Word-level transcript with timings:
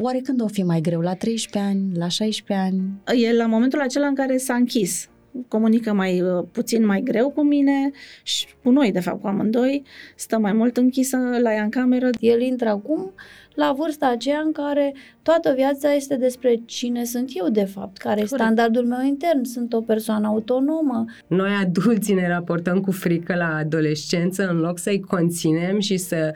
oare 0.00 0.18
când 0.18 0.40
o 0.42 0.46
fi 0.46 0.62
mai 0.62 0.80
greu? 0.80 1.00
La 1.00 1.14
13 1.14 1.70
ani? 1.70 1.96
La 1.96 2.08
16 2.08 2.66
ani? 2.66 2.82
E 3.24 3.36
la 3.36 3.46
momentul 3.46 3.80
acela 3.80 4.06
în 4.06 4.14
care 4.14 4.36
s-a 4.36 4.54
închis 4.54 5.08
comunică 5.48 5.92
mai 5.92 6.20
uh, 6.22 6.44
puțin 6.52 6.86
mai 6.86 7.00
greu 7.00 7.30
cu 7.30 7.42
mine 7.42 7.90
și 8.22 8.46
cu 8.62 8.70
noi, 8.70 8.92
de 8.92 9.00
fapt, 9.00 9.20
cu 9.20 9.26
amândoi, 9.26 9.82
stă 10.16 10.38
mai 10.38 10.52
mult 10.52 10.76
închisă 10.76 11.16
la 11.42 11.52
ea 11.52 11.62
în 11.62 11.68
cameră. 11.68 12.10
El 12.20 12.40
intră 12.40 12.68
acum 12.68 13.12
la 13.54 13.74
vârsta 13.78 14.08
aceea 14.08 14.38
în 14.38 14.52
care 14.52 14.94
toată 15.22 15.52
viața 15.56 15.92
este 15.92 16.16
despre 16.16 16.62
cine 16.64 17.04
sunt 17.04 17.30
eu, 17.34 17.48
de 17.48 17.64
fapt, 17.64 17.96
care 17.96 18.20
e 18.20 18.24
standardul 18.24 18.84
meu 18.84 19.06
intern, 19.06 19.44
sunt 19.44 19.72
o 19.72 19.80
persoană 19.80 20.26
autonomă. 20.26 21.04
Noi, 21.26 21.50
adulții, 21.62 22.14
ne 22.14 22.28
raportăm 22.28 22.80
cu 22.80 22.90
frică 22.90 23.34
la 23.34 23.56
adolescență 23.56 24.48
în 24.48 24.58
loc 24.58 24.78
să-i 24.78 25.00
conținem 25.00 25.80
și 25.80 25.96
să 25.96 26.34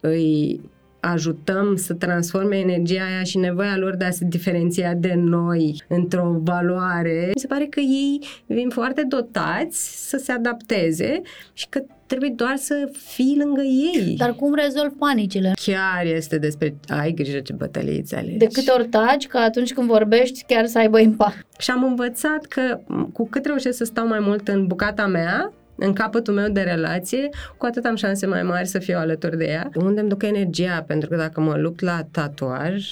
îi 0.00 0.60
ajutăm 1.00 1.76
să 1.76 1.94
transforme 1.94 2.56
energia 2.56 3.04
aia 3.04 3.22
și 3.22 3.38
nevoia 3.38 3.76
lor 3.76 3.96
de 3.96 4.04
a 4.04 4.10
se 4.10 4.24
diferenția 4.28 4.94
de 4.94 5.14
noi 5.16 5.82
într-o 5.88 6.36
valoare. 6.42 7.30
Mi 7.34 7.40
se 7.40 7.46
pare 7.46 7.66
că 7.66 7.80
ei 7.80 8.24
vin 8.46 8.68
foarte 8.68 9.04
dotați 9.08 10.08
să 10.08 10.16
se 10.16 10.32
adapteze 10.32 11.20
și 11.52 11.66
că 11.68 11.82
trebuie 12.06 12.32
doar 12.36 12.56
să 12.56 12.90
fii 12.92 13.36
lângă 13.38 13.62
ei. 13.62 14.14
Dar 14.16 14.34
cum 14.34 14.54
rezolv 14.54 14.92
panicile? 14.98 15.52
Chiar 15.64 16.04
este 16.04 16.38
despre 16.38 16.74
ai 16.88 17.12
grijă 17.12 17.38
ce 17.38 17.52
bătăliți 17.52 17.98
îți 18.00 18.14
alegi. 18.14 18.36
De 18.36 18.46
câte 18.46 18.70
ori 18.70 18.88
taci, 18.88 19.26
că 19.26 19.38
atunci 19.38 19.72
când 19.72 19.86
vorbești 19.86 20.44
chiar 20.46 20.66
să 20.66 20.78
aibă 20.78 21.00
impact. 21.00 21.46
Și 21.58 21.70
am 21.70 21.84
învățat 21.84 22.44
că 22.44 22.80
cu 23.12 23.28
cât 23.28 23.44
reușesc 23.44 23.76
să 23.76 23.84
stau 23.84 24.06
mai 24.06 24.18
mult 24.20 24.48
în 24.48 24.66
bucata 24.66 25.06
mea, 25.06 25.52
în 25.80 25.92
capătul 25.92 26.34
meu 26.34 26.48
de 26.48 26.60
relație, 26.60 27.28
cu 27.56 27.66
atât 27.66 27.84
am 27.84 27.94
șanse 27.94 28.26
mai 28.26 28.42
mari 28.42 28.66
să 28.66 28.78
fiu 28.78 28.96
alături 28.98 29.36
de 29.36 29.44
ea. 29.44 29.70
Unde 29.74 30.00
îmi 30.00 30.08
duc 30.08 30.22
energia, 30.22 30.84
pentru 30.86 31.08
că 31.08 31.16
dacă 31.16 31.40
mă 31.40 31.56
lupt 31.56 31.80
la 31.80 32.06
tatuaj, 32.10 32.86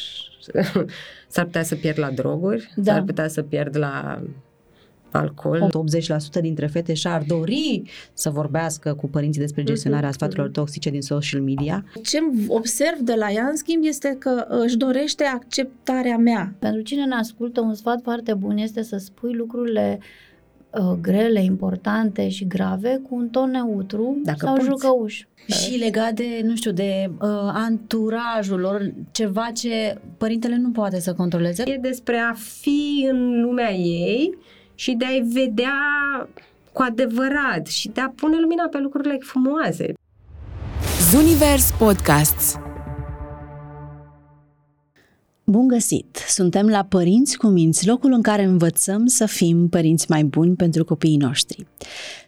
s-ar 1.28 1.44
putea 1.44 1.62
să 1.62 1.74
pierd 1.74 1.98
la 1.98 2.10
droguri, 2.10 2.72
da. 2.76 2.92
s-ar 2.92 3.02
putea 3.02 3.28
să 3.28 3.42
pierd 3.42 3.76
la 3.76 4.22
alcool. 5.10 5.70
80% 6.38 6.40
dintre 6.40 6.66
fete 6.66 6.94
și-ar 6.94 7.22
dori 7.26 7.82
să 8.12 8.30
vorbească 8.30 8.94
cu 8.94 9.08
părinții 9.08 9.40
despre 9.40 9.62
gestionarea 9.62 10.12
sfaturilor 10.12 10.48
toxice 10.48 10.90
din 10.90 11.02
social 11.02 11.40
media. 11.40 11.84
Ce 12.02 12.18
observ 12.48 12.98
de 12.98 13.14
la 13.14 13.30
ea, 13.30 13.44
în 13.44 13.56
schimb, 13.56 13.84
este 13.84 14.16
că 14.18 14.46
își 14.48 14.76
dorește 14.76 15.24
acceptarea 15.24 16.16
mea. 16.16 16.54
Pentru 16.58 16.82
cine 16.82 17.04
ne 17.04 17.14
ascultă, 17.14 17.60
un 17.60 17.74
sfat 17.74 18.00
foarte 18.02 18.34
bun 18.34 18.56
este 18.56 18.82
să 18.82 18.96
spui 18.96 19.34
lucrurile 19.34 19.98
uh, 20.00 20.27
grele, 21.00 21.42
importante 21.42 22.28
și 22.28 22.46
grave 22.46 23.00
cu 23.08 23.14
un 23.14 23.28
ton 23.28 23.50
neutru 23.50 24.16
Dacă 24.24 24.38
sau 24.40 24.54
poți. 24.54 24.66
jucăuș. 24.66 25.22
Și 25.46 25.78
legat 25.78 26.12
de, 26.12 26.40
nu 26.42 26.56
știu, 26.56 26.70
de 26.70 27.10
uh, 27.10 27.28
anturajul 27.52 28.60
lor, 28.60 28.92
ceva 29.10 29.50
ce 29.54 29.98
părintele 30.16 30.56
nu 30.56 30.70
poate 30.70 31.00
să 31.00 31.14
controleze. 31.14 31.62
E 31.66 31.78
despre 31.80 32.16
a 32.16 32.32
fi 32.32 33.08
în 33.10 33.40
lumea 33.40 33.72
ei 33.72 34.38
și 34.74 34.92
de 34.92 35.04
a-i 35.04 35.28
vedea 35.32 35.72
cu 36.72 36.82
adevărat 36.82 37.66
și 37.66 37.88
de 37.88 38.00
a 38.00 38.12
pune 38.16 38.40
lumina 38.40 38.68
pe 38.70 38.78
lucrurile 38.78 39.16
frumoase. 39.20 39.92
Zunivers 41.10 41.70
Podcasts 41.78 42.58
Bun 45.50 45.68
găsit! 45.68 46.24
Suntem 46.28 46.66
la 46.66 46.84
Părinți 46.84 47.36
cu 47.36 47.46
Minți, 47.46 47.86
locul 47.86 48.12
în 48.12 48.22
care 48.22 48.44
învățăm 48.44 49.06
să 49.06 49.26
fim 49.26 49.68
părinți 49.68 50.06
mai 50.08 50.24
buni 50.24 50.56
pentru 50.56 50.84
copiii 50.84 51.16
noștri. 51.16 51.66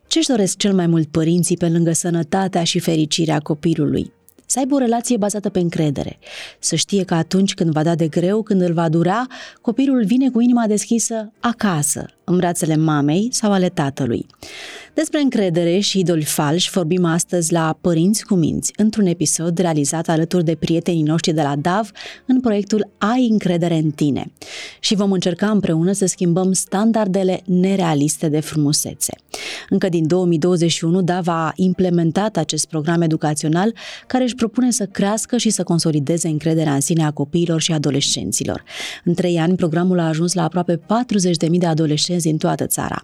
Ce-și 0.07 0.29
doresc 0.29 0.57
cel 0.57 0.75
mai 0.75 0.87
mult 0.87 1.09
părinții 1.09 1.57
pe 1.57 1.69
lângă 1.69 1.93
sănătatea 1.93 2.65
și 2.65 2.79
fericirea 2.79 3.39
copilului? 3.39 4.13
Să 4.51 4.59
aibă 4.59 4.75
o 4.75 4.79
relație 4.79 5.17
bazată 5.17 5.49
pe 5.49 5.59
încredere, 5.59 6.19
să 6.59 6.77
știe 6.77 7.05
că 7.05 7.15
atunci 7.15 7.55
când 7.55 7.73
va 7.73 7.83
da 7.83 7.95
de 7.95 8.09
greu, 8.09 8.43
când 8.43 8.61
îl 8.61 8.73
va 8.73 8.89
dura, 8.89 9.27
copilul 9.61 10.05
vine 10.05 10.31
cu 10.31 10.41
inima 10.41 10.67
deschisă 10.67 11.33
acasă, 11.41 12.07
în 12.25 12.37
brațele 12.37 12.77
mamei 12.77 13.29
sau 13.33 13.53
ale 13.53 13.69
tatălui. 13.69 14.27
Despre 14.95 15.21
încredere 15.21 15.79
și 15.79 15.99
idoli 15.99 16.25
falși 16.25 16.71
vorbim 16.71 17.05
astăzi 17.05 17.53
la 17.53 17.79
Părinți 17.81 18.25
cu 18.25 18.35
Minți, 18.35 18.73
într-un 18.77 19.07
episod 19.07 19.59
realizat 19.59 20.09
alături 20.09 20.45
de 20.45 20.55
prietenii 20.55 21.03
noștri 21.03 21.33
de 21.33 21.43
la 21.43 21.57
DAV 21.57 21.91
în 22.27 22.41
proiectul 22.41 22.91
Ai 22.99 23.29
încredere 23.31 23.75
în 23.75 23.91
tine. 23.91 24.33
Și 24.81 24.95
vom 24.95 25.13
încerca 25.13 25.51
împreună 25.51 25.93
să 25.93 26.07
schimbăm 26.07 26.53
standardele 26.53 27.41
nerealiste 27.45 28.29
de 28.29 28.41
frumusețe. 28.41 29.13
Încă 29.73 29.89
din 29.89 30.07
2021, 30.07 31.03
DAV 31.03 31.29
a 31.29 31.53
implementat 31.55 32.37
acest 32.37 32.69
program 32.69 33.03
educațional 33.03 33.75
care 34.07 34.25
își 34.25 34.35
propune 34.35 34.71
să 34.71 34.87
crească 34.87 35.37
și 35.37 35.51
să 35.51 35.63
consolideze 35.63 36.29
încrederea 36.29 36.75
în 36.75 36.81
sine 36.81 37.05
a 37.05 37.11
copiilor 37.11 37.61
și 37.61 37.73
adolescenților. 37.73 38.65
În 39.05 39.15
trei 39.15 39.39
ani, 39.39 39.57
programul 39.57 39.99
a 39.99 40.07
ajuns 40.07 40.33
la 40.33 40.43
aproape 40.43 40.77
40.000 40.77 40.83
de 41.51 41.67
adolescenți 41.67 42.27
din 42.27 42.37
toată 42.37 42.67
țara. 42.67 43.03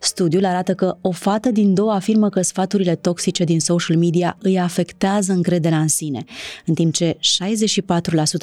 Studiul 0.00 0.44
arată 0.44 0.74
că 0.74 0.96
o 1.00 1.10
fată 1.10 1.50
din 1.50 1.74
două 1.74 1.92
afirmă 1.92 2.28
că 2.28 2.42
sfaturile 2.42 2.94
toxice 2.94 3.44
din 3.44 3.60
social 3.60 3.96
media 3.96 4.36
îi 4.42 4.58
afectează 4.58 5.32
încrederea 5.32 5.80
în 5.80 5.88
sine, 5.88 6.24
în 6.66 6.74
timp 6.74 6.94
ce 6.94 7.18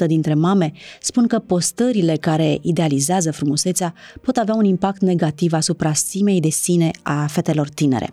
64% 0.02 0.06
dintre 0.06 0.34
mame 0.34 0.72
spun 1.00 1.26
că 1.26 1.38
postările 1.38 2.16
care 2.16 2.58
idealizează 2.60 3.32
frumusețea 3.32 3.94
pot 4.22 4.36
avea 4.36 4.54
un 4.54 4.64
impact 4.64 5.00
negativ 5.00 5.52
asupra 5.52 5.92
stimei 5.92 6.40
de 6.40 6.48
sine 6.48 6.90
a 7.02 7.26
fetelor 7.26 7.57
tinere. 7.66 8.10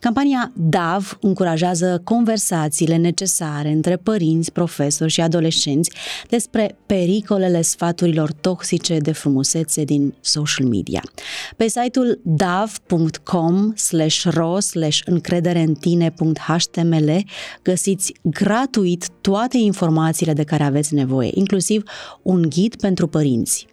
Campania 0.00 0.52
DAV 0.56 1.18
încurajează 1.20 2.00
conversațiile 2.04 2.96
necesare 2.96 3.70
între 3.70 3.96
părinți, 3.96 4.52
profesori 4.52 5.10
și 5.10 5.20
adolescenți 5.20 5.90
despre 6.28 6.76
pericolele 6.86 7.62
sfaturilor 7.62 8.32
toxice 8.32 8.98
de 8.98 9.12
frumusețe 9.12 9.84
din 9.84 10.14
social 10.20 10.66
media. 10.66 11.02
Pe 11.56 11.68
site-ul 11.68 12.20
dav.com 12.22 13.72
slash 13.74 14.24
ro 14.24 14.60
slash 14.60 15.00
încredere 15.04 15.60
în 15.60 15.74
tine.html 15.74 17.10
găsiți 17.62 18.12
gratuit 18.22 19.08
toate 19.20 19.56
informațiile 19.58 20.32
de 20.32 20.44
care 20.44 20.62
aveți 20.62 20.94
nevoie, 20.94 21.30
inclusiv 21.34 21.82
un 22.22 22.42
ghid 22.48 22.76
pentru 22.76 23.06
părinți. 23.06 23.66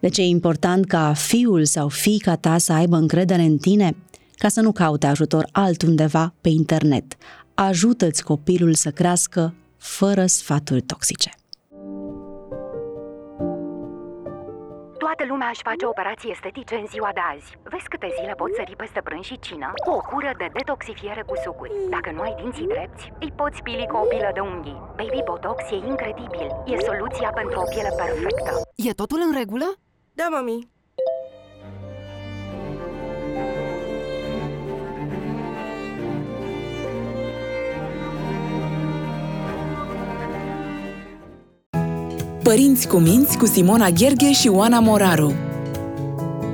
De 0.00 0.08
ce 0.08 0.22
e 0.22 0.26
important 0.26 0.86
ca 0.86 1.12
fiul 1.12 1.64
sau 1.64 1.88
fiica 1.88 2.36
ta 2.36 2.58
să 2.58 2.72
aibă 2.72 2.96
încredere 2.96 3.42
în 3.42 3.56
tine? 3.56 3.96
Ca 4.42 4.48
să 4.48 4.60
nu 4.60 4.72
caute 4.72 5.06
ajutor 5.06 5.44
altundeva 5.52 6.24
pe 6.40 6.48
internet. 6.48 7.06
Ajută-ți 7.54 8.22
copilul 8.24 8.74
să 8.74 8.90
crească 8.90 9.54
fără 9.76 10.24
sfaturi 10.26 10.82
toxice. 10.92 11.30
Toată 15.02 15.22
lumea 15.30 15.48
își 15.52 15.66
face 15.68 15.84
operații 15.92 16.30
estetice 16.36 16.74
în 16.82 16.86
ziua 16.94 17.10
de 17.18 17.22
azi. 17.32 17.48
Vezi 17.72 17.88
câte 17.92 18.08
zile 18.18 18.32
poți 18.40 18.56
sări 18.58 18.80
peste 18.82 19.00
prânz 19.06 19.24
și 19.30 19.38
cină 19.46 19.68
cu 19.84 19.90
o 19.98 20.00
cură 20.10 20.32
de 20.40 20.48
detoxifiere 20.58 21.22
cu 21.30 21.34
sucuri. 21.44 21.72
Dacă 21.94 22.08
nu 22.16 22.20
ai 22.26 22.34
dinții 22.40 22.70
drepți, 22.74 23.04
îi 23.24 23.32
poți 23.40 23.62
pili 23.66 23.90
cu 23.90 23.96
o 24.02 24.04
pilă 24.12 24.30
de 24.36 24.42
unghii. 24.52 24.82
Baby 24.98 25.20
Botox 25.28 25.58
e 25.74 25.78
incredibil. 25.92 26.48
E 26.72 26.74
soluția 26.88 27.30
pentru 27.40 27.56
o 27.64 27.66
piele 27.72 27.92
perfectă. 28.02 28.52
E 28.88 29.00
totul 29.00 29.20
în 29.26 29.32
regulă? 29.40 29.68
Da, 30.18 30.26
mami. 30.36 30.58
Părinți 42.42 42.88
cu 42.88 42.96
minți 42.96 43.38
cu 43.38 43.46
Simona 43.46 43.90
Gherghe 43.90 44.32
și 44.32 44.48
Oana 44.48 44.80
Moraru. 44.80 45.32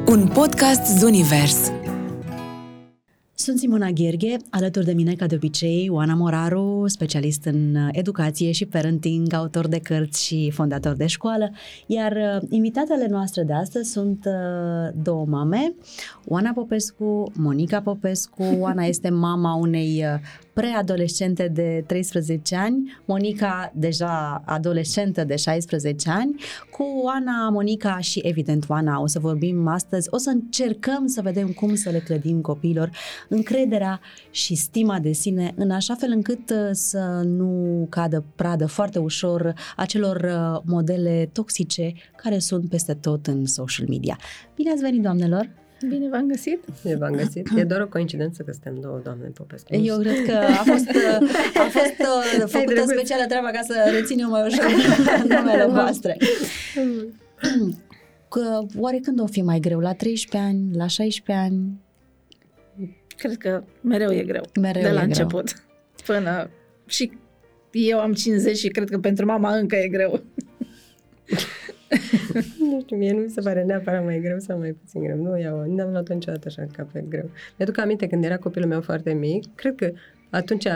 Un 0.07 0.29
podcast 0.35 0.99
Zunivers. 0.99 1.71
Sunt 3.35 3.59
Simona 3.59 3.91
Gherghe, 3.91 4.37
alături 4.51 4.85
de 4.85 4.93
mine, 4.93 5.15
ca 5.15 5.27
de 5.27 5.35
obicei, 5.35 5.89
Oana 5.91 6.15
Moraru, 6.15 6.85
specialist 6.87 7.45
în 7.45 7.77
educație 7.93 8.53
și 8.53 8.67
parenting, 8.67 9.33
autor 9.33 9.67
de 9.67 9.79
cărți 9.79 10.25
și 10.25 10.51
fondator 10.51 10.95
de 10.95 11.07
școală, 11.07 11.51
iar 11.87 12.13
uh, 12.13 12.49
invitatele 12.51 13.07
noastre 13.11 13.43
de 13.43 13.53
astăzi 13.53 13.91
sunt 13.91 14.25
uh, 14.25 14.93
două 15.03 15.25
mame, 15.29 15.75
Oana 16.25 16.53
Popescu, 16.53 17.33
Monica 17.35 17.81
Popescu. 17.81 18.43
Oana 18.59 18.85
este 18.85 19.09
mama 19.09 19.55
unei 19.55 20.05
uh, 20.15 20.21
preadolescente 20.61 21.49
de 21.49 21.85
13 21.87 22.57
ani, 22.57 23.01
Monica 23.05 23.73
deja 23.75 24.43
adolescentă 24.47 25.25
de 25.25 25.37
16 25.37 26.11
ani, 26.11 26.35
cu 26.71 26.83
Oana, 27.03 27.49
Monica 27.49 27.99
și 27.99 28.19
evident 28.19 28.65
Oana 28.69 29.01
o 29.01 29.07
să 29.07 29.19
vorbim 29.19 29.67
astăzi, 29.67 30.09
o 30.11 30.17
să 30.17 30.31
încercăm 30.31 31.07
să 31.07 31.23
vedem 31.23 31.49
cum 31.49 31.75
să 31.75 31.91
le 31.91 31.99
clădim 31.99 32.41
copiilor 32.41 32.91
încrederea 33.29 34.01
și 34.31 34.55
stima 34.55 34.99
de 34.99 35.13
sine 35.13 35.53
în 35.57 35.71
așa 35.71 35.95
fel 35.95 36.11
încât 36.11 36.51
uh, 36.51 36.69
să 36.71 37.23
nu 37.25 37.87
cadă 37.91 38.25
pradă 38.37 38.67
foarte 38.67 38.99
ușor 38.99 39.55
acelor 39.77 40.17
uh, 40.17 40.63
modele 40.65 41.31
toxice 41.33 41.93
care 42.17 42.39
sunt 42.39 42.69
peste 42.69 42.95
tot 42.95 43.27
în 43.27 43.47
social 43.47 43.87
media. 43.89 44.19
Bine 44.55 44.71
ați 44.71 44.83
venit, 44.83 45.03
doamnelor! 45.03 45.66
Bine 45.89 46.09
v-am 46.09 46.27
găsit. 46.27 46.65
Bine 46.83 46.97
v-am 46.97 47.13
găsit. 47.13 47.49
E 47.57 47.65
doar 47.65 47.81
o 47.81 47.87
coincidență 47.89 48.43
că 48.43 48.53
suntem 48.53 48.81
două 48.81 49.01
doamne 49.05 49.27
Popescu. 49.27 49.75
Eu 49.75 49.99
cred 49.99 50.25
că 50.25 50.33
a 50.33 50.63
fost, 50.63 50.89
a 51.55 51.69
fost 51.71 51.99
uh, 52.01 52.49
făcută 52.55 52.73
drăguț. 52.73 52.91
specială 52.91 53.25
treaba 53.29 53.51
ca 53.51 53.61
să 53.63 53.75
reținem 53.91 54.29
mai 54.29 54.47
ușor 54.47 54.65
numele 55.37 55.67
voastre. 55.67 56.17
Că, 58.29 58.67
oare 58.77 58.99
când 58.99 59.21
o 59.21 59.27
fi 59.27 59.43
mai 59.43 59.61
greu? 59.61 59.79
La 59.79 59.93
13 59.93 60.49
ani? 60.49 60.77
La 60.77 60.87
16 60.87 61.45
ani? 61.45 61.81
Cred 63.17 63.37
că 63.37 63.65
mereu 63.81 64.13
e 64.13 64.23
greu. 64.23 64.43
Mereu 64.61 64.83
de 64.83 64.89
la 64.89 65.03
e 65.03 65.07
greu. 65.07 65.07
început. 65.07 65.65
Până... 66.07 66.51
Și 66.87 67.13
eu 67.71 68.01
am 68.01 68.13
50 68.13 68.57
și 68.57 68.69
cred 68.69 68.91
că 68.91 68.99
pentru 68.99 69.27
mama 69.27 69.57
încă 69.57 69.77
e 69.77 69.89
greu. 69.89 70.23
Nu 72.71 72.81
știu, 72.81 72.97
mie 72.97 73.13
nu 73.13 73.19
mi 73.19 73.31
se 73.31 73.41
pare 73.41 73.63
neapărat 73.63 74.05
mai 74.05 74.21
greu 74.21 74.39
sau 74.39 74.59
mai 74.59 74.71
puțin 74.71 75.03
greu. 75.03 75.17
Nu 75.17 75.39
iau, 75.39 75.67
nu 75.67 75.83
am 75.83 75.91
luat 75.91 76.09
niciodată 76.09 76.45
așa 76.47 76.67
ca 76.77 76.87
pe 76.93 77.05
greu. 77.09 77.31
Mi-aduc 77.57 77.79
aminte 77.79 78.07
când 78.07 78.25
era 78.25 78.37
copilul 78.37 78.69
meu 78.69 78.81
foarte 78.81 79.13
mic, 79.13 79.45
cred 79.55 79.75
că 79.75 79.93
atunci 80.31 80.67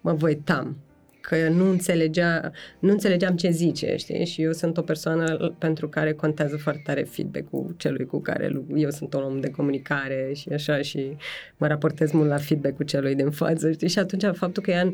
mă 0.00 0.12
voitam 0.12 0.76
că 1.20 1.48
nu 1.48 1.70
înțelegea, 1.70 2.52
nu 2.78 2.90
înțelegeam 2.90 3.36
ce 3.36 3.50
zice, 3.50 3.96
știi? 3.96 4.26
Și 4.26 4.42
eu 4.42 4.52
sunt 4.52 4.76
o 4.76 4.82
persoană 4.82 5.54
pentru 5.58 5.88
care 5.88 6.12
contează 6.12 6.56
foarte 6.56 6.82
tare 6.84 7.02
feedback-ul 7.02 7.74
celui 7.76 8.06
cu 8.06 8.20
care 8.20 8.48
lu- 8.48 8.66
eu 8.74 8.90
sunt 8.90 9.14
un 9.14 9.22
om 9.22 9.40
de 9.40 9.50
comunicare 9.50 10.30
și 10.34 10.48
așa 10.48 10.80
și 10.82 11.16
mă 11.56 11.66
raportez 11.66 12.10
mult 12.10 12.28
la 12.28 12.36
feedback-ul 12.36 12.84
celui 12.84 13.14
din 13.14 13.30
față, 13.30 13.72
știi? 13.72 13.88
Și 13.88 13.98
atunci 13.98 14.36
faptul 14.36 14.62
că 14.62 14.70
ea 14.70 14.92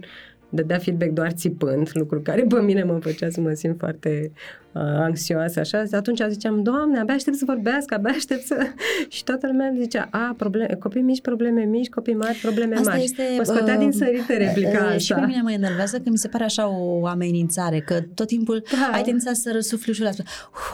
dădea 0.52 0.78
feedback 0.78 1.10
doar 1.10 1.30
țipând, 1.30 1.90
lucru 1.94 2.20
care 2.20 2.42
pe 2.42 2.60
mine 2.60 2.82
mă 2.82 2.98
făcea 3.00 3.30
să 3.30 3.40
mă 3.40 3.52
simt 3.52 3.78
foarte 3.78 4.32
uh, 4.72 4.82
anxioasă, 4.82 5.60
așa, 5.60 5.82
atunci 5.92 6.20
ziceam, 6.28 6.62
Doamne, 6.62 6.98
abia 6.98 7.14
aștept 7.14 7.36
să 7.36 7.44
vorbească, 7.46 7.94
abia 7.94 8.10
aștept 8.10 8.42
să... 8.46 8.56
și 9.14 9.24
toată 9.24 9.46
lumea 9.46 9.66
îmi 9.66 9.80
zicea, 9.80 10.08
a, 10.10 10.34
probleme, 10.36 10.76
copii 10.78 11.00
mici, 11.02 11.20
probleme 11.20 11.62
mici, 11.62 11.88
copii 11.88 12.14
mari, 12.14 12.38
probleme 12.42 12.74
Asta 12.74 12.90
mari. 12.90 13.02
este, 13.02 13.22
mă 13.36 13.42
scotea 13.42 13.74
uh, 13.74 13.78
din 13.78 13.92
sărite 13.92 14.36
replica 14.36 14.78
uh, 14.78 14.84
asta. 14.84 14.98
Și 14.98 15.12
pe 15.14 15.24
mine 15.26 15.40
mă 15.42 15.52
enervează 15.52 15.96
că 15.96 16.10
mi 16.10 16.18
se 16.18 16.28
pare 16.28 16.44
așa 16.44 16.68
o 16.68 17.06
amenințare, 17.06 17.80
că 17.80 18.00
tot 18.14 18.26
timpul 18.26 18.64
Da. 18.70 18.90
ai 18.92 19.02
tendința 19.02 19.32
să 19.32 19.50
răsufli 19.52 19.90
ușor 19.90 20.06
la 20.06 20.24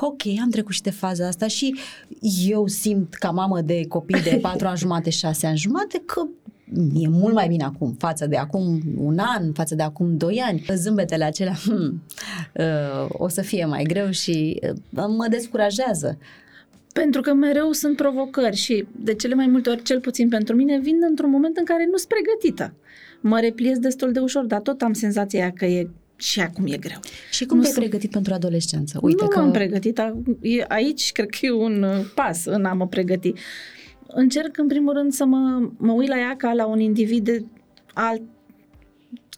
Ok, 0.00 0.22
am 0.42 0.50
trecut 0.50 0.72
și 0.72 0.82
de 0.82 0.90
faza 0.90 1.26
asta 1.26 1.46
și 1.46 1.75
eu 2.48 2.66
simt 2.66 3.14
ca 3.14 3.30
mamă 3.30 3.60
de 3.60 3.86
copii 3.88 4.22
de 4.22 4.38
4 4.42 4.66
ani 4.66 4.78
jumate, 4.78 5.10
6 5.10 5.46
ani 5.46 5.56
jumate 5.56 6.02
că 6.04 6.26
e 6.94 7.08
mult 7.08 7.34
mai 7.34 7.48
bine 7.48 7.64
acum 7.64 7.94
față 7.98 8.26
de 8.26 8.36
acum 8.36 8.80
un 8.96 9.18
an, 9.18 9.52
față 9.52 9.74
de 9.74 9.82
acum 9.82 10.16
doi 10.16 10.42
ani. 10.46 10.64
Zâmbetele 10.74 11.24
acelea 11.24 11.54
hmm, 11.64 12.02
uh, 12.54 13.06
o 13.08 13.28
să 13.28 13.42
fie 13.42 13.64
mai 13.64 13.82
greu 13.84 14.10
și 14.10 14.60
uh, 14.62 15.04
mă 15.16 15.26
descurajează. 15.30 16.18
Pentru 16.92 17.20
că 17.20 17.32
mereu 17.34 17.72
sunt 17.72 17.96
provocări 17.96 18.56
și 18.56 18.86
de 18.96 19.14
cele 19.14 19.34
mai 19.34 19.46
multe 19.46 19.70
ori, 19.70 19.82
cel 19.82 20.00
puțin 20.00 20.28
pentru 20.28 20.54
mine, 20.56 20.78
vin 20.78 20.96
într-un 21.08 21.30
moment 21.30 21.56
în 21.56 21.64
care 21.64 21.86
nu 21.90 21.96
sunt 21.96 22.08
pregătită. 22.12 22.74
Mă 23.20 23.40
repliez 23.40 23.78
destul 23.78 24.12
de 24.12 24.18
ușor, 24.18 24.44
dar 24.44 24.60
tot 24.60 24.80
am 24.82 24.92
senzația 24.92 25.40
aia 25.40 25.52
că 25.52 25.64
e 25.64 25.88
și 26.16 26.40
acum 26.40 26.66
e 26.66 26.76
greu. 26.76 26.98
Și 27.30 27.44
cum 27.46 27.56
Nu 27.56 27.62
te-ai 27.62 27.72
sunt- 27.74 27.84
pregătit 27.84 28.10
pentru 28.10 28.34
adolescență? 28.34 28.98
Uite 29.02 29.22
nu 29.22 29.28
că 29.28 29.38
m-am 29.38 29.50
pregătit. 29.50 29.98
a- 29.98 30.22
e- 30.40 30.64
Aici 30.68 31.12
cred 31.12 31.28
că 31.28 31.38
e 31.42 31.50
un 31.52 31.82
uh, 31.82 32.04
pas 32.14 32.44
în 32.44 32.64
a 32.64 32.72
mă 32.72 32.86
pregăti. 32.86 33.32
Încerc, 34.18 34.58
în 34.58 34.66
primul 34.66 34.92
rând, 34.92 35.12
să 35.12 35.24
mă, 35.24 35.70
mă 35.76 35.92
uit 35.92 36.08
la 36.08 36.18
ea 36.18 36.36
ca 36.36 36.52
la 36.52 36.66
un 36.66 36.80
individ 36.80 37.24
de 37.24 37.44
alt, 37.94 38.22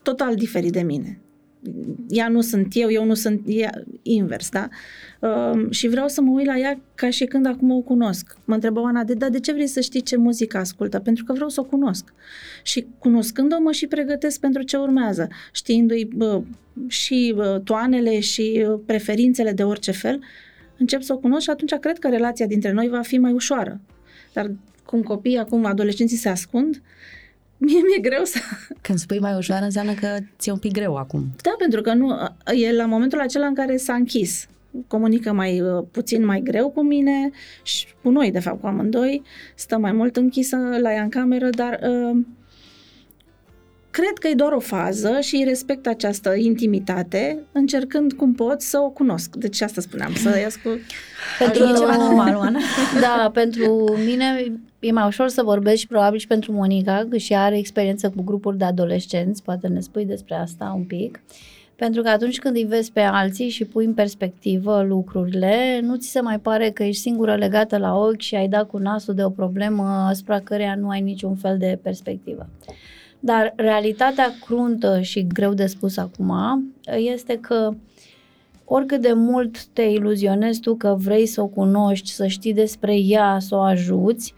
total 0.03 0.35
diferit 0.35 0.73
de 0.73 0.83
mine. 0.83 1.21
Ea 2.09 2.29
nu 2.29 2.41
sunt 2.41 2.67
eu, 2.71 2.91
eu 2.91 3.05
nu 3.05 3.15
sunt 3.15 3.43
ea, 3.47 3.71
invers, 4.03 4.49
da? 4.49 4.69
Um, 5.29 5.71
și 5.71 5.89
vreau 5.89 6.09
să 6.09 6.21
mă 6.21 6.31
uit 6.31 6.47
la 6.47 6.59
ea 6.59 6.81
ca 6.95 7.11
și 7.11 7.25
când 7.25 7.47
acum 7.47 7.71
o 7.71 7.81
cunosc. 7.81 8.37
Mă 8.45 8.55
întrebă 8.55 8.81
Ana, 8.81 9.05
de, 9.05 9.15
dar 9.15 9.31
de 9.31 9.41
ce 9.41 9.53
vrei 9.53 9.67
să 9.67 9.81
știi 9.81 10.01
ce 10.01 10.17
muzică 10.17 10.59
ascultă? 10.59 10.99
Pentru 10.99 11.25
că 11.25 11.33
vreau 11.33 11.49
să 11.49 11.61
o 11.61 11.65
cunosc. 11.65 12.15
Și 12.63 12.87
cunoscând-o, 12.99 13.61
mă 13.61 13.73
și 13.73 13.87
pregătesc 13.87 14.41
pentru 14.41 14.63
ce 14.63 14.77
urmează, 14.77 15.29
știindu-i 15.53 16.05
bă, 16.05 16.43
și 16.87 17.33
bă, 17.37 17.61
toanele 17.65 18.21
și 18.21 18.63
bă, 18.67 18.79
preferințele 18.87 19.53
de 19.53 19.65
orice 19.65 19.91
fel, 19.91 20.21
încep 20.79 21.03
să 21.03 21.13
o 21.13 21.19
cunosc 21.19 21.43
și 21.43 21.51
atunci 21.51 21.75
cred 21.75 21.99
că 21.99 22.09
relația 22.09 22.47
dintre 22.47 22.73
noi 22.73 22.89
va 22.89 23.01
fi 23.01 23.19
mai 23.19 23.33
ușoară. 23.33 23.81
Dar 24.33 24.51
cum 24.91 25.03
copiii, 25.03 25.39
acum 25.39 25.65
adolescenții 25.65 26.17
se 26.17 26.29
ascund, 26.29 26.83
mie 27.57 27.81
mi-e 27.81 28.01
greu 28.01 28.25
să... 28.25 28.39
când 28.81 28.99
spui 28.99 29.19
mai 29.19 29.37
ușoară 29.37 29.65
înseamnă 29.65 29.93
că 29.93 30.17
ți-e 30.39 30.53
un 30.53 30.59
pic 30.59 30.73
greu 30.73 30.97
acum. 30.97 31.25
Da, 31.43 31.55
pentru 31.59 31.81
că 31.81 31.95
nu, 31.95 32.17
e 32.55 32.73
la 32.73 32.87
momentul 32.87 33.21
acela 33.21 33.47
în 33.47 33.55
care 33.55 33.77
s-a 33.77 33.95
închis. 33.95 34.47
Comunică 34.87 35.33
mai 35.33 35.61
uh, 35.61 35.85
puțin 35.91 36.25
mai 36.25 36.41
greu 36.41 36.71
cu 36.71 36.83
mine 36.83 37.31
și 37.63 37.87
cu 38.03 38.11
noi, 38.11 38.31
de 38.31 38.39
fapt, 38.39 38.61
cu 38.61 38.67
amândoi. 38.67 39.23
Stă 39.55 39.79
mai 39.79 39.93
mult 39.93 40.17
închisă 40.17 40.57
la 40.81 40.93
ea 40.93 41.03
în 41.03 41.09
cameră, 41.09 41.51
dar 41.51 41.81
uh, 41.83 42.21
cred 43.91 44.19
că 44.21 44.29
e 44.29 44.35
doar 44.35 44.53
o 44.53 44.61
fază 44.61 45.19
și 45.21 45.37
îi 45.37 45.45
respect 45.45 45.87
această 45.87 46.35
intimitate, 46.35 47.39
încercând 47.53 48.13
cum 48.13 48.35
pot 48.35 48.61
să 48.61 48.79
o 48.79 48.89
cunosc. 48.89 49.37
Deci 49.37 49.61
asta 49.61 49.81
spuneam, 49.81 50.15
să 50.15 50.39
ies 50.39 50.57
cu... 50.57 50.69
Pentru 51.39 51.63
E 51.63 51.79
ceva 51.79 51.97
normal, 52.07 52.37
Oana. 52.37 52.61
Da, 53.01 53.31
pentru 53.33 53.99
mine 54.05 54.53
e 54.81 54.93
mai 54.93 55.07
ușor 55.07 55.29
să 55.29 55.43
vorbesc 55.43 55.77
și 55.77 55.87
probabil 55.87 56.19
și 56.19 56.27
pentru 56.27 56.53
Monica, 56.53 57.07
că 57.11 57.17
și 57.17 57.33
ea 57.33 57.43
are 57.43 57.59
experiență 57.59 58.11
cu 58.11 58.23
grupuri 58.23 58.59
de 58.59 58.65
adolescenți, 58.65 59.43
poate 59.43 59.69
ne 59.69 59.81
spui 59.81 60.05
despre 60.05 60.35
asta 60.35 60.73
un 60.77 60.85
pic. 60.85 61.23
Pentru 61.77 62.03
că 62.03 62.09
atunci 62.09 62.39
când 62.39 62.57
îi 62.57 62.65
vezi 62.65 62.93
pe 62.93 63.01
alții 63.01 63.49
și 63.49 63.65
pui 63.65 63.85
în 63.85 63.95
perspectivă 63.95 64.83
lucrurile, 64.83 65.81
nu 65.83 65.97
ți 65.97 66.11
se 66.11 66.21
mai 66.21 66.39
pare 66.39 66.71
că 66.71 66.83
ești 66.83 67.01
singură 67.01 67.35
legată 67.35 67.79
la 67.79 67.97
ochi 67.97 68.21
și 68.21 68.35
ai 68.35 68.49
dat 68.49 68.67
cu 68.69 68.79
nasul 68.79 69.15
de 69.15 69.25
o 69.25 69.31
problemă 69.31 69.83
asupra 69.83 70.41
căreia 70.41 70.75
nu 70.75 70.89
ai 70.89 71.01
niciun 71.01 71.35
fel 71.35 71.59
de 71.59 71.79
perspectivă. 71.83 72.49
Dar 73.21 73.53
realitatea 73.57 74.33
cruntă 74.45 75.01
și 75.01 75.27
greu 75.27 75.55
de 75.55 75.67
spus 75.67 75.97
acum 75.97 76.33
este 76.97 77.39
că 77.41 77.75
oricât 78.65 79.01
de 79.01 79.13
mult 79.13 79.65
te 79.65 79.83
iluzionezi 79.83 80.61
tu 80.61 80.75
că 80.75 80.97
vrei 80.99 81.27
să 81.27 81.41
o 81.41 81.47
cunoști, 81.47 82.11
să 82.11 82.27
știi 82.27 82.55
despre 82.55 82.97
ea, 82.97 83.37
să 83.41 83.55
o 83.55 83.61
ajuți, 83.61 84.35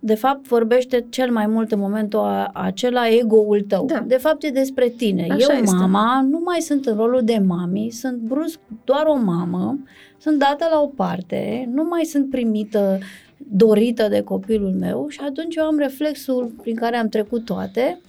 de 0.00 0.14
fapt 0.14 0.46
vorbește 0.46 1.06
cel 1.10 1.30
mai 1.30 1.46
mult 1.46 1.72
în 1.72 1.78
momentul 1.78 2.18
a- 2.18 2.50
acela 2.54 3.08
ego-ul 3.08 3.60
tău. 3.68 3.86
Da. 3.86 4.04
De 4.06 4.16
fapt 4.16 4.42
e 4.42 4.50
despre 4.50 4.88
tine. 4.88 5.26
Așa 5.30 5.52
Eu, 5.54 5.62
este. 5.62 5.74
mama, 5.76 6.26
nu 6.30 6.40
mai 6.44 6.60
sunt 6.60 6.86
în 6.86 6.96
rolul 6.96 7.20
de 7.24 7.42
mami, 7.46 7.90
sunt 7.90 8.16
brusc 8.16 8.58
doar 8.84 9.04
o 9.06 9.16
mamă, 9.16 9.78
sunt 10.18 10.38
dată 10.38 10.66
la 10.72 10.80
o 10.80 10.86
parte, 10.86 11.68
nu 11.72 11.84
mai 11.84 12.04
sunt 12.04 12.30
primită, 12.30 12.98
dorită 13.36 14.08
de 14.08 14.20
copilul 14.20 14.72
meu 14.78 15.06
și 15.08 15.20
atunci 15.28 15.56
eu 15.56 15.64
am 15.64 15.78
reflexul 15.78 16.52
prin 16.62 16.74
care 16.74 16.96
am 16.96 17.08
trecut 17.08 17.44
toate 17.44 18.00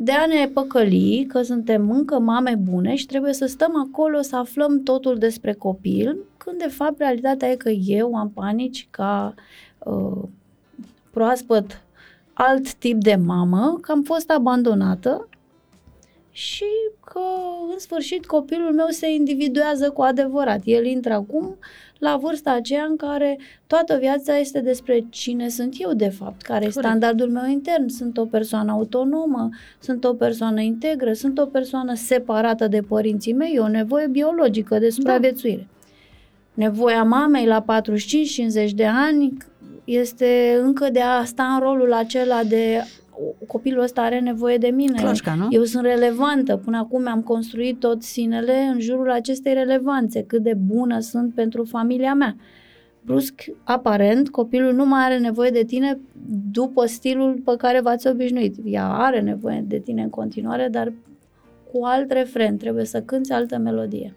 de 0.00 0.12
a 0.12 0.26
ne 0.26 0.46
păcăli 0.52 1.26
că 1.28 1.42
suntem 1.42 1.90
încă 1.90 2.18
mame 2.18 2.54
bune 2.62 2.94
și 2.94 3.06
trebuie 3.06 3.32
să 3.32 3.46
stăm 3.46 3.88
acolo 3.88 4.20
să 4.20 4.36
aflăm 4.36 4.82
totul 4.82 5.18
despre 5.18 5.52
copil, 5.52 6.16
când 6.36 6.58
de 6.58 6.68
fapt 6.68 6.98
realitatea 6.98 7.48
e 7.50 7.54
că 7.56 7.68
eu 7.70 8.14
am 8.14 8.30
panici 8.30 8.86
ca 8.90 9.34
uh, 9.78 10.22
proaspăt 11.14 11.82
alt 12.32 12.74
tip 12.74 13.00
de 13.02 13.14
mamă, 13.14 13.78
că 13.80 13.92
am 13.92 14.02
fost 14.02 14.30
abandonată 14.30 15.28
și 16.30 16.64
că 17.04 17.20
în 17.72 17.78
sfârșit 17.78 18.26
copilul 18.26 18.72
meu 18.72 18.86
se 18.88 19.12
individuează 19.12 19.90
cu 19.90 20.02
adevărat. 20.02 20.60
El 20.64 20.84
intră 20.84 21.12
acum 21.12 21.56
la 21.98 22.16
vârsta 22.16 22.50
aceea 22.52 22.84
în 22.84 22.96
care 22.96 23.38
toată 23.66 23.96
viața 24.00 24.38
este 24.38 24.60
despre 24.60 25.04
cine 25.10 25.48
sunt 25.48 25.74
eu 25.78 25.92
de 25.92 26.08
fapt, 26.08 26.42
care 26.42 26.64
e 26.64 26.68
Corect. 26.68 26.84
standardul 26.84 27.30
meu 27.30 27.50
intern. 27.50 27.88
Sunt 27.88 28.18
o 28.18 28.24
persoană 28.24 28.72
autonomă, 28.72 29.48
sunt 29.78 30.04
o 30.04 30.14
persoană 30.14 30.60
integră, 30.60 31.12
sunt 31.12 31.38
o 31.38 31.46
persoană 31.46 31.94
separată 31.94 32.68
de 32.68 32.80
părinții 32.80 33.32
mei, 33.32 33.54
e 33.54 33.60
o 33.60 33.68
nevoie 33.68 34.06
biologică 34.06 34.78
de 34.78 34.90
supraviețuire. 34.90 35.68
Nevoia 36.54 37.02
mamei 37.02 37.46
la 37.46 37.64
45-50 38.66 38.70
de 38.74 38.86
ani 38.86 39.36
este 39.84 40.58
încă 40.62 40.88
de 40.92 41.00
a 41.00 41.24
sta 41.24 41.44
în 41.44 41.60
rolul 41.60 41.92
acela 41.92 42.42
de 42.42 42.82
copilul 43.46 43.82
ăsta 43.82 44.02
are 44.02 44.20
nevoie 44.20 44.56
de 44.56 44.68
mine. 44.68 45.00
Cloșca, 45.00 45.34
nu? 45.34 45.46
Eu 45.50 45.62
sunt 45.62 45.84
relevantă. 45.84 46.56
Până 46.56 46.78
acum 46.78 47.02
mi-am 47.02 47.22
construit 47.22 47.78
tot 47.78 48.02
sinele 48.02 48.56
în 48.72 48.80
jurul 48.80 49.10
acestei 49.10 49.54
relevanțe, 49.54 50.22
cât 50.22 50.42
de 50.42 50.54
bună 50.66 51.00
sunt 51.00 51.34
pentru 51.34 51.64
familia 51.64 52.14
mea. 52.14 52.36
Brusc, 53.00 53.44
aparent, 53.64 54.30
copilul 54.30 54.72
nu 54.72 54.86
mai 54.86 55.04
are 55.04 55.18
nevoie 55.18 55.50
de 55.50 55.64
tine 55.64 55.98
după 56.50 56.86
stilul 56.86 57.40
pe 57.44 57.54
care 57.56 57.80
v-ați 57.80 58.06
obișnuit. 58.06 58.56
Ea 58.64 58.88
are 58.88 59.20
nevoie 59.20 59.64
de 59.66 59.78
tine 59.78 60.02
în 60.02 60.10
continuare, 60.10 60.68
dar 60.70 60.92
cu 61.72 61.84
alt 61.84 62.10
refren, 62.10 62.56
trebuie 62.56 62.84
să 62.84 63.02
cânți 63.02 63.32
altă 63.32 63.58
melodie. 63.58 64.14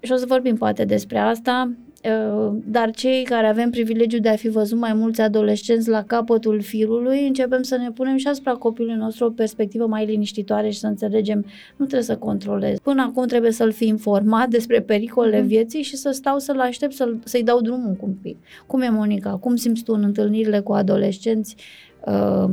Și 0.00 0.12
o 0.12 0.16
să 0.16 0.26
vorbim 0.26 0.56
poate 0.56 0.84
despre 0.84 1.18
asta. 1.18 1.72
Uh, 2.06 2.56
dar 2.64 2.90
cei 2.90 3.22
care 3.22 3.46
avem 3.46 3.70
privilegiul 3.70 4.20
de 4.20 4.28
a 4.28 4.36
fi 4.36 4.48
văzut 4.48 4.78
mai 4.78 4.92
mulți 4.92 5.20
adolescenți 5.20 5.88
la 5.88 6.02
capătul 6.02 6.62
firului, 6.62 7.26
începem 7.26 7.62
să 7.62 7.76
ne 7.76 7.90
punem 7.90 8.16
și 8.16 8.28
asupra 8.28 8.52
copilului 8.52 8.98
nostru 8.98 9.24
o 9.24 9.30
perspectivă 9.30 9.86
mai 9.86 10.06
liniștitoare 10.06 10.70
și 10.70 10.78
să 10.78 10.86
înțelegem, 10.86 11.44
nu 11.76 11.84
trebuie 11.84 12.02
să 12.02 12.16
controlez. 12.16 12.78
Până 12.78 13.02
acum 13.02 13.26
trebuie 13.26 13.50
să-l 13.50 13.72
fi 13.72 13.86
informat 13.86 14.48
despre 14.48 14.80
pericolele 14.80 15.40
uh-huh. 15.40 15.46
vieții 15.46 15.82
și 15.82 15.96
să 15.96 16.10
stau 16.10 16.38
să-l 16.38 16.60
aștept, 16.60 16.92
să-l, 16.92 17.18
să-i 17.24 17.42
dau 17.42 17.60
drumul 17.60 17.94
cum 17.94 18.18
pic. 18.22 18.36
Cum 18.66 18.80
e, 18.80 18.88
Monica? 18.88 19.30
Cum 19.30 19.56
simți 19.56 19.82
tu 19.82 19.92
în 19.92 20.02
întâlnirile 20.02 20.60
cu 20.60 20.72
adolescenți 20.72 21.56
uh, 22.04 22.50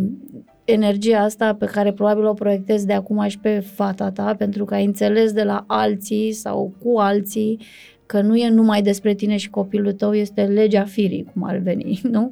energia 0.65 1.19
asta 1.19 1.53
pe 1.53 1.65
care 1.65 1.93
probabil 1.93 2.25
o 2.25 2.33
proiectezi 2.33 2.85
de 2.85 2.93
acum 2.93 3.27
și 3.27 3.39
pe 3.39 3.59
fata 3.59 4.11
ta, 4.11 4.35
pentru 4.37 4.65
că 4.65 4.73
ai 4.73 4.85
înțeles 4.85 5.31
de 5.31 5.43
la 5.43 5.63
alții 5.67 6.31
sau 6.31 6.73
cu 6.83 6.97
alții 6.97 7.59
că 8.05 8.21
nu 8.21 8.35
e 8.35 8.49
numai 8.49 8.81
despre 8.81 9.13
tine 9.13 9.37
și 9.37 9.49
copilul 9.49 9.93
tău, 9.93 10.13
este 10.13 10.43
legea 10.43 10.83
firii, 10.83 11.29
cum 11.33 11.43
ar 11.43 11.57
veni, 11.57 12.01
nu? 12.11 12.31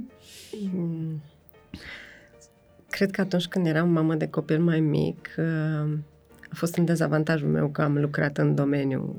Mm. 0.76 1.22
Cred 2.90 3.12
că 3.12 3.22
atunci 3.22 3.48
când 3.48 3.66
eram 3.66 3.90
mamă 3.90 4.16
de 4.16 4.28
copil 4.28 4.60
mai 4.60 4.80
mic, 4.80 5.30
uh, 5.38 5.92
a 6.50 6.54
fost 6.54 6.76
în 6.76 6.86
dezavantajul 6.86 7.48
meu 7.48 7.68
că 7.68 7.82
am 7.82 7.98
lucrat 7.98 8.38
în 8.38 8.56
domeniul 8.56 9.16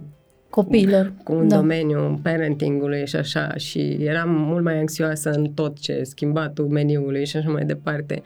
copiilor. 0.51 1.13
Cu 1.25 1.33
un 1.33 1.49
da. 1.49 1.57
domeniu 1.57 2.21
parentingului 2.23 3.07
și 3.07 3.17
așa 3.17 3.55
și 3.57 3.97
eram 4.01 4.31
mult 4.31 4.65
mai 4.65 4.79
anxioasă 4.79 5.31
în 5.31 5.51
tot 5.51 5.79
ce 5.79 6.03
schimbatul 6.03 6.69
meniului 6.69 7.27
și 7.27 7.37
așa 7.37 7.51
mai 7.51 7.65
departe. 7.65 8.23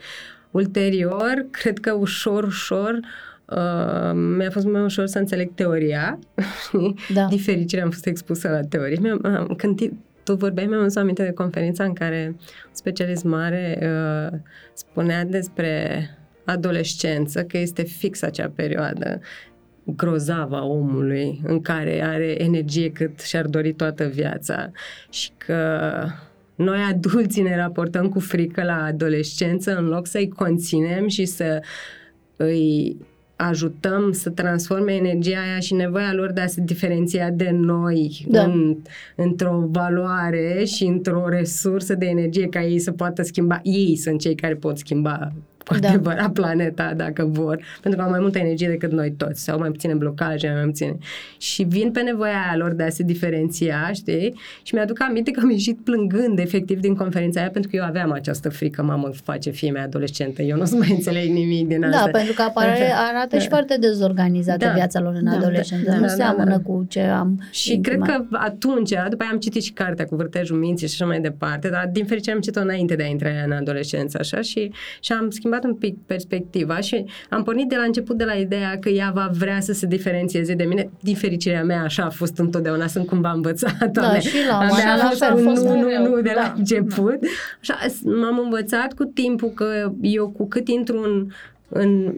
Ulterior, 0.51 1.45
cred 1.51 1.79
că 1.79 1.93
ușor, 1.93 2.43
ușor 2.43 2.93
Uh, 2.93 3.26
mi-a 4.13 4.49
fost 4.49 4.65
mai 4.65 4.81
ușor 4.81 5.05
să 5.05 5.19
înțeleg 5.19 5.51
teoria. 5.55 6.19
Da. 7.13 7.25
Din 7.25 7.37
fericire 7.37 7.81
am 7.81 7.89
fost 7.89 8.05
expusă 8.05 8.49
la 8.49 8.61
teorie. 8.61 9.17
Când 9.57 9.79
tu 10.23 10.35
vorbeai, 10.35 10.67
mi-am 10.67 10.79
adus 10.79 10.95
aminte 10.95 11.23
de 11.23 11.31
conferința 11.31 11.83
în 11.83 11.93
care 11.93 12.25
un 12.27 12.71
specialist 12.71 13.23
mare 13.23 13.79
uh, 13.81 14.39
spunea 14.73 15.25
despre 15.25 16.01
adolescență, 16.45 17.43
că 17.43 17.57
este 17.57 17.83
fix 17.83 18.21
acea 18.21 18.51
perioadă 18.55 19.19
grozavă 19.83 20.55
a 20.55 20.65
omului 20.65 21.41
în 21.43 21.61
care 21.61 22.03
are 22.03 22.43
energie 22.43 22.91
cât 22.91 23.19
și-ar 23.19 23.45
dori 23.45 23.73
toată 23.73 24.03
viața 24.03 24.71
și 25.09 25.31
că 25.37 25.91
noi 26.55 26.79
adulții 26.89 27.41
ne 27.41 27.55
raportăm 27.55 28.09
cu 28.09 28.19
frică 28.19 28.63
la 28.63 28.83
adolescență 28.83 29.77
în 29.77 29.85
loc 29.85 30.07
să-i 30.07 30.27
conținem 30.27 31.07
și 31.07 31.25
să 31.25 31.61
îi 32.35 32.97
ajutăm 33.37 34.11
să 34.11 34.29
transforme 34.29 34.93
energia 34.93 35.39
aia 35.39 35.59
și 35.59 35.73
nevoia 35.73 36.13
lor 36.13 36.31
de 36.31 36.41
a 36.41 36.47
se 36.47 36.61
diferenția 36.61 37.29
de 37.29 37.49
noi 37.53 38.25
da. 38.29 38.43
în, 38.43 38.77
într-o 39.15 39.67
valoare 39.71 40.63
și 40.65 40.83
într-o 40.83 41.29
resursă 41.29 41.95
de 41.95 42.05
energie 42.05 42.47
ca 42.47 42.63
ei 42.63 42.79
să 42.79 42.91
poată 42.91 43.21
schimba. 43.21 43.59
Ei 43.63 43.95
sunt 43.95 44.19
cei 44.19 44.35
care 44.35 44.55
pot 44.55 44.77
schimba 44.77 45.31
cu 45.67 45.79
da. 45.79 45.87
adevărat 45.87 46.31
planeta 46.31 46.93
dacă 46.95 47.25
vor, 47.25 47.59
pentru 47.81 47.99
că 47.99 48.05
au 48.05 48.11
mai 48.11 48.19
multă 48.19 48.37
energie 48.37 48.67
decât 48.67 48.91
noi 48.91 49.11
toți, 49.11 49.43
sau 49.43 49.59
mai 49.59 49.69
puține 49.69 49.93
blocaje, 49.93 50.51
mai 50.55 50.63
puține. 50.65 50.97
Și 51.37 51.63
vin 51.63 51.91
pe 51.91 52.01
nevoia 52.01 52.31
aia 52.31 52.57
lor 52.57 52.71
de 52.73 52.83
a 52.83 52.89
se 52.89 53.03
diferenția, 53.03 53.89
știi? 53.93 54.39
Și 54.63 54.73
mi-aduc 54.73 55.01
aminte 55.01 55.31
că 55.31 55.39
am 55.43 55.49
ieșit 55.49 55.79
plângând 55.83 56.39
efectiv 56.39 56.79
din 56.79 56.95
conferința 56.95 57.39
aia 57.39 57.49
pentru 57.49 57.69
că 57.69 57.75
eu 57.75 57.83
aveam 57.83 58.11
această 58.11 58.49
frică, 58.49 58.83
mamă, 58.83 59.09
face 59.23 59.49
fie 59.49 59.71
mea 59.71 59.83
adolescentă, 59.83 60.41
eu 60.41 60.55
nu 60.55 60.61
o 60.61 60.65
să 60.65 60.75
mai 60.75 60.91
înțeleg 60.91 61.29
nimic 61.29 61.67
din 61.67 61.79
da, 61.79 61.87
asta. 61.87 62.05
Da, 62.05 62.11
pentru 62.11 62.33
că 62.33 62.41
apare, 62.41 62.93
arată 63.09 63.35
da. 63.35 63.39
și 63.39 63.47
foarte 63.47 63.77
dezorganizată 63.79 64.65
da. 64.65 64.71
viața 64.71 64.99
lor 64.99 65.13
în 65.13 65.23
da, 65.23 65.31
adolescență, 65.31 65.89
da, 65.89 65.95
nu 65.95 66.01
da, 66.01 66.07
seamănă 66.07 66.49
da, 66.49 66.55
da. 66.55 66.61
cu 66.61 66.85
ce 66.89 67.01
am 67.01 67.47
Și 67.51 67.73
intimat. 67.73 68.07
cred 68.07 68.19
că 68.29 68.37
atunci, 68.37 68.93
după 69.09 69.23
aia 69.23 69.31
am 69.31 69.39
citit 69.39 69.63
și 69.63 69.71
cartea 69.71 70.05
cu 70.05 70.15
vârtejul 70.15 70.57
minții 70.57 70.87
și 70.87 70.93
așa 70.99 71.05
mai 71.05 71.19
departe, 71.19 71.69
dar 71.69 71.89
din 71.91 72.05
fericire 72.05 72.35
am 72.35 72.41
citit-o 72.41 72.61
înainte 72.61 72.95
de 72.95 73.03
a 73.03 73.07
intra 73.07 73.29
în 73.45 73.51
adolescență, 73.51 74.17
așa, 74.21 74.41
și, 74.41 74.71
și 74.99 75.11
am 75.11 75.29
schimbat 75.29 75.56
schimbat 75.57 75.63
un 75.63 75.75
pic 75.75 76.05
perspectiva 76.05 76.79
și 76.79 77.05
am 77.29 77.43
pornit 77.43 77.69
de 77.69 77.75
la 77.75 77.83
început 77.83 78.17
de 78.17 78.23
la 78.23 78.33
ideea 78.33 78.77
că 78.79 78.89
ea 78.89 79.11
va 79.13 79.29
vrea 79.37 79.59
să 79.59 79.73
se 79.73 79.85
diferențieze 79.85 80.53
de 80.53 80.63
mine. 80.63 80.89
Din 81.01 81.15
fericirea 81.15 81.63
mea 81.63 81.81
așa 81.81 82.03
a 82.03 82.09
fost 82.09 82.37
întotdeauna, 82.37 82.87
sunt 82.87 83.07
cumva 83.07 83.31
învățat. 83.31 83.91
Da, 83.91 84.01
mea. 84.01 84.19
și 84.19 84.35
la 84.49 84.59
mea 84.59 84.93
a 84.93 85.35
fost, 85.35 85.65
un 85.65 85.73
nu, 85.73 85.79
nu, 85.79 86.09
nu 86.09 86.21
de 86.21 86.31
la 86.35 86.41
da. 86.41 86.53
început. 86.57 87.17
Așa, 87.61 87.77
m-am 88.03 88.39
învățat 88.43 88.93
cu 88.93 89.03
timpul 89.03 89.49
că 89.49 89.91
eu 90.01 90.29
cu 90.29 90.47
cât 90.47 90.67
intru 90.67 91.01
în, 91.01 91.27
în 91.69 92.13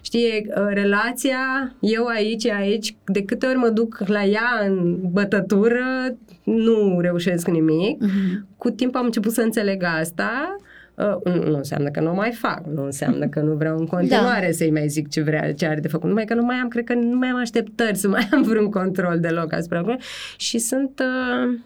știi, 0.00 0.46
relația, 0.68 1.74
eu 1.80 2.06
aici, 2.06 2.46
aici, 2.46 2.96
de 3.04 3.22
câte 3.22 3.46
ori 3.46 3.56
mă 3.56 3.68
duc 3.68 4.02
la 4.06 4.24
ea 4.24 4.66
în 4.66 4.96
bătătură, 5.12 6.16
nu 6.44 7.00
reușesc 7.00 7.48
nimic. 7.48 8.04
Uh-huh. 8.04 8.46
Cu 8.56 8.70
timpul 8.70 9.00
am 9.00 9.04
început 9.04 9.32
să 9.32 9.40
înțeleg 9.40 9.82
asta 10.00 10.56
Uh, 10.98 11.34
nu 11.34 11.56
înseamnă 11.56 11.90
că 11.90 12.00
nu 12.00 12.10
o 12.10 12.14
mai 12.14 12.32
fac, 12.32 12.66
nu 12.66 12.84
înseamnă 12.84 13.26
că 13.26 13.40
nu 13.40 13.54
vreau 13.54 13.78
în 13.78 13.86
continuare 13.96 14.46
da. 14.46 14.52
să-i 14.52 14.70
mai 14.70 14.88
zic 14.88 15.08
ce 15.08 15.22
vrea, 15.22 15.54
ce 15.54 15.66
are 15.66 15.80
de 15.80 15.88
făcut, 15.88 16.08
numai 16.08 16.24
că 16.24 16.34
nu 16.34 16.42
mai 16.42 16.56
am, 16.56 16.68
cred 16.68 16.84
că 16.84 16.94
nu 16.94 17.16
mai 17.16 17.28
am 17.28 17.36
așteptări 17.36 17.96
să 17.96 18.08
mai 18.08 18.28
am 18.32 18.42
vreun 18.42 18.70
control 18.70 19.20
deloc 19.20 19.52
asupra 19.52 19.78
lucrurilor 19.78 20.06
și 20.36 20.58
sunt... 20.58 21.00
Uh, 21.00 21.58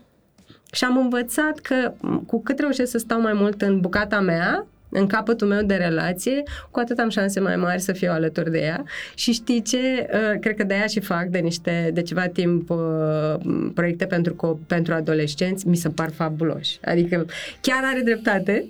și 0.74 0.84
am 0.84 0.96
învățat 0.96 1.58
că 1.58 1.92
cu 2.26 2.42
cât 2.42 2.58
reușesc 2.58 2.90
să 2.90 2.98
stau 2.98 3.20
mai 3.20 3.32
mult 3.32 3.62
în 3.62 3.80
bucata 3.80 4.20
mea, 4.20 4.66
în 4.92 5.06
capătul 5.06 5.46
meu 5.46 5.62
de 5.62 5.74
relație, 5.74 6.42
cu 6.70 6.78
atât 6.78 6.98
am 6.98 7.08
șanse 7.08 7.40
mai 7.40 7.56
mari 7.56 7.80
să 7.80 7.92
fiu 7.92 8.10
alături 8.10 8.50
de 8.50 8.58
ea. 8.58 8.84
Și 9.14 9.32
știi 9.32 9.62
ce? 9.62 9.78
Uh, 10.12 10.40
cred 10.40 10.56
că 10.56 10.64
de 10.64 10.74
aia 10.74 10.86
și 10.86 11.00
fac 11.00 11.26
de 11.26 11.38
niște, 11.38 11.90
de 11.94 12.02
ceva 12.02 12.26
timp 12.26 12.70
uh, 12.70 13.34
proiecte 13.74 14.06
pentru, 14.06 14.60
pentru 14.66 14.94
adolescenți, 14.94 15.68
mi 15.68 15.76
se 15.76 15.88
par 15.88 16.10
fabuloși. 16.10 16.78
Adică 16.84 17.26
chiar 17.60 17.82
are 17.84 18.00
dreptate. 18.00 18.64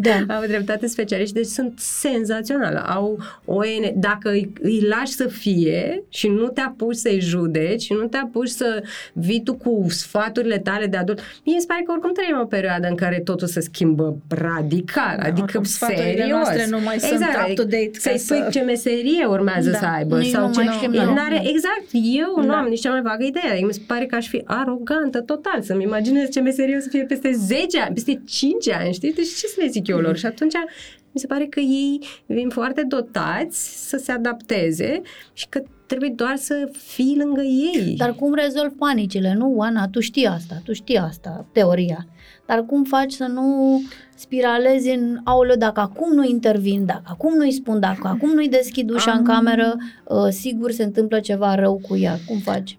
Da. 0.00 0.24
Au 0.36 0.46
dreptate 0.46 0.86
specialiști, 0.86 1.34
deci 1.34 1.46
sunt 1.46 1.78
senzaționale. 1.78 2.78
Au 2.78 3.18
o 3.44 3.62
dacă 3.94 4.30
îi, 4.30 4.52
îi 4.62 4.80
lași 4.80 5.12
să 5.12 5.26
fie 5.26 6.02
și 6.08 6.28
nu 6.28 6.48
te 6.48 6.60
apuci 6.60 6.96
să-i 6.96 7.20
judeci 7.20 7.82
și 7.82 7.92
nu 7.92 8.06
te 8.06 8.16
apuci 8.16 8.48
să 8.48 8.82
vii 9.12 9.42
tu 9.42 9.54
cu 9.54 9.86
sfaturile 9.88 10.58
tale 10.58 10.86
de 10.86 10.96
adult, 10.96 11.20
mie 11.44 11.54
mi 11.54 11.60
se 11.60 11.66
pare 11.66 11.82
că 11.86 11.92
oricum 11.92 12.12
trăim 12.12 12.40
o 12.42 12.46
perioadă 12.46 12.88
în 12.88 12.94
care 12.94 13.20
totul 13.24 13.46
se 13.46 13.60
schimbă 13.60 14.16
radical. 14.28 15.16
Da, 15.16 15.26
adică 15.26 15.43
Adică 15.44 15.64
serios. 15.64 16.28
noastre 16.28 16.66
nu 16.68 16.80
mai 16.80 16.94
exact, 16.94 17.12
sunt 17.12 17.48
up-to-date. 17.48 17.90
Să-i 17.92 18.18
spui 18.18 18.36
să... 18.36 18.48
ce 18.50 18.60
meserie 18.60 19.24
urmează 19.24 19.70
da. 19.70 19.78
să 19.78 19.84
aibă. 19.84 20.18
Nici 20.18 20.30
sau 20.30 20.46
nu 20.46 20.52
ce... 20.52 20.62
mai 20.62 20.74
știm 20.74 20.90
nu, 20.90 21.14
are, 21.18 21.42
Exact. 21.48 21.88
Eu 21.92 22.34
da. 22.36 22.42
nu 22.42 22.52
am 22.52 22.66
nici 22.66 22.80
cea 22.80 22.90
mai 22.90 23.02
vagă 23.02 23.24
idee. 23.24 23.50
Adică 23.50 23.66
mi 23.66 23.72
se 23.72 23.82
pare 23.86 24.06
că 24.06 24.14
aș 24.14 24.28
fi 24.28 24.42
arogantă 24.44 25.20
total 25.20 25.62
să-mi 25.62 25.82
imaginez 25.82 26.28
ce 26.28 26.40
meserie 26.40 26.76
o 26.76 26.80
să 26.80 26.88
fie 26.90 27.04
peste 27.04 27.32
10 27.32 27.80
ani, 27.80 27.94
peste 27.94 28.22
5 28.26 28.70
ani, 28.70 28.92
știi? 28.92 29.12
Deci 29.12 29.28
ce 29.28 29.46
să 29.46 29.54
le 29.58 29.66
zic 29.66 29.86
eu 29.86 29.98
lor? 29.98 30.16
Și 30.16 30.26
atunci 30.26 30.54
mi 31.14 31.20
se 31.20 31.26
pare 31.26 31.46
că 31.46 31.60
ei 31.60 32.00
vin 32.26 32.48
foarte 32.48 32.82
dotați 32.88 33.88
să 33.88 33.96
se 33.96 34.12
adapteze 34.12 35.02
și 35.32 35.46
că 35.48 35.62
trebuie 35.86 36.12
doar 36.16 36.36
să 36.36 36.70
fii 36.72 37.16
lângă 37.18 37.42
ei. 37.42 37.94
Dar 37.96 38.14
cum 38.14 38.34
rezolvi 38.34 38.74
panicile, 38.74 39.34
nu, 39.34 39.52
Oana? 39.56 39.88
Tu 39.88 40.00
știi 40.00 40.26
asta, 40.26 40.60
tu 40.64 40.72
știi 40.72 40.96
asta, 40.96 41.46
teoria. 41.52 42.06
Dar 42.46 42.64
cum 42.64 42.84
faci 42.84 43.12
să 43.12 43.24
nu 43.24 43.80
spiralezi 44.14 44.90
în, 44.90 45.18
aulă, 45.24 45.54
dacă 45.54 45.80
acum 45.80 46.14
nu 46.14 46.24
intervin, 46.24 46.84
dacă 46.84 47.02
acum 47.04 47.36
nu-i 47.36 47.52
spun, 47.52 47.80
dacă 47.80 48.08
acum 48.08 48.32
nu-i 48.32 48.48
deschid 48.48 48.90
ușa 48.90 49.10
Am... 49.10 49.18
în 49.18 49.24
cameră, 49.24 49.76
uh, 50.04 50.28
sigur 50.28 50.70
se 50.70 50.82
întâmplă 50.82 51.20
ceva 51.20 51.54
rău 51.54 51.80
cu 51.88 51.96
ea. 51.96 52.18
Cum 52.26 52.38
faci? 52.38 52.78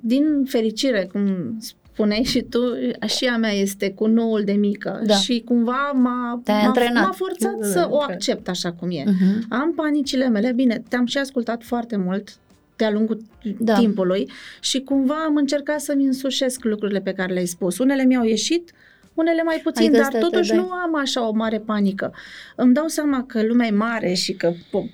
Din 0.00 0.44
fericire, 0.44 1.08
cum 1.12 1.56
spuneai 1.94 2.22
și 2.22 2.42
tu, 2.42 2.58
și 3.06 3.24
a 3.24 3.36
mea 3.36 3.52
este 3.52 3.90
cu 3.90 4.06
noul 4.06 4.42
de 4.44 4.52
mică 4.52 5.02
da. 5.04 5.14
și 5.14 5.42
cumva 5.44 5.92
m-a, 5.94 6.42
m-a, 6.46 6.72
m-a 6.94 7.12
forțat 7.14 7.56
da, 7.60 7.66
să 7.66 7.86
o 7.90 8.00
accept 8.00 8.48
așa 8.48 8.72
cum 8.72 8.90
e. 8.90 9.02
Uh-huh. 9.02 9.48
Am 9.48 9.72
panicile 9.74 10.28
mele, 10.28 10.52
bine, 10.52 10.82
te-am 10.88 11.06
și 11.06 11.18
ascultat 11.18 11.62
foarte 11.62 11.96
mult 11.96 12.38
de-a 12.76 12.90
lungul 12.90 13.22
da. 13.58 13.74
timpului 13.74 14.30
și 14.60 14.80
cumva 14.80 15.24
am 15.26 15.36
încercat 15.36 15.80
să-mi 15.80 16.04
însușesc 16.04 16.64
lucrurile 16.64 17.00
pe 17.00 17.12
care 17.12 17.32
le-ai 17.32 17.46
spus. 17.46 17.78
Unele 17.78 18.04
mi-au 18.04 18.24
ieșit, 18.24 18.72
unele 19.14 19.42
mai 19.42 19.60
puțin, 19.62 19.86
adică 19.86 20.08
dar 20.10 20.22
totuși 20.22 20.52
nu 20.52 20.70
am 20.70 20.96
așa 20.96 21.28
o 21.28 21.32
mare 21.32 21.58
panică. 21.58 22.14
Îmi 22.56 22.74
dau 22.74 22.86
seama 22.86 23.24
că 23.26 23.42
lumea 23.42 23.66
e 23.66 23.70
mare 23.70 24.12
și 24.12 24.32
că 24.32 24.52
po- 24.52 24.92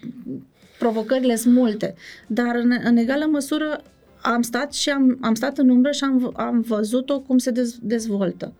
provocările 0.78 1.36
sunt 1.36 1.54
multe, 1.54 1.94
dar 2.26 2.54
în, 2.54 2.72
în 2.84 2.96
egală 2.96 3.26
măsură 3.26 3.82
am 4.22 4.42
stat 4.42 4.72
și 4.72 4.90
am, 4.90 5.18
am 5.20 5.34
stat 5.34 5.58
în 5.58 5.68
umbră 5.68 5.90
și 5.90 6.04
am, 6.04 6.32
am 6.36 6.60
văzut-o 6.60 7.20
cum 7.20 7.38
se 7.38 7.50
dez, 7.50 7.78
dezvoltă. 7.82 8.52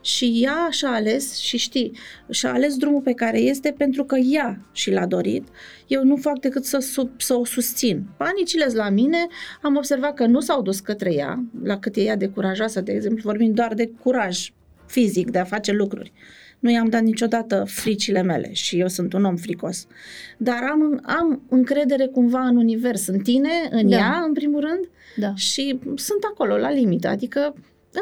Și 0.00 0.40
ea 0.42 0.68
și-a 0.70 0.90
ales, 0.90 1.36
și 1.36 1.56
știi, 1.56 1.92
și-a 2.30 2.52
ales 2.52 2.76
drumul 2.76 3.00
pe 3.00 3.12
care 3.12 3.38
este 3.38 3.74
pentru 3.76 4.04
că 4.04 4.16
ea 4.16 4.60
și 4.72 4.90
l-a 4.90 5.06
dorit. 5.06 5.48
Eu 5.86 6.04
nu 6.04 6.16
fac 6.16 6.38
decât 6.38 6.64
să, 6.64 6.78
sub, 6.78 7.10
să 7.20 7.34
o 7.34 7.44
susțin. 7.44 8.04
Panicile 8.16 8.66
la 8.74 8.88
mine, 8.88 9.26
am 9.62 9.76
observat 9.76 10.14
că 10.14 10.26
nu 10.26 10.40
s-au 10.40 10.62
dus 10.62 10.80
către 10.80 11.14
ea, 11.14 11.44
la 11.62 11.78
cât 11.78 11.96
e 11.96 12.00
ea 12.00 12.16
de 12.16 12.28
curajoasă, 12.28 12.80
de 12.80 12.92
exemplu, 12.92 13.22
vorbim 13.24 13.52
doar 13.52 13.74
de 13.74 13.90
curaj 14.02 14.50
fizic, 14.92 15.30
de 15.30 15.38
a 15.38 15.44
face 15.44 15.72
lucruri. 15.72 16.12
Nu 16.58 16.70
i-am 16.70 16.88
dat 16.88 17.02
niciodată 17.02 17.64
fricile 17.66 18.22
mele 18.22 18.52
și 18.52 18.78
eu 18.78 18.88
sunt 18.88 19.12
un 19.12 19.24
om 19.24 19.36
fricos. 19.36 19.86
Dar 20.36 20.62
am, 20.70 21.00
am 21.02 21.42
încredere 21.48 22.06
cumva 22.06 22.40
în 22.40 22.56
univers, 22.56 23.06
în 23.06 23.18
tine, 23.18 23.50
în 23.70 23.88
da. 23.88 23.96
ea, 23.96 24.22
în 24.26 24.32
primul 24.32 24.60
rând, 24.60 24.88
da. 25.16 25.34
și 25.34 25.78
sunt 25.94 26.24
acolo, 26.30 26.56
la 26.56 26.70
limită. 26.70 27.08
Adică 27.08 27.54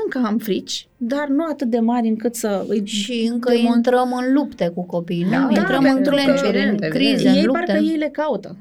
încă 0.04 0.20
am 0.26 0.38
frici, 0.38 0.88
dar 0.96 1.26
nu 1.28 1.44
atât 1.50 1.70
de 1.70 1.78
mari 1.78 2.08
încât 2.08 2.34
să 2.34 2.64
îi 2.68 2.86
Și 2.86 3.28
încă 3.32 3.50
demon- 3.52 3.74
intrăm 3.76 4.12
în 4.26 4.32
lupte 4.32 4.68
cu 4.74 4.82
copiii, 4.86 5.22
nu? 5.22 5.30
Da, 5.30 5.46
intrăm 5.50 5.82
da, 5.82 5.88
în 5.88 5.94
pentru 5.94 6.14
că- 6.14 6.20
clencuri, 6.22 6.58
în 6.58 6.68
evident, 6.68 6.92
crize, 6.92 7.28
ei 7.28 7.44
în 7.44 7.52
parcă 7.52 7.72
lupte. 7.72 7.90
ei 7.90 7.96
le 7.98 8.08
caută. 8.12 8.56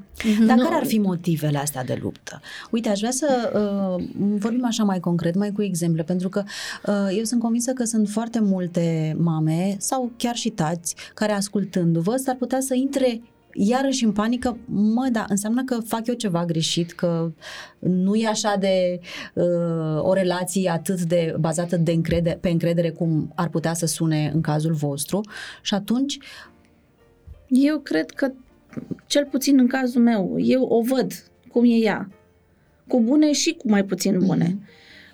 Dar 0.46 0.56
Nu. 0.56 0.62
care 0.62 0.74
ar 0.74 0.84
fi 0.84 0.98
motivele 0.98 1.58
astea 1.58 1.84
de 1.84 1.98
luptă? 2.02 2.40
Uite, 2.70 2.88
aș 2.88 2.98
vrea 2.98 3.10
să 3.10 3.52
uh, 3.98 4.04
vorbim 4.16 4.64
așa 4.64 4.84
mai 4.84 5.00
concret, 5.00 5.34
mai 5.34 5.50
cu 5.52 5.62
exemple, 5.62 6.02
pentru 6.02 6.28
că 6.28 6.42
uh, 6.86 6.94
eu 7.16 7.24
sunt 7.24 7.40
convinsă 7.40 7.72
că 7.72 7.84
sunt 7.84 8.08
foarte 8.08 8.40
multe 8.40 9.16
mame 9.18 9.76
sau 9.78 10.10
chiar 10.16 10.34
și 10.34 10.48
tați 10.48 10.94
care 11.14 11.32
ascultându-vă 11.32 12.16
s-ar 12.16 12.34
putea 12.34 12.60
să 12.60 12.74
intre 12.74 13.20
iarăși 13.52 14.04
în 14.04 14.12
panică, 14.12 14.58
mă, 14.64 15.08
da, 15.12 15.24
înseamnă 15.28 15.64
că 15.64 15.78
fac 15.80 16.06
eu 16.06 16.14
ceva 16.14 16.44
greșit, 16.44 16.92
că 16.92 17.32
nu 17.78 18.14
e 18.14 18.26
așa 18.26 18.56
de 18.58 19.00
uh, 19.34 20.02
o 20.02 20.12
relație 20.12 20.70
atât 20.70 21.00
de 21.00 21.34
bazată 21.40 21.76
de 21.76 21.92
încredere, 21.92 22.38
pe 22.40 22.48
încredere 22.48 22.90
cum 22.90 23.32
ar 23.34 23.48
putea 23.48 23.74
să 23.74 23.86
sune 23.86 24.30
în 24.34 24.40
cazul 24.40 24.72
vostru. 24.72 25.20
Și 25.62 25.74
atunci 25.74 26.18
Eu 27.48 27.78
cred 27.78 28.10
că, 28.10 28.32
cel 29.06 29.26
puțin 29.30 29.58
în 29.58 29.66
cazul 29.66 30.02
meu, 30.02 30.34
eu 30.38 30.62
o 30.62 30.82
văd 30.82 31.12
cum 31.52 31.64
e 31.64 31.74
ea, 31.74 32.10
cu 32.86 33.00
bune 33.00 33.32
și 33.32 33.52
cu 33.52 33.68
mai 33.68 33.84
puțin 33.84 34.18
bune. 34.18 34.58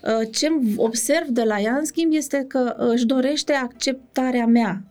Uh, 0.02 0.28
Ce 0.30 0.48
observ 0.76 1.26
de 1.26 1.42
la 1.42 1.60
ea, 1.60 1.76
în 1.76 1.84
schimb, 1.84 2.12
este 2.12 2.44
că 2.48 2.76
uh, 2.78 2.86
își 2.92 3.06
dorește 3.06 3.52
acceptarea 3.52 4.46
mea 4.46 4.84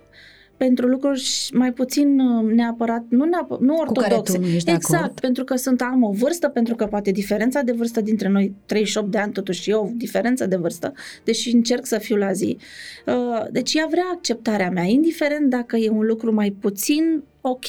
pentru 0.58 0.88
lucruri 0.88 1.20
și 1.20 1.54
mai 1.54 1.72
puțin 1.72 2.20
uh, 2.20 2.54
neapărat, 2.54 3.04
nu, 3.10 3.26
neapărat, 3.26 3.64
nu 3.64 3.74
cu 3.74 3.92
care 3.92 4.14
ortodoxe. 4.14 4.38
tu 4.38 4.42
nu 4.42 4.48
ești 4.48 4.66
de 4.66 4.72
Exact, 4.72 5.04
acord. 5.04 5.20
pentru 5.20 5.44
că 5.44 5.56
sunt 5.56 5.82
am 5.82 6.04
o 6.04 6.12
vârstă, 6.12 6.50
pentru 6.50 6.76
că 6.76 6.86
poate 6.86 7.12
diferența 7.12 7.62
de 7.62 7.72
vârstă 7.72 8.02
dintre 8.02 8.28
noi 8.28 8.54
38 8.66 9.12
de 9.12 9.18
ani, 9.18 9.32
totuși 9.32 9.70
e 9.70 9.74
o 9.74 9.88
diferență 9.94 10.46
de 10.46 10.56
vârstă, 10.56 10.94
deși 11.24 11.54
încerc 11.54 11.86
să 11.86 11.98
fiu 11.98 12.16
la 12.16 12.32
zi. 12.32 12.58
Uh, 13.06 13.46
Deci 13.52 13.74
ea 13.74 13.88
vrea 13.90 14.06
acceptarea 14.14 14.70
mea, 14.70 14.84
indiferent 14.84 15.50
dacă 15.50 15.76
e 15.76 15.90
un 15.90 16.06
lucru 16.06 16.34
mai 16.34 16.56
puțin 16.60 17.24
ok. 17.42 17.66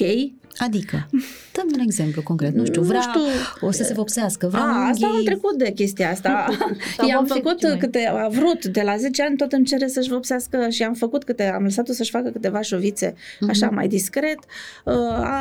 Adică, 0.59 1.09
dăm 1.53 1.67
un 1.75 1.81
exemplu 1.81 2.23
concret, 2.23 2.55
nu 2.55 2.65
știu, 2.65 2.81
Nu 2.81 2.87
vrea 2.87 3.01
știu. 3.01 3.21
o 3.61 3.71
să 3.71 3.83
se 3.83 3.93
vopsească, 3.93 4.47
vrea 4.47 4.61
A, 4.63 4.89
asta 4.89 5.07
am 5.07 5.13
unghii. 5.13 5.27
trecut 5.27 5.59
de 5.59 5.71
chestia 5.73 6.11
asta. 6.11 6.47
S-a 6.97 7.07
I-am 7.07 7.25
vopsit 7.25 7.43
făcut 7.43 7.59
ce 7.59 7.67
mai? 7.69 7.77
câte, 7.79 8.07
a 8.07 8.29
vrut, 8.29 8.65
de 8.67 8.83
la 8.83 8.97
10 8.97 9.23
ani 9.23 9.37
tot 9.37 9.53
îmi 9.53 9.65
cere 9.65 9.89
să-și 9.89 10.09
vopsească 10.09 10.69
și 10.69 10.83
am 10.83 10.95
făcut 10.95 11.25
câte, 11.25 11.51
am 11.51 11.63
lăsat-o 11.63 11.93
să-și 11.93 12.11
facă 12.11 12.29
câteva 12.31 12.61
șovițe, 12.61 13.15
Mhm. 13.41 13.51
așa 13.51 13.69
mai 13.69 13.89
discret. 13.89 14.39
Uh, 14.85 14.95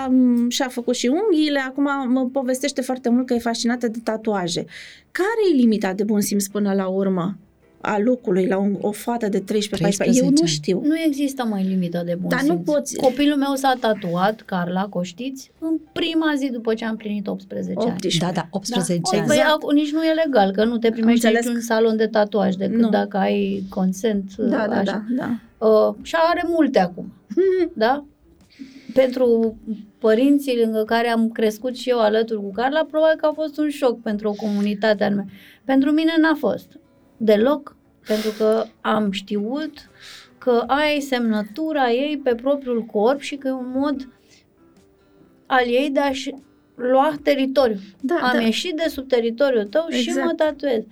am, 0.04 0.46
și-a 0.50 0.68
făcut 0.68 0.96
și 0.96 1.08
unghiile, 1.08 1.60
acum 1.60 2.12
mă 2.12 2.26
povestește 2.32 2.82
foarte 2.82 3.10
mult 3.10 3.26
că 3.26 3.34
e 3.34 3.40
fascinată 3.40 3.88
de 3.88 4.00
tatuaje. 4.04 4.66
Care 5.12 5.28
e 5.54 5.56
limita 5.56 5.94
de 5.94 6.04
bun 6.04 6.22
simț 6.22 6.46
până 6.48 6.74
la 6.74 6.88
urmă? 6.88 7.38
A 7.86 7.98
lucrului 8.00 8.48
la 8.48 8.58
un, 8.58 8.76
o 8.82 8.92
fată 8.92 9.28
de 9.30 9.40
13-14 9.40 9.42
Eu 9.42 9.46
13 9.48 10.22
nu 10.22 10.28
ani. 10.28 10.48
știu. 10.48 10.82
Nu 10.84 10.94
există 11.06 11.44
mai 11.44 11.64
limită 11.64 12.02
de 12.06 12.16
bun 12.20 12.30
Dar 12.30 12.42
nu 12.42 12.54
simț. 12.54 12.66
poți- 12.66 12.96
Copilul 12.96 13.38
meu 13.38 13.54
s-a 13.56 13.74
tatuat, 13.80 14.42
Carla, 14.42 14.88
coștiți, 14.88 15.52
în 15.60 15.78
prima 15.92 16.34
zi 16.38 16.50
după 16.52 16.74
ce 16.74 16.86
am 16.86 16.92
împlinit 16.92 17.28
18 17.28 17.74
ani. 17.80 17.92
18. 17.92 18.26
Da, 18.26 18.32
da, 18.32 18.48
18 18.50 19.02
Da. 19.12 19.18
ani. 19.18 19.28
Păi, 19.28 19.38
acum 19.54 19.74
nici 19.74 19.92
nu 19.92 20.04
e 20.04 20.14
legal, 20.26 20.52
că 20.52 20.64
nu 20.64 20.78
te 20.78 20.90
primești 20.92 21.26
înțeles. 21.26 21.46
niciun 21.46 21.62
salon 21.62 21.96
de 21.98 22.08
tatuaj 22.08 22.56
decât 22.56 22.80
Nu. 22.80 22.90
dacă 22.90 23.18
ai 23.18 23.64
consent. 23.70 24.36
Da, 24.38 24.68
da, 24.68 24.76
așa. 24.76 24.84
da, 24.84 25.06
da. 25.58 25.68
Uh, 25.68 25.96
și 26.02 26.16
are 26.30 26.44
multe 26.48 26.80
acum. 26.80 27.14
da? 27.74 28.06
Pentru 28.94 29.58
părinții 30.00 30.60
lângă 30.64 30.84
care 30.86 31.08
am 31.08 31.30
crescut 31.30 31.76
și 31.76 31.90
eu 31.90 32.00
alături 32.00 32.40
cu 32.40 32.52
Carla, 32.52 32.86
probabil 32.92 33.18
că 33.18 33.26
a 33.26 33.32
fost 33.34 33.58
un 33.58 33.70
șoc 33.70 34.02
pentru 34.02 34.28
o 34.30 34.34
comunitate 34.34 35.04
anume. 35.04 35.26
Pentru 35.64 35.92
mine 35.92 36.12
n-a 36.22 36.36
fost 36.38 36.68
deloc, 37.18 37.75
pentru 38.08 38.32
că 38.38 38.66
am 38.82 39.12
știut 39.12 39.90
că 40.38 40.64
ai 40.68 41.00
semnătura 41.00 41.92
ei 41.92 42.22
pe 42.24 42.36
propriul 42.36 42.82
corp 42.82 43.20
și 43.20 43.36
că 43.36 43.48
e 43.48 43.52
un 43.52 43.72
mod 43.76 44.08
al 45.46 45.66
ei 45.68 45.90
de 45.90 46.00
a-și 46.00 46.34
lua 46.76 47.16
teritoriu. 47.24 47.80
Da, 48.02 48.16
am 48.22 48.38
da. 48.38 48.42
ieșit 48.42 48.76
de 48.76 48.90
sub 48.90 49.08
teritoriul 49.08 49.66
tău 49.66 49.86
și 49.90 50.10
Exact. 50.10 50.26
mă 50.26 50.34
tatuez. 50.34 50.84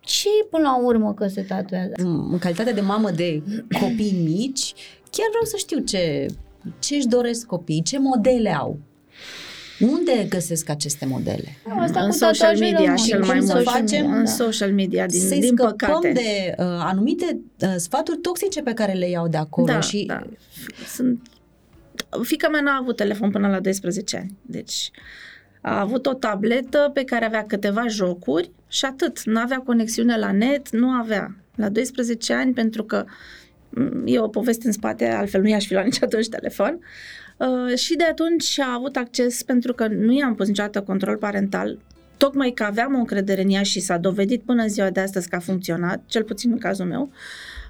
ce 0.00 0.28
până 0.50 0.62
la 0.62 0.76
urmă 0.76 1.14
că 1.14 1.26
se 1.26 1.42
tatuează? 1.42 1.92
în 2.30 2.38
calitate 2.38 2.72
de 2.72 2.80
mamă 2.80 3.10
de 3.10 3.42
copii 3.80 4.22
mici, 4.24 4.74
chiar 5.10 5.28
vreau 5.28 5.44
să 5.44 5.56
știu 5.56 5.78
ce, 5.78 6.26
ce 6.78 6.94
își 6.94 7.06
doresc 7.06 7.46
copiii, 7.46 7.82
ce 7.82 7.98
modele 7.98 8.54
au. 8.54 8.78
Unde 9.80 10.26
găsesc 10.28 10.68
aceste 10.68 11.06
modele? 11.06 11.56
Asta 11.78 12.00
în 12.00 12.06
cu 12.08 12.12
social 12.12 12.34
tatuajele 12.34 12.70
media 12.70 12.90
în 12.90 12.96
cel 12.96 13.18
mod. 13.18 13.28
mai 13.28 13.38
Cum 13.38 13.46
mult. 13.46 13.58
să 13.64 13.70
facem? 13.70 14.12
În 14.12 14.24
Da. 14.24 14.30
social 14.30 14.72
media, 14.72 15.06
din, 15.06 15.20
Să-i 15.20 15.40
din 15.40 15.52
scăpăm 15.56 15.76
păcate. 15.76 16.12
de 16.12 16.54
uh, 16.58 16.64
anumite 16.66 17.40
uh, 17.60 17.74
sfaturi 17.76 18.18
toxice 18.18 18.62
pe 18.62 18.72
care 18.72 18.92
le 18.92 19.08
iau 19.08 19.28
de 19.28 19.36
acolo 19.36 19.66
da, 19.66 19.80
și 19.80 20.04
da. 20.06 20.22
Sunt... 20.94 21.20
Fica 22.22 22.48
mea 22.48 22.60
n-a 22.60 22.78
avut 22.80 22.96
telefon 22.96 23.30
până 23.30 23.48
la 23.48 23.60
12 23.60 24.16
ani, 24.16 24.36
deci 24.42 24.90
a 25.60 25.80
avut 25.80 26.06
o 26.06 26.14
tabletă 26.14 26.90
pe 26.94 27.04
care 27.04 27.24
avea 27.24 27.44
câteva 27.44 27.86
jocuri 27.88 28.50
și 28.68 28.84
atât. 28.84 29.24
Nu 29.24 29.40
avea 29.40 29.58
conexiune 29.58 30.16
la 30.18 30.32
net, 30.32 30.70
nu 30.70 30.88
avea. 30.88 31.36
La 31.56 31.68
12 31.68 32.32
ani, 32.32 32.52
pentru 32.52 32.84
că 32.84 33.04
m, 33.68 34.02
e 34.06 34.18
o 34.18 34.28
poveste 34.28 34.66
în 34.66 34.72
spate, 34.72 35.08
altfel 35.08 35.40
nu 35.40 35.48
i-aș 35.48 35.66
fi 35.66 35.72
luat 35.72 35.84
nici 35.84 36.02
atunci 36.02 36.28
telefon. 36.28 36.78
Uh, 37.38 37.76
și 37.76 37.96
de 37.96 38.04
atunci 38.04 38.58
a 38.58 38.72
avut 38.74 38.96
acces, 38.96 39.42
pentru 39.42 39.72
că 39.72 39.86
nu 39.86 40.12
i-am 40.12 40.34
pus 40.34 40.46
niciodată 40.46 40.80
control 40.82 41.16
parental, 41.16 41.78
tocmai 42.16 42.50
că 42.50 42.62
aveam 42.64 42.94
o 42.94 42.98
încredere 42.98 43.42
în 43.42 43.50
ea 43.50 43.62
și 43.62 43.80
s-a 43.80 43.96
dovedit 43.96 44.42
până 44.42 44.62
în 44.62 44.68
ziua 44.68 44.90
de 44.90 45.00
astăzi 45.00 45.28
că 45.28 45.36
a 45.36 45.38
funcționat, 45.38 46.02
cel 46.06 46.22
puțin 46.22 46.50
în 46.50 46.58
cazul 46.58 46.86
meu, 46.86 47.10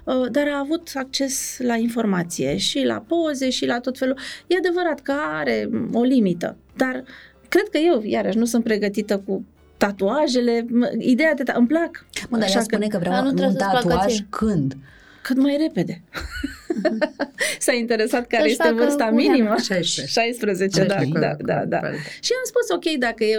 uh, 0.03 0.25
dar 0.31 0.47
a 0.47 0.59
avut 0.59 0.89
acces 0.93 1.57
la 1.59 1.75
informație 1.75 2.57
și 2.57 2.83
la 2.83 3.03
poze 3.07 3.49
și 3.49 3.65
la 3.65 3.79
tot 3.79 3.97
felul. 3.97 4.17
E 4.47 4.55
adevărat 4.57 4.99
că 4.99 5.13
are 5.33 5.69
o 5.93 6.03
limită, 6.03 6.57
dar 6.75 7.03
cred 7.47 7.67
că 7.71 7.77
eu, 7.77 8.01
iarăși, 8.05 8.37
nu 8.37 8.45
sunt 8.45 8.63
pregătită 8.63 9.17
cu 9.25 9.45
tatuajele, 9.77 10.61
M- 10.65 10.97
ideea 10.99 11.33
de 11.33 11.43
ta- 11.51 11.55
îmi 11.55 11.67
plac. 11.67 12.05
Mă, 12.29 12.37
dar 12.37 12.47
ea 12.49 12.55
Așa 12.55 12.61
spune 12.61 12.87
că, 12.87 12.97
Dar 12.97 13.07
vrea 13.07 13.21
nu 13.21 13.27
un 13.29 13.35
trebuie 13.35 13.55
să-ți 13.59 13.69
placă 13.71 13.87
tatuaj 13.87 14.13
ție. 14.13 14.25
când? 14.29 14.77
cât 15.21 15.37
mai 15.37 15.57
repede. 15.61 16.01
S-a 17.59 17.73
interesat 17.73 18.27
care 18.27 18.41
Să-și 18.41 18.51
este 18.51 18.63
facă 18.63 18.75
vârsta 18.75 19.05
un 19.05 19.15
minimă. 19.15 19.55
16. 19.57 20.05
16, 20.05 20.83
da, 20.83 20.95
Ok. 21.05 21.19
da, 21.19 21.35
da, 21.39 21.65
da. 21.65 21.79
Și 22.21 22.31
am 22.33 22.43
spus, 22.43 22.69
ok, 22.75 22.97
dacă 22.99 23.23
e 23.23 23.37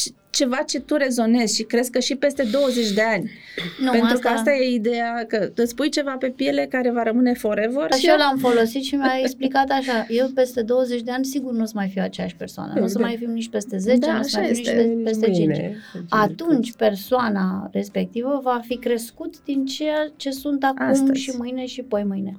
c- 0.00 0.14
ceva 0.36 0.56
ce 0.66 0.80
tu 0.80 0.96
rezonezi 0.96 1.54
și 1.56 1.62
crezi 1.62 1.90
că 1.90 1.98
și 1.98 2.14
peste 2.16 2.42
20 2.52 2.90
de 2.92 3.02
ani, 3.02 3.30
Nu, 3.80 3.90
pentru 3.90 4.18
că 4.18 4.28
asta 4.28 4.50
e 4.52 4.74
ideea, 4.74 5.24
că 5.28 5.50
îți 5.54 5.74
pui 5.74 5.88
ceva 5.90 6.10
pe 6.18 6.28
piele 6.28 6.66
care 6.70 6.90
va 6.90 7.02
rămâne 7.02 7.32
forever 7.32 7.92
Și 7.92 8.08
eu 8.08 8.16
l-am 8.16 8.38
folosit 8.38 8.82
și 8.82 8.94
mi-a 8.94 9.18
explicat 9.22 9.70
așa, 9.70 10.06
eu 10.08 10.26
peste 10.34 10.62
20 10.62 11.00
de 11.02 11.10
ani 11.10 11.24
sigur 11.24 11.52
nu 11.52 11.62
o 11.62 11.64
să 11.64 11.72
mai 11.74 11.88
fiu 11.88 12.02
aceeași 12.02 12.36
persoană, 12.36 12.72
nu 12.76 12.82
o 12.84 12.86
să 12.86 12.98
Da. 12.98 13.04
mai 13.04 13.16
fiu 13.16 13.30
nici 13.30 13.48
peste 13.48 13.76
10, 13.78 13.98
Da, 13.98 14.12
nu 14.12 14.18
o 14.18 14.22
să 14.22 14.28
așa 14.38 14.46
mai 14.46 14.54
fiu 14.54 14.70
este. 14.70 14.82
nici 14.82 15.04
peste 15.04 15.24
5. 15.30 15.36
Mâine. 15.38 15.76
Atunci 16.08 16.72
persoana 16.72 17.68
respectivă 17.72 18.40
va 18.42 18.60
fi 18.66 18.76
crescut 18.76 19.34
din 19.44 19.64
ceea 19.66 20.12
ce 20.16 20.30
sunt 20.30 20.64
acum 20.64 20.86
Astăzi. 20.86 21.20
și 21.20 21.32
mâine 21.38 21.66
și 21.66 21.82
poi 21.82 22.04
mâine. 22.04 22.36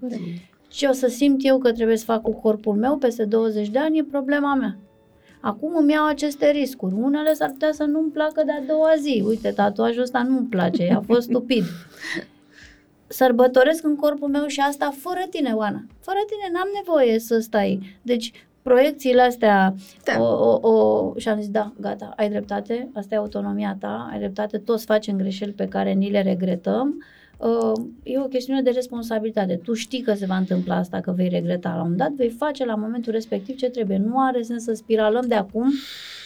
Ce 0.68 0.88
o 0.88 0.92
să 0.92 1.08
simt 1.08 1.40
eu 1.46 1.58
că 1.58 1.72
trebuie 1.72 1.98
să 1.98 2.04
fac 2.06 2.22
cu 2.22 2.32
corpul 2.34 2.74
meu 2.76 2.98
peste 2.98 3.24
20 3.26 3.70
de 3.70 3.80
ani 3.80 3.98
e 3.98 4.04
problema 4.04 4.56
mea. 4.56 4.78
Acum 5.48 5.76
îmi 5.76 5.92
iau 5.92 6.06
aceste 6.06 6.52
riscuri. 6.52 6.94
Unele 6.94 7.34
s-ar 7.34 7.50
putea 7.50 7.72
să 7.72 7.84
nu-mi 7.84 8.12
placă 8.12 8.44
de 8.46 8.52
a 8.52 8.62
doua 8.62 8.94
zi. 9.00 9.24
Uite, 9.28 9.52
tatuajul 9.52 10.02
ăsta 10.02 10.24
nu-mi 10.24 10.48
place, 10.48 10.94
a 10.96 11.02
fost 11.02 11.22
stupid. 11.30 11.64
Sărbătoresc 13.08 13.84
în 13.84 13.96
corpul 13.96 14.28
meu 14.30 14.46
și 14.48 14.60
asta 14.60 14.94
fără 14.98 15.26
tine, 15.30 15.52
Oana. 15.52 15.86
Fără 16.00 16.18
tine 16.28 16.50
n-am 16.54 16.68
nevoie 16.76 17.20
să 17.20 17.40
stai. 17.40 18.00
Deci 18.02 18.32
proiecțiile 18.62 19.22
astea 19.22 19.74
Da. 20.04 20.22
o, 20.22 20.26
o, 20.26 20.70
o, 20.70 21.14
și 21.18 21.30
am 21.30 21.40
zis, 21.40 21.50
da, 21.50 21.74
gata, 21.80 22.14
ai 22.16 22.30
dreptate, 22.30 22.90
asta 22.94 23.16
e 23.16 23.18
autonomia 23.18 23.78
ta, 23.80 24.08
ai 24.12 24.18
dreptate, 24.18 24.58
toți 24.58 24.86
facem 24.86 25.18
greșeli 25.18 25.52
pe 25.52 25.68
care 25.68 25.92
ni 25.92 26.10
le 26.10 26.22
regretăm. 26.22 26.96
Uh, 26.98 27.17
e 28.04 28.20
o 28.20 28.24
chestiune 28.28 28.62
de 28.62 28.70
responsabilitate. 28.70 29.60
Tu 29.64 29.74
știi 29.74 30.02
că 30.02 30.14
se 30.14 30.26
va 30.26 30.36
întâmpla 30.38 30.76
asta, 30.76 31.00
că 31.00 31.12
vei 31.16 31.30
regreta 31.30 31.70
la 31.70 31.76
un 31.76 31.82
moment 31.82 31.98
dat, 32.00 32.12
vei 32.12 32.30
face 32.30 32.66
la 32.66 32.76
momentul 32.76 33.12
respectiv 33.14 33.56
ce 33.58 33.70
trebuie. 33.70 33.98
Nu 33.98 34.20
are 34.20 34.42
sens 34.42 34.64
să 34.64 34.74
spiralăm 34.74 35.26
de 35.28 35.36
acum 35.36 35.72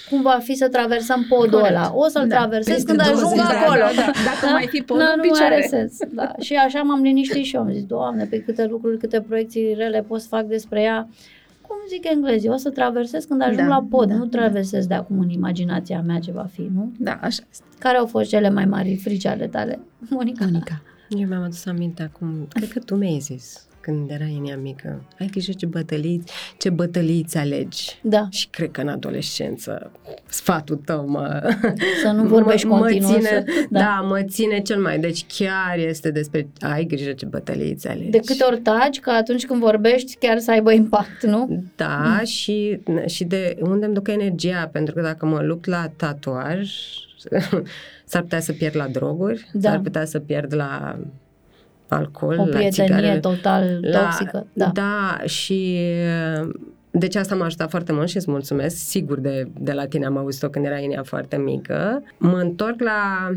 cum 0.10 0.22
va 0.22 0.40
fi 0.44 0.54
să 0.54 0.68
traversăm 0.70 1.26
podul 1.30 1.50
Corect. 1.60 1.70
ăla. 1.70 1.92
O 1.96 2.08
să-l 2.08 2.28
Da. 2.28 2.36
traversez 2.36 2.74
Peste 2.74 2.88
când 2.90 3.00
ajung 3.00 3.20
20 3.20 3.36
de 3.38 3.42
ani, 3.42 3.58
acolo. 3.64 3.80
da, 3.96 4.02
da. 4.06 4.12
Dacă 4.26 4.52
mai 4.54 4.68
fi 4.70 4.82
podul 4.82 5.04
nu, 5.04 5.10
în 5.14 5.20
nu 5.22 5.22
picioare. 5.30 5.54
are 5.54 5.66
sens. 5.70 5.98
Da. 6.14 6.32
Și 6.40 6.54
așa 6.56 6.82
m-am 6.82 7.02
liniștit 7.02 7.44
și 7.44 7.56
eu. 7.56 7.62
Am 7.62 7.72
zis, 7.72 7.84
Doamne, 7.86 8.26
pe 8.26 8.40
câte 8.42 8.66
lucruri, 8.66 8.98
câte 8.98 9.22
proiecții 9.22 9.74
rele 9.74 10.02
pot 10.08 10.22
să 10.22 10.28
fac 10.28 10.46
despre 10.46 10.82
ea. 10.82 11.08
Cum 11.68 11.76
zic 11.90 12.06
englezii, 12.06 12.50
o 12.50 12.56
să 12.58 12.70
traversez 12.70 13.24
când 13.26 13.42
ajung 13.42 13.58
Da, 13.58 13.66
la 13.68 13.86
pod, 13.90 14.08
da, 14.08 14.14
nu 14.16 14.26
da. 14.26 14.38
traversez 14.40 14.86
de 14.88 14.94
acum 14.94 15.20
în 15.20 15.30
imaginația 15.30 16.02
mea 16.06 16.20
ce 16.20 16.32
va 16.32 16.48
fi, 16.54 16.70
nu? 16.76 16.92
Da, 16.98 17.12
așa 17.22 17.44
este. 17.52 17.64
Care 17.80 17.98
au 17.98 18.06
fost 18.06 18.30
cele 18.30 18.50
mai 18.50 18.66
mari 18.66 18.96
frici 18.96 19.26
ale 19.26 19.48
tale, 19.48 19.80
Monica? 20.10 20.46
Monica. 20.46 20.82
Eu 21.18 21.28
mi-am 21.28 21.44
adus 21.44 21.66
aminte 21.66 22.04
acum, 22.04 22.48
cred 22.54 22.72
că 22.72 22.80
tu 22.80 22.96
mi-ai 22.96 23.20
zis 23.20 23.66
când 23.80 24.10
era 24.10 24.26
Inia 24.26 24.58
mică. 24.58 25.04
Ai 25.20 25.28
grijă 25.28 25.52
ce 25.52 25.66
bătăliți, 25.66 26.32
ce 26.58 26.70
bătăliți 26.70 27.30
ți 27.30 27.38
alegi. 27.38 28.00
Da. 28.02 28.28
Și 28.30 28.48
cred 28.48 28.72
că 28.72 28.82
în 28.82 28.88
adolescență 28.88 29.92
sfatul 30.28 30.76
tău 30.86 31.08
mă... 31.10 31.56
Să 32.04 32.12
nu 32.12 32.24
vorbești 32.24 32.68
mă, 32.68 32.78
continuu, 32.78 33.10
Mă 33.10 33.16
ține, 33.16 33.28
să- 33.30 33.44
da. 33.70 33.80
da. 33.80 33.86
da, 33.86 34.06
mă 34.08 34.22
ține 34.24 34.60
cel 34.62 34.82
mai... 34.82 35.00
Deci 35.00 35.26
chiar 35.38 35.78
este 35.78 36.12
despre... 36.12 36.48
Ai 36.60 36.86
grijă 36.86 37.12
ce 37.12 37.26
bătăliți 37.26 37.80
ți 37.80 37.88
alegi. 37.88 38.10
De 38.10 38.20
câte 38.20 38.44
ori 38.44 38.60
taci, 38.60 39.00
că 39.00 39.10
atunci 39.10 39.46
când 39.46 39.60
vorbești 39.60 40.16
chiar 40.20 40.40
să 40.40 40.52
aibă 40.52 40.72
impact, 40.72 41.24
nu? 41.24 41.64
Da, 41.76 42.22
și, 42.26 42.80
și 43.06 43.24
de 43.24 43.58
unde 43.62 43.86
îmi 43.86 43.94
duc 43.94 44.08
energia, 44.08 44.70
pentru 44.72 44.94
că 44.94 45.02
dacă 45.02 45.26
mă 45.26 45.42
lupt 45.42 45.66
la 45.66 45.92
tatuaj, 45.96 46.72
s-ar 48.06 48.22
putea 48.22 48.40
să 48.40 48.52
pierd 48.54 48.76
la 48.76 48.88
droguri, 48.88 49.50
Da. 49.54 49.70
s-ar 49.70 49.80
putea 49.80 50.06
să 50.06 50.20
pierd 50.20 50.56
la 50.56 51.00
alcool, 51.88 52.34
O 52.40 52.46
la 52.46 52.58
prietenie 52.58 52.96
țigare. 52.96 53.20
total 53.20 53.78
la, 53.82 54.00
toxică. 54.00 54.48
Da. 54.54 54.72
da, 54.74 55.22
și 55.26 55.78
uh, 56.42 56.50
deci 56.92 57.16
asta 57.16 57.36
m-a 57.36 57.46
ajutat 57.46 57.70
foarte 57.70 57.92
mult 57.94 58.10
și 58.10 58.16
îți 58.18 58.32
mulțumesc. 58.32 58.76
Sigur 58.76 59.20
de, 59.20 59.48
de 59.60 59.72
la 59.72 59.86
tine 59.86 60.06
am 60.06 60.18
auzit-o 60.18 60.50
când 60.50 60.66
era 60.66 60.78
Inia 60.78 61.04
foarte 61.04 61.38
mică. 61.38 62.04
Mă 62.18 62.38
întorc 62.38 62.82
la 62.82 63.30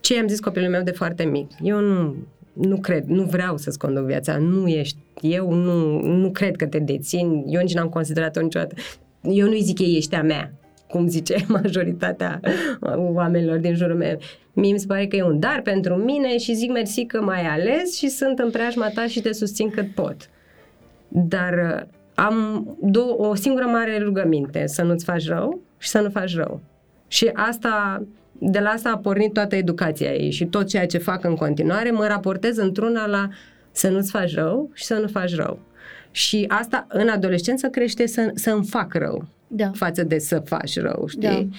ce 0.00 0.18
am 0.18 0.28
zis 0.28 0.40
copilului 0.40 0.72
meu 0.74 0.82
de 0.82 0.90
foarte 0.90 1.24
mic. 1.24 1.50
Eu 1.62 1.80
nu, 1.80 2.16
nu 2.52 2.76
cred, 2.76 3.04
nu 3.06 3.22
vreau 3.22 3.56
să-ți 3.56 3.78
conduc 3.78 4.04
viața, 4.04 4.36
nu 4.36 4.68
ești, 4.68 4.96
eu 5.20 5.52
nu, 5.52 6.00
nu 6.00 6.30
cred 6.30 6.56
că 6.56 6.66
te 6.66 6.78
dețin, 6.78 7.44
eu 7.46 7.60
nici 7.60 7.74
n-am 7.74 7.88
considerat-o 7.88 8.40
niciodată. 8.40 8.74
Eu 9.22 9.46
nu-i 9.46 9.62
zic 9.62 9.78
ei 9.78 9.96
ești 9.96 10.14
a 10.14 10.22
mea, 10.22 10.52
cum 10.92 11.08
zice 11.08 11.44
majoritatea 11.58 12.40
oamenilor 12.96 13.56
din 13.56 13.74
jurul 13.74 13.96
meu. 13.96 14.18
Mie 14.52 14.72
mi 14.72 14.78
se 14.78 14.86
pare 14.86 15.06
că 15.06 15.16
e 15.16 15.22
un 15.22 15.38
dar 15.38 15.60
pentru 15.64 15.94
mine 15.94 16.38
și 16.38 16.54
zic 16.54 16.70
mersi 16.70 17.04
că 17.04 17.22
m-ai 17.22 17.46
ales 17.46 17.96
și 17.96 18.08
sunt 18.08 18.38
în 18.38 18.50
preajma 18.50 18.90
ta 18.94 19.06
și 19.06 19.20
te 19.20 19.32
susțin 19.32 19.70
cât 19.70 19.94
pot. 19.94 20.16
Dar 21.08 21.52
uh, 21.52 21.88
am 22.14 22.66
două, 22.80 23.28
o 23.28 23.34
singură 23.34 23.64
mare 23.64 23.98
rugăminte, 23.98 24.66
să 24.66 24.82
nu-ți 24.82 25.04
faci 25.04 25.26
rău 25.26 25.60
și 25.78 25.88
să 25.88 26.00
nu 26.00 26.10
faci 26.10 26.34
rău. 26.34 26.60
Și 27.08 27.30
asta, 27.32 28.02
de 28.38 28.58
la 28.58 28.68
asta 28.68 28.90
a 28.90 28.98
pornit 28.98 29.32
toată 29.32 29.56
educația 29.56 30.12
ei 30.12 30.30
și 30.30 30.44
tot 30.44 30.66
ceea 30.66 30.86
ce 30.86 30.98
fac 30.98 31.24
în 31.24 31.34
continuare, 31.34 31.90
mă 31.90 32.06
raportez 32.06 32.56
într-una 32.56 33.06
la 33.06 33.28
să 33.70 33.88
nu-ți 33.88 34.10
faci 34.10 34.34
rău 34.34 34.70
și 34.72 34.84
să 34.84 34.94
nu 34.94 35.06
faci 35.06 35.34
rău. 35.34 35.58
Și 36.10 36.44
asta 36.48 36.86
în 36.88 37.08
adolescență 37.08 37.68
crește 37.68 38.06
să, 38.06 38.30
să 38.34 38.50
îmi 38.50 38.66
fac 38.66 38.94
rău 38.94 39.24
Da. 39.54 39.70
față 39.74 40.04
de 40.04 40.18
să 40.18 40.42
faci 40.44 40.78
rău, 40.80 41.04
știi? 41.08 41.50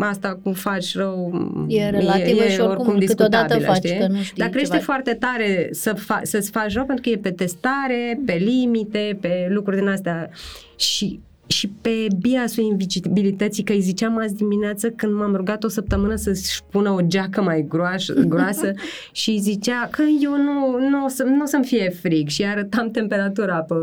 Asta 0.00 0.38
cu 0.42 0.52
faci 0.52 0.94
rău 0.96 1.32
E 1.68 1.88
relativă 1.90 2.44
și 2.44 2.60
oricum 2.60 2.98
câteodată 2.98 2.98
discutabilă, 2.98 3.66
faci 3.66 3.76
știi? 3.76 3.98
că 3.98 4.06
nu 4.06 4.22
știi 4.22 4.36
Dar 4.36 4.48
crește 4.48 4.70
ceva. 4.70 4.82
foarte 4.84 5.14
tare 5.14 5.68
să 5.70 5.92
fa- 5.94 6.20
să-ți 6.22 6.50
faci 6.50 6.72
rău 6.74 6.84
pentru 6.84 7.04
că 7.04 7.10
e 7.10 7.18
pe 7.18 7.30
testare, 7.30 8.20
pe 8.26 8.32
limite, 8.32 9.18
pe 9.20 9.46
lucruri 9.48 9.76
din 9.76 9.88
astea 9.88 10.30
și 10.76 11.20
și 11.52 11.68
pe 11.80 12.06
biasul 12.20 12.64
invisibilității, 12.64 13.62
că 13.62 13.72
îi 13.72 13.80
ziceam 13.80 14.18
azi 14.18 14.34
dimineață 14.34 14.90
când 14.90 15.12
m-am 15.12 15.34
rugat 15.34 15.64
o 15.64 15.68
săptămână 15.68 16.14
să-și 16.14 16.62
pună 16.70 16.90
o 16.90 17.00
geacă 17.00 17.42
mai 17.42 17.66
groasă, 17.68 18.14
groasă 18.32 18.72
și 19.12 19.30
îi 19.30 19.38
zicea 19.38 19.88
că 19.90 20.02
eu 20.20 20.36
nu, 20.36 20.78
nu, 20.88 21.04
o 21.04 21.08
să, 21.08 21.22
nu 21.22 21.42
o 21.42 21.46
să-mi 21.46 21.64
fie 21.64 21.88
frig 21.88 22.28
și 22.28 22.44
arătam 22.44 22.90
temperatura 22.90 23.56
pe, 23.58 23.74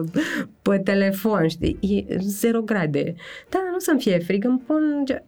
pe 0.62 0.78
telefon, 0.78 1.48
știi, 1.48 1.78
e 2.08 2.18
0 2.20 2.62
grade. 2.62 3.16
Da, 3.50 3.60
nu 3.70 3.76
o 3.76 3.80
să-mi 3.80 4.00
fie 4.00 4.20
frig, 4.20 4.44
îmi 4.44 4.62
pun 4.66 5.04
ge- 5.06 5.24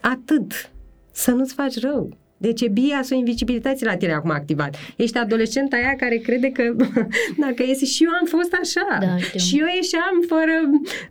atât, 0.00 0.70
să 1.12 1.30
nu-ți 1.30 1.54
faci 1.54 1.80
rău. 1.80 2.16
Deci 2.46 2.60
e 2.60 2.68
biasul 2.68 3.16
invisibilității 3.16 3.86
la 3.86 3.96
tine 3.96 4.12
acum 4.12 4.30
activat. 4.30 4.76
Ești 4.96 5.18
adolescenta 5.18 5.76
aia 5.76 5.94
care 5.96 6.16
crede 6.16 6.48
că 6.48 6.62
dacă 7.44 7.62
iese 7.66 7.84
și 7.84 8.04
eu 8.04 8.10
am 8.20 8.26
fost 8.26 8.52
așa. 8.62 8.98
Da, 9.00 9.16
știu. 9.16 9.38
și 9.38 9.58
eu 9.58 9.66
ieșeam 9.74 10.16
fără 10.28 10.54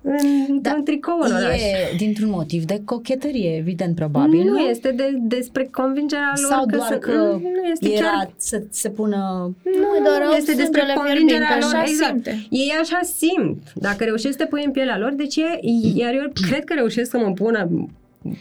în, 0.01 0.61
Da, 0.61 0.73
în 0.77 0.83
tricou 0.83 1.19
în 1.19 1.31
oraș. 1.31 1.61
E 1.61 1.95
dintr-un 1.97 2.29
motiv 2.29 2.63
de 2.63 2.81
cochetărie, 2.85 3.55
evident, 3.57 3.95
probabil, 3.95 4.43
nu? 4.43 4.49
nu 4.49 4.59
este 4.59 4.91
de, 4.91 5.07
despre 5.21 5.67
convingerea 5.71 6.33
lor 6.41 6.51
Sau 6.51 6.65
că, 6.65 6.75
doar 6.75 6.87
să, 6.91 6.97
că 6.97 7.11
nu 7.41 7.63
este 7.71 7.91
era 7.91 8.01
chiar 8.05 8.33
să 8.37 8.63
se 8.69 8.89
pună... 8.89 9.17
Nu, 9.63 10.05
doar 10.05 10.21
au 10.21 10.33
este 10.37 10.53
despre 10.53 10.79
sângele 10.79 10.99
convingerea 10.99 11.47
fierbinte, 11.47 11.65
lor. 11.65 11.75
așa 11.75 11.91
exact. 11.91 12.11
simte. 12.11 12.47
Ei 12.49 12.73
așa 12.81 12.99
simt. 13.19 13.61
Dacă 13.75 14.03
reușesc 14.03 14.37
să 14.37 14.43
te 14.43 14.49
pui 14.49 14.63
în 14.65 14.71
pielea 14.71 14.97
lor, 14.97 15.13
deci 15.13 15.35
e, 15.35 15.59
iar 15.95 16.13
eu 16.13 16.31
cred 16.47 16.63
că 16.63 16.73
reușesc 16.73 17.09
să 17.09 17.17
mă 17.17 17.31
pună 17.31 17.69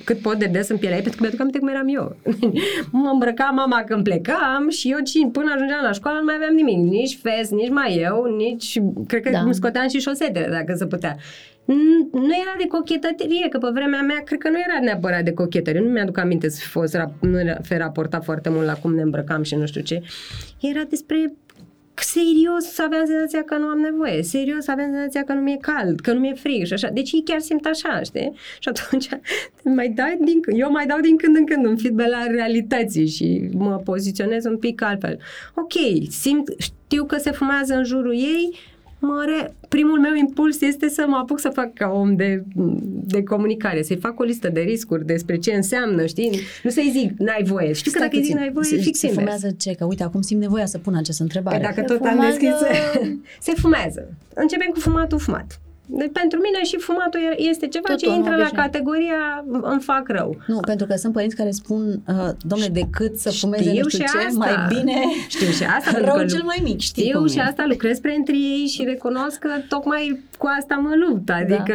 cât 0.04 0.18
pot 0.18 0.38
de 0.38 0.46
des 0.46 0.68
în 0.68 0.76
pielea 0.76 0.96
ei, 0.96 1.02
pentru 1.02 1.20
că 1.20 1.26
mi-aduc 1.26 1.40
aminte 1.40 1.58
cum 1.58 1.68
eram 1.68 1.88
eu. 1.88 2.16
mă 3.02 3.10
îmbrăca 3.12 3.44
mama 3.44 3.82
când 3.86 4.02
plecam 4.02 4.68
și 4.68 4.90
eu 4.90 4.98
ci, 4.98 5.18
până 5.32 5.52
ajungeam 5.54 5.80
la 5.82 5.92
școală 5.92 6.18
nu 6.18 6.24
mai 6.24 6.34
aveam 6.34 6.54
nimic, 6.54 6.76
nici 6.76 7.18
fes, 7.22 7.50
nici 7.50 7.70
mai 7.70 7.96
eu, 7.96 8.34
nici, 8.36 8.80
cred 9.06 9.22
că 9.22 9.30
Da. 9.30 9.36
da. 9.38 9.44
îmi 9.44 9.54
scoteam 9.54 9.88
și 9.88 9.98
șosetele 10.00 10.48
dacă 10.50 10.74
se 10.76 10.86
putea. 10.86 11.16
N- 11.62 12.10
Nu 12.12 12.32
era 12.42 12.54
de 12.58 12.66
cochetărie, 12.68 13.48
că 13.50 13.58
pe 13.58 13.68
vremea 13.72 14.00
mea 14.00 14.20
cred 14.24 14.38
că 14.38 14.48
nu 14.48 14.56
era 14.68 14.80
neapărat 14.84 15.22
de 15.24 15.32
cochetărie. 15.32 15.80
Nu 15.80 15.88
mi-aduc 15.88 16.18
aminte 16.18 16.48
să 16.48 16.60
fi 16.60 16.66
fost, 16.68 16.96
rap- 16.96 17.20
nu 17.20 17.40
era, 17.40 17.56
fi 17.62 17.74
raportat 17.74 18.24
foarte 18.24 18.48
mult 18.48 18.66
la 18.66 18.72
cum 18.74 18.94
ne 18.94 19.02
îmbrăcam 19.02 19.42
și 19.42 19.54
nu 19.54 19.66
știu 19.66 19.80
ce. 19.80 20.02
Era 20.60 20.80
despre 20.88 21.32
serios 21.94 22.78
aveam 22.78 23.06
senzația 23.06 23.42
că 23.42 23.56
nu 23.56 23.66
am 23.66 23.78
nevoie, 23.78 24.22
serios 24.22 24.68
aveam 24.68 24.90
senzația 24.90 25.24
că 25.24 25.32
nu 25.32 25.40
mi-e 25.40 25.56
cald, 25.60 26.00
că 26.00 26.12
nu 26.12 26.20
mi-e 26.20 26.34
frig 26.34 26.64
și 26.66 26.72
așa. 26.72 26.88
Deci 26.88 27.12
ei 27.12 27.22
chiar 27.24 27.40
simt 27.40 27.66
așa, 27.66 28.00
știi? 28.02 28.32
Și 28.58 28.68
atunci 28.68 29.08
mai 29.62 29.88
dai 29.88 30.18
din, 30.20 30.40
când- 30.40 30.60
eu 30.60 30.70
mai 30.70 30.86
dau 30.86 31.00
din 31.00 31.16
când 31.16 31.36
în 31.36 31.46
când 31.46 31.66
un 31.66 31.76
feedback 31.76 32.10
la 32.10 32.26
realității 32.26 33.06
și 33.08 33.48
mă 33.52 33.76
poziționez 33.84 34.44
un 34.44 34.58
pic 34.58 34.82
altfel. 34.82 35.18
Ok, 35.54 35.72
simt, 36.10 36.54
știu 36.58 37.04
că 37.04 37.16
se 37.16 37.30
fumează 37.30 37.74
în 37.74 37.84
jurul 37.84 38.14
ei, 38.14 38.58
mă 39.06 39.24
re... 39.26 39.54
primul 39.68 40.00
meu 40.00 40.14
impuls 40.14 40.60
este 40.60 40.88
să 40.88 41.04
mă 41.08 41.16
apuc 41.16 41.38
să 41.40 41.48
fac 41.48 41.72
ca 41.74 41.88
om 41.88 42.16
de, 42.16 42.42
de 43.04 43.22
comunicare, 43.22 43.82
să-i 43.82 43.96
fac 43.96 44.20
o 44.20 44.22
listă 44.22 44.48
de 44.48 44.60
riscuri 44.60 45.06
despre 45.06 45.36
ce 45.38 45.52
înseamnă, 45.52 46.06
știi? 46.06 46.40
Nu 46.62 46.70
să-i 46.70 46.90
zic, 46.92 47.18
n-ai 47.18 47.42
voie. 47.44 47.72
Știu 47.72 47.90
că 47.90 47.96
Stai 47.98 48.08
dacă 48.08 48.16
îi 48.16 48.22
zic 48.22 48.30
puțin, 48.32 48.36
n-ai 48.44 48.52
voie, 48.52 48.64
se, 48.66 48.74
e 48.76 48.78
fix 48.80 48.98
se 48.98 49.06
invers. 49.06 49.24
fumează 49.24 49.54
ce? 49.58 49.72
Că 49.74 49.84
uite, 49.84 50.02
acum 50.02 50.20
simt 50.20 50.40
nevoia 50.40 50.66
să 50.66 50.78
pun 50.78 50.94
această 50.94 51.22
întrebare. 51.22 51.56
Păi 51.56 51.64
dacă 51.66 51.80
Se 51.88 51.94
tot 51.94 52.06
am 52.06 52.12
fumează- 52.14 52.38
deschis, 52.40 52.58
se 53.46 53.52
fumează. 53.56 54.08
Începem 54.34 54.68
cu 54.72 54.80
fumatul 54.80 55.18
fumat. 55.18 55.60
Deci 56.00 56.12
pentru 56.12 56.38
mine 56.46 56.64
și 56.64 56.76
fumatul 56.78 57.20
e- 57.20 57.40
este 57.50 57.66
ceva 57.68 57.88
Tot 57.88 57.98
ce 57.98 58.06
om 58.06 58.14
intră 58.14 58.30
la 58.30 58.36
obișnuit. 58.36 58.62
categoria 58.62 59.44
îmi 59.62 59.80
fac 59.80 60.08
rău. 60.08 60.36
Nu, 60.46 60.60
pentru 60.60 60.86
că 60.86 60.94
sunt 60.96 61.12
părinți 61.12 61.36
care 61.36 61.50
spun, 61.50 61.82
uh, 62.08 62.28
domnule, 62.50 62.70
decât 62.70 63.16
să 63.18 63.30
fumeze 63.30 63.62
Știu 63.70 63.82
nu 63.82 63.88
știu 63.88 64.04
și 64.06 64.12
ce, 64.12 64.18
asta. 64.26 64.38
mai 64.44 64.54
bine 64.74 64.96
Știu 65.28 65.46
și 65.46 65.64
asta. 65.76 65.90
pentru 65.94 66.04
rău 66.10 66.16
că 66.20 66.24
cel 66.24 66.38
lu- 66.38 66.44
mai 66.46 66.60
mic, 66.62 66.80
știi 66.80 67.02
Știu 67.04 67.18
cum 67.18 67.28
și 67.28 67.38
e. 67.38 67.42
asta 67.42 67.64
lucrez 67.68 67.98
printre 67.98 68.36
ei 68.36 68.66
și 68.66 68.84
recunosc 68.84 69.38
că 69.38 69.48
tocmai 69.68 70.20
cu 70.38 70.46
asta 70.60 70.74
mă 70.74 70.92
lupt. 71.08 71.30
Adică 71.30 71.74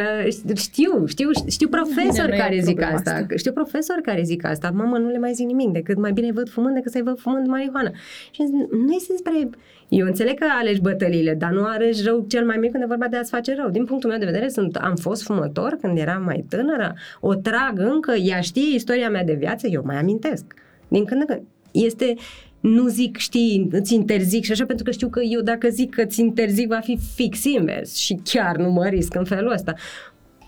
știu, 0.56 1.06
știu, 1.06 1.30
știu 1.48 1.68
profesori 1.68 2.28
nu 2.28 2.34
e 2.34 2.38
care 2.38 2.54
zic 2.56 2.64
problema 2.64 2.92
asta. 2.96 3.10
asta. 3.10 3.34
Știu 3.36 3.52
profesori 3.52 4.02
care 4.02 4.22
zic 4.24 4.44
asta. 4.46 4.70
Mamă, 4.74 4.98
nu 4.98 5.08
le 5.08 5.18
mai 5.18 5.32
zic 5.32 5.46
nimic 5.46 5.68
decât 5.72 5.98
mai 5.98 6.12
bine 6.12 6.32
văd 6.32 6.48
fumând 6.50 6.74
decât 6.74 6.92
să-i 6.92 7.02
văd 7.02 7.18
fumând 7.18 7.46
marihuana. 7.46 7.90
Și 8.30 8.42
zic, 8.46 8.54
nu 8.86 8.92
este 8.92 9.12
despre... 9.12 9.48
Eu 9.88 10.06
înțeleg 10.06 10.38
că 10.38 10.46
alegi 10.60 10.80
bătăliile, 10.80 11.34
dar 11.34 11.50
nu 11.50 11.64
alegi 11.64 12.04
rău 12.04 12.24
cel 12.28 12.44
mai 12.44 12.56
mic 12.56 12.70
când 12.70 12.82
e 12.82 12.86
vorba 12.86 13.08
de 13.08 13.16
a-ți 13.16 13.30
face 13.30 13.54
rău. 13.54 13.68
Din 13.68 13.84
punctul 13.84 14.10
meu 14.10 14.18
de 14.18 14.24
vedere, 14.24 14.48
sunt, 14.48 14.76
am 14.76 14.96
fost 14.96 15.22
fumător 15.22 15.76
când 15.80 15.98
eram 15.98 16.22
mai 16.22 16.44
tânără, 16.48 16.94
o 17.20 17.34
trag 17.34 17.78
încă, 17.78 18.12
ea 18.12 18.40
știe 18.40 18.74
istoria 18.74 19.10
mea 19.10 19.24
de 19.24 19.34
viață, 19.34 19.66
eu 19.66 19.82
mai 19.84 19.96
amintesc. 19.96 20.44
Din 20.88 21.04
când 21.04 21.20
în 21.20 21.26
când. 21.26 21.42
Este, 21.72 22.14
nu 22.60 22.86
zic, 22.86 23.16
știi, 23.16 23.68
îți 23.72 23.94
interzic 23.94 24.44
și 24.44 24.52
așa, 24.52 24.64
pentru 24.64 24.84
că 24.84 24.90
știu 24.90 25.08
că 25.08 25.20
eu 25.20 25.40
dacă 25.40 25.68
zic 25.68 25.94
că 25.94 26.02
îți 26.02 26.20
interzic 26.20 26.68
va 26.68 26.80
fi 26.80 26.98
fix 27.14 27.44
invers 27.44 27.94
și 27.96 28.20
chiar 28.24 28.56
nu 28.56 28.70
mă 28.70 28.86
risc 28.86 29.14
în 29.14 29.24
felul 29.24 29.52
ăsta. 29.52 29.74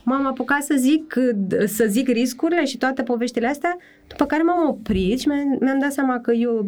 M-am 0.04 0.26
apucat 0.26 0.62
să 0.62 0.74
zic, 0.78 1.14
să 1.66 1.84
zic 1.88 2.08
riscurile 2.08 2.64
și 2.64 2.78
toate 2.78 3.02
poveștile 3.02 3.46
astea, 3.46 3.76
după 4.08 4.26
care 4.26 4.42
m-am 4.42 4.68
oprit 4.68 5.20
și 5.20 5.28
mi-am, 5.28 5.58
mi-am 5.60 5.78
dat 5.78 5.92
seama 5.92 6.20
că 6.20 6.32
eu 6.32 6.66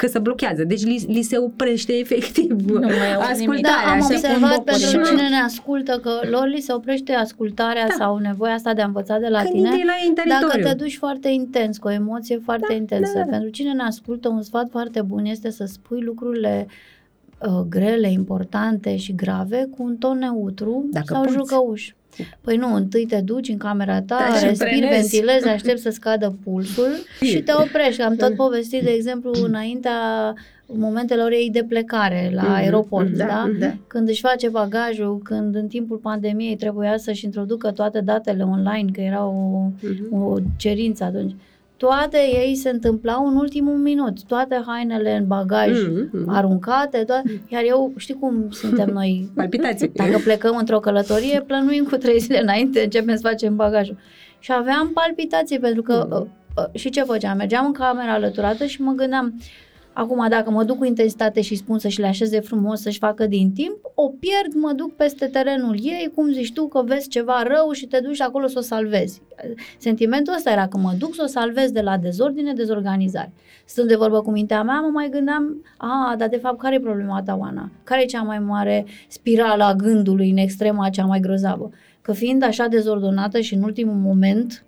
că 0.00 0.06
se 0.06 0.18
blochează. 0.18 0.64
Deci 0.64 0.84
li, 0.84 1.04
li 1.08 1.22
se 1.22 1.38
oprește 1.38 1.92
efectiv 1.98 2.70
mai 2.70 3.14
auzi 3.14 3.40
nimic. 3.40 3.60
Da, 3.62 3.68
ascultarea. 3.70 3.90
am 3.92 3.98
și- 4.00 4.06
se 4.06 4.14
observat 4.14 4.54
pun 4.54 4.64
pentru 4.64 4.84
bocile. 4.98 5.02
cine 5.16 5.28
ne 5.28 5.36
ascultă 5.44 5.98
că 6.02 6.10
lor 6.30 6.46
li 6.46 6.60
se 6.60 6.72
oprește 6.72 7.12
ascultarea 7.12 7.86
Da. 7.88 7.94
sau 7.98 8.16
nevoia 8.16 8.52
asta 8.52 8.74
de 8.74 8.80
a 8.82 8.84
învăța 8.86 9.18
de 9.18 9.28
la 9.28 9.38
Când 9.42 9.52
tine. 9.54 9.68
intri 9.68 9.84
la 9.86 9.92
în 10.08 10.14
Dacă 10.14 10.38
teritoriu. 10.46 10.64
te 10.66 10.74
duci 10.84 10.96
foarte 10.96 11.28
intens, 11.28 11.78
cu 11.78 11.88
o 11.88 11.90
emoție 11.90 12.40
foarte 12.44 12.66
Da, 12.68 12.74
intensă. 12.74 13.12
da, 13.14 13.24
da. 13.24 13.30
Pentru 13.30 13.48
cine 13.50 13.72
ne 13.72 13.82
ascultă, 13.82 14.28
un 14.28 14.42
sfat 14.42 14.68
foarte 14.70 15.02
bun 15.02 15.24
este 15.24 15.50
să 15.50 15.64
spui 15.64 16.00
lucrurile 16.00 16.66
uh, 17.46 17.60
grele, 17.68 18.10
importante 18.10 18.96
și 18.96 19.14
grave 19.14 19.68
cu 19.76 19.82
un 19.82 19.96
ton 19.96 20.18
neutru 20.18 20.86
Dacă 20.90 21.06
sau 21.14 21.22
poți. 21.22 21.34
jucăuș. 21.34 21.92
Păi 22.40 22.56
nu, 22.56 22.74
întâi 22.74 23.06
te 23.06 23.20
duci 23.20 23.48
în 23.48 23.56
camera 23.56 24.02
ta, 24.02 24.26
Da, 24.30 24.34
și 24.36 24.44
respiri, 24.44 24.70
frenezi. 24.70 25.10
ventilezi, 25.10 25.48
aștepți 25.48 25.82
să 25.82 25.90
scadă 25.90 26.36
pulsul 26.44 26.90
și 27.30 27.42
te 27.42 27.52
oprești. 27.54 28.02
Am 28.02 28.14
tot 28.14 28.34
povestit, 28.34 28.82
de 28.82 28.90
exemplu, 28.90 29.30
înaintea 29.46 29.92
momentelor 30.66 31.30
ei 31.30 31.50
de 31.52 31.64
plecare 31.68 32.30
la 32.34 32.42
Mhm, 32.42 32.52
aeroport, 32.52 33.08
mhm, 33.08 33.16
da? 33.16 33.50
da. 33.58 33.74
Când 33.86 34.08
își 34.08 34.20
face 34.20 34.48
bagajul, 34.48 35.18
când 35.24 35.54
în 35.54 35.66
timpul 35.66 35.96
pandemiei 35.96 36.56
trebuia 36.56 36.96
să-și 36.96 37.24
introducă 37.24 37.70
toate 37.70 38.00
datele 38.00 38.42
online, 38.42 38.90
că 38.92 39.00
era 39.00 39.26
o, 39.26 39.68
Mhm. 39.82 40.14
o 40.22 40.36
cerință 40.56 41.04
atunci. 41.04 41.34
Toate 41.86 42.18
ei 42.18 42.54
se 42.54 42.68
întâmplau 42.70 43.26
în 43.26 43.36
ultimul 43.36 43.76
minut, 43.76 44.24
toate 44.24 44.62
hainele 44.66 45.16
în 45.16 45.26
bagaj 45.26 45.68
Mm, 45.88 46.08
mm. 46.12 46.28
aruncate, 46.28 46.98
toate, 47.06 47.40
iar 47.48 47.62
eu, 47.66 47.92
știi 47.96 48.14
cum 48.14 48.50
suntem 48.50 48.88
noi, 48.92 49.28
Palpitații. 49.36 49.90
dacă 49.94 50.18
plecăm 50.24 50.56
într-o 50.56 50.80
călătorie, 50.80 51.40
plănuim 51.46 51.84
cu 51.84 51.96
trei 51.96 52.18
zile 52.18 52.40
înainte, 52.42 52.80
începem 52.82 53.14
să 53.14 53.28
facem 53.28 53.56
bagajul. 53.56 53.96
Și 54.38 54.52
aveam 54.52 54.90
palpitații 54.94 55.58
pentru 55.58 55.82
că, 55.82 56.06
Mm. 56.10 56.16
uh, 56.16 56.26
uh, 56.56 56.80
și 56.80 56.90
ce 56.90 57.02
făceam? 57.02 57.36
Mergeam 57.36 57.66
în 57.66 57.72
camera 57.72 58.12
alăturată 58.12 58.64
și 58.64 58.82
mă 58.82 58.92
gândeam, 58.92 59.34
acum 59.92 60.28
dacă 60.28 60.50
mă 60.50 60.64
duc 60.64 60.78
cu 60.78 60.84
intensitate 60.84 61.40
și 61.40 61.54
spun 61.54 61.78
să-și 61.78 62.00
le 62.00 62.06
așeze 62.06 62.40
frumos, 62.40 62.80
să-și 62.80 62.98
facă 62.98 63.26
din 63.26 63.52
timp, 63.52 63.76
o 63.94 64.08
pierd, 64.08 64.54
mă 64.54 64.72
duc 64.72 64.94
peste 64.94 65.26
terenul 65.26 65.76
ei, 65.82 66.12
cum 66.14 66.32
zici 66.32 66.52
tu, 66.52 66.68
că 66.68 66.82
vezi 66.82 67.08
ceva 67.08 67.42
rău 67.42 67.70
și 67.72 67.86
te 67.86 68.00
duci 68.00 68.20
acolo 68.20 68.46
să 68.46 68.58
o 68.58 68.62
salvezi. 68.62 69.22
Sentimentul 69.78 70.34
ăsta 70.36 70.50
era 70.50 70.66
că 70.66 70.78
mă 70.78 70.94
duc 70.98 71.14
să 71.14 71.22
o 71.24 71.28
salvez 71.28 71.70
de 71.70 71.80
la 71.80 71.96
dezordine, 71.96 72.52
dezorganizare. 72.52 73.32
Stând 73.64 73.88
de 73.88 73.96
vorbă 73.96 74.20
cu 74.20 74.30
mintea 74.30 74.62
mea, 74.62 74.80
mă 74.80 74.88
mai 74.88 75.08
gândeam, 75.10 75.64
a, 75.76 76.14
dar 76.18 76.28
de 76.28 76.36
fapt 76.36 76.58
care 76.58 76.74
e 76.74 76.80
problema 76.80 77.22
ta, 77.22 77.36
Oana? 77.40 77.70
Care 77.84 78.02
e 78.02 78.06
cea 78.06 78.22
mai 78.22 78.38
mare 78.38 78.86
spirală 79.08 79.64
a 79.64 79.74
gândului 79.74 80.30
în 80.30 80.36
extrema 80.36 80.88
cea 80.88 81.04
mai 81.04 81.20
grozavă? 81.20 81.70
Că 82.02 82.12
fiind 82.12 82.42
așa 82.42 82.66
dezordonată 82.66 83.40
și 83.40 83.54
în 83.54 83.62
ultimul 83.62 83.94
moment 83.94 84.64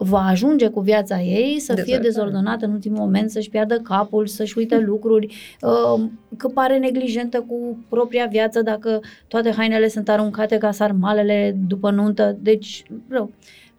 va 0.00 0.26
ajunge 0.26 0.68
cu 0.68 0.80
viața 0.80 1.20
ei 1.20 1.58
să 1.58 1.74
fie 1.74 1.82
Dezordonată. 1.82 2.02
dezordonată 2.02 2.66
în 2.66 2.72
ultimul 2.72 2.98
moment, 2.98 3.30
să-și 3.30 3.48
piardă 3.48 3.78
capul, 3.78 4.26
să-și 4.26 4.58
uite 4.58 4.78
lucruri, 4.78 5.56
uh, 5.60 6.04
că 6.36 6.48
pare 6.48 6.78
neglijentă 6.78 7.40
cu 7.40 7.78
propria 7.88 8.26
viață 8.26 8.62
dacă 8.62 9.00
toate 9.28 9.50
hainele 9.50 9.88
sunt 9.88 10.08
aruncate 10.08 10.58
ca 10.58 10.70
sarmalele 10.70 11.56
după 11.66 11.90
nuntă, 11.90 12.36
deci 12.40 12.82
rău. 13.08 13.30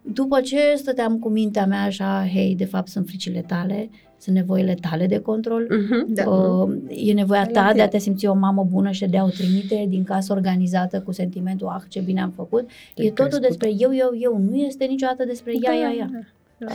După 0.01 0.41
ce 0.41 0.57
stăteam 0.75 1.19
cu 1.19 1.29
mintea 1.29 1.65
mea 1.65 1.83
așa, 1.83 2.27
hei, 2.33 2.55
de 2.55 2.65
fapt 2.65 2.87
sunt 2.87 3.07
fricile 3.07 3.43
tale, 3.47 3.89
sunt 4.19 4.35
nevoile 4.35 4.75
tale 4.89 5.05
de 5.07 5.19
control, 5.19 5.67
Mhm. 5.69 6.13
Da. 6.13 6.29
Uh, 6.29 6.73
e 6.87 7.13
nevoia 7.13 7.41
La 7.41 7.51
ta 7.51 7.65
de 7.65 7.71
tine. 7.71 7.83
a 7.83 7.87
te 7.87 7.97
simți 7.97 8.25
o 8.25 8.33
mamă 8.33 8.67
bună 8.71 8.91
și 8.91 9.05
de 9.05 9.17
a 9.17 9.23
o 9.23 9.29
trimite 9.29 9.85
din 9.89 10.03
casă 10.03 10.33
organizată 10.33 11.01
cu 11.01 11.11
sentimentul, 11.11 11.67
ah, 11.67 11.81
ce 11.89 11.99
bine 11.99 12.21
am 12.21 12.31
făcut. 12.31 12.69
Te 12.95 13.03
e 13.03 13.09
totul 13.11 13.25
crescut. 13.39 13.47
despre 13.47 13.73
eu, 13.77 13.95
eu, 13.95 14.17
eu, 14.19 14.37
nu 14.49 14.55
este 14.55 14.85
niciodată 14.85 15.25
despre 15.25 15.53
ea, 15.61 15.73
ea, 15.75 15.91
ea. 15.93 16.09
Da. 16.57 16.67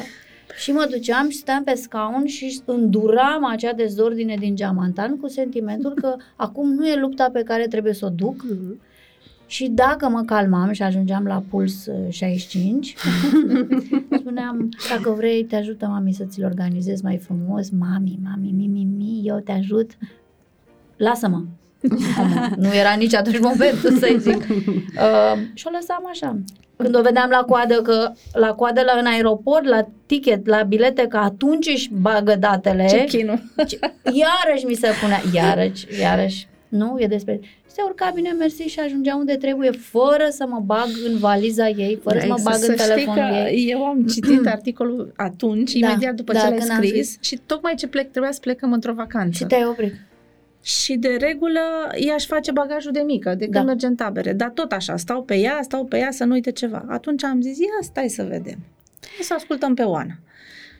Și 0.59 0.73
mă 0.73 0.87
duceam 0.91 1.29
și 1.29 1.37
stăteam 1.37 1.65
pe 1.65 1.75
scaun 1.75 2.27
și 2.27 2.61
înduram 2.65 3.45
acea 3.51 3.73
dezordine 3.73 4.37
din 4.39 4.57
geamantan 4.57 5.17
cu 5.17 5.29
sentimentul 5.29 5.93
că 5.95 6.17
acum 6.37 6.73
nu 6.75 6.87
e 6.87 6.97
lupta 7.01 7.31
pe 7.33 7.43
care 7.43 7.67
trebuie 7.67 7.93
să 7.93 8.07
o 8.07 8.09
duc 8.09 8.43
Mhm. 8.43 8.81
Și 9.47 9.69
dacă 9.71 10.09
mă 10.09 10.23
calmam 10.27 10.73
și 10.73 10.83
ajungeam 10.83 11.25
la 11.25 11.43
puls 11.51 11.87
uh, 11.87 11.95
65, 12.09 12.95
spuneam, 14.21 14.69
dacă 14.91 15.11
vrei, 15.17 15.45
te 15.45 15.57
ajută 15.57 15.87
mami 15.87 16.13
să 16.13 16.25
ți-l 16.25 16.45
organizezi 16.45 17.05
mai 17.05 17.17
frumos, 17.19 17.71
mami, 17.71 18.19
mami, 18.23 18.53
mi, 18.57 18.67
mi, 18.67 18.87
mi, 18.97 19.21
eu 19.25 19.39
te 19.45 19.53
ajut, 19.53 19.91
lasă-mă. 20.97 21.43
nu 22.57 22.75
era 22.75 22.93
nici 22.99 23.15
atunci 23.15 23.39
momentul 23.41 23.91
să-i 23.99 24.17
zic. 24.19 24.47
Uh, 24.49 25.41
și 25.55 25.67
o 25.67 25.71
lăsam 25.73 26.07
așa. 26.11 26.39
Când 26.77 26.97
o 26.97 27.01
vedeam 27.03 27.31
la 27.31 27.43
coadă, 27.47 27.75
că 27.75 28.13
la 28.33 28.53
coadă 28.53 28.81
la 28.81 28.99
în 29.01 29.07
aeroport, 29.07 29.65
la 29.65 29.87
ticket, 30.07 30.47
la 30.47 30.63
bilete, 30.63 31.07
că 31.07 31.17
atunci 31.17 31.67
își 31.67 31.91
bagă 31.93 32.37
datele. 32.39 32.85
Check-in-ul. 32.85 33.43
Ce- 33.67 33.79
Iarăși 34.03 34.65
mi 34.67 34.75
se 34.75 34.89
punea, 35.03 35.21
iarăși, 35.33 35.87
iarăși, 36.01 36.47
nu, 36.75 36.97
e 36.99 37.07
despre... 37.07 37.41
Se 37.67 37.83
urca 37.85 38.11
bine, 38.15 38.31
mersi 38.31 38.63
și 38.63 38.81
ajungea 38.81 39.17
unde 39.17 39.37
trebuie, 39.37 39.71
fără 39.71 40.27
să 40.31 40.47
mă 40.49 40.63
bag 40.65 40.89
în 41.07 41.19
valiza 41.19 41.69
ei, 41.69 41.99
fără 42.03 42.19
să 42.19 42.27
mă 42.27 42.35
Exact, 42.39 42.43
bag 42.43 42.71
în 42.71 42.77
să 42.77 42.83
știi 42.83 42.87
telefonul 42.87 43.31
că 43.31 43.49
ei. 43.49 43.71
eu 43.71 43.85
am 43.85 44.07
citit 44.07 44.47
articolul 44.47 45.13
atunci, 45.17 45.73
Da, 45.73 45.89
imediat 45.89 46.15
după 46.15 46.33
da, 46.33 46.39
ce 46.39 46.49
l-ai 46.49 46.59
când 46.59 46.71
am 46.71 46.83
scris 46.83 47.17
și 47.21 47.41
tocmai 47.47 47.75
ce 47.75 47.87
plec, 47.87 48.11
trebuia 48.11 48.33
să 48.33 48.41
plecăm 48.41 48.73
într-o 48.73 48.93
vacanță. 48.93 49.37
Și 49.37 49.45
te-ai 49.45 49.65
oprit. 49.65 49.93
Și 50.63 50.95
de 50.97 51.17
regulă 51.21 51.61
ea 51.95 52.15
își 52.15 52.27
face 52.27 52.51
bagajul 52.53 52.93
de 52.93 53.01
mică, 53.07 53.31
de 53.31 53.45
când 53.45 53.53
Da. 53.53 53.63
merge 53.63 53.87
în 53.87 53.95
tabere. 53.95 54.33
Dar 54.33 54.51
tot 54.51 54.73
așa, 54.73 54.97
stau 54.97 55.23
pe 55.23 55.39
ea, 55.39 55.59
stau 55.63 55.85
pe 55.85 55.99
ea 55.99 56.11
să 56.11 56.25
nu 56.25 56.33
uite 56.33 56.51
ceva. 56.53 56.85
Atunci 56.89 57.25
am 57.25 57.41
zis, 57.41 57.59
ia 57.59 57.67
stai 57.81 58.09
să 58.09 58.23
vedem. 58.23 58.59
O 59.21 59.23
să 59.23 59.35
ascultăm 59.35 59.75
pe 59.75 59.83
Oana. 59.83 60.19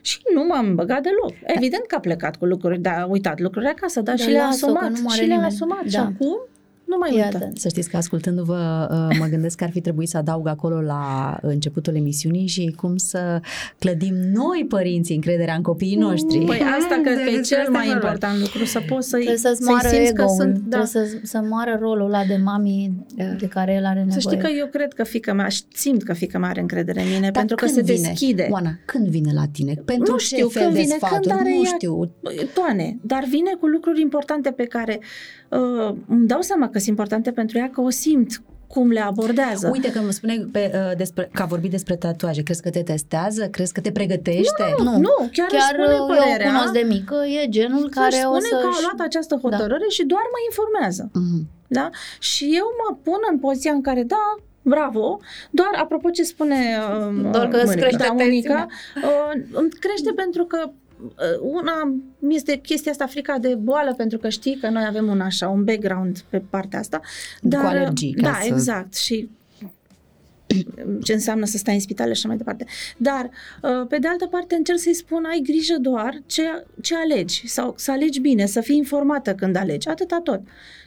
Și 0.05 0.19
nu 0.35 0.45
m-am 0.45 0.75
băgat 0.75 1.03
deloc. 1.03 1.33
Evident 1.57 1.87
că 1.87 1.95
a 1.95 2.01
plecat 2.01 2.37
cu 2.37 2.45
lucruri, 2.45 2.79
dar 2.81 2.95
a 3.01 3.07
uitat 3.07 3.41
lucruri 3.41 3.67
acasă, 3.67 4.01
dar 4.01 4.15
Dar 4.15 4.25
și 4.27 4.33
le-a 4.33 4.45
lasă-o, 4.45 4.73
că 4.73 4.79
asumat. 4.79 4.97
nu 4.97 5.03
moare 5.03 5.21
Și 5.21 5.27
le-a 5.27 5.37
nimeni. 5.37 5.53
asumat. 5.55 5.83
Și 5.85 5.97
Da. 5.97 6.01
acum 6.03 6.37
nu 6.85 6.97
mai 6.99 7.17
Iată. 7.17 7.37
uită. 7.43 7.51
Să 7.55 7.69
știți 7.69 7.89
că 7.91 7.97
ascultându-vă, 7.97 8.89
uh, 9.11 9.17
mă 9.19 9.27
gândesc 9.27 9.57
că 9.57 9.65
ar 9.65 9.71
fi 9.71 9.81
trebuit 9.81 10.09
să 10.09 10.17
adaug 10.17 10.47
acolo 10.47 10.81
la 10.81 11.39
începutul 11.43 11.95
emisiunii 11.97 12.47
și 12.47 12.75
cum 12.77 12.97
să 12.97 13.41
clădim 13.79 14.15
noi, 14.15 14.67
părinții, 14.69 15.15
încrederea 15.15 15.55
în 15.55 15.63
copiii 15.63 15.97
noștri. 15.97 16.39
Păi 16.45 16.61
asta 16.81 17.01
cred 17.03 17.15
că 17.17 17.21
e 17.31 17.37
Despre 17.37 17.41
cel 17.41 17.59
asta 17.59 17.71
mai 17.73 17.87
e 17.87 17.93
vorba. 17.93 18.07
important 18.07 18.41
lucru, 18.41 18.65
să 18.65 18.81
poți 18.89 19.09
să-i, 19.09 19.19
Trebuie 19.21 19.39
să-ți 19.41 19.57
să-i 19.63 19.67
moară 19.73 19.89
simți 19.89 20.13
că 20.13 20.23
ego-ul, 20.23 20.37
sunt... 20.39 20.55
Da. 20.59 20.79
trebuie 20.83 20.87
să, 21.11 21.19
să 21.23 21.41
moară 21.49 21.79
rolul 21.81 22.07
ăla 22.07 22.25
de 22.25 22.37
mami 22.45 23.07
de 23.39 23.47
care 23.49 23.75
el 23.75 23.85
are 23.85 23.99
nevoie. 23.99 24.21
Să 24.21 24.29
știi 24.29 24.39
că 24.39 24.49
eu 24.59 24.67
cred 24.67 24.93
că 24.93 25.05
fica 25.05 25.33
mea, 25.33 25.49
și 25.49 25.63
simt 25.73 26.03
că 26.03 26.13
fica 26.13 26.39
mea 26.39 26.49
are 26.49 26.61
încredere 26.61 27.01
în 27.01 27.07
mine, 27.09 27.21
Dar 27.21 27.31
pentru 27.31 27.57
că 27.57 27.65
când 27.65 27.77
se 27.77 27.93
vine? 27.93 28.09
deschide. 28.09 28.49
Oana, 28.51 28.79
când 28.85 29.09
vine 29.09 29.33
la 29.35 29.45
tine? 29.53 29.75
Pentru 29.85 30.13
Nu 30.13 30.19
ce 30.19 30.25
știu, 30.25 30.49
fel 30.49 30.63
când 30.63 30.75
de 30.75 30.81
vine, 30.81 30.95
sfaturi? 30.97 31.21
când 31.29 31.41
are 31.41 31.49
nu 31.51 31.63
ea- 31.65 31.73
știu. 31.75 32.11
Toane, 32.55 32.99
dar 33.03 33.25
vine 33.29 33.51
cu 33.61 33.67
lucruri 33.67 34.01
importante 34.01 34.51
pe 34.51 34.65
care 34.65 35.01
uh, 35.49 35.95
îmi 36.09 36.27
dau 36.27 36.41
seama 36.41 36.69
că 36.69 36.79
sunt 36.85 36.97
importante 36.99 37.31
pentru 37.31 37.59
ea, 37.59 37.71
că 37.71 37.81
o 37.81 37.91
simt 37.91 38.43
cum 38.75 38.91
le 38.91 39.01
abordează. 39.01 39.69
Uite 39.73 39.93
că 39.93 39.99
îmi 39.99 40.13
spune 40.13 40.35
pe, 40.53 40.71
uh, 40.75 40.97
despre, 40.97 41.31
că 41.33 41.43
a 41.43 41.45
vorbit 41.45 41.71
despre 41.71 41.97
tatuaje. 41.97 42.43
Crezi 42.43 42.63
că 42.63 42.71
te 42.71 42.83
testează? 42.83 43.49
Crezi 43.49 43.73
că 43.73 43.81
te 43.81 43.93
pregătește? 43.93 44.65
Nu, 44.79 44.97
nu, 44.99 45.15
chiar, 45.19 45.49
își 45.51 45.59
chiar 45.59 45.73
spune 45.73 45.95
eu 45.95 46.05
o 46.05 46.07
părerea. 46.07 46.47
cunosc 46.47 46.73
de 46.73 46.85
mică, 46.89 47.17
e 47.43 47.49
genul 47.49 47.89
care 47.89 48.17
care 48.17 48.27
o 48.27 48.35
spune 48.35 48.49
să 48.49 48.57
că 48.57 48.67
a 48.67 48.79
luat 48.81 49.07
această 49.07 49.35
hotărâre 49.43 49.89
și 49.89 50.05
doar 50.05 50.23
mă 50.35 50.39
informează. 50.51 51.11
Mhm. 51.13 51.49
Da? 51.67 51.91
Și 52.19 52.45
eu 52.61 52.67
mă 52.81 52.97
pun 53.03 53.21
în 53.31 53.39
poziția 53.39 53.73
în 53.73 53.83
care, 53.83 54.03
da, 54.03 54.35
bravo, 54.63 55.21
doar 55.51 55.71
apropo 55.83 56.11
ce 56.11 56.23
spune 56.23 56.57
uh, 56.57 57.31
Doar 57.33 57.49
că 57.49 57.57
îți 57.57 57.65
Monica, 57.65 57.87
crește 57.87 58.07
da, 58.07 58.13
Monica, 58.13 58.29
tensiunea. 58.29 58.69
uh, 59.05 59.43
îmi 59.53 59.71
crește 59.71 60.13
pentru 60.13 60.45
că 60.45 60.59
uh, 60.65 60.73
una 61.41 61.95
este 62.29 62.57
chestia 62.57 62.91
asta, 62.93 63.07
frica 63.07 63.39
de 63.39 63.55
boală, 63.55 63.95
pentru 63.97 64.19
că 64.19 64.29
știi 64.29 64.59
că 64.61 64.69
noi 64.69 64.85
avem 64.89 65.07
un 65.09 65.21
așa, 65.21 65.49
un 65.49 65.65
background 65.65 66.19
pe 66.29 66.39
partea 66.51 66.79
asta. 66.79 67.01
Cu 67.51 67.57
alergii, 67.57 68.13
ca 68.13 68.23
Da, 68.23 68.39
să- 68.41 68.47
exact. 68.47 68.95
Și 68.95 69.29
ce 71.03 71.13
înseamnă 71.13 71.45
să 71.45 71.57
stai 71.57 71.75
în 71.75 71.81
spital 71.81 72.07
și 72.07 72.13
așa 72.13 72.29
mai 72.29 72.37
departe. 72.37 72.67
Dar, 72.97 73.31
uh, 73.63 73.87
pe 73.89 73.99
de 73.99 74.09
altă 74.09 74.27
parte, 74.27 74.55
încerc 74.55 74.79
să-i 74.79 74.95
spun, 74.95 75.25
ai 75.25 75.41
grijă 75.43 75.75
doar 75.81 76.23
ce, 76.27 76.43
ce 76.83 76.95
alegi 76.97 77.49
sau 77.49 77.75
să 77.77 77.91
alegi 77.91 78.21
bine, 78.21 78.47
să 78.47 78.61
fii 78.61 78.77
informată 78.77 79.35
când 79.35 79.57
alegi, 79.57 79.89
atâta 79.89 80.21
tot. 80.25 80.41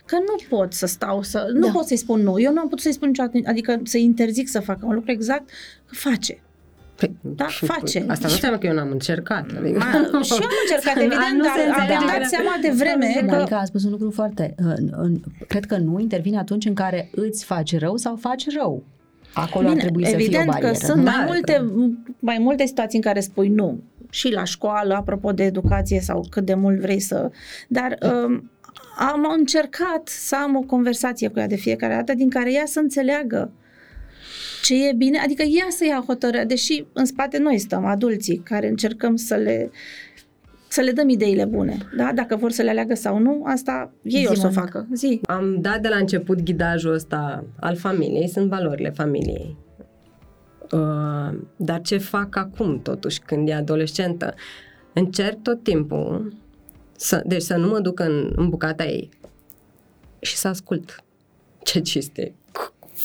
Că 0.06 0.16
nu 0.16 0.58
pot 0.58 0.74
să 0.74 0.86
stau, 0.86 1.24
să, 1.24 1.50
nu 1.54 1.66
Da. 1.66 1.72
pot 1.72 1.86
să-i 1.86 1.98
spun 1.98 2.22
nu. 2.22 2.40
Eu 2.40 2.54
nu 2.54 2.60
am 2.60 2.68
putut 2.68 2.84
să-i 2.84 2.94
spun 2.94 3.08
niciodată, 3.08 3.40
adică 3.46 3.80
să-i 3.84 4.04
interzic 4.04 4.48
să 4.50 4.60
facă 4.60 4.86
un 4.86 4.94
lucru 4.94 5.12
exact, 5.12 5.50
că 5.86 5.96
face. 5.96 6.42
Păi, 6.98 7.16
Da, 7.22 7.46
face. 7.46 8.06
Asta 8.08 8.28
nu 8.28 8.34
înseamnă 8.34 8.58
că 8.58 8.68
eu 8.68 8.74
n-am 8.74 8.92
încercat. 8.92 9.46
Adică... 9.60 9.80
A, 9.80 10.22
și 10.22 10.32
eu 10.32 10.48
am 10.48 10.54
încercat, 10.70 10.96
A, 10.98 11.02
evident, 11.02 11.38
nu 11.38 11.44
se 11.44 11.50
dar 11.58 11.68
înțelege 11.68 11.94
am 11.94 12.06
că- 12.06 12.18
dat 12.20 12.30
seama 12.30 12.58
de 12.62 12.70
vreme 12.70 13.26
că 13.28 13.36
Monica 13.36 13.58
a 13.58 13.66
spus 13.66 13.84
un 13.84 13.92
lucru 13.92 14.12
foarte... 14.12 14.54
În, 14.58 14.94
în, 14.98 15.20
cred 15.48 15.66
că 15.66 15.78
nu 15.78 16.00
intervine 16.00 16.38
atunci 16.38 16.66
în 16.66 16.74
care 16.74 17.10
îți 17.16 17.46
faci 17.46 17.78
rău 17.78 17.98
sau 17.98 18.16
faci 18.16 18.46
rău. 18.58 18.84
Acolo 19.34 19.68
ar 19.68 19.76
trebui 19.76 20.06
să 20.06 20.10
fie 20.10 20.18
o 20.18 20.22
evident 20.22 20.46
barieră. 20.46 20.72
că 20.72 20.86
sunt 20.86 21.04
Da, 21.04 21.12
mai 21.12 21.26
multe, 21.26 21.66
mai 22.20 22.38
multe 22.40 22.66
situații 22.66 22.98
în 22.98 23.04
care 23.04 23.20
spui 23.20 23.48
nu. 23.48 23.84
Și 24.10 24.32
la 24.32 24.44
școală, 24.44 24.94
apropo 24.94 25.32
de 25.32 25.44
educație 25.44 26.00
sau 26.00 26.26
cât 26.30 26.46
de 26.46 26.54
mult 26.54 26.80
vrei 26.80 27.00
să... 27.00 27.32
Dar 27.68 27.98
um, 28.02 28.52
am 28.98 29.34
încercat 29.38 30.08
să 30.08 30.36
am 30.44 30.56
o 30.56 30.60
conversație 30.60 31.28
cu 31.28 31.40
ea 31.40 31.48
de 31.48 31.56
fiecare 31.56 31.94
dată 31.94 32.14
din 32.14 32.30
care 32.30 32.54
ea 32.54 32.66
să 32.66 32.80
înțeleagă 32.80 33.52
ce 34.68 34.88
e 34.88 34.94
bine, 34.94 35.20
adică 35.20 35.44
ea 35.44 35.66
să 35.70 35.86
ia 35.86 36.04
hotărârea, 36.08 36.46
deși 36.46 36.86
în 36.94 37.06
spate 37.06 37.38
noi 37.38 37.58
stăm, 37.58 37.86
adulții, 37.86 38.38
care 38.38 38.68
încercăm 38.68 39.16
să 39.16 39.36
le 39.36 39.72
să 40.70 40.82
le 40.82 40.92
dăm 40.92 41.10
ideile 41.10 41.46
bune, 41.46 41.78
da? 41.98 42.12
Dacă 42.14 42.36
vor 42.36 42.52
să 42.52 42.62
le 42.62 42.70
aleagă 42.70 42.94
sau 42.94 43.18
nu, 43.20 43.44
asta 43.46 43.92
ei 44.04 44.22
Zi, 44.22 44.28
o 44.28 44.34
să 44.34 44.40
o 44.40 44.44
Monica. 44.44 44.62
facă. 44.62 44.88
Zi. 44.94 45.22
Am 45.28 45.58
dat 45.62 45.82
de 45.82 45.88
la 45.88 45.96
început 45.96 46.42
ghidajul 46.42 46.94
ăsta 46.94 47.44
al 47.60 47.76
familiei, 47.76 48.28
sunt 48.28 48.50
valorile 48.50 48.90
familiei. 48.90 49.58
Uh, 50.72 51.40
dar 51.56 51.82
ce 51.82 51.98
fac 51.98 52.36
acum, 52.36 52.82
totuși, 52.82 53.20
când 53.20 53.50
e 53.50 53.54
adolescentă? 53.54 54.34
Încerc 54.94 55.42
tot 55.42 55.64
timpul 55.64 56.34
să, 56.96 57.24
deci 57.26 57.42
să 57.42 57.56
nu 57.56 57.68
mă 57.68 57.80
duc 57.80 58.00
în, 58.00 58.34
în 58.36 58.50
bucata 58.50 58.86
ei 58.86 59.10
și 60.20 60.36
să 60.36 60.48
ascult. 60.48 61.04
Ce 61.64 61.82
este 61.94 62.34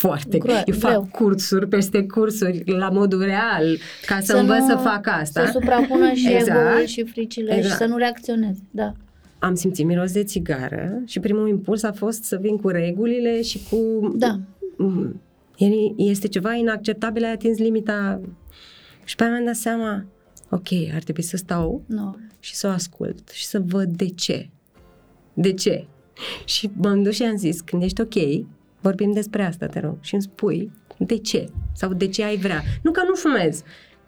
foarte 0.08 0.38
Gro- 0.38 0.62
Eu 0.64 0.74
fac 0.78 0.90
greu. 0.90 1.08
cursuri 1.12 1.68
peste 1.68 2.06
cursuri 2.06 2.62
la 2.66 2.88
modul 2.88 3.20
real 3.20 3.78
ca 4.06 4.18
să, 4.20 4.24
să 4.32 4.36
învăț 4.36 4.58
nu- 4.58 4.68
să 4.68 4.76
fac 4.76 5.06
asta. 5.20 5.44
Să 5.44 5.50
suprapună 5.52 6.12
și 6.12 6.32
Exact. 6.32 6.60
ego-ul 6.60 6.86
și 6.86 7.04
fricile 7.04 7.54
Exact. 7.56 7.72
și 7.72 7.78
să 7.78 7.84
nu 7.86 7.96
reacționeze. 7.96 8.60
Da. 8.70 8.92
am 9.38 9.54
simțit 9.54 9.86
miros 9.86 10.12
de 10.12 10.24
țigară 10.24 11.02
și 11.06 11.20
primul 11.20 11.48
impuls 11.48 11.82
a 11.82 11.92
fost 11.92 12.22
să 12.24 12.38
vin 12.40 12.56
cu 12.56 12.68
regulile 12.68 13.42
și 13.42 13.60
cu... 13.70 13.76
Da. 14.16 14.38
Mm, 14.76 15.20
e- 15.58 15.66
Este 15.96 16.28
ceva 16.28 16.54
inacceptabil, 16.54 17.24
ai 17.24 17.32
atins 17.32 17.58
limita... 17.58 18.20
Și 19.04 19.16
pe 19.16 19.22
aia 19.22 19.32
mi-am 19.32 19.44
dat 19.44 19.54
seama, 19.54 20.04
ok, 20.50 20.66
ar 20.94 21.02
trebui 21.02 21.22
să 21.22 21.36
stau 21.36 21.82
Nu. 21.86 22.16
și 22.40 22.54
să 22.54 22.66
o 22.66 22.70
ascult 22.70 23.28
și 23.32 23.46
să 23.46 23.62
văd 23.66 23.88
de 23.96 24.06
ce. 24.08 24.48
De 25.34 25.52
ce? 25.52 25.84
Și 26.44 26.70
m-am 26.76 27.02
dus 27.02 27.14
și 27.14 27.22
am 27.22 27.36
zis, 27.36 27.60
când 27.60 27.82
ești 27.82 28.00
ok, 28.00 28.14
vorbim 28.82 29.12
despre 29.12 29.44
asta, 29.44 29.66
te 29.66 29.80
rog, 29.80 29.96
și 30.00 30.14
îmi 30.14 30.22
spui 30.22 30.70
de 30.98 31.18
ce 31.18 31.48
sau 31.72 31.92
de 31.92 32.06
ce 32.06 32.24
ai 32.24 32.36
vrea. 32.36 32.62
Nu 32.82 32.90
că 32.90 33.02
nu 33.08 33.14
fumez, 33.14 33.62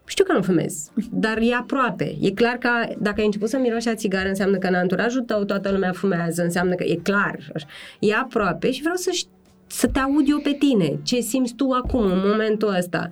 știu 0.06 0.24
că 0.24 0.32
nu 0.32 0.42
fumez, 0.42 0.90
dar 1.10 1.38
e 1.38 1.54
aproape. 1.54 2.16
E 2.20 2.30
clar 2.30 2.56
că 2.56 2.68
dacă 2.98 3.20
ai 3.20 3.24
început 3.26 3.48
să 3.48 3.58
miroși 3.58 3.88
a 3.88 3.94
țigară, 3.94 4.28
înseamnă 4.28 4.58
că 4.58 4.66
în 4.66 4.74
anturajul 4.74 5.22
tău 5.22 5.44
toată 5.44 5.70
lumea 5.70 5.92
fumează, 5.92 6.42
înseamnă 6.42 6.74
că 6.74 6.84
e 6.84 7.00
clar. 7.02 7.38
E 7.98 8.14
aproape 8.14 8.70
și 8.70 8.80
vreau 8.80 8.96
să, 8.96 9.10
să 9.66 9.86
te 9.86 9.98
aud 9.98 10.28
eu 10.28 10.38
pe 10.38 10.56
tine. 10.58 10.98
Ce 11.02 11.20
simți 11.20 11.54
tu 11.54 11.70
acum, 11.70 12.04
în 12.04 12.20
momentul 12.24 12.74
ăsta. 12.78 13.10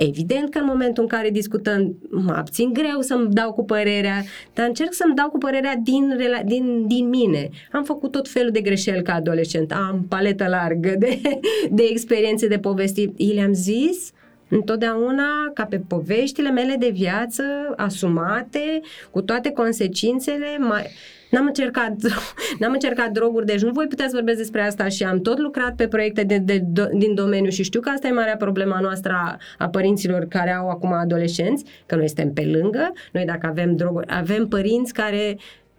Evident 0.00 0.50
că 0.50 0.58
în 0.58 0.64
momentul 0.64 1.02
în 1.02 1.08
care 1.08 1.30
discutăm, 1.30 1.96
mă 2.10 2.32
abțin 2.32 2.72
greu 2.72 3.00
să-mi 3.00 3.28
dau 3.30 3.52
cu 3.52 3.64
părerea, 3.64 4.22
dar 4.54 4.66
încerc 4.66 4.92
să-mi 4.92 5.14
dau 5.14 5.28
cu 5.28 5.38
părerea 5.38 5.76
din, 5.82 6.16
din, 6.44 6.86
din 6.86 7.08
mine. 7.08 7.48
Am 7.72 7.84
făcut 7.84 8.10
tot 8.10 8.28
felul 8.28 8.50
de 8.50 8.60
greșeli 8.60 9.02
ca 9.02 9.14
adolescent, 9.14 9.72
am 9.72 10.04
paletă 10.08 10.46
largă 10.48 10.94
de, 10.98 11.20
de 11.70 11.82
experiențe, 11.90 12.46
de 12.46 12.58
povesti. 12.58 13.10
I 13.16 13.32
le-am 13.32 13.52
zis, 13.52 14.12
întotdeauna 14.48 15.50
ca 15.54 15.64
pe 15.64 15.80
poveștile 15.88 16.50
mele 16.50 16.76
de 16.78 16.90
viață 16.92 17.42
asumate, 17.76 18.80
cu 19.10 19.20
toate 19.20 19.50
consecințele, 19.50 20.58
mai... 20.58 20.86
N-am 21.30 21.46
încercat, 21.46 21.94
n-am 22.58 22.72
încercat 22.72 23.10
droguri, 23.10 23.46
deci 23.46 23.62
nu 23.62 23.70
voi 23.70 23.86
putea 23.86 24.06
să 24.06 24.14
vorbesc 24.14 24.38
despre 24.38 24.62
asta 24.62 24.88
și 24.88 25.04
am 25.04 25.20
tot 25.20 25.38
lucrat 25.38 25.74
pe 25.74 25.88
proiecte 25.88 26.22
de, 26.22 26.38
de, 26.38 26.62
de, 26.64 26.88
din 26.92 27.14
domeniu 27.14 27.50
și 27.50 27.62
știu 27.62 27.80
că 27.80 27.88
asta 27.88 28.08
e 28.08 28.10
marea 28.10 28.36
problema 28.36 28.80
noastră 28.80 29.12
a, 29.12 29.36
a 29.58 29.68
părinților 29.68 30.24
care 30.24 30.52
au 30.52 30.68
acum 30.68 30.92
adolescenți, 30.92 31.64
că 31.86 31.96
noi 31.96 32.06
suntem 32.06 32.32
pe 32.32 32.44
lângă, 32.44 32.92
noi 33.12 33.24
dacă 33.24 33.46
avem 33.46 33.76
droguri, 33.76 34.06
avem 34.08 34.48
părinți 34.48 34.92
care 34.92 35.36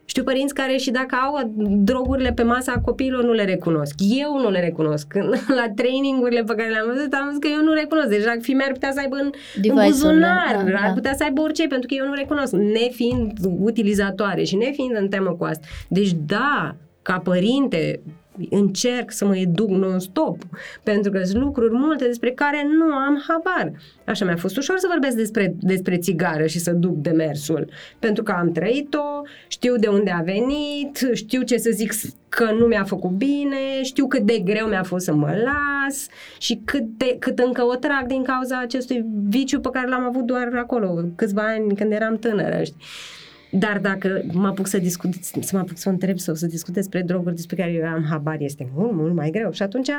știu 0.09 0.23
părinți 0.23 0.53
care 0.53 0.77
și 0.77 0.91
dacă 0.91 1.15
au 1.15 1.51
drogurile 1.89 2.31
pe 2.31 2.43
masa 2.43 2.81
copiilor 2.85 3.23
nu 3.23 3.31
le 3.31 3.45
recunosc. 3.45 3.95
Eu 4.19 4.39
nu 4.41 4.49
le 4.49 4.59
recunosc. 4.59 5.13
La 5.59 5.65
trainingurile 5.75 6.43
pe 6.43 6.55
care 6.55 6.69
le-am 6.69 6.91
văzut 6.93 7.13
am 7.13 7.29
zis 7.29 7.39
că 7.39 7.47
eu 7.51 7.63
nu 7.63 7.73
recunosc. 7.73 8.07
Deja 8.07 8.35
fimea 8.41 8.65
ar 8.65 8.71
putea 8.71 8.91
să 8.91 8.99
aibă 8.99 9.15
în, 9.15 9.29
în 9.63 9.85
buzunar, 9.85 10.55
da, 10.55 10.71
da. 10.71 10.77
ar 10.87 10.93
putea 10.93 11.13
să 11.15 11.23
aibă 11.23 11.41
orice, 11.41 11.67
pentru 11.67 11.87
că 11.87 11.93
eu 11.97 12.07
nu 12.07 12.13
recunosc, 12.13 12.53
nefiind 12.53 13.31
utilizatoare 13.59 14.43
și 14.43 14.55
nefiind 14.55 14.95
în 14.95 15.07
temă 15.07 15.31
cu 15.31 15.43
asta. 15.43 15.67
Deci 15.87 16.11
da, 16.25 16.75
ca 17.01 17.19
părinte, 17.19 18.01
încerc 18.49 19.11
să 19.11 19.25
mă 19.25 19.37
educ 19.37 19.69
non-stop, 19.69 20.37
pentru 20.83 21.11
că 21.11 21.23
sunt 21.23 21.43
lucruri 21.43 21.73
multe 21.73 22.05
despre 22.05 22.31
care 22.31 22.67
nu 22.77 22.93
am 22.93 23.23
habar. 23.27 23.71
Așa 24.05 24.25
mi-a 24.25 24.35
fost 24.35 24.57
ușor 24.57 24.77
să 24.77 24.87
vorbesc 24.89 25.15
despre, 25.15 25.55
despre 25.59 25.97
țigară 25.97 26.45
și 26.45 26.59
să 26.59 26.71
duc 26.71 26.95
demersul, 26.95 27.69
pentru 27.99 28.23
că 28.23 28.31
am 28.31 28.51
trăit-o, 28.51 29.21
știu 29.47 29.75
de 29.75 29.87
unde 29.87 30.11
a 30.11 30.21
venit, 30.21 31.09
știu 31.13 31.41
ce 31.41 31.57
să 31.57 31.69
zic 31.73 31.93
că 32.29 32.51
nu 32.59 32.65
mi-a 32.65 32.83
făcut 32.83 33.11
bine, 33.11 33.83
știu 33.83 34.07
cât 34.07 34.21
de 34.21 34.39
greu 34.39 34.67
mi-a 34.67 34.83
fost 34.83 35.05
să 35.05 35.13
mă 35.13 35.35
las 35.43 36.07
și 36.37 36.61
cât, 36.65 36.83
de, 36.97 37.15
cât 37.19 37.39
încă 37.39 37.63
o 37.63 37.75
trag 37.75 38.05
din 38.07 38.23
cauza 38.23 38.59
acestui 38.59 39.05
viciu 39.29 39.59
pe 39.59 39.69
care 39.73 39.89
l-am 39.89 40.03
avut 40.03 40.23
doar 40.23 40.49
acolo, 40.55 41.03
câțiva 41.15 41.41
ani 41.41 41.75
când 41.75 41.91
eram 41.91 42.17
tânără, 42.17 42.63
știi? 42.63 42.77
Dar 43.51 43.79
dacă 43.79 44.21
mă 44.31 44.47
apuc 44.47 44.67
să 44.67 44.77
discut, 44.77 45.13
să 45.23 45.49
mă 45.51 45.59
apuc 45.59 45.77
să 45.77 45.89
o 45.89 45.91
întreb 45.91 46.17
sau 46.17 46.35
să 46.35 46.45
discut 46.45 46.73
despre 46.73 47.01
droguri 47.01 47.35
despre 47.35 47.55
care 47.55 47.71
eu 47.71 47.85
am 47.85 48.05
habar, 48.09 48.37
este 48.39 48.69
mult, 48.75 48.93
mult 48.93 49.13
mai 49.13 49.29
greu. 49.29 49.51
Și 49.51 49.61
atunci 49.61 49.89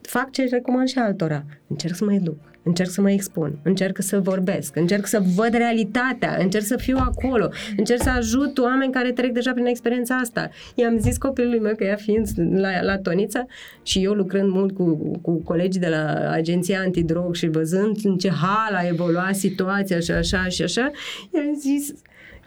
fac 0.00 0.30
ce 0.30 0.48
recomand 0.50 0.88
și 0.88 0.98
altora. 0.98 1.44
Încerc 1.66 1.94
să 1.94 2.04
mă 2.04 2.12
educ, 2.12 2.38
încerc 2.62 2.90
să 2.90 3.00
mă 3.00 3.10
expun, 3.10 3.58
încerc 3.62 4.02
să 4.02 4.20
vorbesc, 4.20 4.76
încerc 4.76 5.06
să 5.06 5.22
văd 5.34 5.52
realitatea, 5.52 6.36
încerc 6.40 6.64
să 6.64 6.76
fiu 6.76 6.96
acolo, 7.00 7.48
încerc 7.76 8.02
să 8.02 8.10
ajut 8.10 8.58
oameni 8.58 8.92
care 8.92 9.12
trec 9.12 9.32
deja 9.32 9.52
prin 9.52 9.66
experiența 9.66 10.16
asta. 10.16 10.50
I-am 10.74 10.98
zis 10.98 11.18
copilului 11.18 11.58
meu 11.58 11.74
că 11.74 11.84
ea 11.84 11.96
fiind 11.96 12.28
la, 12.36 12.82
la 12.82 12.98
Tonița 12.98 13.46
și 13.82 14.04
eu 14.04 14.12
lucrând 14.12 14.50
mult 14.50 14.74
cu, 14.74 15.18
cu 15.22 15.42
colegii 15.42 15.80
de 15.80 15.88
la 15.88 16.30
agenția 16.30 16.80
antidrog 16.80 17.34
și 17.34 17.48
văzând 17.48 17.96
în 18.02 18.16
ce 18.16 18.30
hal 18.30 18.74
a 18.74 18.86
evoluat 18.86 19.34
situația 19.34 19.98
și 19.98 20.10
așa 20.10 20.48
și 20.48 20.62
așa, 20.62 20.90
i-am 21.34 21.54
zis 21.58 21.92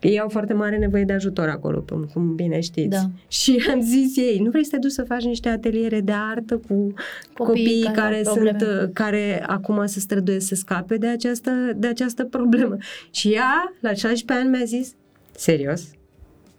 ei 0.02 0.20
au 0.20 0.30
foarte 0.30 0.54
mare 0.54 0.78
nevoie 0.78 1.04
de 1.04 1.14
ajutor 1.14 1.48
acolo, 1.48 1.86
cum 2.14 2.36
bine 2.36 2.60
știți. 2.60 2.88
Da. 2.88 3.10
Și 3.28 3.64
am 3.74 3.82
zis 3.82 4.18
ei, 4.18 4.40
nu 4.40 4.50
vrei 4.50 4.64
să 4.64 4.72
te 4.72 4.78
duci 4.78 4.92
să 4.92 5.04
faci 5.04 5.24
niște 5.24 5.50
ateliere 5.50 6.00
de 6.00 6.12
artă 6.16 6.58
cu 6.58 6.74
copii, 6.74 6.94
copii 7.34 7.84
care, 7.84 7.94
care 7.96 8.24
sunt, 8.24 8.94
care 8.94 9.44
acum 9.48 9.86
se 9.86 10.00
străduiesc 10.00 10.48
să 10.48 10.56
scape 10.56 10.98
de 10.98 11.08
această, 11.08 11.52
de 11.76 11.88
această 11.88 12.24
problemă. 12.24 12.78
Și 13.12 13.34
ea, 13.34 13.74
la 13.80 13.94
16 13.94 14.46
ani, 14.46 14.58
mi-a 14.58 14.66
zis, 14.66 14.94
serios? 15.32 15.90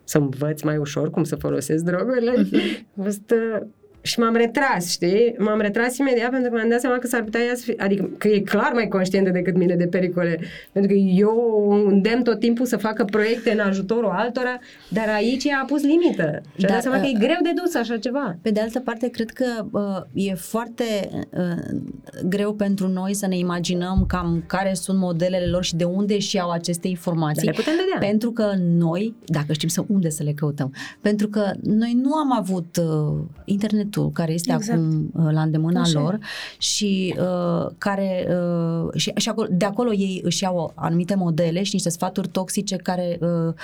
Să 0.04 0.18
învăț 0.18 0.62
mai 0.62 0.76
ușor 0.76 1.10
cum 1.10 1.24
să 1.24 1.36
folosesc 1.36 1.84
drogurile? 1.84 2.32
Uh-huh 2.42 3.80
și 4.02 4.18
m-am 4.18 4.34
retras, 4.34 4.90
știi? 4.90 5.34
M-am 5.38 5.60
retras 5.60 5.96
imediat 5.98 6.30
pentru 6.30 6.50
că 6.50 6.56
mi-am 6.56 6.68
dat 6.68 6.80
seama 6.80 6.98
că 6.98 7.06
s-ar 7.06 7.22
putea 7.22 7.40
ea 7.40 7.54
să 7.54 7.62
fie, 7.62 7.74
adică 7.78 8.10
că 8.18 8.28
e 8.28 8.40
clar 8.40 8.70
mai 8.72 8.88
conștientă 8.88 9.30
decât 9.30 9.56
mine 9.56 9.74
de 9.74 9.86
pericole. 9.86 10.40
Pentru 10.72 10.92
că 10.92 10.98
eu 10.98 11.66
îndemn 11.86 12.22
tot 12.22 12.38
timpul 12.38 12.66
să 12.66 12.76
facă 12.76 13.04
proiecte 13.04 13.50
în 13.52 13.58
ajutorul 13.58 14.10
altora, 14.10 14.58
dar 14.88 15.08
aici 15.08 15.44
ea 15.44 15.60
a 15.62 15.64
pus 15.64 15.82
limită. 15.82 16.40
Și 16.56 16.64
a 16.64 16.68
dat 16.68 16.82
seama 16.82 17.00
că 17.00 17.06
e 17.06 17.12
uh, 17.14 17.18
greu 17.18 17.36
de 17.42 17.52
dus 17.62 17.74
așa 17.74 17.96
ceva. 17.96 18.36
Pe 18.42 18.50
de 18.50 18.60
altă 18.60 18.80
parte, 18.80 19.08
cred 19.08 19.30
că 19.30 19.44
uh, 19.70 20.24
e 20.26 20.34
foarte 20.34 20.84
uh, 21.30 21.80
greu 22.24 22.54
pentru 22.54 22.88
noi 22.88 23.14
să 23.14 23.26
ne 23.26 23.38
imaginăm 23.38 24.04
cam 24.08 24.44
care 24.46 24.74
sunt 24.74 24.98
modelele 24.98 25.46
lor 25.46 25.64
și 25.64 25.76
de 25.76 25.84
unde 25.84 26.18
și 26.18 26.38
au 26.38 26.50
aceste 26.50 26.88
informații. 26.88 27.46
Dar 27.46 27.54
le 27.54 27.60
putem 27.62 27.74
vedea. 27.84 28.08
Pentru 28.08 28.32
că 28.32 28.52
noi, 28.58 29.14
dacă 29.24 29.52
știm 29.52 29.68
să 29.68 29.84
unde 29.88 30.10
să 30.10 30.22
le 30.22 30.32
căutăm, 30.32 30.74
pentru 31.00 31.28
că 31.28 31.50
noi 31.62 31.98
nu 32.02 32.14
am 32.14 32.32
avut 32.32 32.76
uh, 32.76 33.24
internet 33.44 33.90
internetul 33.92 34.10
care 34.10 34.32
este 34.32 34.52
exact. 34.52 34.78
acum 34.78 35.10
uh, 35.14 35.32
la 35.32 35.42
îndemâna 35.42 35.80
Așa. 35.80 36.00
lor 36.00 36.18
și 36.58 37.14
uh, 37.18 37.70
care 37.78 38.26
uh, 38.30 38.94
și, 38.94 39.12
și 39.16 39.28
acolo, 39.28 39.48
de 39.50 39.64
acolo 39.64 39.92
ei 39.92 40.20
își 40.24 40.42
iau 40.42 40.72
anumite 40.74 41.14
modele 41.14 41.62
și 41.62 41.70
niște 41.72 41.88
sfaturi 41.88 42.28
toxice 42.28 42.76
care 42.76 43.18
uh, 43.20 43.54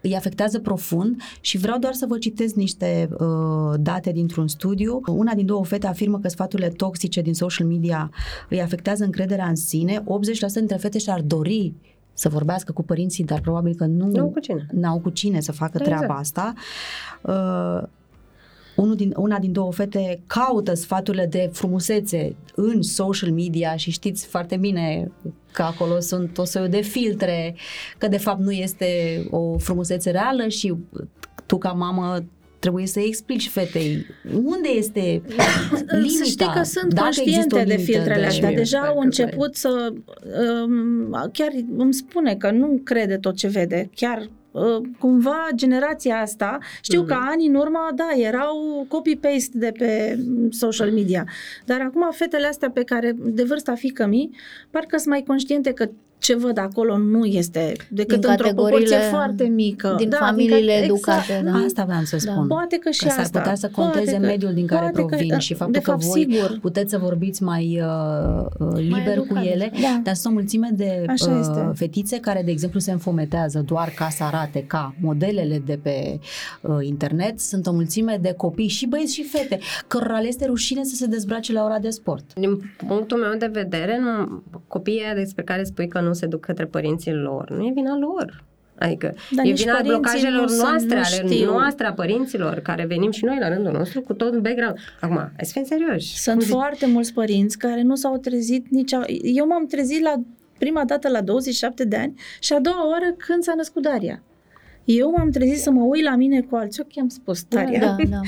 îi 0.00 0.16
afectează 0.16 0.58
profund 0.58 1.20
și 1.40 1.58
vreau 1.58 1.78
doar 1.78 1.92
să 1.92 2.06
vă 2.08 2.18
citesc 2.18 2.54
niște 2.54 3.08
uh, 3.18 3.74
date 3.80 4.12
dintr-un 4.12 4.48
studiu. 4.48 5.00
Una 5.06 5.34
din 5.34 5.46
două 5.46 5.64
fete 5.64 5.86
afirmă 5.86 6.18
că 6.18 6.28
sfaturile 6.28 6.68
toxice 6.68 7.20
din 7.20 7.34
social 7.34 7.66
media 7.66 8.10
îi 8.48 8.62
afectează 8.62 9.04
încrederea 9.04 9.46
în 9.46 9.56
sine. 9.56 10.00
80% 10.00 10.04
dintre 10.54 10.76
fete 10.76 10.98
și-ar 10.98 11.20
dori 11.20 11.72
să 12.14 12.28
vorbească 12.28 12.72
cu 12.72 12.82
părinții, 12.82 13.24
dar 13.24 13.40
probabil 13.40 13.74
că 13.74 13.84
nu 13.84 14.06
n-au 14.06 14.28
cu 14.28 14.40
cine, 14.40 14.66
n-au 14.72 14.98
cu 14.98 15.10
cine 15.10 15.40
să 15.40 15.52
facă 15.52 15.78
exact. 15.80 15.96
treaba 15.96 16.14
asta. 16.18 16.52
Uh, 17.22 17.88
unul 18.76 18.96
din, 18.96 19.12
una 19.16 19.38
din 19.38 19.52
două 19.52 19.72
fete 19.72 20.20
caută 20.26 20.74
sfaturile 20.74 21.26
de 21.26 21.50
frumusețe 21.52 22.36
în 22.54 22.82
social 22.82 23.30
media 23.30 23.76
și 23.76 23.90
știți 23.90 24.26
foarte 24.26 24.56
bine 24.56 25.10
că 25.52 25.62
acolo 25.62 26.00
sunt 26.00 26.38
o 26.38 26.44
soiul 26.44 26.68
de 26.68 26.80
filtre, 26.80 27.54
că 27.98 28.08
de 28.08 28.18
fapt 28.18 28.40
nu 28.40 28.50
este 28.50 28.86
o 29.30 29.58
frumusețe 29.58 30.10
reală 30.10 30.48
și 30.48 30.74
tu 31.46 31.58
ca 31.58 31.72
mamă 31.72 32.24
trebuie 32.58 32.86
să 32.86 33.00
explici 33.00 33.48
fetei 33.48 34.06
unde 34.32 34.68
este 34.68 35.22
limita. 35.86 36.24
Să 36.24 36.24
știi 36.24 36.50
că 36.54 36.62
sunt 36.62 36.94
Dacă 36.94 37.02
conștiente 37.04 37.64
de 37.64 37.76
filtrele 37.76 38.26
astea. 38.26 38.48
De 38.48 38.54
Deja 38.54 38.78
au 38.78 38.98
început 38.98 39.54
să... 39.54 39.92
Um, 40.64 41.30
chiar 41.32 41.50
îmi 41.76 41.94
spune 41.94 42.34
că 42.34 42.50
nu 42.50 42.80
crede 42.84 43.16
tot 43.16 43.36
ce 43.36 43.48
vede. 43.48 43.90
Chiar 43.94 44.18
Uh, 44.18 44.43
cumva 44.98 45.48
generația 45.54 46.20
asta, 46.20 46.58
știu 46.80 47.00
mm. 47.00 47.06
că 47.06 47.16
ani 47.18 47.46
în 47.46 47.54
urmă, 47.54 47.88
da, 47.94 48.08
erau 48.16 48.86
copy-paste 48.88 49.58
de 49.58 49.72
pe 49.78 50.18
social 50.50 50.90
media, 50.90 51.24
dar 51.64 51.80
acum 51.80 52.10
fetele 52.10 52.46
astea 52.46 52.70
pe 52.70 52.84
care, 52.84 53.12
de 53.16 53.42
vârsta 53.42 53.74
fică 53.74 54.06
mi, 54.06 54.30
parcă 54.70 54.96
sunt 54.96 55.08
mai 55.08 55.22
conștiente 55.22 55.72
că 55.72 55.88
ce 56.24 56.36
văd 56.36 56.58
acolo 56.58 56.98
nu 56.98 57.24
este 57.24 57.72
decât 57.88 58.20
din 58.20 58.30
într-o 58.30 58.48
proporție 58.52 58.96
foarte 58.96 59.44
mică. 59.44 59.94
Din 59.98 60.08
da, 60.08 60.16
familiile 60.16 60.74
din, 60.74 60.84
educate. 60.84 61.32
Exact. 61.38 61.44
Da. 61.44 61.64
Asta 61.66 61.84
vreau 61.84 62.02
să 62.02 62.16
da. 62.16 62.32
spun. 62.32 62.48
Da. 62.48 62.54
Poate 62.54 62.76
că 62.76 62.90
și 62.90 63.02
că 63.02 63.08
s-ar 63.08 63.18
asta. 63.18 63.38
putea 63.38 63.54
să 63.54 63.68
conteze 63.68 64.12
că, 64.12 64.18
mediul 64.18 64.54
din 64.54 64.66
care 64.66 64.90
provin 64.92 65.28
că, 65.28 65.38
și 65.38 65.54
faptul 65.54 65.82
fapt, 65.82 66.00
că 66.00 66.06
voi 66.06 66.20
sigur. 66.20 66.58
puteți 66.60 66.90
să 66.90 66.98
vorbiți 66.98 67.42
mai 67.42 67.80
uh, 67.80 68.46
uh 68.58 68.76
liber 68.76 69.16
mai 69.16 69.26
cu 69.28 69.36
ele, 69.36 69.70
da. 69.80 70.00
dar 70.02 70.14
sunt 70.14 70.32
o 70.32 70.36
mulțime 70.36 70.70
de 70.72 71.04
uh, 71.26 71.70
fetițe 71.74 72.18
care, 72.18 72.42
de 72.44 72.50
exemplu, 72.50 72.80
se 72.80 72.92
înfometează 72.92 73.62
doar 73.66 73.88
ca 73.88 74.08
să 74.08 74.24
arate 74.24 74.64
ca 74.66 74.94
modelele 75.00 75.62
de 75.66 75.78
pe 75.82 76.18
uh, 76.60 76.76
internet. 76.80 77.40
Sunt 77.40 77.66
o 77.66 77.72
mulțime 77.72 78.18
de 78.20 78.32
copii 78.36 78.68
și 78.68 78.86
băieți 78.86 79.14
și 79.14 79.22
fete 79.22 79.58
cărora 79.86 80.18
le 80.20 80.28
este 80.28 80.46
rușine 80.46 80.84
să 80.84 80.94
se 80.94 81.06
dezbrace 81.06 81.52
la 81.52 81.64
ora 81.64 81.78
de 81.78 81.90
sport. 81.90 82.34
Din 82.34 82.72
punctul 82.86 83.18
meu 83.18 83.34
de 83.38 83.50
vedere, 83.52 83.98
nu, 83.98 84.42
copiii 84.68 85.02
despre 85.14 85.42
care 85.42 85.64
spui 85.64 85.88
că 85.88 86.00
nu 86.00 86.12
se 86.14 86.26
duc 86.26 86.40
către 86.40 86.64
părinții 86.64 87.12
lor. 87.12 87.50
Nu 87.50 87.66
e 87.66 87.70
vina 87.74 87.98
lor. 87.98 88.44
Adică 88.78 89.14
Dar 89.30 89.46
e 89.46 89.52
vina 89.52 89.80
blocajelor 89.82 90.50
noastre, 90.50 90.96
ale 90.96 91.44
noastre, 91.44 91.86
a 91.86 91.92
părinților, 91.92 92.58
care 92.58 92.84
venim 92.84 93.10
și 93.10 93.24
noi 93.24 93.36
la 93.40 93.48
rândul 93.48 93.72
nostru 93.72 94.00
cu 94.00 94.12
tot 94.12 94.38
background. 94.38 94.76
Acum, 95.00 95.16
hai 95.16 95.44
să 95.44 95.52
fim 95.52 95.64
serioși. 95.64 96.18
Sunt 96.18 96.38
Cum 96.38 96.46
foarte 96.46 96.84
zic? 96.84 96.94
mulți 96.94 97.12
părinți 97.12 97.58
care 97.58 97.82
nu 97.82 97.94
s-au 97.94 98.16
trezit 98.18 98.66
nici... 98.68 98.92
Eu 99.22 99.46
m-am 99.46 99.66
trezit 99.66 100.02
la 100.02 100.14
prima 100.58 100.84
dată 100.84 101.08
la 101.08 101.20
27 101.20 101.84
de 101.84 101.96
ani 101.96 102.14
și 102.40 102.52
a 102.52 102.60
doua 102.60 102.88
oară 102.88 103.14
când 103.16 103.42
s-a 103.42 103.54
născut 103.56 103.82
Daria. 103.82 104.22
Eu 104.84 105.14
m-am 105.16 105.30
trezit 105.30 105.60
să 105.60 105.70
mă 105.70 105.82
uit 105.82 106.04
la 106.04 106.16
mine 106.16 106.40
cu 106.40 106.56
alții 106.56 106.82
ochi, 106.84 106.98
am 107.00 107.08
spus, 107.08 107.42
Daria. 107.48 107.78
Da, 107.78 107.96
da. 108.08 108.20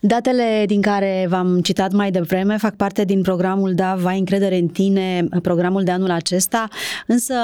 Datele 0.14 0.64
din 0.66 0.80
care 0.80 1.26
v-am 1.28 1.60
citat 1.60 1.92
mai 1.92 2.10
devreme 2.10 2.56
fac 2.56 2.74
parte 2.74 3.04
din 3.04 3.22
programul 3.22 3.74
DAV 3.74 4.04
Ai 4.04 4.18
încredere 4.18 4.58
în 4.58 4.68
tine, 4.68 5.28
programul 5.42 5.82
de 5.82 5.90
anul 5.90 6.10
acesta, 6.10 6.68
însă 7.06 7.34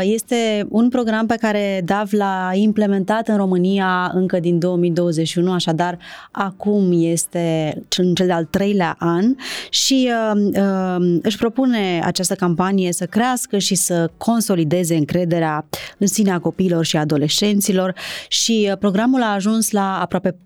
este 0.00 0.66
un 0.68 0.88
program 0.88 1.26
pe 1.26 1.36
care 1.40 1.82
DAV 1.84 2.12
l-a 2.12 2.50
implementat 2.52 3.28
în 3.28 3.36
România 3.36 4.10
încă 4.14 4.40
din 4.40 4.58
2021, 4.58 5.52
așadar 5.52 5.98
acum 6.30 6.88
este 6.92 7.74
în 7.96 8.14
cel 8.14 8.26
de-al 8.26 8.44
treilea 8.44 8.96
an 8.98 9.34
și 9.70 10.10
uh, 10.32 10.40
uh, 10.56 11.18
își 11.22 11.36
propune 11.36 12.00
această 12.04 12.34
campanie 12.34 12.92
să 12.92 13.06
crească 13.06 13.58
și 13.58 13.74
să 13.74 14.10
consolideze 14.16 14.94
încrederea 14.96 15.66
în 15.98 16.06
sine 16.06 16.32
a 16.32 16.38
copiilor 16.38 16.84
și 16.84 16.96
adolescenților 16.96 17.94
și 18.28 18.68
uh, 18.70 18.78
programul 18.78 19.22
a 19.22 19.32
ajuns 19.32 19.70
la 19.70 20.00
aproape 20.00 20.30
40.000 20.30 20.36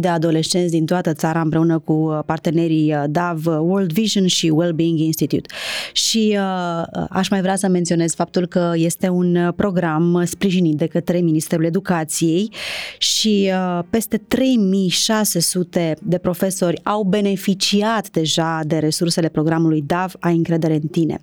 de 0.00 0.08
adolescenți 0.08 0.70
din 0.70 0.86
toată 0.86 1.12
țara 1.12 1.40
împreună 1.40 1.78
cu 1.78 1.92
uh, 1.92 2.18
partenerii 2.26 2.94
uh, 2.94 3.04
DAV, 3.06 3.46
World 3.46 3.92
Vision 3.92 4.26
și 4.26 4.48
Wellbeing 4.48 4.98
Institute. 4.98 5.54
Și 5.92 6.38
uh, 6.38 7.04
aș 7.10 7.28
mai 7.28 7.40
vrea 7.40 7.56
să 7.56 7.68
menționez 7.68 8.14
faptul 8.14 8.46
că 8.46 8.72
este 8.74 9.08
un 9.08 9.52
program 9.56 10.22
sprijinit 10.24 10.76
de 10.76 10.86
către 10.86 11.18
Ministerul 11.18 11.64
Educației 11.64 12.52
și 12.98 13.50
uh, 13.52 13.84
peste 13.90 14.16
3600 14.16 15.96
de 16.02 16.18
profesori 16.18 16.80
au 16.84 17.02
beneficiat 17.02 18.10
deja 18.10 18.60
de 18.66 18.78
resursele 18.78 19.28
programului 19.28 19.82
DAV 19.86 20.14
Ai 20.20 20.34
încredere 20.34 20.74
în 20.74 20.88
tine. 20.88 21.20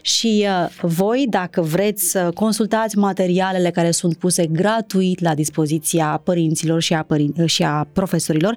Și 0.00 0.46
uh, 0.46 0.68
voi, 0.80 1.26
dacă 1.30 1.60
vreți 1.60 2.10
să 2.10 2.30
consultați 2.34 2.98
materialele 2.98 3.70
care 3.70 3.90
sunt 3.90 4.16
puse 4.16 4.46
gratuit 4.76 5.20
la 5.20 5.34
dispoziția 5.34 6.20
părinților 6.24 6.80
și 6.80 6.94
a, 6.94 7.02
părin- 7.02 7.44
și 7.46 7.62
a 7.62 7.88
profesorilor, 7.92 8.56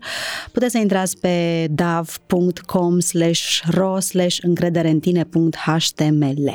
puteți 0.52 0.72
să 0.72 0.78
intrați 0.78 1.18
pe 1.20 1.68
dav.com 1.72 3.00
slash 3.00 3.60
ro 3.70 4.00
slash 4.00 4.38
încredere 4.42 4.90
în 4.90 5.00
tine.html. 5.00 6.50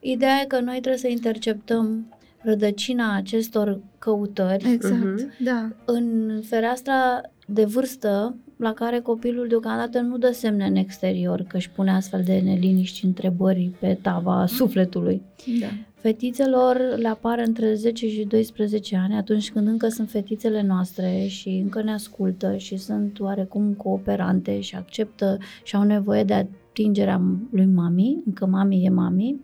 Ideea 0.00 0.40
e 0.42 0.46
că 0.46 0.60
noi 0.60 0.72
trebuie 0.80 0.96
să 0.96 1.08
interceptăm 1.08 2.10
rădăcina 2.42 3.16
acestor 3.16 3.80
căutări 3.98 4.70
Exact, 4.72 4.94
Mhm. 5.04 5.32
da. 5.44 5.68
în 5.84 6.30
fereastra 6.48 7.20
de 7.46 7.64
vârstă 7.64 8.36
la 8.56 8.72
care 8.72 8.98
copilul 9.00 9.48
deocamdată 9.48 10.00
nu 10.00 10.18
dă 10.18 10.30
semne 10.32 10.64
în 10.66 10.74
exterior 10.76 11.42
că 11.48 11.56
își 11.56 11.70
pune 11.70 11.90
astfel 11.90 12.22
de 12.24 12.38
neliniști 12.44 12.96
și 12.98 13.04
întrebări 13.04 13.70
pe 13.80 13.98
tava 14.02 14.46
sufletului. 14.46 15.22
da. 15.60 15.66
Fetițelor 16.06 16.96
le 16.96 17.08
apar 17.08 17.42
între 17.46 17.74
10 17.74 18.08
și 18.08 18.24
12 18.24 18.96
ani, 18.96 19.14
atunci 19.14 19.52
când 19.52 19.66
încă 19.66 19.88
sunt 19.88 20.10
fetițele 20.10 20.62
noastre 20.62 21.26
și 21.26 21.48
încă 21.48 21.82
ne 21.82 21.92
ascultă 21.92 22.56
și 22.56 22.76
sunt 22.76 23.20
oarecum 23.20 23.72
cooperante 23.72 24.60
și 24.60 24.76
acceptă 24.76 25.38
și 25.62 25.76
au 25.76 25.82
nevoie 25.82 26.24
de 26.24 26.34
atingerea 26.34 27.20
lui 27.50 27.66
mami, 27.66 28.22
încă 28.26 28.46
mami 28.46 28.84
e 28.84 28.88
mami, 28.88 29.40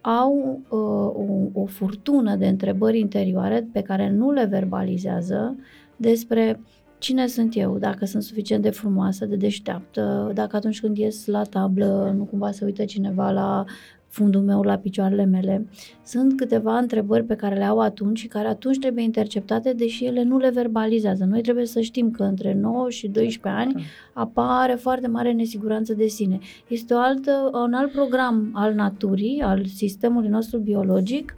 au 0.00 0.60
uh, 0.68 1.50
o, 1.54 1.60
o 1.60 1.64
furtună 1.64 2.36
de 2.36 2.48
întrebări 2.48 2.98
interioare 2.98 3.68
pe 3.72 3.82
care 3.82 4.10
nu 4.10 4.30
le 4.30 4.44
verbalizează 4.44 5.56
despre 5.96 6.60
cine 6.98 7.26
sunt 7.26 7.56
eu, 7.56 7.78
dacă 7.78 8.04
sunt 8.04 8.22
suficient 8.22 8.62
de 8.62 8.70
frumoasă, 8.70 9.26
de 9.26 9.36
deșteaptă, 9.36 10.30
dacă 10.34 10.56
atunci 10.56 10.80
când 10.80 10.96
ies 10.96 11.26
la 11.26 11.42
tablă 11.42 12.14
nu 12.16 12.24
cumva 12.24 12.50
se 12.50 12.64
uită 12.64 12.84
cineva 12.84 13.30
la 13.30 13.64
fundul 14.10 14.40
meu, 14.40 14.62
la 14.62 14.76
picioarele 14.76 15.24
mele. 15.24 15.66
Sunt 16.04 16.36
câteva 16.36 16.78
întrebări 16.78 17.24
pe 17.24 17.34
care 17.34 17.56
le 17.56 17.64
au 17.64 17.78
atunci 17.78 18.18
și 18.18 18.26
care 18.26 18.48
atunci 18.48 18.78
trebuie 18.78 19.04
interceptate, 19.04 19.72
deși 19.72 20.04
ele 20.04 20.22
nu 20.22 20.38
le 20.38 20.50
verbalizează. 20.50 21.24
Noi 21.24 21.40
trebuie 21.40 21.66
să 21.66 21.80
știm 21.80 22.10
că 22.10 22.22
între 22.22 22.54
9 22.54 22.90
și 22.90 23.08
12 23.08 23.62
ani 23.62 23.84
apare 24.12 24.74
foarte 24.74 25.06
mare 25.06 25.32
nesiguranță 25.32 25.94
de 25.94 26.06
sine. 26.06 26.38
Este 26.68 26.94
o 26.94 26.98
altă, 26.98 27.50
un 27.52 27.72
alt 27.72 27.92
program 27.92 28.50
al 28.52 28.74
naturii, 28.74 29.40
al 29.40 29.64
sistemului 29.64 30.28
nostru 30.28 30.58
biologic, 30.58 31.34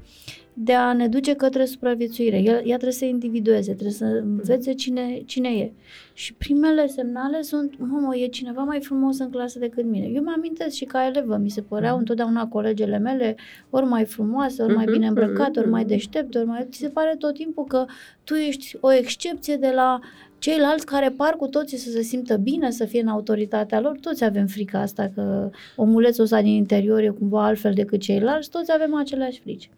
de 0.54 0.72
a 0.72 0.92
ne 0.92 1.08
duce 1.08 1.34
către 1.34 1.64
supraviețuire. 1.64 2.38
El, 2.38 2.54
ea 2.54 2.62
trebuie 2.62 2.92
să 2.92 2.98
se 2.98 3.06
individueze, 3.06 3.72
trebuie 3.72 3.92
să 3.92 4.04
învețe 4.04 4.72
cine, 4.72 5.22
cine 5.26 5.48
e. 5.48 5.72
Și 6.12 6.34
primele 6.34 6.86
semnale 6.86 7.42
sunt, 7.42 7.74
mamă, 7.78 8.16
e 8.16 8.26
cineva 8.26 8.62
mai 8.62 8.80
frumos 8.80 9.18
în 9.18 9.30
clasă 9.30 9.58
decât 9.58 9.84
mine. 9.84 10.06
Eu 10.06 10.22
mă 10.22 10.32
amintesc 10.36 10.76
și 10.76 10.84
ca 10.84 11.06
elevă, 11.06 11.36
mi 11.36 11.50
se 11.50 11.60
păreau 11.60 11.98
întotdeauna 11.98 12.46
colegele 12.46 12.98
mele 12.98 13.36
ori 13.70 13.86
mai 13.86 14.04
frumoase, 14.04 14.62
ori 14.62 14.74
mai 14.74 14.84
Mhm, 14.84 14.92
bine 14.92 15.06
îmbrăcate, 15.06 15.58
ori 15.58 15.68
mai 15.68 15.80
mhm. 15.80 15.90
deștepte, 15.90 16.38
ori 16.38 16.46
mai... 16.46 16.66
Ți 16.70 16.78
se 16.78 16.88
pare 16.88 17.14
tot 17.18 17.34
timpul 17.34 17.64
că 17.64 17.84
tu 18.24 18.34
ești 18.34 18.76
o 18.80 18.92
excepție 18.92 19.56
de 19.56 19.72
la 19.74 20.00
ceilalți 20.38 20.86
care 20.86 21.10
par 21.10 21.34
cu 21.36 21.46
toții 21.46 21.78
să 21.78 21.90
se 21.90 22.02
simtă 22.02 22.36
bine, 22.36 22.70
să 22.70 22.84
fie 22.84 23.00
în 23.00 23.08
autoritatea 23.08 23.80
lor, 23.80 23.98
toți 24.00 24.24
avem 24.24 24.46
frica 24.46 24.80
asta 24.80 25.10
că 25.14 25.50
omulețul 25.76 26.24
ăsta 26.24 26.42
din 26.42 26.52
interior 26.52 27.00
e 27.00 27.08
cumva 27.08 27.44
altfel 27.44 27.72
decât 27.72 28.00
ceilalți, 28.00 28.50
toți 28.50 28.72
avem 28.72 28.94
aceleași 28.94 29.40
frici. 29.40 29.70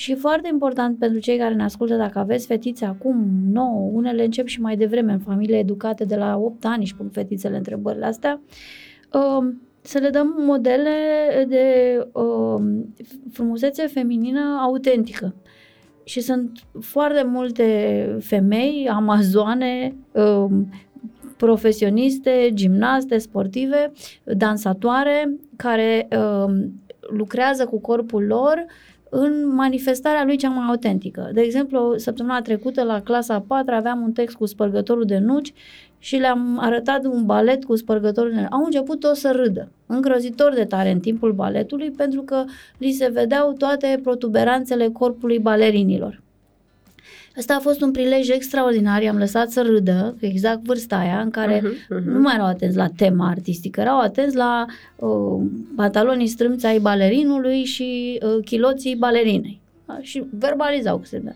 Și 0.00 0.14
foarte 0.14 0.48
important 0.48 0.98
pentru 0.98 1.18
cei 1.18 1.38
care 1.38 1.54
ne 1.54 1.62
ascultă, 1.62 1.96
dacă 1.96 2.18
aveți 2.18 2.46
fetițe 2.46 2.84
acum, 2.84 3.26
nouă, 3.50 3.90
unele 3.92 4.24
încep 4.24 4.46
și 4.46 4.60
mai 4.60 4.76
devreme 4.76 5.12
în 5.12 5.18
familie 5.18 5.58
educate 5.58 6.04
de 6.04 6.16
la 6.16 6.36
8 6.36 6.64
ani 6.64 6.84
și 6.84 6.94
pun 6.94 7.08
fetițele 7.08 7.56
întrebările 7.56 8.04
astea, 8.06 8.40
um, 9.12 9.60
să 9.80 9.98
le 9.98 10.10
dăm 10.10 10.34
modele 10.38 10.90
de 11.48 11.96
um, 12.12 12.94
frumusețe 13.32 13.86
feminină 13.86 14.58
autentică. 14.62 15.34
Și 16.04 16.20
sunt 16.20 16.50
foarte 16.80 17.22
multe 17.22 18.16
femei, 18.20 18.88
amazoane, 18.88 19.94
um, 20.12 20.68
profesioniste, 21.36 22.50
gimnaste, 22.54 23.18
sportive, 23.18 23.92
dansatoare, 24.24 25.36
care 25.56 26.08
um, 26.18 26.72
lucrează 27.10 27.64
cu 27.64 27.80
corpul 27.80 28.24
lor 28.24 28.66
în 29.10 29.54
manifestarea 29.54 30.24
lui 30.24 30.36
cea 30.36 30.48
mai 30.48 30.66
autentică. 30.68 31.30
De 31.34 31.40
exemplu, 31.40 31.94
săptămâna 31.96 32.42
trecută 32.42 32.82
la 32.82 33.00
clasa 33.00 33.34
a 33.34 33.44
4 33.46 33.74
aveam 33.74 34.02
un 34.02 34.12
text 34.12 34.36
cu 34.36 34.46
spărgătorul 34.46 35.04
de 35.04 35.18
nuci 35.18 35.52
și 35.98 36.16
le-am 36.16 36.58
arătat 36.60 37.04
un 37.04 37.24
balet 37.24 37.64
cu 37.64 37.76
spărgătorul 37.76 38.30
de 38.30 38.36
nuci. 38.36 38.50
Au 38.50 38.64
început 38.64 39.00
toți 39.00 39.20
să 39.20 39.30
râdă, 39.30 39.68
îngrozitor 39.86 40.54
de 40.54 40.64
tare 40.64 40.90
în 40.90 41.00
timpul 41.00 41.32
baletului, 41.32 41.90
pentru 41.90 42.22
că 42.22 42.44
li 42.78 42.90
se 42.90 43.08
vedeau 43.08 43.52
toate 43.52 44.00
protuberanțele 44.02 44.88
corpului 44.88 45.38
balerinilor. 45.38 46.20
Ăsta 47.40 47.54
a 47.54 47.58
fost 47.58 47.80
un 47.80 47.90
prilej 47.90 48.28
extraordinar, 48.28 49.02
i-am 49.02 49.16
lăsat 49.18 49.50
să 49.50 49.62
râdă, 49.62 50.16
că 50.20 50.26
exact 50.26 50.64
vârsta 50.64 50.96
aia 50.96 51.20
în 51.20 51.30
care 51.30 51.60
Mhm, 51.64 51.74
mhm. 51.88 52.10
nu 52.10 52.20
mai 52.20 52.34
erau 52.34 52.46
atenți 52.46 52.76
la 52.76 52.88
tema 52.96 53.28
artistică, 53.28 53.80
erau 53.80 53.98
atenți 54.00 54.36
la 54.36 54.66
uh, 54.96 55.42
pantalonii 55.76 56.26
strâmți 56.26 56.66
ai 56.66 56.78
balerinului 56.78 57.64
și 57.64 58.18
uh, 58.22 58.44
chiloții 58.44 58.94
balerinei. 58.96 59.60
Da? 59.86 59.98
Și 60.00 60.24
verbalizau 60.38 60.96
că 60.98 61.04
se 61.06 61.18
dă. 61.18 61.30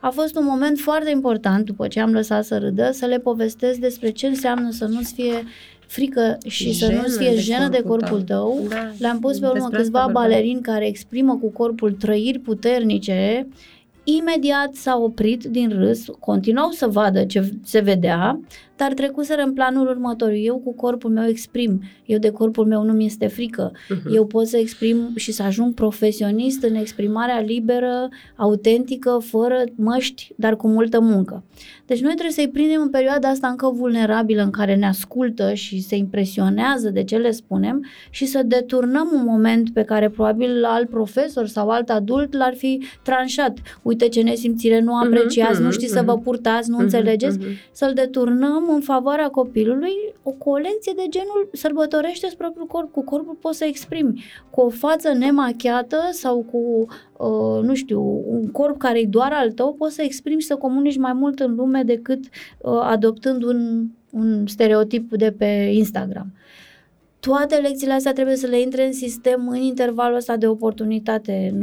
A 0.00 0.08
fost 0.10 0.36
un 0.36 0.44
moment 0.44 0.78
foarte 0.78 1.10
important, 1.10 1.64
după 1.64 1.86
ce 1.86 2.00
am 2.00 2.12
lăsat 2.12 2.44
să 2.44 2.58
râdă, 2.58 2.90
să 2.92 3.06
le 3.06 3.18
povestesc 3.18 3.78
despre 3.78 4.10
ce 4.10 4.26
înseamnă 4.26 4.70
să 4.70 4.84
nu-ți 4.84 5.12
fie 5.14 5.44
frică 5.86 6.38
și 6.46 6.72
să 6.74 6.84
Jenă 6.86 7.00
nu-ți 7.00 7.18
fie 7.18 7.30
de 7.34 7.40
jenă 7.40 7.68
de 7.68 7.80
corpul 7.82 7.98
corpul 7.98 8.22
tău. 8.22 8.66
Da. 8.68 8.90
Le-am 8.98 9.18
pus 9.20 9.38
pe 9.38 9.46
urmă 9.46 9.58
Despre 9.58 9.78
câțiva 9.78 9.98
asta 9.98 10.12
vorbeam. 10.12 10.30
balerini 10.30 10.60
care 10.60 10.86
exprimă 10.86 11.36
cu 11.36 11.48
corpul 11.50 11.92
trăiri 11.92 12.38
puternice. 12.38 13.46
Imediat 14.04 14.74
s-au 14.74 15.02
oprit 15.02 15.44
din 15.44 15.68
râs, 15.68 16.04
continuau 16.20 16.70
să 16.70 16.86
vadă 16.86 17.24
ce 17.24 17.50
se 17.64 17.80
vedea, 17.80 18.40
dar 18.82 18.92
trecuseră 18.92 19.42
în 19.42 19.52
planul 19.52 19.88
următor. 19.88 20.30
Eu 20.34 20.58
cu 20.58 20.74
corpul 20.74 21.10
meu 21.10 21.28
exprim, 21.28 21.82
eu 22.06 22.18
de 22.18 22.30
corpul 22.30 22.66
meu 22.66 22.82
nu 22.82 22.92
mi 22.92 23.04
este 23.04 23.26
frică. 23.26 23.72
Mhm. 23.88 24.14
Eu 24.14 24.26
pot 24.26 24.46
să 24.46 24.56
exprim 24.56 24.96
și 25.14 25.32
să 25.32 25.42
ajung 25.42 25.74
profesionist 25.74 26.62
în 26.62 26.74
exprimarea 26.74 27.40
liberă, 27.40 28.08
autentică, 28.36 29.18
fără 29.24 29.64
măști, 29.74 30.32
dar 30.36 30.56
cu 30.56 30.68
multă 30.68 31.00
muncă. 31.00 31.44
Deci 31.86 32.00
noi 32.00 32.12
trebuie 32.12 32.32
să-i 32.32 32.48
prindem 32.48 32.80
în 32.80 32.90
perioada 32.90 33.28
asta 33.28 33.48
încă 33.48 33.70
vulnerabilă 33.74 34.42
în 34.42 34.50
care 34.50 34.74
ne 34.74 34.86
ascultă 34.86 35.52
și 35.54 35.80
se 35.82 35.96
impresionează 35.96 36.90
de 36.90 37.04
ce 37.04 37.16
le 37.16 37.30
spunem 37.30 37.84
și 38.10 38.26
să 38.26 38.42
deturnăm 38.44 39.10
un 39.14 39.24
moment 39.24 39.70
pe 39.70 39.82
care 39.82 40.08
probabil 40.08 40.64
alt 40.64 40.88
profesor 40.88 41.46
sau 41.46 41.68
alt 41.68 41.90
adult 41.90 42.34
l-ar 42.36 42.54
fi 42.54 42.82
tranșat. 43.02 43.58
Uite 43.82 44.08
ce 44.08 44.22
nesimțire 44.22 44.80
nu 44.80 44.96
apreciați, 44.96 45.54
Mhm, 45.54 45.62
nu 45.62 45.70
știți 45.70 45.92
să 45.92 46.02
mhm. 46.02 46.06
vă 46.06 46.18
purtați, 46.18 46.68
nu 46.70 46.74
Mhm, 46.74 46.84
înțelegeți 46.84 47.38
mhm. 47.38 47.46
să-l 47.72 47.92
deturnăm 47.94 48.68
în 48.74 48.80
favoarea 48.80 49.28
copilului 49.28 49.92
o 50.22 50.30
colecție 50.30 50.92
de 50.96 51.06
genul 51.08 51.48
sărbătorește 51.52 52.28
propriul 52.38 52.66
corp, 52.66 52.92
cu 52.92 53.04
corpul 53.04 53.36
poți 53.40 53.58
să 53.58 53.64
exprimi, 53.64 54.24
cu 54.50 54.60
o 54.60 54.68
față 54.68 55.12
nemachiată 55.12 55.98
sau 56.10 56.46
cu, 56.50 56.86
uh, 57.16 57.62
nu 57.62 57.74
știu, 57.74 58.24
un 58.26 58.50
corp 58.50 58.78
care 58.78 59.00
e 59.00 59.06
doar 59.06 59.32
al 59.32 59.50
tău, 59.52 59.74
poți 59.74 59.94
să 59.94 60.02
exprimi 60.02 60.40
și 60.40 60.46
să 60.46 60.56
comunici 60.56 60.96
mai 60.96 61.12
mult 61.12 61.40
în 61.40 61.54
lume 61.54 61.82
decât 61.82 62.24
uh, 62.58 62.80
adoptând 62.82 63.42
un, 63.42 63.86
un 64.10 64.46
stereotip 64.46 65.12
de 65.12 65.34
pe 65.38 65.70
Instagram. 65.72 66.32
Toate 67.26 67.54
lecțiile 67.54 67.92
astea 67.92 68.12
trebuie 68.12 68.36
să 68.36 68.46
le 68.46 68.60
intre 68.60 68.86
în 68.86 68.92
sistem 68.92 69.48
în 69.48 69.60
intervalul 69.60 70.16
ăsta 70.16 70.36
de 70.36 70.46
oportunitate, 70.46 71.54
9-12 71.54 71.58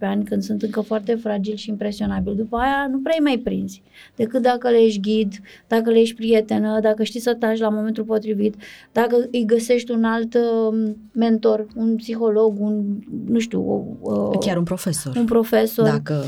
ani, 0.00 0.24
când 0.24 0.42
sunt 0.42 0.62
încă 0.62 0.80
foarte 0.80 1.14
fragil 1.14 1.56
și 1.56 1.68
impresionabil. 1.68 2.34
După 2.34 2.56
aia 2.56 2.88
nu 2.90 2.98
prea 2.98 3.16
mai 3.22 3.40
prinzi, 3.44 3.82
decât 4.16 4.42
dacă 4.42 4.70
le 4.70 4.76
ești 4.76 5.00
ghid, 5.00 5.32
dacă 5.66 5.90
le 5.90 5.98
ești 5.98 6.14
prietenă, 6.14 6.80
dacă 6.80 7.02
știi 7.02 7.20
să 7.20 7.34
taci 7.34 7.58
la 7.58 7.68
momentul 7.68 8.04
potrivit, 8.04 8.54
dacă 8.92 9.16
îi 9.30 9.44
găsești 9.44 9.90
un 9.90 10.04
alt 10.04 10.34
um, 10.34 10.96
mentor, 11.12 11.66
un 11.76 11.96
psiholog, 11.96 12.60
un, 12.60 12.84
nu 13.26 13.38
știu, 13.38 13.96
uh, 14.00 14.38
chiar 14.38 14.56
un 14.56 14.64
profesor. 14.64 15.16
Un 15.16 15.24
profesor. 15.24 15.84
Dacă 15.84 16.24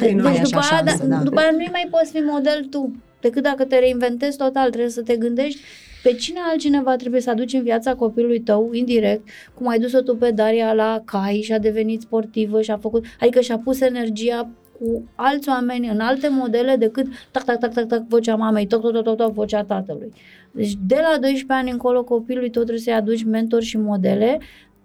de, 0.00 0.12
nu 0.12 0.22
deci 0.22 0.40
după, 0.40 0.56
aia, 0.56 0.82
șansă, 0.84 1.06
da, 1.06 1.16
da. 1.16 1.22
după 1.22 1.38
aia 1.40 1.50
nu 1.50 1.64
mai 1.70 1.88
poți 1.90 2.10
fi 2.10 2.18
model 2.18 2.64
tu 2.70 2.92
decât 3.20 3.42
dacă 3.42 3.64
te 3.64 3.78
reinventezi 3.78 4.36
total, 4.36 4.68
trebuie 4.68 4.90
să 4.90 5.02
te 5.02 5.16
gândești 5.16 5.60
pe 6.02 6.12
cine 6.12 6.38
altcineva 6.50 6.96
trebuie 6.96 7.20
să 7.20 7.30
aduci 7.30 7.52
în 7.52 7.62
viața 7.62 7.94
copilului 7.94 8.40
tău, 8.40 8.70
indirect, 8.72 9.28
cum 9.54 9.68
ai 9.68 9.78
dus-o 9.78 10.00
tu 10.00 10.16
pe 10.16 10.30
Daria 10.30 10.72
la 10.72 11.02
cai 11.04 11.40
și 11.44 11.52
a 11.52 11.58
devenit 11.58 12.00
sportivă 12.00 12.62
și 12.62 12.70
a 12.70 12.76
făcut, 12.76 13.04
adică 13.20 13.40
și-a 13.40 13.58
pus 13.58 13.80
energia 13.80 14.50
cu 14.78 15.08
alți 15.14 15.48
oameni 15.48 15.88
în 15.88 16.00
alte 16.00 16.28
modele 16.28 16.76
decât 16.76 17.06
tac, 17.30 17.44
tac, 17.44 17.58
tac, 17.58 17.72
tac, 17.72 17.86
tac, 17.86 18.08
vocea 18.08 18.36
mamei, 18.36 18.66
toc, 18.66 18.80
toc, 18.80 18.92
toc, 18.92 19.04
toc, 19.04 19.16
toc, 19.16 19.32
vocea 19.32 19.64
tatălui. 19.64 20.12
Deci 20.50 20.72
de 20.86 20.94
la 20.94 21.18
12 21.18 21.44
ani 21.48 21.70
încolo 21.70 22.04
copilului 22.04 22.50
tot 22.50 22.62
trebuie 22.62 22.84
să-i 22.84 22.92
aduci 22.92 23.24
mentori 23.24 23.64
și 23.64 23.78
modele 23.78 24.38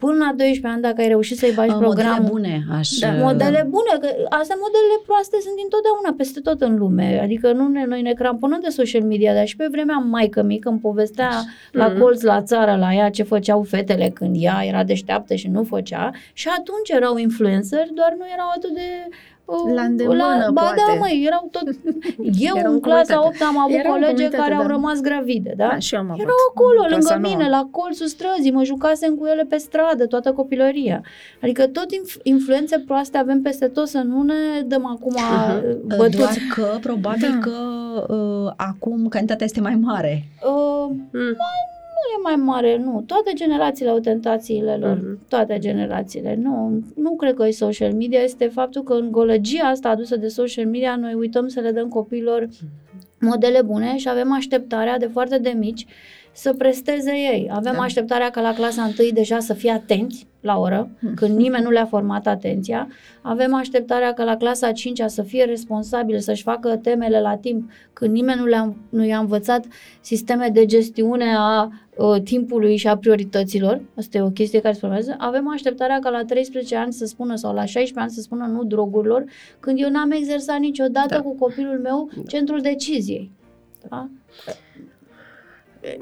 până 0.03 0.17
la 0.25 0.31
12 0.37 0.67
ani, 0.71 0.81
dacă 0.87 1.01
ai 1.01 1.07
reușit 1.15 1.37
să-i 1.37 1.55
bagi 1.59 1.75
programul... 1.85 2.29
Modele 2.31 2.31
bune, 2.31 2.55
aș... 2.77 2.89
Da, 3.03 3.11
modele 3.27 3.61
bune, 3.75 3.93
că 4.01 4.09
astea 4.41 4.57
modelele 4.65 4.97
proaste 5.07 5.37
sunt 5.45 5.55
dintotdeauna 5.61 6.11
peste 6.17 6.39
tot 6.47 6.59
în 6.67 6.73
lume. 6.81 7.19
Adică 7.25 7.47
nu 7.59 7.65
ne, 7.67 7.83
noi 7.85 8.01
ne 8.01 8.13
cramponăm 8.13 8.59
de 8.63 8.69
social 8.79 9.03
media, 9.11 9.33
dar 9.33 9.45
și 9.51 9.55
pe 9.55 9.67
vremea 9.71 9.97
maică 9.97 10.41
mică 10.41 10.69
îmi 10.69 10.79
povestea 10.79 11.31
mm-hmm. 11.31 11.71
la 11.81 11.87
colț, 11.99 12.21
la 12.21 12.41
țară, 12.41 12.73
la 12.75 12.93
ea 12.93 13.09
ce 13.09 13.23
făceau 13.23 13.61
fetele 13.63 14.09
când 14.09 14.35
ea 14.39 14.57
era 14.71 14.83
deșteaptă 14.83 15.33
și 15.35 15.47
nu 15.47 15.63
făcea. 15.63 16.11
Și 16.33 16.47
atunci 16.57 16.89
erau 16.89 17.17
influencer, 17.17 17.85
doar 17.99 18.13
nu 18.17 18.25
erau 18.33 18.49
atât 18.55 18.73
de 18.73 18.87
la 19.75 19.81
îndemână, 19.81 20.23
la, 20.23 20.51
ba 20.51 20.61
poate. 20.61 20.81
da, 20.87 20.93
măi, 20.99 21.23
erau 21.25 21.47
tot... 21.51 21.63
Eu 22.49 22.55
erau 22.57 22.73
în 22.73 22.79
clasa 22.79 23.25
8 23.25 23.41
am 23.41 23.57
avut 23.59 23.75
erau 23.75 23.91
colege 23.91 24.29
care 24.29 24.53
da. 24.53 24.59
au 24.59 24.67
rămas 24.67 25.01
gravide, 25.01 25.53
da? 25.57 25.67
da 25.67 25.79
și 25.79 25.93
eu 25.93 25.99
am 25.99 26.09
avut. 26.09 26.21
Erau 26.21 26.35
acolo, 26.49 26.85
lângă 26.89 27.29
mine, 27.29 27.49
la 27.49 27.67
colțul 27.71 28.05
străzii, 28.05 28.51
mă 28.51 28.63
jucasem 28.63 29.15
cu 29.15 29.25
ele 29.25 29.43
pe 29.43 29.57
stradă, 29.57 30.05
toată 30.05 30.31
copilăria. 30.31 31.01
Adică 31.41 31.67
tot 31.67 31.85
inf- 31.85 32.21
influențe 32.23 32.79
proaste 32.79 33.17
avem 33.17 33.41
peste 33.41 33.67
tot, 33.67 33.87
să 33.87 33.97
nu 33.97 34.21
ne 34.21 34.61
dăm 34.65 34.85
acum 34.85 35.15
uh-huh. 35.15 35.97
bătuți. 35.97 36.17
Doar 36.17 36.35
că, 36.53 36.77
probabil 36.81 37.39
da. 37.41 37.49
că 37.49 37.57
uh, 38.13 38.53
acum 38.55 39.07
cantitatea 39.07 39.45
este 39.45 39.61
mai 39.61 39.75
mare. 39.75 40.23
Uh, 40.43 40.95
mm 41.11 41.35
nu 42.03 42.31
e 42.31 42.35
mai 42.35 42.45
mare, 42.45 42.77
nu. 42.77 43.03
Toate 43.07 43.31
generațiile 43.33 43.91
au 43.91 43.99
tentațiile 43.99 44.77
lor, 44.77 44.97
uh-huh. 44.97 45.27
toate 45.27 45.57
generațiile. 45.59 46.35
Nu, 46.41 46.83
nu 46.95 47.15
cred 47.15 47.33
că 47.33 47.47
e 47.47 47.51
social 47.51 47.93
media, 47.93 48.19
este 48.19 48.47
faptul 48.47 48.83
că 48.83 48.93
în 48.93 49.11
golăgia 49.11 49.63
asta 49.63 49.89
adusă 49.89 50.15
de 50.15 50.27
social 50.27 50.65
media 50.65 50.95
noi 50.95 51.13
uităm 51.13 51.47
să 51.47 51.59
le 51.59 51.71
dăm 51.71 51.87
copiilor 51.87 52.47
modele 53.19 53.61
bune 53.61 53.97
și 53.97 54.09
avem 54.09 54.33
așteptarea 54.33 54.97
de 54.97 55.07
foarte 55.07 55.37
de 55.37 55.49
mici 55.49 55.85
să 56.33 56.53
presteze 56.53 57.11
ei. 57.11 57.49
Avem 57.51 57.73
da. 57.73 57.81
așteptarea 57.81 58.29
ca 58.29 58.41
la 58.41 58.53
clasa 58.53 58.91
1 58.99 59.09
deja 59.09 59.39
să 59.39 59.53
fie 59.53 59.71
atenți 59.71 60.27
la 60.43 60.59
oră, 60.59 60.89
hmm. 60.99 61.13
când 61.13 61.37
nimeni 61.37 61.63
nu 61.63 61.69
le-a 61.69 61.85
format 61.85 62.27
atenția. 62.27 62.87
Avem 63.21 63.53
așteptarea 63.53 64.13
ca 64.13 64.23
la 64.23 64.37
clasa 64.37 64.71
5 64.71 65.01
să 65.05 65.21
fie 65.21 65.43
responsabil, 65.43 66.19
să-și 66.19 66.43
facă 66.43 66.75
temele 66.75 67.21
la 67.21 67.35
timp, 67.35 67.71
când 67.93 68.11
nimeni 68.13 68.39
nu, 68.39 68.45
le-a, 68.45 68.73
nu 68.89 69.05
i-a 69.05 69.17
învățat 69.17 69.65
sisteme 70.01 70.49
de 70.53 70.65
gestiune 70.65 71.35
a 71.37 71.69
uh, 71.97 72.21
timpului 72.21 72.75
și 72.77 72.87
a 72.87 72.97
priorităților. 72.97 73.81
Asta 73.97 74.17
e 74.17 74.21
o 74.21 74.29
chestie 74.29 74.61
care 74.61 74.73
se 74.73 74.79
formează. 74.79 75.15
Avem 75.17 75.49
așteptarea 75.49 75.99
ca 75.99 76.09
la 76.09 76.23
13 76.23 76.75
ani 76.75 76.93
să 76.93 77.05
spună 77.05 77.35
sau 77.35 77.53
la 77.53 77.65
16 77.65 77.99
ani 77.99 78.11
să 78.11 78.21
spună 78.21 78.45
nu 78.45 78.63
drogurilor, 78.63 79.23
când 79.59 79.79
eu 79.81 79.89
n-am 79.89 80.11
exersat 80.11 80.59
niciodată 80.59 81.15
da. 81.15 81.21
cu 81.21 81.35
copilul 81.35 81.79
meu 81.79 82.09
da. 82.15 82.21
centrul 82.27 82.61
deciziei. 82.61 83.31
Da? 83.89 84.09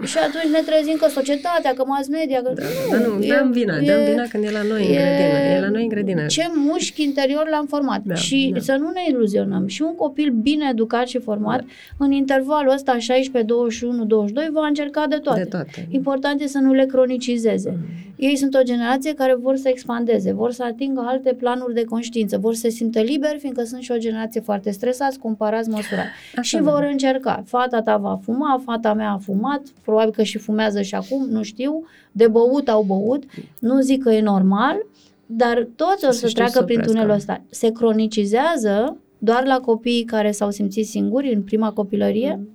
Și 0.04 0.18
atunci 0.18 0.54
ne 0.54 0.62
trezim 0.66 0.96
că 1.00 1.08
societatea, 1.10 1.74
că 1.74 1.84
mass 1.88 2.08
media, 2.08 2.42
că 2.42 2.54
da, 2.56 2.64
nu, 2.64 2.92
dar 2.92 3.08
nu, 3.08 3.24
e, 3.24 3.28
dăm 3.28 3.52
vina, 3.52 3.78
e, 3.78 3.86
dăm 3.86 4.04
vina 4.04 4.24
când 4.24 4.44
e 4.44 4.50
la 4.52 4.62
noi 4.62 4.82
e, 4.82 4.88
în 4.88 4.94
grădină, 4.94 5.56
e 5.56 5.60
la 5.60 5.70
noi 5.70 5.82
în 5.82 5.88
grădină. 5.88 6.26
Ce 6.26 6.44
mușchi 6.56 7.04
interior 7.04 7.48
l-am 7.50 7.66
format 7.66 8.02
da, 8.04 8.16
și 8.16 8.52
da. 8.54 8.60
să 8.60 8.76
nu 8.80 8.90
ne 8.90 9.02
iluzionăm. 9.10 9.68
Și 9.68 9.82
un 9.82 9.96
copil 9.96 10.30
bine 10.30 10.68
educat 10.72 11.08
și 11.08 11.20
format, 11.20 11.60
da. 11.60 11.66
în 11.98 12.12
intervalul 12.12 12.72
ăsta 12.74 12.98
16, 12.98 13.52
21, 13.54 14.06
22, 14.06 14.50
va 14.52 14.68
încerca 14.68 15.06
de 15.10 15.16
toate. 15.16 15.40
De 15.40 15.46
toate. 15.46 15.88
Important 15.90 16.42
e 16.42 16.48
să 16.48 16.58
nu 16.58 16.74
le 16.74 16.86
cronicizeze. 16.86 17.70
Mm. 17.70 18.12
Ei 18.22 18.36
sunt 18.36 18.56
o 18.56 18.64
generație 18.64 19.14
care 19.14 19.36
vor 19.36 19.56
să 19.56 19.70
expandeze, 19.70 20.34
vor 20.34 20.52
să 20.52 20.64
atingă 20.64 21.04
alte 21.06 21.34
planuri 21.34 21.74
de 21.74 21.84
conștiință, 21.84 22.38
vor 22.38 22.54
să 22.54 22.60
se 22.60 22.70
simtă 22.70 23.00
liberi, 23.00 23.40
fiindcă 23.40 23.64
sunt 23.64 23.82
și 23.82 23.92
o 23.92 23.98
generație 23.98 24.42
foarte 24.42 24.72
stresați, 24.72 25.20
comparați, 25.20 25.70
măsurați. 25.70 26.10
și 26.42 26.62
vor 26.62 26.88
încerca. 26.92 27.44
Fata 27.46 27.82
ta 27.82 27.98
va 27.98 28.20
fuma, 28.24 28.62
fata 28.66 28.94
mea 28.94 29.12
a 29.12 29.18
fumat, 29.18 29.62
probabil 29.84 30.12
că 30.12 30.24
și 30.24 30.38
fumează 30.38 30.82
și 30.82 30.96
acum, 30.96 31.28
nu 31.30 31.44
știu, 31.44 31.84
de 32.12 32.28
băut 32.28 32.68
au 32.68 32.84
băut, 32.84 33.24
nu 33.60 33.80
zic 33.80 34.04
că 34.04 34.12
e 34.12 34.22
normal, 34.22 34.86
dar 35.26 35.68
toți 35.76 36.06
o 36.06 36.12
să, 36.12 36.28
să 36.28 36.34
treacă 36.34 36.64
prin 36.64 36.82
tunelul 36.82 37.14
ăsta. 37.14 37.42
Se 37.50 37.72
cronicizează 37.72 38.98
doar 39.18 39.46
la 39.46 39.60
copiii 39.60 40.04
care 40.04 40.32
s-au 40.32 40.52
simțit 40.52 40.86
singuri 40.86 41.34
în 41.34 41.42
prima 41.42 41.72
copilărie 41.72 42.36
mm. 42.40 42.48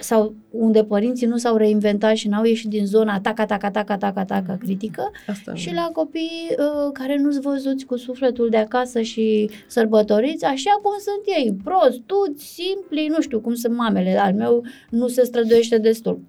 Sau 0.00 0.34
unde 0.50 0.84
părinții 0.84 1.26
nu 1.26 1.36
s-au 1.36 1.56
reinventat 1.56 2.14
și 2.14 2.28
n-au 2.28 2.44
ieșit 2.44 2.68
din 2.68 2.86
zona 2.86 3.20
taca, 3.20 3.46
taca, 3.46 3.70
taca, 3.70 3.96
taca, 3.96 4.24
taca 4.24 4.56
critică 4.56 5.10
Asta 5.26 5.54
și 5.54 5.74
la 5.74 5.90
copii 5.92 6.48
uh, 6.50 6.92
care 6.92 7.18
nu-s 7.18 7.40
văzuți 7.40 7.84
cu 7.84 7.96
sufletul 7.96 8.48
de 8.48 8.56
acasă 8.56 9.00
și 9.00 9.50
sărbătoriți, 9.66 10.44
așa 10.44 10.70
cum 10.82 10.92
sunt 10.98 11.36
ei, 11.36 11.56
prost, 11.64 12.00
tu, 12.06 12.34
simpli, 12.36 13.06
nu 13.08 13.20
știu 13.20 13.40
cum 13.40 13.54
sunt 13.54 13.76
mamele, 13.76 14.18
al 14.18 14.34
meu 14.34 14.64
nu 14.90 15.08
se 15.08 15.24
străduiește 15.24 15.78
destul 15.78 16.20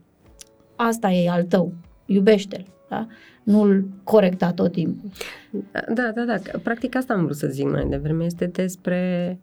asta 0.76 1.09
e 1.09 1.30
al 1.30 1.43
tău, 1.43 1.74
iubește-l, 2.05 2.66
da? 2.89 3.07
nu-l 3.43 3.86
corecta 4.03 4.51
tot 4.53 4.72
timpul. 4.72 5.09
Da, 5.72 6.11
da, 6.16 6.24
da, 6.24 6.38
practic 6.63 6.95
asta 6.95 7.13
am 7.13 7.24
vrut 7.24 7.36
să 7.36 7.47
zic 7.47 7.70
mai 7.70 7.86
devreme, 7.89 8.26
este 8.26 8.45
despre 8.45 9.39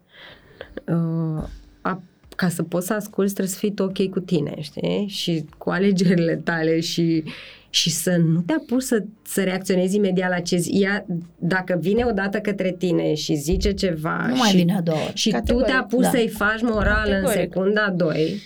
uh, 0.85 1.43
a, 1.81 2.01
ca 2.35 2.49
să 2.49 2.63
poți 2.63 2.87
să 2.87 2.93
asculți 2.93 3.33
trebuie 3.33 3.53
să 3.53 3.59
fii 3.59 3.73
ok 3.77 4.09
cu 4.09 4.19
tine, 4.19 4.55
știi? 4.59 5.05
Și 5.07 5.45
cu 5.57 5.69
alegerile 5.69 6.35
tale 6.35 6.79
și 6.79 7.23
și 7.69 7.89
să 7.89 8.15
nu 8.17 8.41
te 8.41 8.53
apuci 8.53 8.81
să, 8.81 9.03
să 9.21 9.43
reacționezi 9.43 9.95
imediat 9.95 10.29
la 10.29 10.39
ce 10.39 10.57
zi. 10.57 10.69
Ea, 10.81 11.05
dacă 11.37 11.77
vine 11.81 12.03
odată 12.05 12.37
către 12.39 12.75
tine 12.77 13.13
și 13.13 13.35
zice 13.35 13.71
ceva 13.71 14.25
nu 14.27 14.35
mai 14.35 14.49
și, 14.49 14.55
vine 14.55 14.75
a 14.75 14.81
doua 14.81 15.11
și 15.13 15.29
Categoric, 15.29 15.65
tu 15.65 15.71
te 15.71 15.77
apuci 15.77 16.01
da. 16.01 16.09
să-i 16.09 16.27
faci 16.27 16.61
moral 16.61 17.19
în 17.23 17.31
secunda 17.31 17.93
2, 17.95 18.41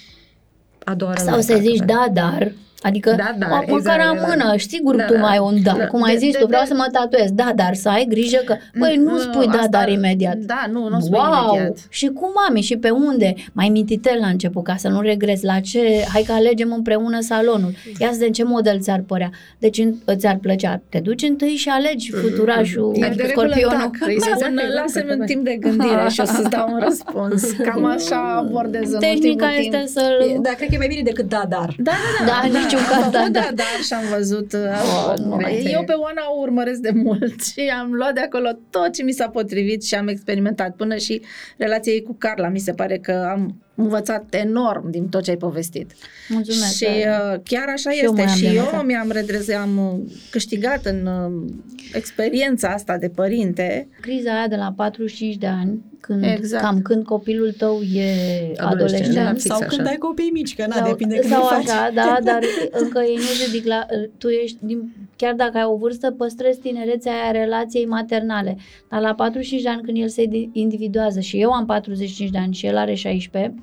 a 0.84 0.96
doua 0.96 1.16
Sau 1.16 1.42
să 1.42 1.58
zici 1.62 1.80
da, 1.86 2.08
dar 2.14 2.52
Adică, 2.88 3.14
da, 3.18 3.36
da, 3.38 3.48
măcar 3.48 3.78
exact, 3.78 4.02
amână, 4.02 4.52
exact. 4.54 4.70
sigur 4.70 4.96
da, 4.96 5.04
tu 5.04 5.14
da, 5.14 5.20
mai 5.20 5.32
ai 5.32 5.40
un 5.40 5.62
da. 5.64 5.74
da. 5.78 5.88
Cum 5.88 6.04
ai 6.04 6.14
de, 6.14 6.20
zis 6.20 6.32
de, 6.32 6.38
tu, 6.38 6.46
vreau 6.46 6.62
de, 6.62 6.68
să 6.68 6.74
mă 6.74 6.88
tatuez. 6.92 7.32
Da, 7.32 7.52
dar 7.56 7.74
să 7.74 7.90
ai 7.90 8.06
grijă 8.10 8.42
că, 8.46 8.56
băi, 8.78 8.96
nu, 8.96 9.12
nu 9.12 9.18
spui 9.18 9.48
da, 9.48 9.64
dar 9.70 9.90
imediat. 9.90 10.38
Da, 10.38 10.66
nu, 10.72 10.90
nu 10.90 11.00
spui 11.00 11.20
wow. 11.20 11.54
imediat. 11.54 11.78
Și 11.90 12.08
cum 12.08 12.30
mami 12.36 12.62
și 12.62 12.78
pe 12.78 12.90
unde? 12.90 13.34
Mai 13.52 13.70
mintitel 13.70 14.18
la 14.20 14.28
început, 14.28 14.64
ca 14.64 14.76
să 14.78 14.88
nu 14.88 15.02
regrezi. 15.02 15.46
La 15.46 15.60
ce? 15.60 16.06
Hai 16.14 16.22
că 16.22 16.32
alegem 16.32 16.74
împreună 16.74 17.20
salonul. 17.20 17.74
Ia 18.00 18.12
să 18.12 18.24
în 18.26 18.32
ce 18.32 18.44
model 18.44 18.80
ți-ar 18.80 19.04
părea. 19.08 19.30
Deci 19.58 19.82
ți-ar 20.16 20.38
plăcea. 20.42 20.82
Te 20.90 21.00
duci 21.00 21.22
întâi 21.22 21.56
și 21.56 21.70
alegi 21.70 22.12
mm-hmm. 22.12 22.22
futurașul, 22.22 22.92
e 22.96 23.06
adică 23.06 23.26
scorpionul. 23.28 23.92
Da, 24.40 24.48
da, 24.56 24.62
lasă-mi 24.82 25.12
un 25.20 25.26
timp 25.26 25.44
de 25.44 25.58
gândire 25.60 26.08
și 26.10 26.20
o 26.20 26.26
să-ți 26.26 26.50
dau 26.50 26.70
un 26.74 26.80
răspuns. 26.84 27.52
Cam 27.52 27.86
așa 27.86 28.20
abordez 28.44 28.92
în 28.92 29.00
Tehnica 29.00 29.50
este 29.60 29.84
să-l... 29.88 30.40
Da, 30.42 30.50
cred 30.50 30.70
că 30.70 30.76
e 30.76 30.78
mai 30.78 30.88
bine 30.88 31.02
decât 31.02 31.30
da, 31.30 31.44
dar. 31.50 31.74
Da, 31.78 31.92
da, 31.92 32.26
da. 32.26 32.50
Da, 32.50 32.60
niciun 32.60 32.77
caz, 32.90 33.12
da, 33.12 33.28
da 33.32 33.50
dar 33.56 33.78
și 33.84 33.94
am 33.94 34.04
văzut... 34.18 34.54
Oh, 34.54 35.14
nu, 35.18 35.38
eu 35.64 35.84
pe 35.84 35.94
Oana 35.94 36.22
o 36.36 36.40
urmăresc 36.40 36.80
de 36.80 36.92
mult 36.94 37.44
și 37.52 37.72
am 37.80 37.94
luat 37.94 38.14
de 38.14 38.20
acolo 38.20 38.50
tot 38.70 38.94
ce 38.94 39.04
mi 39.04 39.12
s-a 39.12 39.30
potrivit 39.30 39.84
și 39.84 39.96
am 39.96 40.08
experimentat 40.08 40.76
până 40.76 40.96
și 40.96 41.22
relația 41.58 41.94
ei 41.94 42.04
cu 42.04 42.16
Carla. 42.18 42.50
Mi 42.50 42.60
se 42.60 42.72
pare 42.72 42.98
că 42.98 43.28
am 43.32 43.62
învățat 43.78 44.34
enorm 44.34 44.92
din 44.92 45.10
tot 45.10 45.24
ce 45.24 45.30
ai 45.30 45.38
povestit. 45.38 45.92
Mulțumesc. 46.30 46.76
Și 46.76 46.86
uh, 46.86 47.40
chiar 47.44 47.68
așa 47.68 47.90
și 47.90 48.00
este. 48.04 48.22
Eu 48.22 48.28
și 48.28 48.56
eu 48.56 48.82
mi-am 48.86 49.12
redresat, 49.12 49.62
am 49.62 49.78
uh, 49.78 50.12
câștigat 50.30 50.86
în 50.86 51.06
uh, 51.06 51.52
experiența 51.94 52.70
asta 52.70 52.98
de 52.98 53.10
părinte. 53.10 53.88
Criza 54.02 54.32
aia 54.38 54.48
de 54.48 54.56
la 54.56 54.74
45 54.76 55.36
de 55.36 55.48
ani, 55.48 55.82
când, 56.08 56.24
exact. 56.24 56.64
cam 56.64 56.82
când 56.82 57.06
copilul 57.06 57.52
tău 57.52 57.82
e 57.82 58.12
adolescent. 58.58 59.08
adolescent 59.08 59.40
sau 59.40 59.58
așa. 59.58 59.68
când 59.68 59.88
ai 59.88 59.98
copii 59.98 60.30
mici, 60.34 60.56
că 60.56 60.66
na, 60.68 60.76
sau, 60.76 60.88
depinde 60.88 61.16
când 61.16 61.34
Sau 61.34 61.46
așa, 61.46 61.92
da, 61.94 62.18
dar 62.24 62.44
încă 62.72 63.00
e 63.00 63.18
nu 63.18 63.70
la, 63.70 63.86
tu 64.18 64.28
ești, 64.28 64.58
din, 64.62 64.94
chiar 65.16 65.34
dacă 65.34 65.58
ai 65.58 65.64
o 65.64 65.76
vârstă, 65.76 66.12
păstrezi 66.12 66.60
tinerețea 66.60 67.12
aia 67.12 67.32
relației 67.32 67.86
maternale. 67.86 68.58
Dar 68.90 69.02
la 69.02 69.14
45 69.14 69.62
de 69.62 69.70
ani, 69.70 69.82
când 69.82 69.98
el 69.98 70.08
se 70.08 70.50
individuează 70.52 71.20
și 71.20 71.42
eu 71.42 71.52
am 71.52 71.66
45 71.66 72.30
de 72.30 72.38
ani 72.38 72.54
și 72.54 72.66
el 72.66 72.78
are 72.78 72.94
16, 72.94 73.54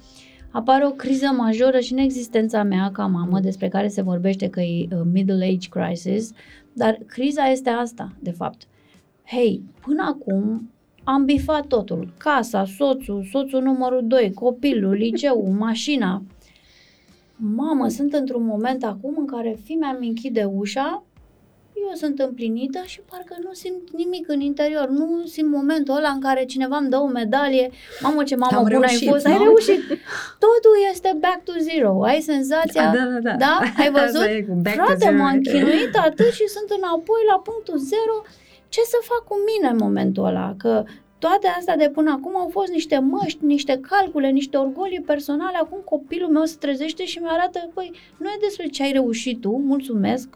apare 0.51 0.87
o 0.87 0.91
criză 0.91 1.27
majoră 1.27 1.79
și 1.79 1.93
în 1.93 1.99
existența 1.99 2.63
mea 2.63 2.91
ca 2.93 3.07
mamă, 3.07 3.41
despre 3.41 3.69
care 3.69 3.89
se 3.89 4.03
vorbește 4.03 4.49
că 4.49 4.61
e 4.61 4.87
uh, 4.91 5.01
middle 5.13 5.45
age 5.45 5.69
crisis, 5.69 6.31
dar 6.73 6.99
criza 7.07 7.45
este 7.45 7.71
asta, 7.71 8.13
de 8.21 8.31
fapt. 8.31 8.63
Hei, 9.25 9.63
până 9.81 10.03
acum 10.07 10.69
am 11.05 11.25
bifat 11.25 11.67
totul. 11.67 12.13
Casa, 12.19 12.65
soțul, 12.77 13.29
soțul 13.33 13.63
numărul 13.63 14.01
2, 14.07 14.33
copilul, 14.33 14.93
liceul, 14.93 15.49
mașina. 15.67 16.23
Mamă, 17.37 17.89
sunt 17.89 18.13
într-un 18.13 18.45
moment 18.45 18.85
acum 18.85 19.15
în 19.19 19.27
care 19.27 19.59
fimea 19.65 19.97
mi 20.01 20.07
închide 20.09 20.45
ușa 20.55 21.03
eu 21.77 21.91
sunt 21.95 22.19
împlinită 22.19 22.81
și 22.85 23.01
parcă 23.11 23.37
nu 23.43 23.53
simt 23.53 23.83
nimic 24.01 24.29
în 24.29 24.41
interior. 24.41 24.89
Nu 24.89 25.23
simt 25.27 25.51
momentul 25.51 25.97
ăla 25.97 26.09
în 26.09 26.21
care 26.21 26.45
cineva 26.45 26.77
îmi 26.77 26.89
dă 26.91 26.97
o 26.97 27.07
medalie. 27.07 27.71
Mamă, 28.01 28.23
ce 28.23 28.35
mamă 28.37 28.57
Am 28.57 28.63
bună 28.63 28.75
reușit, 28.79 29.01
ai 29.07 29.13
fost, 29.13 29.27
nu? 29.27 29.33
ai 29.33 29.39
reușit. 29.49 29.81
Totul 30.47 30.75
este 30.93 31.11
back 31.21 31.41
to 31.45 31.53
zero. 31.71 32.03
Ai 32.11 32.21
senzația, 32.21 32.85
Da, 32.97 33.05
da, 33.13 33.19
da. 33.29 33.35
da? 33.45 33.55
Ai 33.83 33.91
văzut? 34.01 34.21
Asta 34.25 34.31
e 34.39 34.43
cu 34.49 34.55
back 34.67 34.77
to 34.77 34.83
Frate, 34.85 35.05
zero. 35.05 35.17
m-am 35.23 35.39
chinuit 35.41 35.95
atât 36.09 36.31
și 36.39 36.45
sunt 36.57 36.69
înapoi 36.79 37.23
la 37.33 37.37
punctul 37.49 37.79
zero. 37.93 38.15
Ce 38.75 38.81
să 38.85 38.99
fac 39.03 39.23
cu 39.29 39.37
mine 39.51 39.69
în 39.73 39.79
momentul 39.87 40.25
ăla? 40.25 40.55
Că 40.59 40.85
toate 41.19 41.47
astea 41.59 41.77
de 41.77 41.91
până 41.95 42.11
acum 42.11 42.37
au 42.37 42.49
fost 42.49 42.73
niște 42.73 42.99
măști, 42.99 43.45
niște 43.45 43.81
calcule, 43.81 44.31
niște 44.31 44.57
orgolii 44.57 45.01
personale. 45.01 45.57
Acum 45.57 45.81
copilul 45.85 46.31
meu 46.31 46.45
se 46.45 46.57
trezește 46.59 47.05
și 47.05 47.19
mi-arată, 47.19 47.71
păi, 47.75 47.93
nu 48.19 48.27
e 48.29 48.37
despre 48.41 48.67
ce 48.67 48.83
ai 48.83 48.93
reușit 48.93 49.41
tu, 49.41 49.51
mulțumesc, 49.51 50.29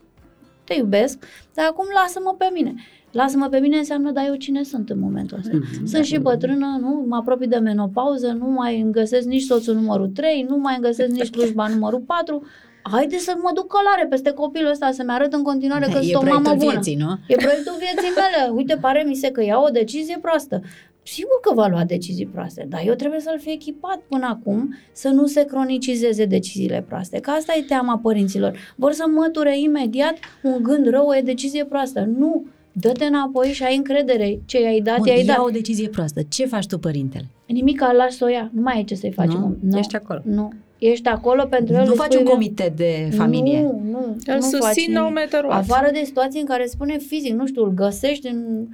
te 0.64 0.74
iubesc, 0.74 1.24
dar 1.54 1.66
acum 1.66 1.84
lasă-mă 1.94 2.34
pe 2.38 2.50
mine. 2.52 2.74
Lasă-mă 3.12 3.48
pe 3.48 3.58
mine 3.58 3.76
înseamnă, 3.76 4.10
dar 4.10 4.26
eu 4.26 4.34
cine 4.34 4.62
sunt 4.62 4.90
în 4.90 4.98
momentul 4.98 5.38
ăsta? 5.38 5.56
Mhm, 5.56 5.86
Sunt 5.86 6.04
și 6.04 6.18
bătrână, 6.18 6.78
nu? 6.80 7.04
Mă 7.08 7.16
apropii 7.16 7.48
de 7.48 7.56
menopauză, 7.56 8.26
nu 8.32 8.46
mai 8.46 8.80
îmi 8.80 8.92
găsesc 8.92 9.26
nici 9.26 9.42
soțul 9.42 9.74
numărul 9.74 10.08
3, 10.08 10.46
nu 10.48 10.56
mai 10.56 10.74
îmi 10.74 10.84
găsesc 10.84 11.10
nici 11.10 11.26
slujba 11.26 11.68
numărul 11.68 12.00
4. 12.00 12.42
Haide 12.90 13.16
să 13.16 13.32
mă 13.42 13.50
duc 13.54 13.66
călare 13.66 14.06
peste 14.08 14.30
copilul 14.30 14.70
ăsta, 14.70 14.90
să-mi 14.92 15.10
arăt 15.10 15.32
în 15.32 15.42
continuare 15.42 15.86
că 15.92 15.98
e 16.02 16.02
sunt 16.02 16.14
o 16.14 16.26
mamă 16.26 16.40
proiectul 16.40 16.56
bună. 16.56 16.70
vieții, 16.70 16.94
nu? 16.94 17.10
E 17.26 17.34
proiectul 17.34 17.74
vieții 17.78 18.12
mele. 18.20 18.50
Uite, 18.58 18.76
pare 18.80 19.04
mi 19.06 19.14
se 19.14 19.30
că 19.30 19.42
iau 19.44 19.64
o 19.64 19.70
decizie 19.70 20.18
proastă. 20.22 20.60
Sigur 21.02 21.38
că 21.42 21.54
va 21.54 21.66
lua 21.66 21.84
decizii 21.84 22.26
proaste, 22.26 22.66
dar 22.68 22.80
eu 22.84 22.94
trebuie 22.94 23.20
să-l 23.20 23.38
fi 23.40 23.50
echipat 23.50 23.98
până 24.08 24.26
acum 24.26 24.74
să 24.92 25.08
nu 25.08 25.26
se 25.26 25.44
cronicizeze 25.44 26.24
deciziile 26.24 26.84
proaste. 26.88 27.18
Că 27.20 27.30
asta 27.30 27.52
e 27.58 27.62
teama 27.62 27.98
părinților. 28.02 28.58
Vor 28.76 28.92
să 28.92 29.04
măture 29.14 29.60
imediat 29.60 30.14
un 30.42 30.62
gând 30.62 30.88
rău, 30.88 31.12
e 31.12 31.20
decizie 31.20 31.64
proastă. 31.64 32.08
Nu! 32.16 32.46
Dă-te 32.72 33.04
înapoi 33.04 33.46
și 33.46 33.62
ai 33.62 33.76
încredere. 33.76 34.40
Ce 34.46 34.60
i-ai 34.60 34.80
dat, 34.80 34.96
Bun, 34.96 35.06
i-ai 35.06 35.24
ia 35.24 35.34
dat. 35.34 35.44
o 35.44 35.50
decizie 35.50 35.88
proastă. 35.88 36.20
Ce 36.28 36.46
faci 36.46 36.66
tu, 36.66 36.78
părintele? 36.78 37.24
Nimic, 37.46 37.80
lași 37.80 38.16
să 38.16 38.24
o 38.24 38.28
ia. 38.28 38.50
Nu 38.54 38.62
mai 38.62 38.74
ai 38.76 38.84
ce 38.84 38.94
să-i 38.94 39.12
faci. 39.12 39.32
Nu? 39.32 39.56
Nu. 39.60 39.78
Ești 39.78 39.96
acolo. 39.96 40.20
Nu. 40.24 40.52
Ești 40.78 41.08
acolo 41.08 41.44
pentru 41.44 41.74
el. 41.74 41.84
Nu 41.84 41.90
îi 41.90 41.96
faci 41.96 42.06
spui 42.06 42.18
un 42.18 42.22
lui- 42.24 42.32
comitet 42.32 42.76
de 42.76 43.08
familie. 43.16 43.60
Nu, 43.60 43.80
nu. 43.90 43.98
Îl 44.26 44.34
nu 44.34 44.40
faci 44.40 44.62
susțin 44.62 44.92
no 44.92 45.00
nimic. 45.00 45.14
matter 45.18 45.44
what. 45.44 45.58
Afară 45.58 45.90
de 45.92 46.02
situații 46.04 46.40
în 46.40 46.46
care 46.46 46.66
spune 46.66 46.98
fizic, 46.98 47.32
nu 47.34 47.46
știu, 47.46 47.62
îl 47.64 47.70
găsești 47.74 48.26
în 48.26 48.66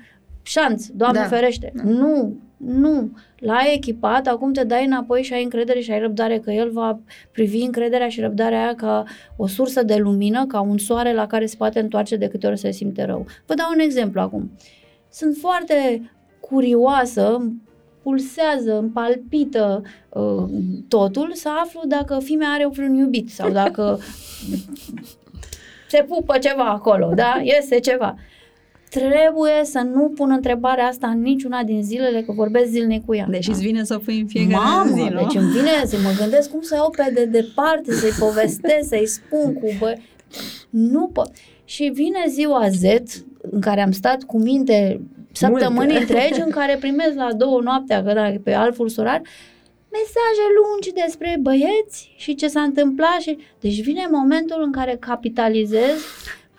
șanț, 0.43 0.87
Doamne 0.87 1.19
Da. 1.19 1.25
ferește. 1.27 1.73
Nu, 1.85 2.37
nu. 2.57 3.11
L-ai 3.39 3.75
echipat, 3.75 4.27
acum 4.27 4.53
te 4.53 4.65
dai 4.65 4.85
înapoi 4.85 5.23
și 5.23 5.33
ai 5.33 5.43
încredere 5.43 5.81
și 5.81 5.91
ai 5.91 5.99
răbdare 6.01 6.39
că 6.39 6.51
el 6.51 6.71
va 6.71 6.99
privi 7.33 7.63
încrederea 7.63 8.09
și 8.09 8.21
răbdarea 8.21 8.63
aia 8.63 8.75
ca 8.75 9.05
o 9.37 9.47
sursă 9.47 9.83
de 9.83 9.97
lumină, 9.97 10.47
ca 10.47 10.61
un 10.61 10.79
soare 10.79 11.13
la 11.15 11.27
care 11.27 11.47
se 11.47 11.55
poate 11.59 11.81
întoarce 11.81 12.17
de 12.17 12.29
câte 12.29 12.47
ori 12.47 12.59
se 12.59 12.71
simte 12.71 13.05
rău. 13.05 13.27
Vă 13.47 13.55
dau 13.55 13.67
un 13.73 13.79
exemplu 13.81 14.21
acum. 14.21 14.51
Sunt 15.11 15.37
foarte 15.41 16.11
curioasă, 16.41 17.35
îmi 17.35 17.53
pulsează, 18.05 18.79
îmi 18.79 18.91
palpită 18.91 19.83
uh, 20.09 20.45
totul 20.89 21.31
să 21.35 21.49
aflu 21.63 21.81
dacă 21.87 22.19
fimea 22.23 22.49
are 22.49 22.69
vreun 22.73 22.95
iubit 22.95 23.31
sau 23.31 23.51
dacă 23.51 23.99
se 25.89 26.05
pupă 26.09 26.39
ceva 26.39 26.65
acolo, 26.65 27.13
da? 27.15 27.41
Iese 27.43 27.79
ceva. 27.79 28.17
Trebuie 28.91 29.61
să 29.63 29.79
nu 29.95 30.09
pun 30.09 30.31
întrebarea 30.31 30.87
asta 30.87 31.07
în 31.07 31.21
niciuna 31.21 31.63
din 31.63 31.83
zilele, 31.83 32.23
că 32.23 32.33
vorbesc 32.33 32.71
zilnic 32.71 33.05
cu 33.05 33.15
ea. 33.15 33.27
Deși 33.31 33.51
îți 33.51 33.63
vine 33.63 33.85
să 33.85 33.95
o 33.95 33.99
pui 33.99 34.21
în 34.21 34.27
fiecare 34.27 34.65
Mamă, 34.65 34.95
zi, 34.95 35.03
nu? 35.03 35.21
deci 35.21 35.43
îmi 35.43 35.51
vine 35.51 35.85
să 35.87 35.97
mă 36.03 36.11
gândesc 36.19 36.51
cum 36.51 36.61
să 36.61 36.75
iau 36.75 36.91
pe 36.91 37.11
de 37.15 37.25
departe, 37.25 37.93
să-i 37.93 38.27
povestesc, 38.27 38.89
să-i 38.89 39.07
spun 39.07 39.55
cu 39.55 39.67
bă... 39.79 39.95
Nu 40.71 41.07
pot. 41.07 41.31
Și 41.65 41.91
vine 41.95 42.25
ziua 42.29 42.69
Z, 42.69 42.83
în 43.51 43.61
care 43.61 43.83
am 43.83 43.91
stat 43.91 44.23
cu 44.23 44.39
minte 44.39 45.01
săptămâni 45.37 45.93
Multe. 45.93 46.01
întregi, 46.01 46.41
în 46.41 46.51
care 46.51 46.77
primesc 46.77 47.15
la 47.15 47.33
două 47.33 47.61
noaptea, 47.61 48.03
că 48.03 48.13
da, 48.13 48.33
pe 48.45 48.53
alt 48.53 48.75
furs 48.75 48.97
orar, 48.97 49.23
mesaje 49.91 50.45
lungi 50.59 50.93
despre 50.93 51.37
băieți 51.41 52.15
și 52.17 52.35
ce 52.35 52.49
s-a 52.49 52.61
întâmplat. 52.61 53.21
Și... 53.21 53.39
Deci 53.61 53.81
vine 53.83 54.09
momentul 54.11 54.63
în 54.63 54.73
care 54.73 54.97
capitalizez 55.01 56.05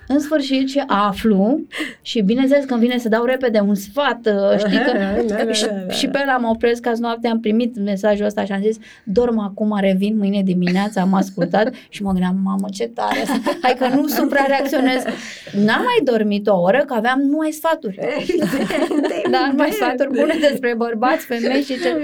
în 0.07 0.19
sfârșit 0.19 0.69
și 0.69 0.83
aflu 0.87 1.61
și 2.01 2.21
bineînțeles 2.21 2.65
când 2.65 2.79
vine 2.79 2.97
să 2.97 3.09
dau 3.09 3.23
repede 3.23 3.59
un 3.59 3.75
sfat, 3.75 4.19
uh, 4.25 4.57
știi 4.57 4.77
că 4.77 4.91
Da, 5.27 5.43
da, 5.43 5.51
și, 5.51 5.65
da, 5.65 5.71
da. 5.87 5.93
și 5.93 6.07
pe 6.07 6.19
ăla 6.21 6.37
mă 6.37 6.47
opresc 6.47 6.81
că 6.81 6.89
azi 6.89 7.01
noapte 7.01 7.27
am 7.27 7.39
primit 7.39 7.79
mesajul 7.79 8.25
ăsta 8.25 8.45
și 8.45 8.51
am 8.51 8.61
zis 8.61 8.77
dorm 9.03 9.39
acum, 9.39 9.77
revin 9.79 10.17
mâine 10.17 10.41
dimineața, 10.43 11.01
am 11.01 11.13
ascultat 11.13 11.73
și 11.89 12.03
mă 12.03 12.11
gândeam, 12.11 12.39
mamă 12.43 12.67
ce 12.71 12.87
tare 12.87 13.23
sunt. 13.25 13.57
hai 13.61 13.75
că 13.79 13.87
nu 13.95 14.07
suprareacționez. 14.07 15.03
N-am 15.51 15.81
mai 15.83 15.99
dormit 16.03 16.47
o 16.47 16.61
oră 16.61 16.83
că 16.87 16.93
aveam 16.93 17.19
numai 17.19 17.51
sfaturi. 17.51 17.99
Da, 19.31 19.47
numai 19.51 19.69
sfaturi 19.71 20.09
bune 20.09 20.35
despre 20.49 20.73
bărbați, 20.77 21.25
femei 21.25 21.61
și 21.61 21.73
ce. 21.73 21.97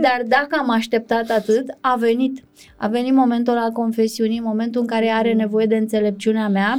Dar 0.00 0.22
dacă 0.26 0.56
am 0.58 0.70
așteptat 0.70 1.30
atât, 1.30 1.76
a 1.80 1.96
venit. 1.98 2.42
A 2.76 2.88
venit 2.88 3.12
momentul 3.12 3.56
al 3.56 3.70
confesiunii, 3.70 4.40
momentul 4.40 4.80
în 4.80 4.86
care 4.86 5.08
are 5.08 5.32
nevoie 5.32 5.66
de 5.66 5.76
înțelepciunea 5.76 6.48
mea, 6.48 6.78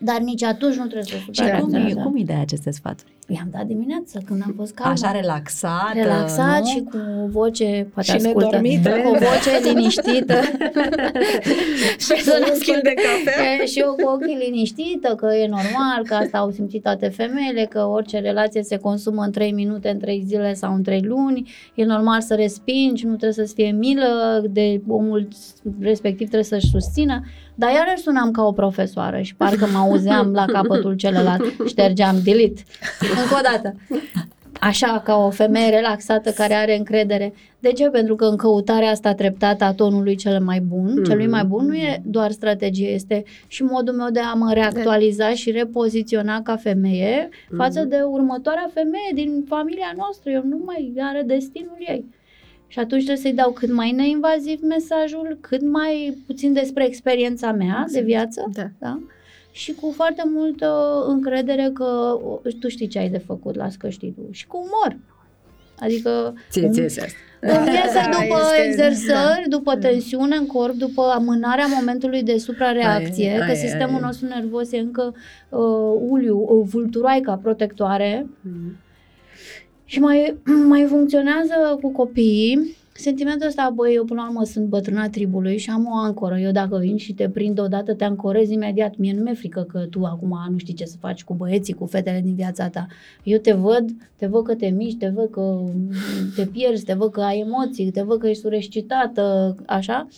dar 0.00 0.18
nici 0.20 0.42
atunci 0.42 0.74
nu 0.74 0.82
trebuie 0.84 1.02
să 1.04 1.16
Și 1.16 1.24
cum, 1.24 1.32
suprareacționez. 1.34 1.94
îi, 1.96 2.02
cum 2.02 2.12
îi 2.14 2.24
dai 2.24 2.40
aceste 2.40 2.70
sfaturi? 2.70 3.12
I-am 3.28 3.48
dat 3.50 3.66
dimineața 3.66 4.18
când 4.24 4.42
am 4.46 4.52
fost 4.56 4.74
calmă. 4.74 4.92
Așa 4.92 5.10
relaxat, 5.12 5.92
Relaxat 5.94 6.60
nu? 6.60 6.66
și 6.66 6.80
cu 6.90 6.96
o 7.24 7.26
voce, 7.28 7.88
poate 7.94 8.08
Și 8.10 8.16
ascultă, 8.16 8.44
nedormită. 8.44 8.90
cu 8.90 9.08
o 9.08 9.12
voce 9.12 9.50
liniștită. 9.68 10.34
și 12.04 12.22
să 12.22 12.46
un 12.50 12.54
schimb 12.60 12.82
de 12.82 12.94
cafea. 12.94 13.52
E, 13.62 13.66
și 13.66 13.78
eu 13.78 13.94
cu 14.02 14.08
ochii 14.08 14.36
liniștită, 14.46 15.14
că 15.14 15.26
e 15.34 15.46
normal, 15.46 16.04
că 16.04 16.14
asta 16.14 16.38
au 16.38 16.50
simțit 16.50 16.82
toate 16.82 17.08
femeile, 17.08 17.64
că 17.64 17.84
orice 17.84 18.18
relație 18.18 18.62
se 18.62 18.76
consumă 18.76 19.22
în 19.22 19.30
3 19.32 19.52
minute, 19.52 19.88
în 19.88 19.98
3 19.98 20.22
zile 20.26 20.54
sau 20.54 20.74
în 20.74 20.82
3 20.82 21.02
luni. 21.02 21.50
E 21.74 21.84
normal 21.84 22.20
să 22.20 22.34
respingi, 22.34 23.04
nu 23.06 23.10
trebuie 23.16 23.32
să-ți 23.46 23.54
fie 23.54 23.70
milă 23.70 24.42
de 24.50 24.80
omul 24.88 25.28
respectiv, 25.80 26.26
trebuie 26.26 26.44
să-și 26.60 26.70
susțină. 26.70 27.20
Dar 27.60 27.72
iarăși 27.72 28.02
sunam 28.02 28.30
ca 28.30 28.42
o 28.42 28.52
profesoară 28.52 29.20
și 29.20 29.34
parcă 29.34 29.66
mă 29.72 29.78
auzeam 29.78 30.32
la 30.32 30.44
capătul 30.44 30.94
celălalt, 30.94 31.44
ștergeam 31.66 32.16
delete. 32.24 32.62
Încă 33.00 33.36
o 33.38 33.40
dată. 33.50 33.76
Așa, 34.60 35.00
ca 35.04 35.16
o 35.16 35.30
femeie 35.30 35.70
relaxată 35.70 36.30
care 36.30 36.54
are 36.54 36.76
încredere. 36.76 37.32
De 37.58 37.72
ce? 37.72 37.88
Pentru 37.88 38.14
că 38.14 38.24
în 38.24 38.36
căutarea 38.36 38.90
asta 38.90 39.14
treptată 39.14 39.64
a 39.64 39.72
tonului 39.72 40.16
cel 40.16 40.40
mai 40.40 40.60
bun, 40.60 40.98
mm-hmm. 40.98 41.08
celui 41.08 41.26
mai 41.26 41.44
bun, 41.44 41.66
nu 41.66 41.74
e 41.74 42.02
doar 42.04 42.30
strategie, 42.30 42.88
este 42.88 43.24
și 43.46 43.62
modul 43.62 43.94
meu 43.94 44.10
de 44.10 44.20
a 44.20 44.32
mă 44.32 44.52
reactualiza 44.52 45.30
și 45.30 45.50
repoziționa 45.50 46.42
ca 46.42 46.56
femeie 46.56 47.28
mm-hmm. 47.28 47.56
față 47.56 47.84
de 47.84 47.96
următoarea 48.10 48.70
femeie 48.74 49.10
din 49.14 49.44
familia 49.48 49.92
noastră. 49.96 50.30
Eu 50.30 50.42
nu 50.44 50.62
mai 50.64 50.92
are 50.98 51.22
destinul 51.26 51.76
ei. 51.78 52.04
Și 52.72 52.78
atunci 52.78 53.04
trebuie 53.04 53.22
să-i 53.24 53.32
dau 53.42 53.50
cât 53.52 53.72
mai 53.72 53.90
neinvaziv 53.90 54.60
mesajul, 54.62 55.38
cât 55.40 55.62
mai 55.62 56.18
puțin 56.26 56.52
despre 56.52 56.86
experiența 56.86 57.52
mea 57.52 57.84
de 57.92 58.00
viață. 58.00 58.50
Da. 58.52 58.66
Da? 58.78 58.98
Și 59.52 59.72
cu 59.74 59.92
foarte 59.96 60.22
multă 60.26 60.68
încredere 61.08 61.70
că 61.74 62.18
o, 62.24 62.40
tu 62.60 62.68
știi 62.68 62.86
ce 62.86 62.98
ai 62.98 63.08
de 63.08 63.18
făcut, 63.18 63.54
las 63.56 63.74
că 63.76 63.88
știi 63.88 64.10
tu. 64.16 64.32
Și 64.32 64.46
cu 64.46 64.56
umor. 64.56 64.98
Adică 65.78 66.34
Ție, 66.50 66.68
ție, 66.68 66.86
ție. 66.86 67.06
îmi 67.40 67.52
iese 67.84 67.94
Da, 67.94 68.08
după 68.10 68.38
este- 68.52 68.66
exersări, 68.68 69.42
da. 69.48 69.56
după 69.56 69.76
tensiune 69.76 70.36
în 70.36 70.46
corp, 70.46 70.74
după 70.74 71.02
amânarea 71.14 71.66
momentului 71.66 72.22
de 72.22 72.38
suprareacție, 72.38 73.30
Ai, 73.30 73.36
că 73.38 73.42
ai, 73.44 73.56
sistemul 73.56 73.94
ai. 73.94 74.00
nostru 74.00 74.26
nervos 74.26 74.72
e 74.72 74.78
încă 74.78 75.14
uh, 75.48 75.60
uliu, 76.08 76.38
uh, 76.48 76.66
vulturoaica 76.70 77.38
protectoare 77.42 78.26
și 79.90 80.00
mai, 80.00 80.36
mai 80.72 80.84
funcționează 80.88 81.78
cu 81.82 81.92
copiii 81.92 82.76
sentimentul 82.92 83.46
ăsta, 83.46 83.72
băi, 83.74 83.94
eu 83.94 84.04
până 84.04 84.20
la 84.20 84.28
urmă 84.28 84.44
sunt 84.44 84.66
bătrâna 84.66 85.08
tribului 85.08 85.58
și 85.58 85.70
am 85.70 85.86
o 85.86 85.96
ancoră. 85.96 86.38
Eu 86.38 86.50
dacă 86.50 86.78
vin 86.78 86.96
și 86.96 87.12
te 87.12 87.28
prind 87.28 87.58
odată, 87.58 87.94
te 87.94 88.04
ancorez 88.04 88.50
imediat. 88.50 88.96
Mie 88.96 89.12
nu 89.12 89.22
mi-e 89.22 89.34
frică 89.34 89.62
că 89.62 89.78
tu 89.90 90.04
acum 90.04 90.38
nu 90.50 90.58
știi 90.58 90.74
ce 90.74 90.84
să 90.84 90.96
faci 91.00 91.24
cu 91.24 91.34
băieții, 91.34 91.74
cu 91.74 91.86
fetele 91.86 92.20
din 92.24 92.34
viața 92.34 92.68
ta. 92.68 92.86
Eu 93.22 93.38
te 93.38 93.52
văd, 93.52 93.90
te 94.16 94.26
văd 94.26 94.44
că 94.44 94.54
te 94.54 94.66
miști, 94.66 94.98
te 94.98 95.08
văd 95.08 95.30
că 95.30 95.60
te 96.36 96.46
pierzi, 96.46 96.84
te 96.84 96.92
văd 96.92 97.10
că 97.10 97.20
ai 97.20 97.38
emoții, 97.38 97.90
te 97.90 98.02
văd 98.02 98.18
că 98.18 98.28
ești 98.28 98.42
sureșcitată, 98.42 99.56
așa. 99.66 100.08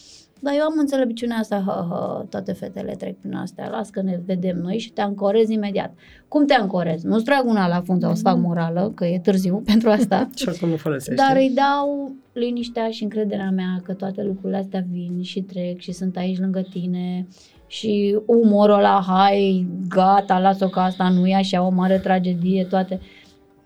Dar 0.45 0.55
eu 0.57 0.64
am 0.64 0.74
înțelepciunea 0.78 1.36
asta, 1.36 1.62
hă, 1.66 1.86
hă, 1.90 2.24
toate 2.30 2.53
fetele 2.53 2.95
trec 2.99 3.18
prin 3.18 3.34
astea, 3.34 3.68
las 3.68 3.90
că 3.90 4.03
ne 4.03 4.20
vedem 4.26 4.59
noi 4.59 4.78
și 4.78 4.93
te 4.93 5.01
ancorez 5.01 5.49
imediat. 5.49 5.95
Cum 6.28 6.47
te 6.47 6.55
ancorez? 6.55 7.03
Nu-ți 7.03 7.24
trag 7.24 7.47
una 7.47 7.68
la 7.68 7.80
fund 7.80 8.03
sau 8.03 8.14
să 8.14 8.22
fac 8.22 8.36
morală, 8.36 8.93
că 8.95 9.05
e 9.05 9.18
târziu 9.18 9.62
pentru 9.72 9.90
asta. 9.90 10.28
Și 10.36 10.49
oricum 10.49 10.68
nu 10.68 10.76
folosește. 10.76 11.14
Dar 11.14 11.36
îi 11.36 11.53
dau 11.55 12.12
liniștea 12.32 12.90
și 12.90 13.03
încrederea 13.03 13.51
mea 13.51 13.80
că 13.82 13.93
toate 13.93 14.22
lucrurile 14.22 14.59
astea 14.59 14.84
vin 14.90 15.22
și 15.22 15.40
trec 15.40 15.80
și 15.80 15.93
sunt 15.93 16.16
aici 16.16 16.38
lângă 16.38 16.61
tine 16.70 17.26
și 17.66 18.18
umorul 18.26 18.74
ăla, 18.74 19.05
hai, 19.07 19.66
gata, 19.88 20.38
las-o 20.38 20.68
că 20.68 20.80
asta 20.80 21.09
nu 21.09 21.26
e 21.26 21.34
așa 21.34 21.66
o 21.66 21.70
mare 21.70 21.99
tragedie, 21.99 22.64
toate. 22.64 23.01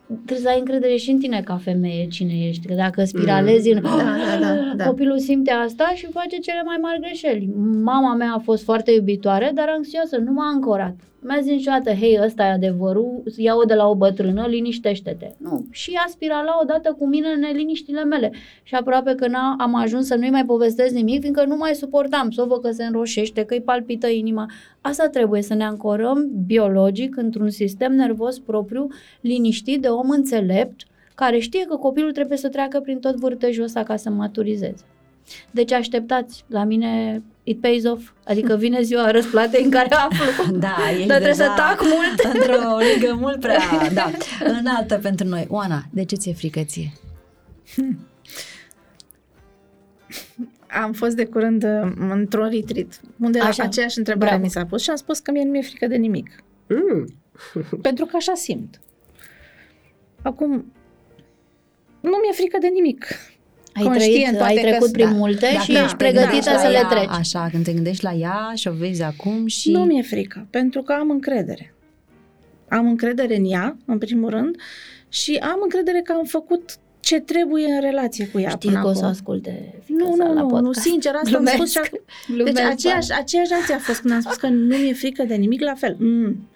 Trebuie 0.07 0.39
să 0.39 0.49
ai 0.49 0.59
încredere 0.59 0.97
și 0.97 1.11
în 1.11 1.19
tine 1.19 1.43
ca 1.45 1.57
femeie 1.57 2.07
cine 2.07 2.47
ești, 2.49 2.67
că 2.67 2.75
dacă 2.75 3.05
spiralezi 3.05 3.71
în... 3.71 3.83
Da, 3.83 3.89
da, 4.41 4.47
da, 4.47 4.75
da. 4.77 4.85
Copilul 4.85 5.19
simte 5.19 5.51
asta 5.51 5.93
și 5.95 6.07
face 6.07 6.37
cele 6.37 6.63
mai 6.65 6.77
mari 6.81 7.01
greșeli. 7.01 7.51
Mama 7.83 8.15
mea 8.15 8.33
a 8.35 8.39
fost 8.39 8.63
foarte 8.63 8.91
iubitoare, 8.91 9.51
dar 9.55 9.69
anxioasă, 9.69 10.17
nu 10.17 10.33
m-a 10.33 10.51
ancorat. 10.55 10.97
Mi-a 11.29 11.41
zis 11.41 11.53
niciodată, 11.53 11.91
hei, 11.91 12.19
ăsta 12.23 12.43
e 12.43 12.51
adevărul, 12.51 13.23
ia-o 13.37 13.65
de 13.65 13.75
la 13.75 13.89
o 13.89 13.95
bătrână, 13.95 14.47
liniștește-te. 14.47 15.33
Nu, 15.39 15.67
și 15.71 15.91
ea 15.91 16.05
spirala 16.09 16.59
odată 16.63 16.95
cu 16.99 17.07
mine 17.07 17.29
în 17.29 17.41
neliniștile 17.41 18.05
mele. 18.05 18.33
Și 18.63 18.75
aproape 18.75 19.15
că 19.15 19.27
n- 19.29 19.59
am 19.59 19.75
ajuns 19.75 20.07
să 20.07 20.15
nu-i 20.15 20.31
mai 20.31 20.45
povestesc 20.45 20.95
nimic, 20.95 21.21
fiindcă 21.21 21.45
nu 21.45 21.57
mai 21.57 21.75
suportam 21.75 22.31
să 22.31 22.43
o 22.43 22.47
văd 22.47 22.61
că 22.61 22.71
se 22.71 22.85
înroșește, 22.85 23.45
că 23.45 23.55
îi 23.55 23.61
palpită 23.61 24.07
inima. 24.07 24.51
Asta 24.81 25.09
trebuie, 25.09 25.43
să 25.43 25.55
ne 25.55 25.65
ancorăm 25.65 26.31
biologic 26.47 27.17
într-un 27.17 27.51
sistem 27.51 27.93
nervos 27.93 28.39
propriu, 28.39 28.87
liniștit 29.21 29.81
de 29.81 29.89
om 29.89 30.11
înțelept, 30.11 30.81
care 31.15 31.39
știe 31.39 31.65
că 31.65 31.77
copilul 31.77 32.13
trebuie 32.13 32.39
să 32.39 32.49
treacă 32.49 32.81
prin 32.81 32.99
tot 32.99 33.17
vârtejul 33.17 33.65
ăsta 33.65 33.83
ca 33.83 33.97
să 33.97 34.11
maturizeze. 34.11 34.85
Deci 35.51 35.73
așteptați, 35.73 36.45
la 36.49 36.65
mine 36.65 37.23
it 37.47 37.61
pays 37.61 37.85
off, 37.85 38.11
adică 38.25 38.57
vine 38.57 38.83
ziua 38.83 39.11
răsplatei 39.11 39.65
în 39.65 39.71
care 39.71 39.95
aflu. 39.95 40.25
Da, 40.59 40.77
ești 40.91 41.07
Dar 41.07 41.17
trebuie 41.17 41.35
să 41.35 41.43
deja 41.43 41.55
tac 41.55 41.83
mult. 41.83 42.35
Într-o 42.35 42.79
ligă 42.79 43.15
mult 43.15 43.41
prea, 43.41 43.61
da, 43.95 44.11
înaltă 44.59 44.99
pentru 44.99 45.27
noi. 45.27 45.47
Oana, 45.49 45.83
de 45.91 46.05
ce 46.05 46.17
ți-e 46.17 46.33
frică 46.33 46.61
ție? 46.65 46.93
Am 50.85 50.93
fost 50.93 51.17
de 51.17 51.25
curând 51.25 51.65
uh, 51.65 51.93
într-un 52.11 52.49
retreat, 52.49 53.01
unde 53.19 53.39
Așa. 53.39 53.49
așa. 53.49 53.63
aceeași 53.63 53.99
întrebare 53.99 54.31
Bravo. 54.31 54.45
mi 54.45 54.51
s-a 54.51 54.67
pus 54.67 54.83
și 54.83 54.91
am 54.91 54.97
spus 54.97 55.19
că 55.19 55.31
mie 55.31 55.45
nu 55.45 55.51
mi-e 55.51 55.63
frică 55.63 55.87
de 55.87 55.97
nimic. 55.97 56.43
Mm. 56.69 57.07
Pentru 57.83 58.05
că 58.05 58.17
așa 58.17 58.35
simt. 58.35 58.81
Acum, 60.23 60.73
nu 62.01 62.17
mi-e 62.23 62.33
frică 62.33 62.59
de 62.61 62.67
nimic. 62.67 63.07
Ai, 63.77 63.83
Conștient, 63.85 64.15
trăit, 64.23 64.37
toate 64.37 64.53
ai 64.53 64.63
că- 64.63 64.69
trecut 64.69 64.93
prin 64.93 65.05
Da. 65.05 65.11
multe 65.13 65.49
Dacă 65.53 65.63
și 65.65 65.73
te 65.73 65.79
ești 65.79 65.97
pregătită 65.97 66.31
gândești 66.31 66.51
la 66.53 66.59
să 66.59 66.69
le 66.69 66.75
ea, 66.75 66.85
treci. 66.87 67.09
Așa, 67.09 67.49
când 67.51 67.65
te 67.65 67.73
gândești 67.73 68.05
la 68.05 68.13
ea 68.13 68.53
și 68.55 68.69
o 68.69 68.73
vezi 68.73 69.03
acum 69.03 69.47
și... 69.47 69.71
Nu 69.71 69.81
mi-e 69.85 70.03
frică, 70.03 70.47
pentru 70.51 70.83
că 70.83 70.93
am 70.93 71.11
încredere. 71.11 71.75
Am 72.69 72.87
încredere 72.89 73.37
în 73.37 73.45
ea, 73.51 73.77
în 73.85 73.99
primul 73.99 74.31
rând, 74.31 74.57
și 75.09 75.35
am 75.43 75.59
încredere 75.63 76.01
că 76.01 76.13
am 76.13 76.25
făcut 76.25 76.77
ce 77.01 77.21
trebuie 77.21 77.65
în 77.73 77.81
relație 77.81 78.27
cu 78.27 78.41
ea 78.41 78.49
Știi 78.49 78.69
până 78.69 78.81
că 78.83 78.89
o 78.89 78.93
să 78.93 78.99
acum. 78.99 79.11
asculte 79.11 79.75
Nu, 79.87 79.97
fiica 80.05 80.15
sa 80.17 80.25
nu, 80.25 80.35
la 80.35 80.41
nu, 80.41 80.47
nu, 80.49 80.55
podcast. 80.63 80.81
sincer, 80.87 81.13
asta 81.15 81.27
am 81.27 81.33
Glumesc. 81.45 81.55
spus 81.57 81.71
și 81.71 81.79
acum. 81.79 82.01
Deci 82.27 82.37
Glumesc, 82.37 82.71
aceeași, 82.71 83.13
aceeași 83.13 83.49
reacție 83.51 83.75
a 83.75 83.79
fost 83.79 84.01
când 84.01 84.13
am 84.13 84.21
spus 84.21 84.37
că 84.37 84.47
nu 84.49 84.77
mi-e 84.77 84.93
frică 84.93 85.23
de 85.25 85.35
nimic, 85.35 85.61
la 85.61 85.75
fel. 85.75 85.97
Mm. 85.99 86.49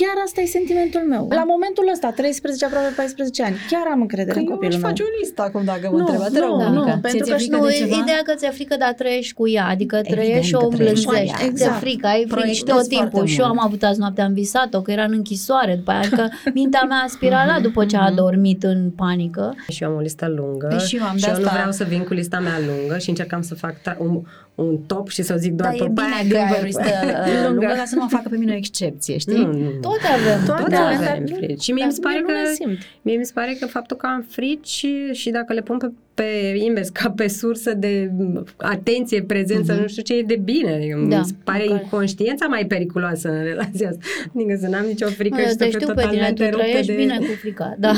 Chiar 0.00 0.16
asta 0.26 0.40
e 0.40 0.46
sentimentul 0.58 1.02
meu. 1.12 1.22
La 1.40 1.44
momentul 1.54 1.86
ăsta, 1.94 2.08
13, 2.10 2.64
aproape 2.64 2.92
14 2.96 3.42
ani, 3.48 3.56
chiar 3.70 3.86
am 3.94 4.00
încredere 4.06 4.32
Că 4.36 4.38
în 4.38 4.44
eu 4.46 4.50
aș 4.50 4.54
copilul 4.56 4.80
meu. 4.80 4.88
face 4.90 5.02
o 5.08 5.10
listă 5.20 5.40
acum 5.48 5.62
dacă 5.72 5.84
mă 5.90 5.96
Nu, 5.98 6.04
întreba. 6.04 6.26
Te 6.34 6.40
rog, 6.46 6.54
nu, 6.60 6.64
Monica, 6.64 6.94
nu, 6.94 7.00
ție 7.00 7.00
pentru 7.06 7.24
ți-e 7.24 7.32
că 7.32 7.38
frică 7.38 7.56
Nu, 7.56 7.66
de 7.66 7.72
ceva? 7.82 7.96
ideea 8.02 8.22
că 8.28 8.32
ți-e 8.38 8.50
frică, 8.58 8.74
dar 8.84 8.92
trăiești 9.02 9.32
cu 9.38 9.44
ea, 9.56 9.66
adică 9.74 9.94
Evident 9.96 10.16
trăiești 10.20 10.46
și 10.50 10.52
că 10.52 10.64
o 10.64 10.68
trăiești 10.76 11.04
cu 11.04 11.10
îmblânzești. 11.10 11.34
ea, 11.34 11.48
Ți-e 11.48 11.50
exact. 11.64 11.80
frică, 11.84 12.06
ai 12.14 12.20
frici 12.20 12.34
Proiectezi 12.36 12.64
tot 12.78 12.86
timpul. 12.94 13.10
foarte 13.16 13.30
Și 13.34 13.38
eu 13.40 13.46
am 13.52 13.56
mult. 13.58 13.66
avut 13.68 13.82
azi 13.90 13.98
noapte, 14.02 14.20
am 14.28 14.34
visat-o, 14.42 14.78
că 14.84 14.90
era 14.96 15.04
în 15.10 15.14
închisoare, 15.20 15.72
după 15.80 15.90
aia 15.96 16.08
că 16.18 16.24
mintea 16.60 16.82
mea 16.90 17.00
a 17.06 17.08
spiralat 17.16 17.60
după 17.68 17.80
ce 17.90 17.96
a 17.96 18.04
adormit 18.12 18.60
în 18.72 18.80
panică. 19.02 19.44
Și 19.74 19.82
eu 19.82 19.88
am 19.90 19.96
o 19.96 20.00
listă 20.08 20.26
lungă 20.38 20.66
Păi 20.70 20.78
și 20.88 20.96
eu 20.96 21.04
am 21.04 21.12
de 21.14 21.18
și 21.20 21.28
eu 21.28 21.34
nu 21.34 21.38
asta- 21.44 21.56
vreau 21.56 21.70
să 21.80 21.84
vin 21.92 22.02
cu 22.08 22.12
lista 22.20 22.38
mea 22.46 22.58
lungă 22.68 22.94
și 22.98 23.08
încercam 23.08 23.42
să 23.42 23.54
fac 23.54 23.74
tra- 23.80 23.98
un, 23.98 24.20
un 24.54 24.78
top 24.86 25.08
și 25.08 25.22
să 25.22 25.34
zic 25.38 25.52
doar 25.52 25.68
Dar 25.70 25.80
e 25.80 25.84
top 25.84 25.88
bine 25.94 26.06
aia 26.06 26.28
că 26.30 26.36
ai 26.36 26.42
când 26.42 26.56
o 26.56 26.60
vă- 26.60 26.66
listă 26.66 26.82
uh, 26.82 27.48
lungă 27.48 27.66
ca 27.76 27.84
să 27.86 27.94
nu 27.94 28.00
mă 28.02 28.08
facă 28.10 28.28
pe 28.28 28.36
mine 28.36 28.52
o 28.52 28.56
excepție, 28.56 29.16
știi? 29.18 29.34
Nu, 29.44 29.52
nu. 29.52 29.70
Toate 29.86 30.06
avem. 30.20 30.44
Toate 30.46 30.70
Da, 30.70 30.80
avem, 30.86 30.98
dar 31.00 31.08
avem 31.10 31.24
nu- 31.28 31.34
frici. 31.36 31.62
Și 31.62 31.72
mie 31.72 31.82
dar 31.82 31.88
mi 31.90 31.94
se 31.94 32.00
pare 32.00 32.20
nu 32.20 32.26
că 32.26 32.32
le 32.32 32.52
simt. 32.54 32.78
Mie 33.02 33.16
mi 33.16 33.24
se 33.24 33.32
pare 33.34 33.56
că 33.60 33.66
faptul 33.66 33.96
că 33.96 34.06
am 34.06 34.24
frici 34.28 34.66
și, 34.68 35.12
și 35.12 35.30
dacă 35.30 35.52
le 35.52 35.60
pun 35.60 35.78
pe, 35.78 35.90
pe 36.14 36.54
invers, 36.58 36.88
ca 36.88 37.10
pe 37.10 37.28
sursă 37.28 37.74
de 37.74 38.10
atenție, 38.56 39.22
prezență, 39.22 39.72
Mhm. 39.72 39.80
nu 39.80 39.86
știu 39.86 40.02
ce, 40.02 40.14
e 40.16 40.22
de 40.22 40.36
bine. 40.44 40.72
Adică 40.74 41.06
Da, 41.08 41.18
mi 41.18 41.24
se 41.24 41.34
pare 41.44 41.64
măcar. 41.64 41.80
inconștiența 41.82 42.46
mai 42.46 42.64
periculoasă 42.66 43.28
în 43.28 43.42
relația 43.42 43.88
asta. 43.88 44.00
Adică 44.34 44.56
să 44.60 44.68
n-am 44.68 44.84
nicio 44.86 45.06
frică 45.06 45.34
Nu, 45.34 45.40
eu 45.40 45.46
și 45.46 45.52
să 45.52 45.58
te 45.58 45.64
fiu 45.68 45.78
știu 45.80 45.94
pe 45.94 46.00
tine, 46.00 46.10
totalmente 46.12 46.44
tu 46.44 46.50
ruptă 46.50 46.66
trăiești 46.66 46.86
de... 46.92 46.96
bine 46.98 47.16
cu 47.18 47.24
frica. 47.40 47.74
Da, 47.78 47.92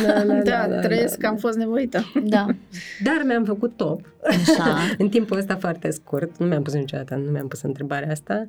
Da, 0.45 0.67
trăiesc 0.81 1.19
că 1.19 1.27
am 1.27 1.37
fost 1.37 1.57
nevoită. 1.57 2.13
da. 2.25 2.47
Dar 3.07 3.23
mi-am 3.27 3.45
făcut 3.45 3.73
top. 3.77 4.01
Așa. 4.25 4.77
în 4.99 5.09
timpul 5.09 5.39
ăsta 5.39 5.57
foarte 5.57 5.91
scurt, 5.91 6.39
nu 6.39 6.47
mi-am 6.47 6.63
pus 6.63 6.73
niciodată, 6.75 7.15
nu 7.25 7.31
mi-am 7.31 7.49
pus 7.49 7.63
întrebarea 7.63 8.11
asta, 8.11 8.47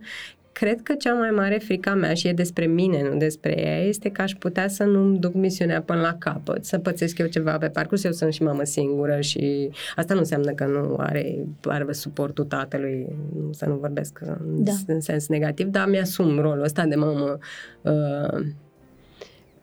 cred 0.59 0.81
că 0.81 0.93
cea 0.93 1.13
mai 1.13 1.29
mare 1.29 1.57
frica 1.57 1.93
mea 1.93 2.13
și 2.13 2.27
e 2.27 2.33
despre 2.33 2.65
mine, 2.65 3.09
nu 3.09 3.17
despre 3.17 3.61
ea, 3.61 3.77
este 3.83 4.09
că 4.09 4.21
aș 4.21 4.31
putea 4.31 4.67
să 4.67 4.83
nu-mi 4.83 5.19
duc 5.19 5.33
misiunea 5.33 5.81
până 5.81 6.01
la 6.01 6.15
capăt, 6.19 6.65
să 6.65 6.77
pățesc 6.77 7.17
eu 7.17 7.27
ceva 7.27 7.57
pe 7.57 7.67
parcurs. 7.67 8.03
Eu 8.03 8.11
sunt 8.11 8.33
și 8.33 8.43
mamă 8.43 8.63
singură 8.63 9.21
și 9.21 9.69
asta 9.95 10.13
nu 10.13 10.19
înseamnă 10.19 10.51
că 10.51 10.65
nu 10.65 10.95
are, 10.97 11.45
are 11.61 11.93
suportul 11.93 12.45
tatălui, 12.45 13.07
să 13.51 13.65
nu 13.65 13.75
vorbesc 13.75 14.19
în, 14.21 14.63
Da. 14.63 14.71
în 14.87 14.99
sens 14.99 15.27
negativ, 15.27 15.67
dar 15.67 15.87
mi-asum 15.87 16.39
rolul 16.39 16.63
ăsta 16.63 16.85
de 16.85 16.95
mamă 16.95 17.37
uh, 17.81 18.45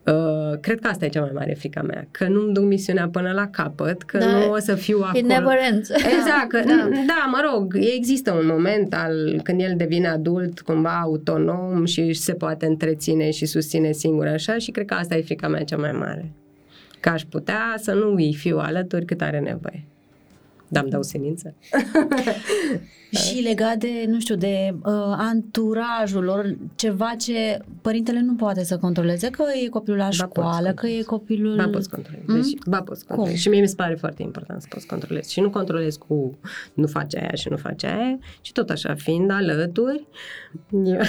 Uh, 0.07 0.57
cred 0.61 0.79
că 0.79 0.87
asta 0.87 1.05
e 1.05 1.09
cea 1.09 1.21
mai 1.21 1.31
mare 1.33 1.53
frica 1.53 1.81
mea, 1.81 2.07
că 2.11 2.27
nu-mi 2.27 2.53
duc 2.53 2.63
misiunea 2.63 3.07
până 3.09 3.31
la 3.31 3.47
capăt, 3.47 4.03
că 4.03 4.17
Da, 4.17 4.25
nu 4.25 4.51
o 4.51 4.57
să 4.59 4.75
fiu 4.75 4.97
It 4.97 5.03
acolo. 5.05 5.27
never 5.27 5.57
ends. 5.71 5.89
Exact, 5.89 6.47
că, 6.47 6.57
Da. 6.57 6.63
da. 6.89 6.89
da, 7.07 7.29
mă 7.31 7.49
rog, 7.51 7.77
există 7.95 8.31
un 8.31 8.45
moment 8.45 8.93
al 8.93 9.39
când 9.43 9.61
el 9.61 9.73
devine 9.77 10.07
adult, 10.07 10.59
cumva 10.61 10.99
autonom 11.03 11.85
și 11.85 12.13
se 12.13 12.33
poate 12.33 12.65
întreține 12.65 13.31
și 13.31 13.45
susține 13.45 13.91
singur 13.91 14.27
așa 14.27 14.57
și 14.57 14.71
cred 14.71 14.85
că 14.85 14.93
asta 14.93 15.15
e 15.15 15.21
frica 15.21 15.47
mea 15.47 15.63
cea 15.63 15.77
mai 15.77 15.91
mare. 15.91 16.31
Că 16.99 17.09
aș 17.09 17.21
putea 17.23 17.73
să 17.77 17.93
nu 17.93 18.13
îi 18.13 18.33
fiu 18.33 18.57
alături 18.57 19.05
cât 19.05 19.21
are 19.21 19.39
nevoie. 19.39 19.83
Dar 20.67 20.83
îmi 20.83 20.91
dau 20.91 21.03
senință. 21.03 21.53
Și 23.11 23.41
legat 23.41 23.77
de, 23.77 24.05
nu 24.07 24.19
știu, 24.19 24.35
de 24.35 24.73
uh, 24.73 24.93
anturajul 25.17 26.23
lor, 26.23 26.57
ceva 26.75 27.13
ce 27.17 27.59
părintele 27.81 28.21
nu 28.21 28.35
poate 28.35 28.63
să 28.63 28.77
controleze, 28.77 29.29
că 29.29 29.43
e 29.63 29.67
copilul 29.67 29.97
la 29.97 30.03
Ba, 30.03 30.11
școală, 30.11 30.67
poți 30.67 30.75
că 30.75 30.87
e 30.87 31.01
copilul... 31.01 31.55
Ba 31.55 31.67
poți 31.67 31.89
controlezi. 31.89 32.25
Mm? 32.27 32.35
Deci, 32.35 32.53
ba 32.65 32.81
poți 32.81 33.05
controlezi. 33.05 33.33
Cum? 33.33 33.41
Și 33.41 33.49
mie 33.49 33.61
mi 33.61 33.67
se 33.67 33.75
pare 33.75 33.95
foarte 33.95 34.21
important 34.21 34.61
să 34.61 34.67
poți 34.69 34.87
controlezi. 34.87 35.31
Și 35.31 35.39
nu 35.39 35.49
controlezi 35.49 35.97
cu 35.97 36.37
nu 36.73 36.87
face 36.87 37.17
aia 37.17 37.33
și 37.33 37.49
nu 37.49 37.57
face 37.57 37.87
aia, 37.87 38.19
ci 38.41 38.51
tot 38.51 38.69
așa, 38.69 38.95
fiind 38.95 39.31
alături, 39.31 40.07
eu, 40.71 40.99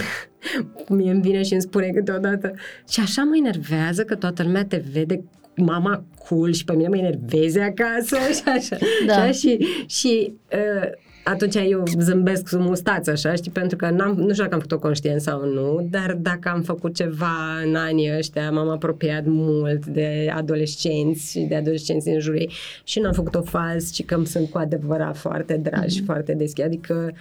mie 0.96 1.10
îmi 1.10 1.20
vine 1.20 1.42
și 1.42 1.52
îmi 1.52 1.62
spune 1.62 1.90
câteodată 1.90 2.54
și 2.88 3.00
așa 3.00 3.22
mă 3.22 3.36
enervează 3.36 4.04
că 4.04 4.14
toată 4.14 4.42
lumea 4.42 4.64
te 4.64 4.84
vede 4.92 5.16
cu 5.16 5.37
mama 5.58 6.04
cool 6.28 6.52
și 6.52 6.64
pe 6.64 6.72
mine 6.72 6.88
mă 6.88 6.96
enerveze 6.96 7.60
acasă 7.60 8.16
și 8.36 8.42
așa. 8.44 8.76
Da. 9.06 9.14
așa 9.14 9.30
și, 9.30 9.66
și 9.86 10.32
uh, 10.52 10.90
atunci 11.24 11.54
eu 11.54 11.82
zâmbesc 11.98 12.48
cu 12.48 12.56
mustață, 12.62 13.10
așa, 13.10 13.34
știi, 13.34 13.50
pentru 13.50 13.76
că 13.76 13.90
n-am, 13.90 14.14
nu 14.14 14.32
știu 14.32 14.42
dacă 14.42 14.54
am 14.54 14.60
făcut-o 14.60 14.78
conștient 14.78 15.20
sau 15.20 15.44
nu, 15.44 15.88
dar 15.90 16.16
dacă 16.20 16.48
am 16.48 16.62
făcut 16.62 16.94
ceva 16.94 17.60
în 17.64 17.74
anii 17.74 18.16
ăștia, 18.16 18.50
m-am 18.50 18.68
apropiat 18.68 19.24
mult 19.26 19.86
de 19.86 20.32
adolescenți 20.34 21.30
și 21.30 21.40
de 21.40 21.54
adolescenți 21.54 22.08
în 22.08 22.20
jurul 22.20 22.38
ei 22.38 22.52
și 22.84 23.00
nu 23.00 23.06
am 23.06 23.12
făcut-o 23.12 23.42
fals, 23.42 23.90
ci 23.90 24.04
că 24.04 24.14
îmi 24.14 24.26
sunt 24.26 24.50
cu 24.50 24.58
adevărat 24.58 25.16
foarte 25.16 25.56
dragi, 25.56 26.00
mm-hmm. 26.00 26.04
foarte 26.04 26.32
deschiși, 26.32 26.66
adică 26.66 27.12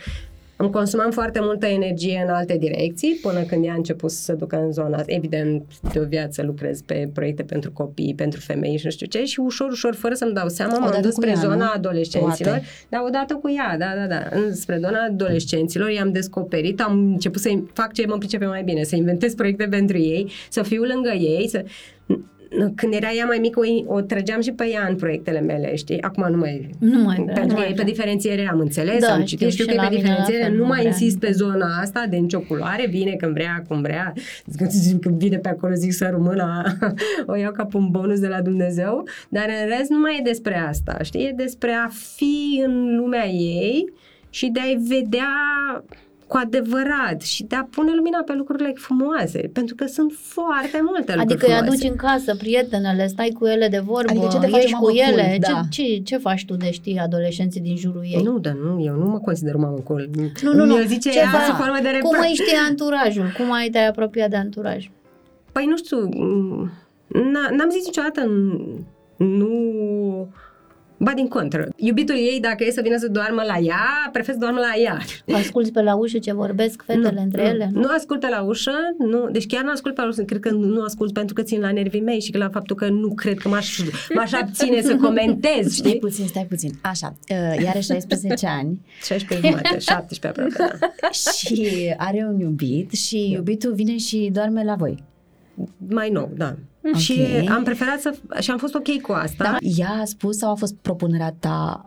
îmi 0.57 0.71
consumam 0.71 1.11
foarte 1.11 1.39
multă 1.41 1.65
energie 1.65 2.23
în 2.27 2.33
alte 2.33 2.57
direcții 2.57 3.19
până 3.21 3.41
când 3.41 3.65
ea 3.65 3.71
a 3.73 3.75
început 3.75 4.11
să 4.11 4.21
se 4.21 4.33
ducă 4.33 4.55
în 4.57 4.71
zona 4.71 4.97
asta. 4.97 5.11
Evident, 5.13 5.63
de 5.93 5.99
o 5.99 6.03
viață 6.03 6.43
lucrez 6.43 6.81
pe 6.81 7.09
proiecte 7.13 7.43
pentru 7.43 7.71
copii, 7.71 8.13
pentru 8.15 8.39
femei 8.39 8.77
și 8.77 8.85
nu 8.85 8.91
știu 8.91 9.05
ce 9.07 9.23
și 9.23 9.39
ușor, 9.39 9.69
ușor, 9.71 9.95
fără 9.95 10.13
să-mi 10.13 10.33
dau 10.33 10.47
seama, 10.47 10.71
m-am 10.77 10.87
Odată 10.87 11.01
dus 11.01 11.13
cu 11.13 11.21
spre 11.21 11.29
ea, 11.29 11.39
zona 11.39 11.55
nu? 11.55 11.71
adolescenților. 11.73 12.51
Poate. 12.51 12.65
Da, 12.89 13.03
odată 13.07 13.33
cu 13.33 13.49
ea, 13.51 13.75
da, 13.77 13.93
da, 13.95 14.07
da. 14.07 14.37
În- 14.37 14.53
Spre 14.53 14.77
zona 14.81 15.03
adolescenților 15.09 15.89
i-am 15.89 16.11
descoperit, 16.11 16.81
am 16.81 16.91
început 16.99 17.41
să 17.41 17.49
fac 17.73 17.93
ce 17.93 18.05
mă 18.07 18.17
pricepe 18.17 18.45
mai 18.45 18.63
bine, 18.63 18.83
să 18.83 18.95
inventez 18.95 19.33
proiecte 19.33 19.67
pentru 19.69 19.97
ei, 19.97 20.31
să 20.49 20.63
fiu 20.63 20.83
lângă 20.83 21.09
ei, 21.09 21.47
să... 21.47 21.63
Când 22.75 22.93
era 22.93 23.11
ea 23.17 23.25
mai 23.25 23.37
mică, 23.41 23.59
o, 23.59 23.93
o 23.95 24.01
trăgeam 24.01 24.41
și 24.41 24.51
pe 24.51 24.69
ea 24.71 24.85
în 24.89 24.95
proiectele 24.95 25.39
mele, 25.39 25.75
știi? 25.75 26.01
Acum 26.01 26.31
nu 26.31 26.37
mai... 26.37 26.69
Nu 26.79 27.01
mai 27.01 27.15
vrea. 27.23 27.33
Pentru 27.33 27.43
nu 27.43 27.53
că 27.53 27.59
mai 27.59 27.65
e 27.65 27.67
pe 27.67 27.73
vrea. 27.73 27.85
diferențiere, 27.85 28.47
am 28.51 28.59
înțeles, 28.59 28.99
Da, 28.99 29.13
am 29.13 29.23
știu, 29.25 29.37
citit, 29.37 29.51
știu 29.51 29.63
și 29.63 29.69
că 29.69 29.75
e 29.75 29.81
la 29.81 29.87
pe 29.87 29.95
mine 29.95 30.01
la 30.01 30.07
diferențiere, 30.09 30.43
fel, 30.43 30.51
nu 30.51 30.61
nu 30.61 30.65
mai 30.67 30.77
vrea. 30.79 30.89
insist 30.91 31.19
pe 31.19 31.31
zona 31.31 31.79
asta 31.81 32.05
de 32.09 32.17
nicio 32.17 32.39
culoare, 32.39 32.87
vine 32.89 33.11
când 33.15 33.33
vrea, 33.33 33.63
cum 33.67 33.81
vrea, 33.81 34.13
zic, 34.69 34.99
când 35.01 35.17
vine 35.23 35.37
pe 35.37 35.49
acolo 35.49 35.73
zic 35.73 35.93
să 35.93 36.07
rămână, 36.11 36.63
o 37.31 37.35
iau 37.35 37.51
ca 37.51 37.65
pe 37.65 37.77
un 37.77 37.87
bonus 37.91 38.19
de 38.19 38.27
la 38.27 38.41
Dumnezeu, 38.41 39.03
dar 39.29 39.45
în 39.63 39.77
rest 39.77 39.89
nu 39.89 39.99
mai 39.99 40.15
e 40.19 40.21
despre 40.23 40.55
asta, 40.57 40.97
știi? 41.01 41.25
E 41.25 41.33
despre 41.35 41.71
a 41.71 41.87
fi 42.15 42.63
în 42.65 42.95
lumea 42.97 43.25
ei 43.27 43.93
și 44.29 44.47
de 44.47 44.59
a-i 44.59 44.77
vedea 44.87 45.27
cu 46.27 46.37
adevărat 46.41 47.21
și 47.21 47.43
de 47.43 47.55
a 47.55 47.63
pune 47.63 47.91
lumina 47.95 48.21
pe 48.25 48.33
lucrurile 48.33 48.73
frumoase, 48.75 49.49
pentru 49.53 49.75
că 49.75 49.85
sunt 49.85 50.11
foarte 50.17 50.79
multe 50.83 50.99
lucruri 51.15 51.19
Adică 51.21 51.45
îi 51.45 51.51
frumoase. 51.53 51.67
aduci 51.75 51.89
în 51.89 51.95
casă 51.95 52.35
prietenele, 52.35 53.07
stai 53.07 53.29
cu 53.39 53.45
ele 53.45 53.67
de 53.67 53.79
vorbă, 53.79 54.09
Adică 54.11 54.27
ce 54.31 54.37
te 54.39 54.47
face 54.47 54.61
ești 54.63 54.71
mamă 54.73 54.85
cu 54.85 54.91
ele. 54.91 55.21
cool, 55.21 55.31
ce, 55.31 55.51
da. 55.51 55.61
ce, 55.69 55.97
ce 55.97 56.17
faci 56.17 56.45
tu 56.45 56.55
de 56.55 56.71
știi 56.71 56.97
adolescenții 56.97 57.61
din 57.61 57.75
jurul 57.77 58.01
ei? 58.03 58.21
Nu, 58.23 58.39
dar 58.39 58.53
nu, 58.53 58.83
eu 58.83 58.95
nu 58.95 59.05
mă 59.05 59.19
consider 59.19 59.53
o 59.55 59.59
mamă 59.59 59.77
cool. 59.83 60.09
nu, 60.41 60.53
nu. 60.53 60.65
nu. 60.65 60.77
Eu 60.77 60.83
zice 60.85 61.09
ce 61.09 61.17
ea 61.17 61.27
faci? 61.27 61.41
sub 61.41 61.55
formă 61.55 61.77
de 61.81 61.89
Cum 62.01 62.11
reproș. 62.11 62.27
îi 62.29 62.33
știi 62.33 62.57
anturajul? 62.69 63.25
Cum 63.37 63.51
ai 63.51 63.69
te-ai 63.69 63.87
apropiat 63.87 64.29
de 64.29 64.35
anturaj? 64.35 64.89
Păi 65.51 65.65
nu 65.65 65.77
știu, 65.77 65.97
m, 65.97 66.71
n- 67.07 67.51
n-am 67.57 67.69
zis 67.69 67.85
niciodată 67.85 68.21
n- 68.21 68.85
nu... 69.17 69.49
Ba 70.99 71.11
din 71.15 71.27
contră, 71.27 71.67
iubitul 71.75 72.15
ei, 72.15 72.39
dacă 72.41 72.63
e 72.63 72.71
să 72.71 72.81
vină 72.81 72.97
să 72.97 73.07
doarmă 73.07 73.41
la 73.47 73.57
ea, 73.57 74.09
prefer 74.11 74.33
să 74.33 74.39
doarmă 74.39 74.59
la 74.59 74.81
ea. 74.81 74.97
Asculți 75.37 75.71
pe 75.71 75.81
la 75.81 75.95
ușă 75.95 76.17
ce 76.17 76.33
vorbesc 76.33 76.83
fetele 76.85 77.11
nu, 77.15 77.21
între 77.21 77.41
nu, 77.41 77.47
ele? 77.47 77.69
Nu 77.73 77.87
ascult 77.97 78.19
pe 78.19 78.27
la 78.29 78.41
ușă, 78.41 78.71
nu, 78.97 79.29
deci 79.31 79.45
chiar 79.45 79.63
nu 79.63 79.71
ascult 79.71 79.95
pe 79.95 80.01
la 80.01 80.07
ușă, 80.07 80.23
cred 80.23 80.39
că 80.39 80.49
nu 80.49 80.81
ascult 80.81 81.13
pentru 81.13 81.33
că 81.33 81.41
țin 81.41 81.59
la 81.59 81.71
nervii 81.71 82.01
mei 82.01 82.19
și 82.19 82.31
că 82.31 82.37
la 82.37 82.49
faptul 82.49 82.75
că 82.75 82.89
nu 82.89 83.13
cred 83.13 83.37
că 83.37 83.49
m-aș, 83.49 83.79
m-aș 84.13 84.31
abține 84.31 84.81
să 84.81 84.95
comentez, 84.95 85.73
Stai 85.73 85.89
știi? 85.89 85.99
puțin, 85.99 86.27
stai 86.27 86.45
puțin. 86.49 86.71
Așa, 86.81 87.15
uh, 87.29 87.63
ea 87.63 87.69
are 87.69 87.79
16 87.79 88.47
ani 88.47 88.79
16 89.03 89.47
jumate, 89.47 89.79
17 89.79 90.27
aproape, 90.27 90.53
da. 90.57 91.09
și 91.37 91.93
are 91.97 92.27
un 92.29 92.39
iubit 92.39 92.91
și 92.91 93.31
iubitul 93.31 93.73
vine 93.73 93.97
și 93.97 94.29
doarme 94.33 94.63
la 94.63 94.75
voi. 94.75 95.03
Mai 95.89 96.09
nou, 96.09 96.31
da. 96.37 96.55
Ok. 96.85 96.95
Și 96.95 97.21
am 97.49 97.63
preferat 97.63 97.99
să... 97.99 98.13
și 98.39 98.51
am 98.51 98.57
fost 98.57 98.75
ok 98.75 99.01
cu 99.01 99.11
asta. 99.11 99.43
Da? 99.43 99.57
Ea 99.77 99.89
a 100.01 100.05
spus 100.05 100.37
sau 100.37 100.51
a 100.51 100.55
fost 100.55 100.75
propunerea 100.81 101.35
ta? 101.39 101.85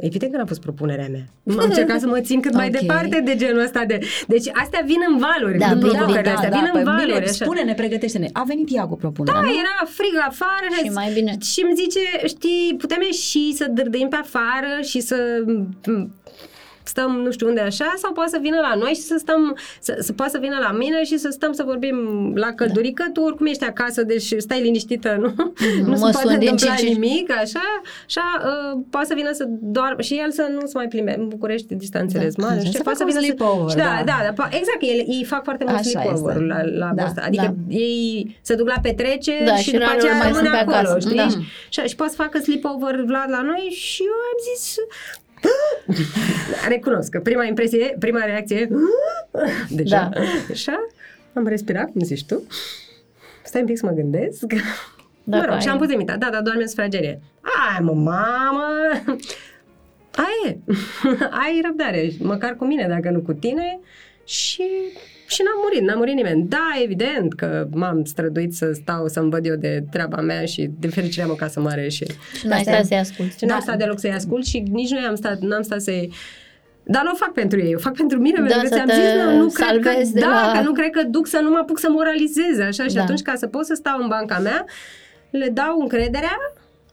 Evident 0.00 0.32
că 0.32 0.38
n-a 0.38 0.44
fost 0.46 0.60
propunerea 0.60 1.08
mea. 1.10 1.24
Am 1.58 1.64
încercat 1.68 2.00
să 2.00 2.06
mă 2.06 2.20
țin 2.20 2.40
cât 2.40 2.54
mai 2.54 2.66
Ok. 2.66 2.80
departe 2.80 3.20
de 3.20 3.36
genul 3.36 3.62
ăsta 3.62 3.84
de... 3.84 3.98
Deci 4.26 4.48
astea 4.52 4.82
vin 4.86 4.98
în 5.08 5.18
valuri. 5.18 5.58
Da, 5.58 5.68
nu 5.72 5.78
bine, 5.80 5.88
provocările 5.90 6.30
astea, 6.30 6.48
vin 6.50 6.62
în 6.64 6.70
păi 6.72 6.82
valuri. 6.82 7.04
bine, 7.06 7.18
așa. 7.18 7.32
spune-ne, 7.32 7.74
pregătește-ne. 7.74 8.28
A 8.32 8.42
venit 8.46 8.68
ea 8.74 8.84
cu 8.86 8.96
propunerea, 8.96 9.40
Da, 9.40 9.46
nu? 9.46 9.52
era 9.52 9.76
frig 9.98 10.14
afară 10.28 10.66
Și 10.84 10.88
mai 10.90 11.10
bine. 11.12 11.36
și 11.40 11.60
îmi 11.64 11.74
zice, 11.76 12.00
știi, 12.26 12.74
putem 12.78 13.00
ieși 13.02 13.52
să 13.54 13.66
dârdâim 13.70 14.08
pe 14.08 14.16
afară 14.16 14.80
și 14.82 15.00
să 15.00 15.16
m, 15.86 16.14
stăm 16.84 17.10
nu 17.24 17.30
știu 17.30 17.48
unde 17.48 17.60
așa 17.60 17.92
sau 17.96 18.12
poate 18.12 18.30
să 18.30 18.38
vină 18.40 18.56
la 18.60 18.74
noi 18.74 18.92
și 18.92 19.00
să 19.00 19.16
stăm, 19.18 19.56
să, 19.80 19.96
să 20.00 20.12
poate 20.12 20.30
să 20.32 20.38
vină 20.38 20.56
la 20.60 20.72
mine 20.72 21.04
și 21.04 21.16
să 21.18 21.28
stăm 21.30 21.52
să 21.52 21.62
vorbim 21.66 21.96
la 22.34 22.52
căldurică, 22.52 23.04
tu 23.12 23.20
oricum 23.20 23.46
ești 23.46 23.64
acasă, 23.64 24.02
deci 24.02 24.34
stai 24.38 24.60
liniștită, 24.62 25.16
nu? 25.20 25.32
nu 25.84 25.88
mă 25.88 25.94
se 25.94 26.00
poate 26.00 26.18
sun 26.28 26.38
din 26.38 26.48
întâmpla 26.48 26.74
cinci- 26.76 26.92
nimic, 26.92 27.30
așa, 27.30 27.60
așa, 28.06 28.22
uh, 28.74 28.80
poate 28.90 29.06
să 29.06 29.14
vină 29.14 29.30
să 29.32 29.44
doarmă 29.48 30.00
și 30.00 30.14
el 30.24 30.30
să 30.30 30.48
nu 30.52 30.60
se 30.66 30.72
mai 30.74 30.88
plimbe 30.88 31.14
în 31.18 31.28
București 31.28 31.74
distanțele 31.74 32.22
Da, 32.24 32.30
sunt 32.30 32.42
mari, 32.46 32.52
așa, 32.54 32.62
nu 32.62 32.68
știu, 32.70 32.78
să 32.78 32.82
poate 32.84 32.98
să 32.98 33.04
facă 33.04 33.14
un 33.16 33.20
vină 33.20 33.34
să... 33.36 33.44
sleepover, 33.44 33.70
Și 33.70 33.76
da, 33.76 33.82
da. 33.82 34.02
da, 34.12 34.18
da, 34.26 34.32
po- 34.44 34.52
exact, 34.60 34.80
ele, 34.80 35.04
ei 35.16 35.24
fac 35.24 35.42
foarte 35.44 35.64
mult 35.64 35.76
Așa 35.78 35.88
sleepover 35.88 36.36
este. 36.36 36.44
la, 36.52 36.60
la 36.86 36.90
Da, 36.94 37.02
asta, 37.04 37.22
adică 37.24 37.54
da. 37.68 37.74
ei 37.74 38.36
se 38.42 38.54
duc 38.54 38.66
la 38.68 38.78
petreceri 38.82 39.44
Da, 39.44 39.56
și, 39.56 39.62
și 39.62 39.70
după 39.72 39.84
rare 39.84 39.96
aceea 39.96 40.12
ori 40.12 40.20
mai 40.22 40.28
rămân 40.32 40.44
sunt 40.44 40.54
pe 40.56 40.62
acolo, 40.62 40.76
acasă, 40.76 40.98
știi? 40.98 41.16
da. 41.16 41.28
Și, 41.68 41.80
și 41.90 41.96
poate 41.96 42.12
să 42.16 42.22
facă 42.22 42.38
sleepover 42.38 42.94
Vlad 43.10 43.28
la 43.30 43.42
noi 43.50 43.64
și 43.84 44.02
eu 44.02 44.16
am 44.30 44.38
zis 44.50 44.74
recunosc 46.68 47.10
că 47.10 47.20
prima 47.20 47.44
impresie, 47.44 47.96
prima 47.98 48.24
reacție 48.24 48.56
e 48.56 48.68
deja, 49.80 50.08
Da. 50.14 50.20
așa, 50.50 50.86
am 51.32 51.46
respirat, 51.46 51.90
cum 51.90 52.00
zici 52.02 52.24
tu, 52.24 52.46
stai 53.44 53.60
un 53.60 53.66
pic 53.66 53.78
să 53.78 53.86
mă 53.86 53.92
gândesc, 53.92 54.44
Da, 55.24 55.36
mă 55.36 55.42
rog, 55.44 55.54
ai- 55.54 55.60
și 55.60 55.68
am 55.68 55.78
pus 55.78 55.92
imita, 55.92 56.16
da, 56.16 56.28
da, 56.30 56.40
doarme 56.40 56.62
în 56.62 56.68
sufragerie. 56.68 57.20
Ai, 57.40 57.78
mă, 57.84 57.92
mamă, 57.92 58.66
aia 60.14 60.46
e, 60.46 60.56
ai 61.44 61.60
răbdare, 61.64 62.10
măcar 62.18 62.54
cu 62.56 62.64
mine, 62.64 62.86
dacă 62.88 63.10
nu 63.10 63.20
cu 63.20 63.32
tine 63.32 63.80
și 64.24 64.64
și 65.26 65.42
n-am 65.44 65.60
murit, 65.62 65.80
n-a 65.88 65.94
murit 65.94 66.14
nimeni. 66.14 66.44
Da, 66.48 66.70
evident 66.82 67.34
că 67.34 67.66
m-am 67.70 68.04
străduit 68.04 68.54
să 68.54 68.70
stau, 68.72 69.08
să-mi 69.08 69.30
văd 69.30 69.46
eu 69.46 69.54
de 69.54 69.84
treaba 69.90 70.20
mea 70.20 70.44
și 70.44 70.70
de 70.78 70.88
fericire 70.88 71.24
am 71.24 71.30
o 71.30 71.34
casă 71.34 71.60
mare 71.60 71.88
și 71.88 72.04
Și 72.38 72.46
n-ai 72.46 72.58
Asta 72.58 72.70
stat 72.72 72.82
e- 72.84 72.86
să-i 72.86 72.96
asculti. 72.98 73.38
și 73.38 73.44
n-am 73.44 73.56
Da. 73.58 73.62
stat 73.62 73.78
deloc 73.78 73.98
să-i 74.00 74.12
ascult 74.12 74.46
și 74.46 74.58
nici 74.70 74.90
nu 74.90 75.06
am 75.06 75.14
stat, 75.14 75.38
n-am 75.40 75.62
stat 75.62 75.80
să-i... 75.80 76.12
Dar 76.84 77.02
nu 77.02 77.10
o 77.12 77.16
fac 77.16 77.32
pentru 77.32 77.60
ei, 77.60 77.74
o 77.74 77.78
fac 77.78 77.96
pentru 77.96 78.18
mine, 78.18 78.36
Da, 78.40 78.44
pentru 78.44 78.60
că 78.60 78.66
să 78.68 78.74
ți-am 78.74 78.86
te 78.86 78.94
zis, 78.94 79.22
nu, 79.24 79.36
nu 79.36 79.46
cred 79.48 79.80
că, 79.80 79.88
salvezi 79.90 80.12
de 80.12 80.20
da, 80.20 80.26
la- 80.26 80.52
că 80.58 80.64
nu 80.64 80.72
cred 80.72 80.90
că 80.90 81.02
duc 81.02 81.26
să 81.26 81.38
nu 81.42 81.50
mă 81.50 81.58
apuc 81.60 81.78
să 81.78 81.88
moralizez, 81.90 82.58
așa, 82.58 82.84
și 82.86 82.94
Da. 82.94 83.02
atunci 83.02 83.22
ca 83.22 83.32
să 83.36 83.46
pot 83.46 83.64
să 83.66 83.74
stau 83.74 83.98
în 84.02 84.08
banca 84.08 84.38
mea, 84.38 84.64
le 85.30 85.48
dau 85.48 85.80
încrederea 85.80 86.36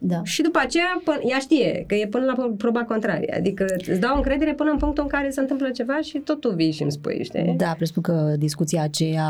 Da. 0.02 0.22
și 0.24 0.41
după 0.41 0.60
aceea, 0.64 1.02
până, 1.04 1.18
ea 1.24 1.38
știe 1.39 1.84
că 1.88 1.95
e 1.95 2.08
până 2.08 2.26
la 2.26 2.54
proba 2.58 2.84
contrarie, 2.84 3.34
adică 3.38 3.66
îți 3.89 4.00
dau 4.00 4.16
încredere 4.16 4.54
până 4.54 4.70
în 4.72 4.78
punctul 4.78 5.04
în 5.04 5.10
care 5.10 5.30
se 5.30 5.39
întâmplă 5.39 5.70
ceva 5.70 5.97
și 6.02 6.18
tot 6.18 6.39
tu 6.39 6.50
vii 6.50 6.72
și 6.72 6.82
îmi 6.82 6.91
spui, 6.91 7.20
știi? 7.24 7.54
Da, 7.58 7.74
presupun 7.78 8.02
că 8.04 8.34
discuția 8.38 8.84
aceea 8.84 9.28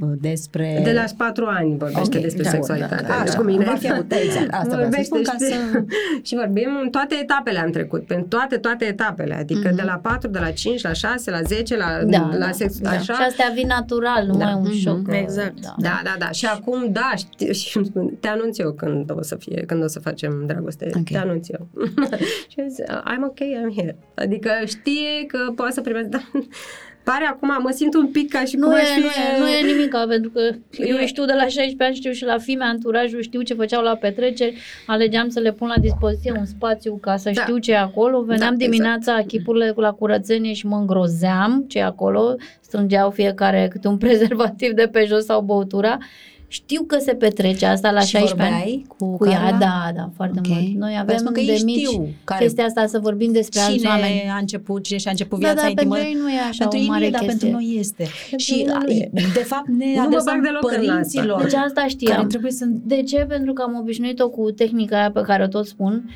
uh, 0.00 0.08
despre... 0.20 0.80
De 0.84 0.92
la 0.92 1.04
patru 1.16 1.44
ani 1.48 1.76
vorbește 1.78 2.16
Ok, 2.16 2.22
despre 2.22 2.42
da, 2.42 2.48
sexualitate 2.50 3.02
da, 3.02 3.08
da. 3.08 3.20
Așa, 3.20 3.36
cu 3.38 3.42
mine. 3.44 3.64
va 3.64 3.74
fi 3.74 3.92
avut, 3.92 4.12
exact, 4.12 4.50
asta 4.52 4.76
vreau 4.76 4.80
să 4.80 4.82
Vorbește, 4.82 5.04
spun 5.04 5.22
ca 5.22 5.32
știi? 5.32 5.46
să- 5.46 5.84
și 6.28 6.34
vorbim 6.34 6.68
în 6.82 6.90
toate 6.90 7.14
etapele 7.22 7.58
am 7.58 7.70
trecut, 7.70 8.10
în 8.10 8.22
toate, 8.22 8.56
toate 8.56 8.84
etapele, 8.84 9.34
adică 9.34 9.66
Mhm. 9.68 9.76
de 9.76 9.82
la 9.82 9.98
4, 10.02 10.28
de 10.28 10.38
la 10.38 10.50
5, 10.50 10.82
la 10.82 10.92
6, 10.92 11.30
la 11.30 11.42
10, 11.42 11.76
la, 11.76 11.86
Da, 12.06 12.28
la 12.32 12.38
da, 12.46 12.50
sex, 12.50 12.78
da. 12.78 12.90
așa. 12.90 13.12
Și 13.14 13.20
astea 13.28 13.50
vin 13.54 13.66
natural, 13.66 14.26
nu 14.26 14.36
Da. 14.36 14.44
mai 14.44 14.54
un 14.54 14.60
Mhm. 14.62 14.72
șoc. 14.76 15.00
Exact. 15.12 15.60
Da. 15.60 15.74
Da, 15.78 16.00
da, 16.04 16.14
da. 16.18 16.30
Și 16.30 16.46
acum, 16.46 16.88
da, 16.92 17.12
știu, 17.16 17.52
și 17.62 17.76
îmi 17.76 17.86
spun, 17.86 18.12
te 18.20 18.28
anunț 18.28 18.58
eu 18.58 18.70
când 18.72 19.10
o 19.16 19.22
să 19.22 19.36
fie, 19.36 19.62
când 19.66 19.82
o 19.82 19.86
să 19.86 20.00
facem 20.02 20.42
dragoste. 20.46 20.90
Ok. 20.96 21.04
Te 21.10 21.18
anunț 21.18 21.48
eu. 21.48 21.68
și 22.50 22.56
eu 22.60 22.66
zic, 22.68 22.84
I'm 22.84 23.22
ok, 23.24 23.38
I'm 23.38 23.74
here. 23.76 23.96
Adică 24.14 24.50
știe 24.66 25.24
că 25.26 25.38
poate 25.56 25.72
să 25.72 25.80
primească, 25.80 26.08
dar 26.10 26.28
pare 27.04 27.24
acum, 27.24 27.48
mă 27.62 27.70
simt 27.70 27.94
un 27.94 28.06
pic 28.06 28.30
ca 28.32 28.44
și 28.44 28.56
Nu 28.56 28.66
cum 28.66 28.74
e, 28.74 28.78
aș 28.80 28.88
fi... 28.88 29.00
nu, 29.00 29.06
e, 29.06 29.38
nu 29.38 29.48
e 29.48 29.60
nimic, 29.72 29.94
pentru 30.08 30.30
că 30.30 30.40
eu 30.78 30.96
E- 30.96 31.06
știu 31.06 31.24
de 31.24 31.32
la 31.32 31.40
16 31.42 31.82
ani, 31.84 31.94
știu 31.94 32.10
și 32.12 32.24
la 32.24 32.38
fime, 32.38 32.64
anturajul, 32.64 33.20
știu 33.20 33.42
ce 33.42 33.54
făceau 33.54 33.82
la 33.82 33.94
petreceri, 33.96 34.56
alegeam 34.86 35.28
să 35.28 35.40
le 35.40 35.52
pun 35.52 35.68
la 35.68 35.80
dispoziție 35.80 36.32
un 36.38 36.44
spațiu 36.44 36.96
ca 37.00 37.16
să 37.16 37.30
Da. 37.34 37.40
știu 37.42 37.58
ce 37.58 37.72
e 37.72 37.76
acolo, 37.78 38.22
veneam 38.22 38.50
Da, 38.56 38.64
dimineața 38.64 39.22
chipurile 39.26 39.72
la 39.76 39.92
curățenie 39.92 40.52
și 40.52 40.66
mă 40.66 40.76
îngrozeam 40.76 41.64
ce 41.68 41.78
e 41.78 41.82
acolo, 41.84 42.34
strângeau 42.60 43.10
fiecare 43.10 43.68
câte 43.70 43.88
un 43.88 43.96
prezervativ 43.98 44.72
de 44.72 44.88
pe 44.92 45.04
jos 45.06 45.24
sau 45.24 45.40
băutura. 45.40 45.98
Știu 46.52 46.82
că 46.82 46.98
se 46.98 47.14
petrece 47.14 47.66
asta 47.66 47.90
la 47.90 48.00
și 48.00 48.06
16 48.06 48.42
ani. 48.42 48.50
vorbeai 48.52 48.84
cu, 48.98 49.16
Cu 49.16 49.26
ea, 49.28 49.40
Carla? 49.40 49.58
da, 49.58 49.90
da, 49.94 50.10
foarte 50.16 50.38
Ok. 50.38 50.46
mult. 50.48 50.74
Noi 50.74 50.92
avem 50.92 51.04
Presupun 51.06 51.32
că 51.34 51.40
de 51.40 51.52
ei 51.52 51.62
mici 51.64 51.86
știu 51.86 52.08
care- 52.24 52.44
chestia 52.44 52.64
asta 52.64 52.86
să 52.86 52.98
vorbim 52.98 53.32
despre 53.32 53.60
alți 53.60 53.76
Cine 53.76 53.88
oameni. 53.88 54.22
a 54.34 54.36
început, 54.36 54.82
cine 54.82 54.98
și-a 54.98 55.10
început 55.10 55.38
Da, 55.40 55.46
viața 55.46 55.62
da, 55.62 55.68
intimă. 55.68 55.94
pentru 55.94 56.10
ei 56.14 56.18
nu 56.22 56.28
e 56.30 56.38
așa 56.38 56.48
pentru 56.58 56.78
o 56.78 56.80
ei 56.80 56.86
nu 56.86 56.92
mare 56.92 57.04
e, 57.04 57.10
dar 57.10 57.20
chestie. 57.20 57.38
pentru 57.48 57.58
noi 57.60 57.76
este. 57.78 58.06
și 58.36 58.54
mine 58.54 58.72
nu 58.84 58.90
e. 58.92 59.10
de 59.34 59.44
fapt 59.52 59.68
ne 59.68 59.84
Nu 59.86 59.92
mă 60.00 60.00
adresăm 60.06 60.34
bag 60.34 60.42
deloc 60.44 60.62
în 60.62 60.68
asta. 60.78 60.90
părinților 60.92 61.42
Deci 61.42 61.54
asta 61.54 61.86
știam. 61.88 62.14
care 62.16 62.26
trebuie 62.26 62.52
să 62.52 62.64
De 62.68 63.02
ce? 63.02 63.16
Pentru 63.28 63.52
că 63.52 63.62
am 63.62 63.76
obișnuit-o 63.80 64.28
cu 64.28 64.50
tehnica 64.50 64.96
aia 64.98 65.10
pe 65.10 65.20
care 65.20 65.42
o 65.42 65.46
tot 65.46 65.66
spun, 65.66 66.04
uh, 66.06 66.12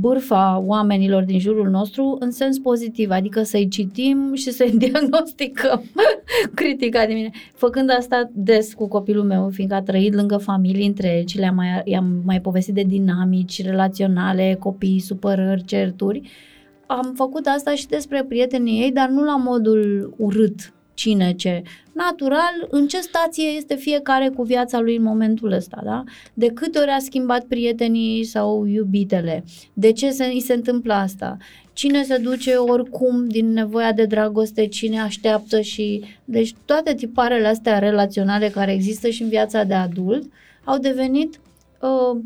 bârfa 0.00 0.62
oamenilor 0.66 1.22
din 1.22 1.38
jurul 1.38 1.68
nostru 1.68 2.16
în 2.20 2.30
sens 2.30 2.58
pozitiv, 2.58 3.10
adică 3.10 3.42
să-i 3.42 3.68
citim 3.68 4.34
și 4.34 4.50
să-i 4.50 4.76
diagnosticăm. 4.78 5.82
Critica 6.54 7.06
de 7.06 7.12
mine. 7.12 7.30
Făcând 7.54 7.90
asta 7.98 8.30
des 8.32 8.74
cu 8.74 8.88
copilul 8.88 9.24
meu, 9.24 9.48
fiindcă 9.48 9.76
a 9.76 9.82
trăit 9.82 10.14
lângă 10.14 10.36
familii 10.36 10.86
întregi, 10.86 11.38
le-am 11.38 11.54
mai, 11.54 11.82
i-am 11.84 12.22
mai 12.24 12.40
povestit 12.40 12.74
de 12.74 12.82
dinamici 12.82 13.62
relaționale, 13.62 14.56
copii, 14.58 15.00
supărări, 15.00 15.64
certuri, 15.64 16.22
am 16.86 17.12
făcut 17.14 17.46
asta 17.46 17.74
și 17.74 17.86
despre 17.86 18.24
prietenii 18.28 18.82
ei, 18.82 18.92
dar 18.92 19.08
nu 19.08 19.24
la 19.24 19.36
modul 19.36 20.14
urât, 20.16 20.74
cine 20.96 21.32
ce. 21.32 21.62
Natural, 21.92 22.66
în 22.70 22.86
ce 22.86 23.00
stație 23.00 23.48
este 23.48 23.74
fiecare 23.74 24.28
cu 24.28 24.42
viața 24.42 24.80
lui 24.80 24.96
în 24.96 25.02
momentul 25.02 25.52
ăsta, 25.52 25.80
da? 25.84 26.04
De 26.34 26.46
câte 26.46 26.78
ori 26.78 26.90
a 26.90 26.98
schimbat 26.98 27.44
prietenii 27.44 28.24
sau 28.24 28.64
iubitele? 28.64 29.44
De 29.72 29.92
ce 29.92 30.10
se, 30.10 30.24
îi 30.24 30.40
se 30.40 30.52
întâmplă 30.52 30.92
asta? 30.92 31.36
Cine 31.72 32.02
se 32.02 32.16
duce 32.16 32.54
oricum 32.54 33.28
din 33.28 33.52
nevoia 33.52 33.92
de 33.92 34.04
dragoste, 34.04 34.66
cine 34.66 35.00
așteaptă 35.00 35.60
și... 35.60 36.04
Deci 36.24 36.54
toate 36.64 36.94
tiparele 36.94 37.46
astea 37.46 37.78
relaționale 37.78 38.48
care 38.48 38.72
există 38.72 39.08
și 39.08 39.22
în 39.22 39.28
viața 39.28 39.64
de 39.64 39.74
adult 39.74 40.32
au 40.64 40.78
devenit 40.78 41.40
uh, 41.80 42.20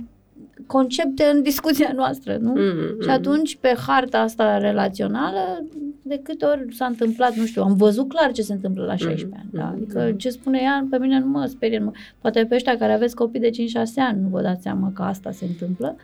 concepte 0.66 1.24
în 1.34 1.42
discuția 1.42 1.92
noastră, 1.94 2.36
nu? 2.40 2.52
Mm, 2.56 3.02
Și 3.02 3.08
atunci, 3.08 3.56
pe 3.56 3.74
harta 3.86 4.18
asta 4.18 4.58
relațională, 4.58 5.64
de 6.11 6.20
câte 6.22 6.44
ori 6.44 6.74
s-a 6.74 6.86
întâmplat, 6.86 7.34
nu 7.34 7.44
știu, 7.46 7.62
am 7.62 7.74
văzut 7.76 8.08
clar 8.08 8.32
ce 8.32 8.42
se 8.42 8.52
întâmplă 8.52 8.84
la 8.84 8.96
16 8.96 9.38
ani. 9.40 9.48
Da? 9.52 9.64
Mhm, 9.64 9.72
Adică 9.74 10.04
mhm. 10.08 10.16
ce 10.18 10.28
spune 10.30 10.58
ea, 10.62 10.86
pe 10.90 10.98
mine 10.98 11.18
nu 11.18 11.26
mă 11.26 11.46
sperie. 11.46 11.78
Nu. 11.78 11.92
Poate 12.20 12.44
pe 12.46 12.54
ăștia 12.54 12.76
care 12.78 12.92
aveți 12.92 13.14
copii 13.14 13.40
de 13.40 13.50
5-6 13.50 13.52
ani 13.96 14.20
nu 14.22 14.28
vă 14.28 14.40
dați 14.42 14.62
seama 14.62 14.92
că 14.94 15.02
asta 15.02 15.30
se 15.30 15.44
întâmplă. 15.44 15.96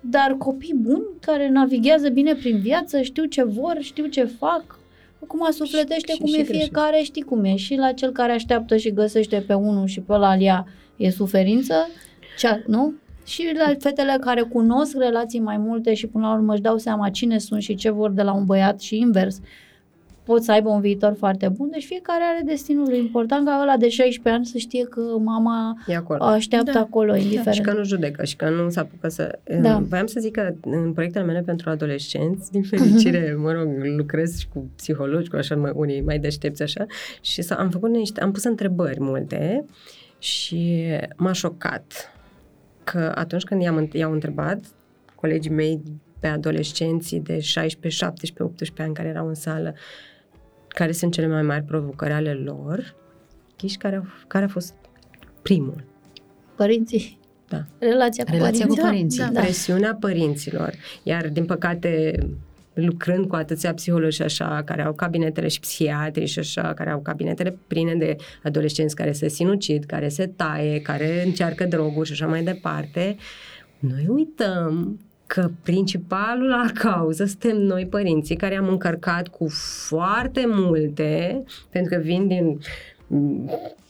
Dar 0.00 0.34
copii 0.38 0.74
buni 0.76 1.02
care 1.20 1.48
navighează 1.48 2.08
bine 2.08 2.34
prin 2.34 2.58
viață, 2.58 3.00
știu 3.02 3.24
ce 3.24 3.44
vor, 3.44 3.76
știu 3.80 4.06
ce 4.06 4.24
fac, 4.24 4.78
Acum 5.22 5.50
sufletește 5.50 6.12
și- 6.12 6.18
cum 6.18 6.26
și 6.26 6.34
e 6.38 6.42
greșesc. 6.42 6.58
fiecare, 6.64 7.00
știi 7.02 7.22
cum 7.22 7.44
e. 7.44 7.56
Și 7.56 7.74
la 7.74 7.92
cel 7.92 8.10
care 8.12 8.32
așteaptă 8.32 8.76
și 8.76 8.92
găsește 8.92 9.44
pe 9.46 9.54
unul 9.54 9.86
și 9.86 10.00
pe 10.00 10.12
ăla 10.12 10.34
ia 10.34 10.66
e 10.96 11.10
suferință, 11.10 11.74
cea, 12.38 12.62
nu? 12.66 12.94
Și 13.28 13.52
la 13.58 13.74
fetele 13.78 14.16
care 14.20 14.42
cunosc 14.42 14.96
relații 14.98 15.40
mai 15.40 15.56
multe 15.56 15.94
și 15.94 16.06
până 16.06 16.26
la 16.26 16.34
urmă 16.34 16.52
își 16.52 16.62
dau 16.62 16.78
seama 16.78 17.08
cine 17.08 17.38
sunt 17.38 17.62
și 17.62 17.74
ce 17.74 17.90
vor 17.90 18.10
de 18.10 18.22
la 18.22 18.32
un 18.32 18.44
băiat 18.44 18.80
și 18.80 18.98
invers, 18.98 19.40
pot 20.24 20.42
să 20.42 20.52
aibă 20.52 20.68
un 20.68 20.80
viitor 20.80 21.14
foarte 21.18 21.48
bun. 21.48 21.68
Deci 21.70 21.84
fiecare 21.84 22.22
are 22.22 22.42
destinul 22.44 22.88
lui. 22.88 22.98
Important 22.98 23.46
ca 23.46 23.58
ăla 23.62 23.76
de 23.76 23.88
16 23.88 24.34
ani 24.34 24.46
să 24.46 24.58
știe 24.58 24.84
că 24.84 25.00
mama 25.18 25.76
E 25.86 25.96
acolo. 25.96 26.24
așteaptă 26.24 26.70
Da. 26.72 26.80
acolo, 26.80 27.16
indiferent. 27.16 27.54
Și 27.54 27.60
că 27.60 27.72
nu 27.72 27.84
judecă 27.84 28.24
și 28.24 28.36
că 28.36 28.48
nu 28.48 28.68
se 28.70 28.80
apucă 28.80 29.08
să... 29.08 29.38
Da. 29.60 29.82
Voiam 29.88 30.06
să 30.06 30.20
zic 30.20 30.32
că 30.32 30.54
în 30.60 30.92
proiectele 30.92 31.24
mele 31.24 31.40
pentru 31.40 31.70
adolescenți, 31.70 32.50
din 32.50 32.62
fericire, 32.62 33.34
mă 33.42 33.52
rog, 33.52 33.68
lucrez 33.96 34.38
și 34.38 34.48
cu 34.48 34.70
psihologi, 34.76 35.28
cu 35.28 35.36
așa 35.36 35.56
mai, 35.56 35.72
unii 35.74 36.00
mai 36.00 36.18
deștepți 36.18 36.62
așa, 36.62 36.86
și 37.20 37.42
să, 37.42 37.54
am 37.54 37.70
făcut 37.70 37.90
niște, 37.90 38.20
am 38.20 38.32
pus 38.32 38.44
întrebări 38.44 39.00
multe 39.00 39.64
și 40.18 40.84
m-a 41.16 41.32
șocat 41.32 42.12
că 42.90 43.12
atunci 43.14 43.44
când 43.44 43.62
i-am, 43.62 43.88
i-au 43.92 44.12
întrebat 44.12 44.60
colegii 45.14 45.50
mei 45.50 45.82
pe 46.20 46.26
adolescenții 46.26 47.20
de 47.20 47.40
16, 47.40 48.04
17, 48.04 48.42
18 48.42 48.82
ani 48.82 48.94
care 48.94 49.08
erau 49.08 49.28
în 49.28 49.34
sală, 49.34 49.74
care 50.68 50.92
sunt 50.92 51.12
cele 51.12 51.26
mai 51.26 51.42
mari 51.42 51.62
provocări 51.62 52.12
ale 52.12 52.32
lor, 52.32 52.94
ghiși 53.58 53.76
care, 53.76 53.96
au, 53.96 54.04
care 54.26 54.44
a 54.44 54.48
fost 54.48 54.74
primul. 55.42 55.84
Părinții. 56.56 57.18
Da. 57.48 57.64
Relația 57.78 58.24
cu 58.24 58.30
Relația 58.30 58.66
cu 58.66 58.74
părinții. 58.74 58.82
părinții. 58.82 59.18
da. 59.18 59.30
Da. 59.30 59.40
presiunea 59.40 59.94
părinților. 59.94 60.72
Iar, 61.02 61.28
din 61.28 61.44
păcate, 61.44 62.18
lucrând 62.80 63.26
cu 63.26 63.34
atâția 63.34 63.74
psihologi 63.74 64.16
și 64.16 64.22
așa, 64.22 64.62
care 64.64 64.82
au 64.82 64.92
cabinetele 64.92 65.48
și 65.48 65.60
psihiatri 65.60 66.26
și 66.26 66.38
așa, 66.38 66.74
care 66.74 66.90
au 66.90 67.00
cabinetele 67.00 67.58
pline 67.66 67.94
de 67.94 68.16
adolescenți 68.42 68.94
care 68.94 69.12
se 69.12 69.28
sinucid, 69.28 69.84
care 69.84 70.08
se 70.08 70.26
taie, 70.26 70.80
care 70.80 71.22
încearcă 71.24 71.64
droguri 71.64 72.06
și 72.06 72.12
așa 72.12 72.26
mai 72.26 72.42
departe, 72.42 73.16
noi 73.78 74.06
uităm 74.08 74.98
că 75.26 75.50
principalul 75.62 76.70
cauză 76.74 77.24
suntem 77.24 77.56
noi 77.56 77.86
părinții 77.86 78.36
care 78.36 78.56
am 78.56 78.68
încărcat 78.68 79.28
cu 79.28 79.48
foarte 79.88 80.44
multe, 80.46 81.42
pentru 81.70 81.96
că 81.96 82.02
vin 82.02 82.26
din 82.26 82.58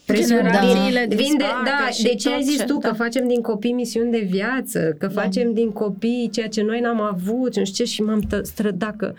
mm, 0.08 0.14
presiuni 0.14 0.42
Generațiile 0.42 1.04
din, 1.08 1.16
vin 1.16 1.26
de, 1.36 1.44
disparte 1.44 1.70
da, 1.84 1.88
și 1.90 2.02
de 2.02 2.08
ce 2.14 2.28
tot 2.28 2.36
ai 2.36 2.42
zis 2.42 2.58
ce- 2.58 2.64
tu, 2.64 2.78
că 2.78 2.86
da. 2.88 2.94
facem 2.94 3.28
din 3.28 3.40
copii 3.40 3.72
misiuni 3.72 4.10
de 4.10 4.26
viață, 4.30 4.94
că 4.98 5.06
Da. 5.06 5.20
facem 5.20 5.52
din 5.52 5.70
copii 5.70 6.28
ceea 6.32 6.48
ce 6.48 6.62
noi 6.62 6.80
n-am 6.80 7.00
avut, 7.00 7.52
și 7.52 7.58
nu 7.58 7.64
știu 7.64 7.84
ce, 7.84 7.90
și 7.90 8.02
m-am 8.02 8.20
tă- 8.20 8.40
strădat 8.42 8.96
că 8.96 9.12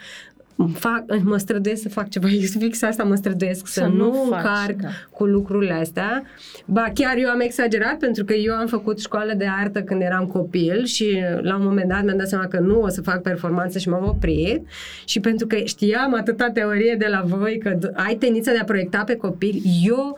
fac, 0.74 1.04
mă 1.24 1.38
străduiesc 1.38 1.82
să 1.82 1.90
fac 1.90 2.10
ceva, 2.10 2.28
fix 2.60 2.82
asta 2.82 3.04
mă 3.04 3.16
străduiesc, 3.16 3.68
să, 3.68 3.80
Să 3.80 3.86
nu, 3.86 3.96
nu 3.96 4.14
faci, 4.30 4.40
încarc 4.40 4.82
da. 4.82 4.88
cu 5.12 5.26
lucrurile 5.26 5.74
astea. 5.74 6.24
Ba, 6.66 6.92
chiar 6.94 7.18
eu 7.18 7.30
am 7.30 7.40
exagerat 7.40 7.98
pentru 7.98 8.24
că 8.26 8.34
eu 8.34 8.54
am 8.54 8.68
făcut 8.68 9.00
școală 9.00 9.34
de 9.38 9.46
artă 9.60 9.82
când 9.82 10.02
eram 10.02 10.26
copil 10.26 10.86
și 10.86 11.18
la 11.42 11.56
un 11.56 11.64
moment 11.64 11.90
dat 11.90 12.04
mi-am 12.04 12.18
dat 12.18 12.28
seama 12.28 12.48
că 12.48 12.60
nu 12.60 12.82
o 12.82 12.88
să 12.88 13.02
fac 13.02 13.22
performanță 13.22 13.78
și 13.80 13.90
m-am 13.90 14.06
oprit 14.08 14.62
și 15.06 15.20
pentru 15.20 15.48
că 15.48 15.56
știam 15.64 16.14
atâta 16.14 16.50
teorie 16.54 16.96
de 17.00 17.08
la 17.10 17.22
voi 17.26 17.58
că 17.58 17.74
d- 17.76 17.94
ai 17.94 18.16
tendința 18.16 18.52
de 18.52 18.58
a 18.58 18.64
proiecta 18.64 19.04
pe 19.04 19.16
copil, 19.16 19.62
eu 19.86 20.18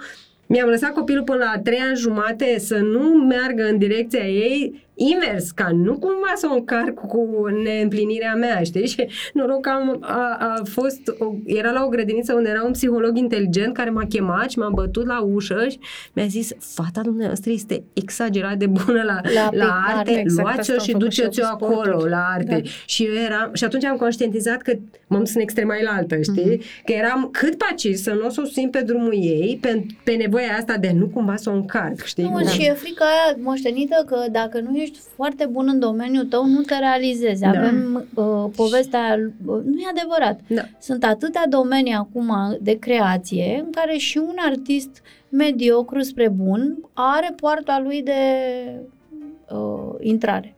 mi-am 0.51 0.69
lăsat 0.69 0.93
copilul 0.93 1.23
până 1.23 1.43
la 1.53 1.61
trei 1.61 1.79
ani 1.79 1.97
jumate 1.97 2.59
să 2.59 2.77
nu 2.77 3.13
meargă 3.13 3.63
în 3.63 3.77
direcția 3.77 4.27
ei 4.27 4.85
invers, 4.95 5.51
ca 5.51 5.69
nu 5.73 5.91
cumva 5.93 6.33
să 6.35 6.47
o 6.51 6.53
încarc 6.53 6.93
cu 6.93 7.45
neîmplinirea 7.63 8.35
mea, 8.35 8.61
știi? 8.63 8.87
Și 8.87 9.07
noroc 9.33 9.61
că 9.61 9.69
am, 9.69 9.97
a, 10.01 10.37
a 10.39 10.61
fost, 10.63 11.01
o, 11.19 11.33
era 11.45 11.71
la 11.71 11.83
o 11.85 11.87
grădiniță 11.89 12.33
unde 12.33 12.49
era 12.49 12.63
un 12.63 12.71
psiholog 12.71 13.17
inteligent 13.17 13.73
care 13.73 13.89
m-a 13.89 14.05
chemat 14.09 14.49
și 14.51 14.57
m-a 14.59 14.69
bătut 14.73 15.05
la 15.07 15.21
ușă 15.21 15.67
și 15.69 15.79
mi-a 16.13 16.25
zis, 16.25 16.51
fata 16.59 17.01
dumneavoastră 17.01 17.51
este 17.51 17.83
exagerat 17.93 18.57
de 18.57 18.65
bună 18.67 19.01
la, 19.03 19.19
La 19.23 19.31
la, 19.33 19.49
la 19.51 19.65
aplicare. 19.65 19.97
arte, 19.97 20.19
Exact 20.19 20.41
luați-o 20.47 20.59
asta 20.61 20.73
am 20.73 20.79
și 20.79 20.91
făcut 20.91 21.11
și 21.11 21.21
eu 21.21 21.27
duceți-o 21.27 21.55
cu 21.57 21.63
acolo, 21.65 21.81
sporturi. 21.83 22.09
la 22.09 22.27
arte. 22.33 22.55
Da. 22.63 22.69
Și 22.85 23.03
eu 23.05 23.13
eram, 23.13 23.49
și 23.53 23.63
atunci 23.63 23.83
am 23.85 23.95
conștientizat 23.97 24.61
că 24.61 24.71
m-am 25.07 25.19
dus 25.19 25.33
în 25.35 25.41
extrema 25.41 25.75
elaltă, 25.77 26.21
știi? 26.21 26.57
Mm-hmm. 26.57 26.83
Că 26.85 26.91
eram 26.91 27.29
cât 27.31 27.55
paci 27.57 27.87
să 27.93 28.11
nu 28.13 28.25
o 28.25 28.29
să 28.29 28.41
o 28.43 28.47
simt 28.47 28.71
pe 28.71 28.81
drumul 28.81 29.13
ei, 29.13 29.57
pe, 29.61 29.85
pe 30.03 30.11
nevoia 30.11 30.55
asta 30.59 30.77
de 30.77 30.91
nu 30.97 31.05
cumva 31.07 31.35
să 31.35 31.49
o 31.49 31.53
încarc, 31.53 32.03
știi? 32.03 32.23
Nu, 32.23 32.39
Da. 32.43 32.49
și 32.49 32.65
e 32.65 32.73
frica 32.73 33.05
aia 33.05 33.37
moștenită 33.41 34.03
că 34.07 34.15
dacă 34.31 34.59
nu 34.59 34.77
ești 34.81 34.99
foarte 35.15 35.45
bun 35.45 35.67
în 35.71 35.79
domeniul 35.79 36.25
tău, 36.25 36.45
nu 36.45 36.61
te 36.61 36.77
realizezi. 36.77 37.41
Da. 37.41 37.49
Avem 37.49 38.07
uh, 38.13 38.45
povestea, 38.55 39.03
aia, 39.03 39.15
uh, 39.45 39.61
nu 39.65 39.79
e 39.79 39.93
adevărat. 39.97 40.39
Da. 40.47 40.61
Sunt 40.79 41.03
atâtea 41.03 41.45
domenii 41.49 41.93
acum 41.93 42.57
de 42.61 42.79
creație 42.79 43.61
în 43.65 43.71
care 43.71 43.97
și 43.97 44.17
un 44.17 44.35
artist 44.47 45.01
mediocru 45.29 46.01
spre 46.01 46.29
bun 46.29 46.77
are 46.93 47.33
poarta 47.35 47.81
lui 47.83 48.01
de 48.01 48.21
uh, 49.49 49.95
intrare. 49.99 50.55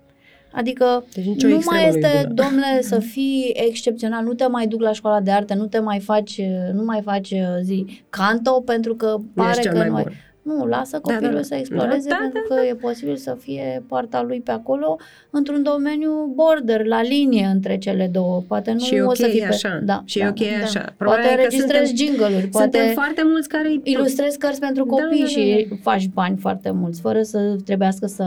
Adică 0.52 1.06
Deci 1.14 1.26
nicio 1.26 1.48
nu 1.48 1.56
extremă 1.56 1.82
mai 1.82 1.90
nu-i 1.90 2.00
este, 2.00 2.22
bună. 2.22 2.34
domnule, 2.44 2.82
să 2.82 3.00
fii 3.00 3.52
excepțional, 3.68 4.24
nu 4.24 4.34
te 4.34 4.48
mai 4.48 4.68
duc 4.68 4.82
la 4.82 4.92
școala 4.92 5.22
de 5.22 5.32
artă, 5.32 5.54
nu 5.54 5.66
te 5.66 5.80
mai 5.80 6.00
faci, 6.00 6.42
nu 6.74 6.84
mai 6.84 7.02
faci 7.02 7.32
uh, 7.32 7.40
zi 7.62 8.04
canto 8.10 8.62
pentru 8.62 8.96
că 8.96 9.16
Nu 9.18 9.26
pare 9.34 9.50
ești 9.50 9.62
cel 9.62 9.72
că 9.72 9.78
mai 9.78 9.88
nu 9.88 9.96
ai... 9.96 10.06
bun. 10.44 10.56
Nu, 10.58 10.66
lasă 10.66 11.00
Da, 11.04 11.08
da, 11.08 11.14
copilul 11.14 11.36
da. 11.36 11.42
să 11.42 11.56
exploreze 11.56 12.10
Da, 12.10 12.16
da, 12.16 12.22
pentru 12.22 12.42
da, 12.50 12.56
că 12.56 12.62
e 12.66 12.74
posibil 12.76 13.16
să 13.16 13.38
fie 13.40 13.84
poarta 13.88 14.22
lui 14.22 14.42
pe 14.42 14.52
acolo 14.52 14.98
într-un 15.30 15.64
domeniu 15.64 16.32
border, 16.36 16.86
la 16.86 17.02
linie 17.02 17.46
între 17.46 17.78
cele 17.78 18.10
două. 18.12 18.44
Poate 18.48 18.72
nu 18.72 18.80
și 18.80 18.96
e 18.96 19.02
o 19.02 19.06
ok 19.06 19.16
să 19.16 19.26
fie 19.28 19.46
așa. 19.46 19.70
Pe... 19.70 19.86
Da, 19.86 20.02
și 20.06 20.18
da, 20.20 20.26
e 20.26 20.30
ok 20.30 20.36
da. 20.40 20.64
așa. 20.64 20.80
Poate 20.80 20.94
Problema 20.98 21.24
e 21.24 21.28
că 21.28 21.34
înregistrezi 21.42 21.88
suntem, 21.96 22.06
jingle-uri, 22.06 22.48
poate 22.48 22.78
suntem 22.78 22.94
foarte 22.94 23.22
mulți 23.26 23.50
care 23.50 23.68
îi- 23.68 23.82
ilustrezi 23.84 24.38
cărți 24.38 24.60
pentru 24.60 24.84
Da, 24.84 24.90
copii 24.90 25.18
da, 25.20 25.24
da, 25.24 25.30
și 25.30 25.66
da. 25.70 25.76
faci 25.82 26.08
bani 26.08 26.38
foarte 26.38 26.72
mulți, 26.72 27.02
fără 27.02 27.22
să 27.22 27.56
trebuiască 27.66 28.06
să 28.06 28.24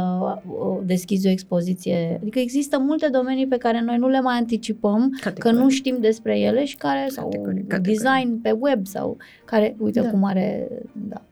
uh, 0.46 0.78
deschizi 0.84 1.26
o 1.26 1.30
expoziție. 1.30 2.18
Adică 2.22 2.38
există 2.38 2.78
multe 2.78 3.08
domenii 3.12 3.46
pe 3.46 3.56
care 3.56 3.80
noi 3.80 3.96
nu 3.96 4.08
le 4.08 4.20
mai 4.20 4.36
anticipăm, 4.36 5.10
că 5.10 5.18
Categoric. 5.28 5.58
nu 5.58 5.68
știm 5.68 5.96
despre 6.00 6.38
ele 6.38 6.64
și 6.64 6.76
care, 6.76 7.06
sau 7.08 7.24
Categoric, 7.28 7.66
categoric. 7.68 7.98
design 8.00 8.40
pe 8.42 8.50
web, 8.58 8.86
sau 8.86 9.16
care, 9.44 9.76
uite 9.78 10.00
Da. 10.00 10.10
cum 10.10 10.24
are, 10.24 10.68
da. 10.92 11.22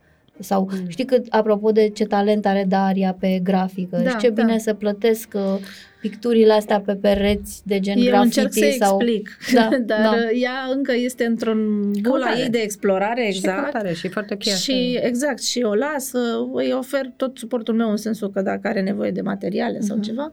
Sau 0.40 0.68
Mm. 0.72 0.88
știi 0.88 1.04
că, 1.04 1.20
apropo 1.28 1.72
de 1.72 1.88
ce 1.88 2.04
talent 2.04 2.46
are 2.46 2.64
Daria 2.68 3.16
pe 3.20 3.40
grafică 3.42 4.00
Da, 4.04 4.10
și 4.10 4.16
ce 4.16 4.30
da. 4.30 4.42
bine 4.42 4.58
să 4.58 4.74
plătesc 4.74 5.28
uh, 5.34 5.56
picturile 6.00 6.52
astea 6.52 6.80
pe 6.80 6.94
pereți 6.94 7.62
de 7.66 7.80
gen 7.80 7.96
Eu 7.98 8.04
graffiti 8.04 8.38
încerc 8.38 8.52
să 8.52 8.76
sau... 8.84 9.00
explic, 9.00 9.36
Da, 9.54 9.68
dar 9.86 10.00
da. 10.00 10.30
ea 10.30 10.52
încă 10.72 10.92
este 10.94 11.24
într-un 11.24 11.90
bula 12.00 12.18
Căutare. 12.24 12.40
ei 12.42 12.48
de 12.48 12.58
explorare, 12.58 13.22
Și 13.30 13.36
exact. 13.36 13.62
căutare, 13.62 13.92
și 13.94 14.08
foarte 14.08 14.34
ok 14.34 14.46
așa. 14.46 14.56
Și 14.56 14.98
exact, 15.02 15.42
și 15.42 15.60
o 15.62 15.74
las, 15.74 16.10
îi 16.54 16.72
ofer 16.72 17.12
tot 17.16 17.38
suportul 17.38 17.74
meu 17.74 17.90
în 17.90 17.96
sensul 17.96 18.30
că 18.30 18.42
dacă 18.42 18.68
are 18.68 18.80
nevoie 18.80 19.10
de 19.10 19.20
materiale 19.20 19.80
sau 19.80 19.96
Mhm. 19.96 20.04
ceva, 20.04 20.30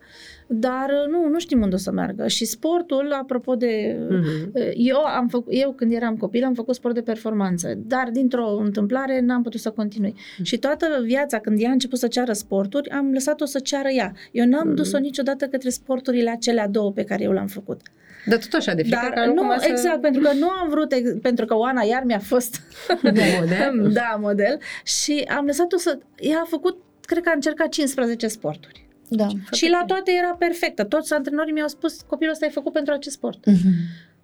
dar 0.54 0.90
nu, 1.10 1.28
nu 1.28 1.40
știm 1.40 1.62
unde 1.62 1.76
o 1.76 1.78
să 1.78 1.92
meargă. 1.92 2.28
Și 2.28 2.46
sportul, 2.46 3.12
apropo 3.22 3.56
de... 3.56 3.98
Mhm. 4.10 4.52
Eu, 4.74 4.98
am 4.98 5.28
făcut, 5.28 5.54
eu 5.56 5.72
când 5.72 5.94
eram 5.94 6.18
copil 6.18 6.44
am 6.44 6.54
făcut 6.54 6.76
sport 6.76 6.94
de 6.94 7.02
performanță, 7.02 7.74
dar 7.78 8.10
dintr-o 8.12 8.56
întâmplare 8.58 9.20
n-am 9.22 9.42
putut 9.42 9.60
să 9.60 9.70
continui. 9.70 10.16
Și 10.44 10.58
toată 10.58 10.86
viața, 11.04 11.40
când 11.40 11.62
ea 11.62 11.70
a 11.70 11.72
început 11.72 12.00
să 12.00 12.08
ceară 12.08 12.34
sporturi, 12.34 12.90
am 12.90 13.12
lăsat-o 13.12 13.46
să 13.46 13.60
ceară 13.60 13.88
ea. 13.90 14.14
Eu 14.32 14.46
n-am 14.46 14.68
Mhm. 14.68 14.76
dus-o 14.76 14.98
niciodată 14.98 15.46
către 15.46 15.70
sporturile 15.70 16.30
acelea 16.30 16.68
două 16.68 16.92
pe 16.92 17.04
care 17.04 17.24
eu 17.24 17.32
le-am 17.32 17.48
făcut. 17.48 17.82
Dar 18.26 18.38
tot 18.38 18.54
așa, 18.54 18.74
de 18.74 18.82
frică 18.82 19.00
Dar 19.02 19.12
ca 19.14 19.26
nu, 19.26 19.34
cumva 19.34 19.58
să... 19.58 19.68
exact, 19.70 20.02
pentru 20.02 20.22
că 20.22 20.30
nu 20.40 20.50
am 20.50 20.70
vrut, 20.70 20.92
ex- 20.92 21.16
pentru 21.22 21.46
că 21.46 21.56
Oana 21.56 21.82
iar 21.84 22.04
mi-a 22.06 22.20
fost 22.20 22.62
De 23.14 23.22
model. 23.40 23.92
da, 24.00 24.18
model. 24.20 24.60
Și 24.84 25.24
am 25.38 25.46
lăsat-o 25.46 25.78
să... 25.78 25.98
Ea 26.20 26.38
a 26.44 26.48
făcut, 26.48 26.78
cred 27.02 27.24
că 27.24 27.30
a 27.30 27.34
încercat 27.36 27.70
15 27.70 28.28
sporturi. 28.28 28.81
Da. 29.14 29.28
și 29.52 29.70
la 29.70 29.84
toate 29.88 30.12
era 30.22 30.36
perfectă. 30.40 30.84
Toți 30.84 31.14
antrenorii 31.14 31.54
mi-au 31.54 31.68
spus, 31.68 32.02
copilul 32.08 32.34
ăsta 32.34 32.46
e 32.46 32.50
făcut 32.50 32.74
pentru 32.74 32.94
acest 32.94 33.16
sport. 33.16 33.46
Mhm. 33.46 33.70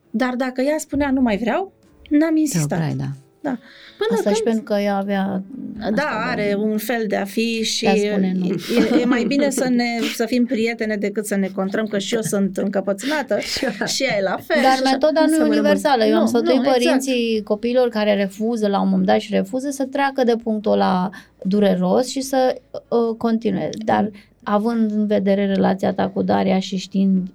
Dar 0.10 0.36
dacă 0.36 0.62
ea 0.62 0.78
spunea, 0.78 1.12
nu 1.12 1.22
mai 1.22 1.38
vreau, 1.38 1.74
n-am 2.10 2.34
Te 2.34 2.40
insistat. 2.40 2.72
opreai, 2.72 2.96
da. 2.96 3.06
Da. 3.42 3.58
Până 3.98 4.18
Asta 4.20 4.30
și 4.30 4.42
când... 4.42 4.46
pentru 4.56 4.64
că 4.74 4.82
ea 4.82 4.96
avea... 4.96 5.44
Da, 5.80 5.88
asta, 6.04 6.26
are 6.32 6.56
un 6.60 6.78
fel 6.78 7.04
de 7.08 7.16
a 7.16 7.24
fi 7.26 7.64
și 7.64 7.86
Ea 7.86 7.96
spune 7.96 8.34
nu. 8.36 8.46
e, 8.46 9.02
e 9.02 9.06
mai 9.06 9.24
bine 9.24 9.50
să 9.50 9.70
ne 9.70 9.86
să 10.16 10.26
fim 10.26 10.46
prietene 10.46 10.96
decât 10.96 11.26
să 11.26 11.36
ne 11.36 11.48
contrăm, 11.56 11.86
că 11.86 11.98
și 11.98 12.16
eu 12.16 12.22
sunt 12.22 12.58
încăpățânată 12.58 13.40
și 13.94 14.04
ea 14.04 14.18
e 14.18 14.22
la 14.22 14.38
fel. 14.48 14.62
Dar 14.62 14.76
și 14.76 14.82
așa. 14.84 14.92
metoda 14.92 15.22
nu 15.26 15.34
e 15.34 15.38
Să 15.38 15.44
universală. 15.44 16.04
Eu 16.06 16.14
Nu, 16.14 16.20
am 16.20 16.26
sfătuit 16.26 16.56
nu, 16.56 16.62
exact. 16.66 16.78
părinții 16.78 17.42
copiilor 17.44 17.90
care 17.90 18.14
refuză 18.16 18.68
la 18.68 18.82
un 18.82 18.90
moment 18.90 19.08
dat 19.08 19.20
și 19.20 19.34
refuză 19.34 19.70
să 19.70 19.86
treacă 19.86 20.24
de 20.24 20.36
punctul 20.44 20.72
ăla 20.72 21.10
dureros 21.44 22.08
și 22.08 22.22
să 22.22 22.56
uh, 22.72 23.16
continue. 23.18 23.70
Dar 23.86 24.10
având 24.50 24.92
în 24.92 25.08
vedere 25.08 25.46
relația 25.46 25.94
ta 25.94 26.08
cu 26.10 26.22
Daria 26.22 26.60
și 26.60 26.78
știind 26.78 27.28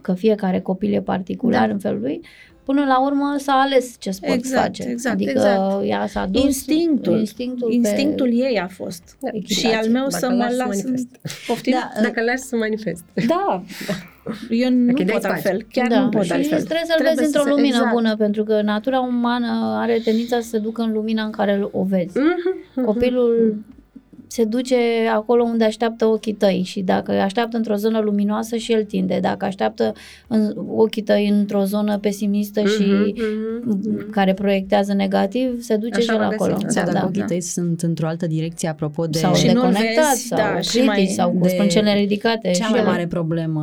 că 0.00 0.12
fiecare 0.14 0.60
copil 0.60 0.92
e 0.94 1.00
particular 1.00 1.66
Da. 1.66 1.72
în 1.72 1.78
felul 1.78 2.00
lui, 2.00 2.20
până 2.64 2.84
la 2.84 3.04
urmă 3.04 3.34
s-a 3.38 3.52
ales 3.52 3.94
ce 3.98 4.10
sport 4.10 4.32
Exact, 4.34 4.62
face. 4.62 4.88
exact, 4.88 5.14
adică 5.14 5.30
exact. 5.30 5.84
ea 5.84 6.06
s-a 6.06 6.26
dus... 6.30 6.42
Instinctul. 6.44 7.18
Instinctul, 7.18 7.72
Instinctul 7.72 8.26
pe... 8.28 8.34
ei 8.34 8.58
a 8.58 8.66
fost. 8.66 9.16
Da. 9.20 9.28
Și 9.30 9.36
Echilație. 9.36 9.78
al 9.78 9.88
meu 9.88 10.06
Dacă 10.08 10.16
să 10.18 10.28
mă 10.30 10.36
lași 10.36 10.50
să 10.50 10.56
las... 10.56 10.66
manifeste. 10.66 11.18
Poftim? 11.46 11.72
Da, 11.72 12.00
Dacă 12.02 12.22
lași 12.22 12.38
să 12.42 12.56
manifest. 12.56 13.04
Da. 13.26 13.62
Eu 14.64 14.70
nu 14.70 14.90
Ok, 14.90 14.96
dai 14.96 15.04
pot 15.04 15.22
spațiu. 15.22 15.30
altfel. 15.30 15.66
Chiar 15.72 15.86
da, 15.88 16.00
nu 16.00 16.08
pot 16.08 16.24
și 16.24 16.32
altfel. 16.32 16.58
trebuie 16.58 16.84
să-l 16.86 16.94
Trebuie 16.94 17.14
vezi 17.16 17.26
într-o 17.26 17.40
să 17.42 17.46
se- 17.48 17.54
lumină 17.54 17.76
exact. 17.76 17.92
bună, 17.92 18.16
pentru 18.16 18.44
că 18.44 18.62
natura 18.62 19.00
umană 19.00 19.76
are 19.80 20.00
tendința 20.04 20.40
să 20.40 20.48
se 20.48 20.58
ducă 20.58 20.82
în 20.82 20.92
lumina 20.92 21.24
în 21.24 21.30
care 21.30 21.68
o 21.72 21.82
vezi. 21.82 22.18
Mhm. 22.18 22.84
Copilul 22.84 23.56
se 24.26 24.44
duce 24.44 24.76
acolo 25.14 25.42
unde 25.42 25.64
așteaptă 25.64 26.04
ochii 26.06 26.32
tăi 26.32 26.62
și 26.64 26.80
dacă 26.80 27.12
așteaptă 27.12 27.56
într-o 27.56 27.74
zonă 27.74 27.98
luminoasă 27.98 28.56
și 28.56 28.72
el 28.72 28.84
tinde, 28.84 29.18
dacă 29.22 29.44
așteaptă 29.44 29.92
în, 30.26 30.54
ochii 30.76 31.02
tăi 31.02 31.28
într-o 31.28 31.64
zonă 31.64 31.98
pesimistă 31.98 32.60
și 32.60 33.14
mhm. 33.64 34.10
care 34.10 34.34
proiectează 34.34 34.92
negativ, 34.92 35.60
se 35.60 35.76
duce 35.76 35.96
Așa 35.98 36.02
și 36.02 36.10
el 36.10 36.16
va 36.18 36.28
găsi. 36.28 36.42
acolo. 36.42 36.58
Sau 36.68 36.84
dacă 36.84 36.98
da. 36.98 37.04
ochii 37.06 37.22
tăi 37.22 37.40
sunt 37.40 37.82
într-o 37.82 38.06
altă 38.06 38.26
direcție, 38.26 38.68
apropo 38.68 39.06
de... 39.06 39.18
sau 39.18 39.34
Și 39.34 39.46
nu-l 39.46 39.54
deconectat, 39.54 40.10
vezi, 40.10 40.26
sau 40.26 40.38
da, 40.38 40.60
și 40.60 40.68
critici, 40.70 40.86
mai- 40.86 41.12
sau 41.16 41.30
cu 41.30 41.38
de- 41.42 41.48
sprâncene 41.48 41.94
ridicate. 41.94 42.50
Cea 42.50 42.64
și 42.64 42.70
mai 42.70 42.80
ele. 42.80 42.88
mare 42.88 43.06
problemă 43.06 43.62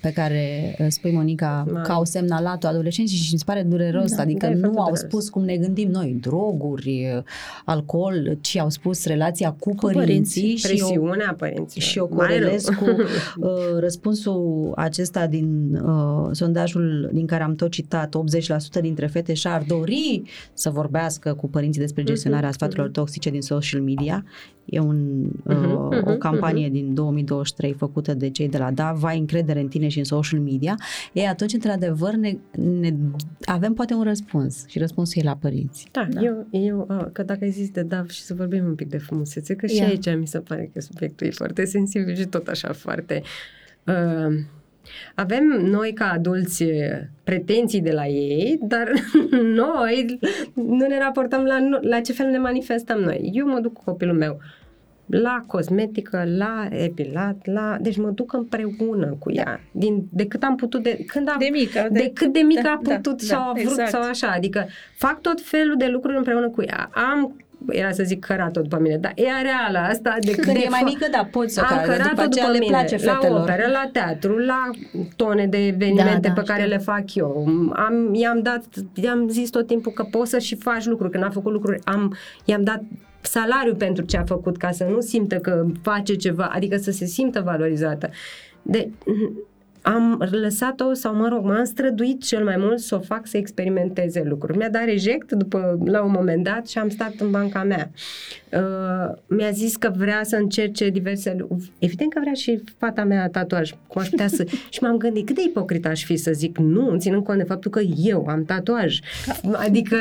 pe 0.00 0.12
care 0.12 0.74
uh, 0.80 0.86
spui, 0.88 1.12
Monica, 1.12 1.66
Mare. 1.72 1.86
că 1.86 1.92
au 1.92 2.04
semnalat-o 2.04 2.66
adolescenții 2.66 3.16
și 3.16 3.28
mi 3.32 3.38
se 3.38 3.44
pare 3.46 3.62
dureros, 3.62 4.14
Da, 4.14 4.22
adică 4.22 4.46
da, 4.46 4.52
e 4.52 4.54
nu 4.54 4.60
foarte 4.60 4.78
au 4.78 4.84
dureros. 4.84 5.10
spus 5.10 5.28
cum 5.28 5.44
ne 5.44 5.56
gândim 5.56 5.90
noi, 5.90 6.16
droguri, 6.20 7.10
uh, 7.16 7.22
alcool, 7.64 8.38
ci 8.40 8.56
au 8.56 8.70
spus 8.70 9.06
relația 9.06 9.50
cu, 9.50 9.68
Cu 9.68 9.74
părinții, 9.74 9.97
părinții. 9.98 10.56
și 10.56 10.64
o, 10.66 10.68
Presiunea 10.68 11.34
părinților. 11.38 11.84
și 11.88 11.98
o 11.98 12.08
Mai 12.10 12.26
rău. 12.26 12.36
corelez 12.38 12.64
cu 12.64 12.84
uh, 13.46 13.50
răspunsul 13.78 14.72
acesta 14.76 15.26
din 15.26 15.74
uh, 15.74 16.28
sondajul 16.32 17.10
din 17.12 17.26
care 17.26 17.42
am 17.42 17.54
tot 17.54 17.70
citat, 17.70 18.16
80% 18.78 18.80
dintre 18.80 19.06
fete 19.06 19.34
și-ar 19.34 19.64
dori 19.68 20.22
să 20.52 20.70
vorbească 20.70 21.34
cu 21.34 21.48
părinții 21.48 21.80
despre 21.80 22.02
gestionarea 22.02 22.48
Mhm, 22.48 22.56
sfaturilor 22.56 22.88
toxice 22.90 23.30
din 23.30 23.40
social 23.42 23.80
media. 23.80 24.24
E 24.64 24.78
un, 24.78 25.24
uh, 25.44 25.56
Mhm, 25.56 25.68
mhm, 25.96 26.10
o 26.10 26.16
campanie 26.16 26.68
din 26.68 26.94
2023 26.94 27.72
făcută 27.72 28.14
de 28.14 28.30
cei 28.30 28.48
de 28.48 28.58
la 28.58 28.70
DAV, 28.70 29.04
ai 29.04 29.18
încredere 29.18 29.60
în 29.60 29.68
tine 29.68 29.88
și 29.88 29.98
în 29.98 30.04
social 30.04 30.40
media. 30.40 30.74
E 31.12 31.28
atunci, 31.28 31.52
într-adevăr, 31.52 32.14
ne, 32.14 32.36
ne, 32.80 32.94
avem 33.44 33.72
poate 33.72 33.94
un 33.94 34.02
răspuns 34.02 34.64
și 34.66 34.78
răspunsul 34.78 35.22
e 35.22 35.24
la 35.24 35.36
părinți. 35.40 35.86
Da, 35.92 36.06
da. 36.10 36.20
Eu, 36.20 36.46
eu, 36.50 36.84
a, 36.88 37.08
că 37.12 37.22
dacă 37.22 37.44
există, 37.44 37.82
da, 37.82 38.04
și 38.08 38.20
să 38.22 38.34
vorbim 38.34 38.64
un 38.64 38.74
pic 38.74 38.88
de 38.88 38.98
frumusețe, 38.98 39.54
că 39.54 39.66
și 39.66 39.76
Ia. 39.76 39.87
Aici 39.88 40.16
mi 40.18 40.26
se 40.26 40.38
pare 40.38 40.70
că 40.74 40.80
subiectul 40.80 41.26
e 41.26 41.30
foarte 41.30 41.64
sensibil 41.64 42.14
și 42.14 42.26
tot 42.26 42.48
așa 42.48 42.72
foarte... 42.72 43.22
Uh, 43.86 44.34
avem 45.14 45.44
noi 45.46 45.92
ca 45.92 46.10
adulți 46.10 46.64
pretenții 47.24 47.80
de 47.80 47.92
la 47.92 48.06
ei, 48.06 48.58
dar 48.62 48.92
noi 49.54 50.18
nu 50.54 50.86
ne 50.86 50.98
raportăm 50.98 51.44
la, 51.44 51.68
la 51.80 52.00
ce 52.00 52.12
fel 52.12 52.26
ne 52.26 52.38
manifestăm 52.38 52.98
noi. 52.98 53.30
Eu 53.34 53.46
mă 53.46 53.60
duc 53.60 53.72
cu 53.72 53.82
copilul 53.84 54.16
meu 54.16 54.40
la 55.08 55.44
cosmetică, 55.46 56.24
la 56.36 56.68
epilat, 56.70 57.46
la... 57.46 57.76
Deci 57.80 57.96
mă 57.96 58.10
duc 58.10 58.32
împreună 58.32 59.16
cu 59.18 59.32
ea. 59.32 59.60
Din, 59.72 60.06
de 60.12 60.26
cât 60.26 60.42
am 60.42 60.56
putut, 60.56 60.82
de 60.82 61.04
când 61.06 61.28
am 61.28 61.36
De 61.38 61.48
mică. 61.52 61.88
de 61.90 62.10
cât 62.14 62.32
de 62.32 62.40
mic 62.40 62.60
Da, 62.60 62.70
a 62.70 62.80
da, 62.82 62.94
putut 62.94 63.22
da, 63.22 63.34
sau 63.34 63.48
a 63.48 63.52
vrut 63.52 63.64
exact. 63.64 63.90
sau 63.90 64.02
așa. 64.02 64.28
Adică 64.28 64.66
fac 64.96 65.20
tot 65.20 65.40
felul 65.40 65.74
de 65.76 65.86
lucruri 65.86 66.16
împreună 66.16 66.48
cu 66.48 66.62
ea. 66.62 66.90
Am 66.92 67.36
era 67.68 67.90
să 67.90 68.02
zic 68.02 68.24
cărat-o 68.24 68.60
după 68.60 68.78
mine, 68.78 68.96
dar 68.96 69.12
ea 69.14 69.40
reală 69.42 69.78
asta 69.78 70.16
de 70.20 70.30
Când 70.30 70.56
de 70.56 70.62
e 70.64 70.68
mai 70.68 70.80
fa- 70.82 70.84
mică, 70.84 71.06
da, 71.10 71.28
poți 71.30 71.54
să 71.54 71.60
o 71.60 71.72
am 71.72 71.76
care, 71.76 71.86
dar 71.86 71.96
cărat-o 71.96 72.10
după 72.14 72.22
aceea 72.22 72.46
le 72.48 72.58
mine, 72.58 72.70
place 72.70 73.04
la 73.04 73.12
fetelor. 73.12 73.40
operă, 73.40 73.68
la 73.72 73.88
teatru, 73.92 74.36
la 74.36 74.70
tone 75.16 75.46
de 75.46 75.66
evenimente 75.66 76.28
Da, 76.28 76.34
da, 76.34 76.40
pe 76.40 76.42
care 76.46 76.60
știu. 76.62 76.72
le 76.72 76.78
fac 76.78 77.14
eu. 77.14 77.46
Am, 77.72 78.14
i-am 78.14 78.42
dat, 78.42 78.64
i-am 78.94 79.28
zis 79.28 79.50
tot 79.50 79.66
timpul 79.66 79.92
că 79.92 80.02
poți 80.10 80.30
să 80.30 80.38
și 80.38 80.56
faci 80.56 80.84
lucruri, 80.84 81.10
când 81.12 81.24
a 81.24 81.30
făcut 81.30 81.52
lucruri, 81.52 81.78
am, 81.84 82.16
i-am 82.44 82.62
dat 82.64 82.82
salariu 83.20 83.74
pentru 83.74 84.04
ce 84.04 84.16
a 84.16 84.24
făcut, 84.24 84.56
ca 84.56 84.70
să 84.70 84.84
nu 84.84 85.00
simtă 85.00 85.36
că 85.36 85.64
face 85.82 86.14
ceva, 86.14 86.50
adică 86.54 86.76
să 86.76 86.90
se 86.90 87.04
simtă 87.04 87.40
valorizată. 87.40 88.10
De, 88.62 88.90
am 89.82 90.28
lăsat-o, 90.30 90.92
sau 90.92 91.14
mă 91.14 91.28
rog, 91.28 91.44
m-am 91.44 91.64
străduit 91.64 92.22
cel 92.22 92.44
mai 92.44 92.56
mult 92.56 92.78
să 92.78 92.94
o 92.94 92.98
fac 92.98 93.26
să 93.26 93.36
experimenteze 93.36 94.22
lucruri. 94.24 94.58
Mi-a 94.58 94.70
dat 94.70 94.84
reject 94.84 95.32
după, 95.32 95.78
la 95.84 96.02
un 96.02 96.10
moment 96.10 96.44
dat 96.44 96.68
și 96.68 96.78
am 96.78 96.88
stat 96.88 97.12
în 97.18 97.30
banca 97.30 97.62
mea. 97.62 97.90
Uh, 98.52 99.16
mi-a 99.26 99.50
zis 99.50 99.76
că 99.76 99.92
vrea 99.96 100.20
să 100.22 100.36
încerce 100.36 100.88
diverse 100.88 101.36
lucruri. 101.38 101.72
Evident 101.78 102.12
că 102.12 102.20
vrea 102.20 102.32
și 102.32 102.62
fata 102.78 103.04
mea 103.04 103.28
tatuaj. 103.28 103.70
Cum 103.86 104.00
aș 104.00 104.08
putea 104.08 104.28
să... 104.28 104.46
și 104.74 104.82
m-am 104.82 104.96
gândit 104.96 105.26
cât 105.26 105.34
de 105.34 105.42
ipocrit 105.42 105.86
aș 105.86 106.04
fi 106.04 106.16
să 106.16 106.30
zic 106.32 106.58
nu, 106.58 106.96
ținând 106.96 107.24
cont 107.24 107.38
de 107.38 107.44
faptul 107.44 107.70
că 107.70 107.80
eu 108.02 108.26
am 108.26 108.44
tatuaj. 108.44 108.98
Adică 109.52 109.96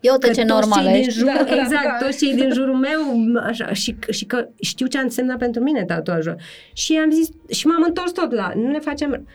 Eu 0.00 0.16
te 0.16 0.26
că 0.26 0.32
ce 0.32 0.44
toți 0.44 0.52
normală 0.52 0.88
cei 0.88 0.96
din 0.96 1.08
ești. 1.08 1.18
jur, 1.18 1.26
Da, 1.26 1.44
da, 1.48 1.54
exact, 1.54 1.84
da. 1.84 2.06
toți 2.06 2.24
cei 2.24 2.34
din 2.34 2.52
jurul 2.52 2.74
meu 2.74 3.00
așa, 3.40 3.72
și, 3.72 3.96
și 4.10 4.24
că 4.24 4.48
știu 4.60 4.86
ce 4.86 4.98
a 4.98 5.00
însemnat 5.00 5.38
pentru 5.38 5.62
mine 5.62 5.84
tatuajul. 5.84 6.36
Și 6.72 7.00
am 7.04 7.10
zis, 7.10 7.28
și 7.50 7.66
m-am 7.66 7.82
întors 7.86 8.12
tot 8.12 8.32
la, 8.32 8.52
nu 8.56 8.70
ne 8.70 8.78
facem... 8.78 9.25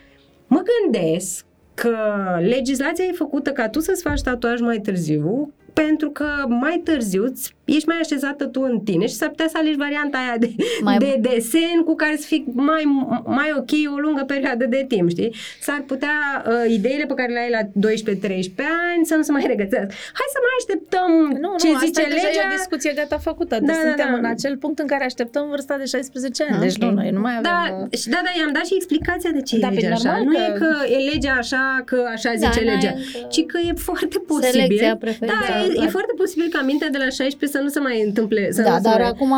Mă 0.54 0.64
gândesc 0.64 1.45
că 1.74 1.95
legislația 2.39 3.06
e 3.06 3.12
făcută 3.12 3.52
ca 3.52 3.70
tu 3.70 3.80
să-ți 3.80 4.02
faci 4.02 4.22
tatuaj 4.22 4.60
mai 4.60 4.78
târziu, 4.78 5.54
pentru 5.74 6.10
că 6.10 6.26
mai 6.48 6.82
târziu 6.84 7.24
îți- 7.24 7.56
ești 7.66 7.88
mai 7.88 7.98
așezată 8.02 8.46
tu 8.46 8.62
în 8.62 8.80
tine 8.80 9.06
și 9.08 9.14
s-ar 9.14 9.30
putea 9.30 9.48
să 9.48 9.58
alegi 9.58 9.78
varianta 9.78 10.18
aia 10.18 10.38
de, 10.38 10.50
Mai- 10.82 10.98
de 10.98 11.18
desen 11.28 11.78
cu 11.86 11.96
care 11.96 12.16
să 12.16 12.26
fii 12.26 12.44
mai, 12.54 12.84
mai 13.26 13.50
ok 13.58 13.72
o 13.96 14.00
lungă 14.06 14.24
perioadă 14.34 14.66
de 14.66 14.86
timp, 14.88 15.10
știi? 15.10 15.36
S-ar 15.62 15.84
putea 15.88 16.18
uh, 16.48 16.72
ideile 16.78 17.06
pe 17.06 17.14
care 17.14 17.32
le 17.32 17.40
ai 17.40 17.50
la 17.58 17.64
12-13 17.64 18.64
ani 18.94 19.06
să 19.10 19.16
nu 19.16 19.22
se 19.28 19.32
mai 19.32 19.44
regăsească. 19.48 19.92
Hai 20.20 20.28
să 20.36 20.40
mai 20.46 20.56
așteptăm 20.62 21.12
Nu, 21.44 21.52
ce 21.64 21.68
nu, 21.72 21.80
zice 21.86 22.00
asta 22.02 22.14
deja 22.16 22.28
legea. 22.28 22.42
e 22.44 22.52
o 22.54 22.56
discuție 22.60 22.92
gata 23.00 23.18
făcută. 23.30 23.56
Da, 23.60 23.66
Deci 23.66 23.76
da, 23.76 23.82
suntem 23.88 24.10
da. 24.12 24.18
în 24.22 24.26
acel 24.36 24.54
punct 24.64 24.78
în 24.80 24.88
care 24.94 25.04
așteptăm 25.04 25.44
vârsta 25.54 25.76
de 25.82 25.86
16 25.86 26.44
ani. 26.48 26.56
Ah, 26.56 26.62
Deci 26.66 26.76
ok. 26.76 26.82
nu, 26.82 26.92
noi 27.00 27.10
nu 27.18 27.20
mai 27.26 27.32
avem... 27.40 27.52
Da, 27.52 27.60
uh, 27.92 27.98
și 28.02 28.08
da, 28.14 28.20
da, 28.26 28.32
i-am 28.40 28.54
dat 28.58 28.66
și 28.70 28.74
explicația 28.80 29.32
de 29.38 29.42
ce 29.50 29.54
Da, 29.64 29.68
e 29.68 29.76
pe 29.76 29.80
legea 29.82 29.94
așa. 30.00 30.12
normal 30.12 30.24
Nu 30.28 30.34
că- 30.40 30.46
e 30.48 30.52
că 30.62 30.72
e 30.96 30.98
legea 31.14 31.34
așa, 31.44 31.64
că 31.90 31.98
așa 32.16 32.30
Da, 32.34 32.38
zice 32.44 32.60
n-ai 32.66 32.74
legea, 32.76 32.94
încă 32.98 33.28
ci 33.34 33.42
că 33.52 33.58
e 33.70 33.74
foarte 33.90 34.18
posibil. 34.32 34.52
selecția 34.52 34.94
Da, 35.32 35.40
preferențială, 35.62 35.72
e, 35.72 35.72
e 35.74 35.86
clar. 35.86 35.89
foarte 35.97 36.14
posibil 36.22 36.47
ca 36.55 36.62
mintea 36.72 36.89
de 36.95 36.99
la 37.05 37.09
16 37.20 37.57
să 37.57 37.59
nu 37.66 37.70
se 37.76 37.80
mai 37.88 37.97
întâmple. 38.07 38.41
Să 38.57 38.62
Da, 38.62 38.70
nu 38.70 38.76
se 38.76 38.82
dar 38.89 38.99
mai... 38.99 39.09
acum 39.14 39.34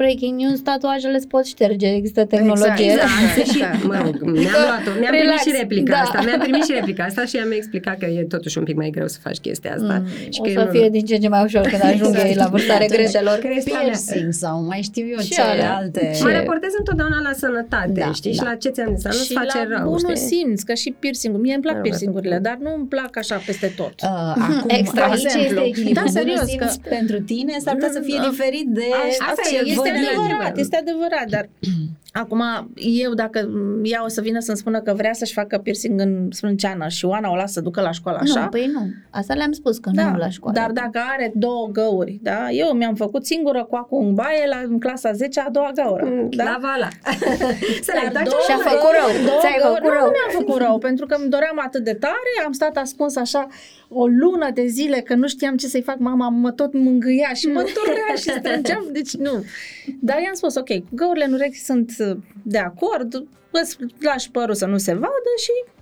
breaking 0.00 0.34
news, 0.40 0.60
tatuajele 0.60 1.18
se 1.18 1.26
pot 1.34 1.44
șterge, 1.54 1.88
există 2.00 2.20
tehnologie. 2.34 2.90
Exact, 2.92 3.10
Exact, 3.26 3.48
și, 3.50 3.58
Exact. 3.62 3.84
mă 3.90 3.96
rog, 4.04 4.14
mi-am 4.36 4.56
luat-o, 4.68 4.90
mi-am 5.00 5.12
primit 5.16 5.28
Relax, 5.28 5.42
și 5.46 5.52
replica 5.60 5.92
da. 5.96 5.98
asta, 6.06 6.18
mi-am 6.26 6.40
primit 6.46 6.64
și 6.68 6.72
replica 6.78 7.02
asta 7.10 7.22
și 7.30 7.36
am 7.44 7.50
explicat 7.60 7.96
că 7.98 8.06
e 8.18 8.22
totuși 8.34 8.58
un 8.58 8.64
pic 8.68 8.76
mai 8.82 8.90
greu 8.96 9.08
să 9.14 9.18
faci 9.26 9.38
chestia 9.46 9.72
asta. 9.78 9.94
Mm, 10.04 10.30
și 10.34 10.38
o 10.40 10.42
că 10.44 10.50
să 10.50 10.62
nu- 10.64 10.70
fie 10.74 10.88
din 10.96 11.04
ce 11.08 11.14
în 11.14 11.20
ce 11.20 11.28
mai 11.28 11.42
ușor 11.44 11.60
când 11.72 11.82
ajung 11.84 12.12
Exact. 12.14 12.28
ei 12.28 12.34
la 12.34 12.46
vârsta 12.54 12.76
regretelor. 12.84 13.36
Cresta 13.38 13.70
mea. 13.72 13.82
Piercing 13.82 14.32
sau 14.32 14.54
mai 14.70 14.80
știu 14.82 15.06
eu 15.14 15.18
Și 15.18 15.30
ce 15.30 15.40
alea. 15.40 15.74
alte... 15.76 16.10
Mă 16.22 16.30
raportez 16.38 16.70
întotdeauna 16.78 17.18
la 17.28 17.32
sănătate, 17.42 17.90
Da, 18.04 18.12
știi? 18.12 18.32
Și 18.32 18.38
da. 18.42 18.48
la 18.50 18.54
ce 18.54 18.68
ți-am 18.68 18.90
zis, 18.94 19.02
să 19.02 19.08
nu-ți 19.08 19.26
și 19.26 19.32
face 19.32 19.58
la 19.68 19.76
rău, 19.76 19.84
bunul 19.84 20.16
știi? 20.16 20.28
simț, 20.30 20.62
că 20.62 20.74
și 20.74 20.90
piercing 20.98 21.36
Mie 21.36 21.54
îmi 21.54 21.62
plac 21.62 21.74
Da, 21.74 21.80
piercingurile, 21.80 22.38
da. 22.38 22.48
dar 22.48 22.58
nu 22.62 22.70
îmi 22.76 22.86
plac 22.86 23.16
așa 23.16 23.36
peste 23.46 23.72
tot. 23.76 23.94
Uh, 24.02 24.08
acum, 24.48 24.66
Extra, 24.66 25.04
aici 25.04 25.22
exemplu. 25.40 25.64
este 25.64 25.68
echilibru. 25.80 25.94
Da, 25.94 26.00
Bunul 26.06 26.16
serios, 26.20 26.48
simț 26.48 26.74
că- 26.74 26.88
pentru 26.88 27.20
tine 27.20 27.52
s-ar 27.58 27.74
putea 27.74 27.90
să 27.92 28.00
fie 28.00 28.18
Da. 28.22 28.28
diferit 28.28 28.66
de 28.66 28.84
Asta 29.30 29.42
ce 29.50 29.56
e, 29.56 29.58
văd 29.58 29.66
este 29.86 29.90
de 29.90 29.98
la 30.14 30.22
adevărat, 30.22 30.48
tine. 30.52 30.60
este 30.60 30.76
adevărat, 30.76 31.26
dar 31.28 31.48
acum 32.22 32.42
eu 32.74 33.12
dacă 33.14 33.50
ea 33.82 34.04
o 34.04 34.08
să 34.08 34.20
vină 34.20 34.40
să-mi 34.40 34.56
spună 34.56 34.80
că 34.80 34.92
vrea 34.94 35.12
să-și 35.12 35.32
facă 35.32 35.58
piercing 35.58 36.00
în 36.00 36.28
sprânceană 36.32 36.88
și 36.88 37.04
Oana 37.04 37.30
o 37.30 37.34
lasă 37.34 37.52
să 37.52 37.60
ducă 37.60 37.80
la 37.80 37.90
școală 37.90 38.18
așa, 38.22 38.40
Nu, 38.40 38.48
păi 38.48 38.70
nu. 38.72 38.86
Asta 39.10 39.34
le-am 39.34 39.52
spus 39.52 39.78
că 39.78 39.90
da, 39.94 40.10
nu 40.10 40.16
la 40.16 40.28
școală. 40.30 40.58
dar 40.58 40.70
dacă 40.70 41.00
are 41.12 41.32
două 41.34 41.68
găuri, 41.72 42.18
da, 42.22 42.50
eu 42.50 42.72
mi-am 42.72 42.94
făcut 42.94 43.26
singură 43.26 43.64
coacu 43.70 43.96
în 43.96 44.14
baie 44.14 44.46
la 44.48 44.60
în 44.68 44.78
clasa 44.80 45.12
10 45.12 45.40
a 45.40 45.50
doua 45.50 45.70
gaură, 45.74 46.04
Mm, 46.06 46.28
da? 46.30 46.44
La 46.44 46.58
vala. 46.60 46.88
Să 47.86 47.92
le 47.94 47.98
Dar 47.98 48.04
întoarce 48.06 48.30
două 48.30 48.42
Și-a 48.46 48.56
la- 48.56 48.70
făcut 48.70 48.92
rău. 48.98 49.24
două 49.26 49.40
Ți-ai 49.40 49.58
găuri- 49.62 49.74
făcut 49.74 49.82
nu, 49.88 49.96
rău. 49.98 50.06
Nu 50.06 50.12
mi-am 50.16 50.32
făcut 50.40 50.58
rău, 50.66 50.78
pentru 50.78 51.06
că 51.06 51.14
îmi 51.20 51.30
doream 51.30 51.58
atât 51.66 51.84
de 51.84 51.92
tare, 52.04 52.30
am 52.46 52.52
stat 52.52 52.76
ascuns 52.76 53.16
așa 53.16 53.46
o 53.88 54.06
lună 54.06 54.50
de 54.54 54.66
zile 54.66 55.00
că 55.00 55.14
nu 55.14 55.28
știam 55.28 55.56
ce 55.56 55.66
să-i 55.66 55.82
fac, 55.82 55.98
mama 55.98 56.28
mă 56.28 56.52
tot 56.52 56.72
mângâia 56.72 57.32
și 57.34 57.46
mă 57.46 57.64
durea 57.74 58.14
și 58.16 58.38
strângeam, 58.38 58.88
deci 58.92 59.14
nu. 59.14 59.44
Dar 60.00 60.20
i-am 60.20 60.34
spus, 60.34 60.54
ok, 60.54 60.68
cu 60.68 60.88
găurile 60.90 61.24
în 61.24 61.32
urechi 61.32 61.58
sunt 61.58 61.92
uh, 61.98 62.16
de 62.42 62.58
acord, 62.58 63.26
îți 63.50 63.76
lași 64.00 64.30
părul 64.30 64.54
să 64.54 64.66
nu 64.66 64.78
se 64.78 64.92
vadă 64.92 65.32
și 65.42 65.74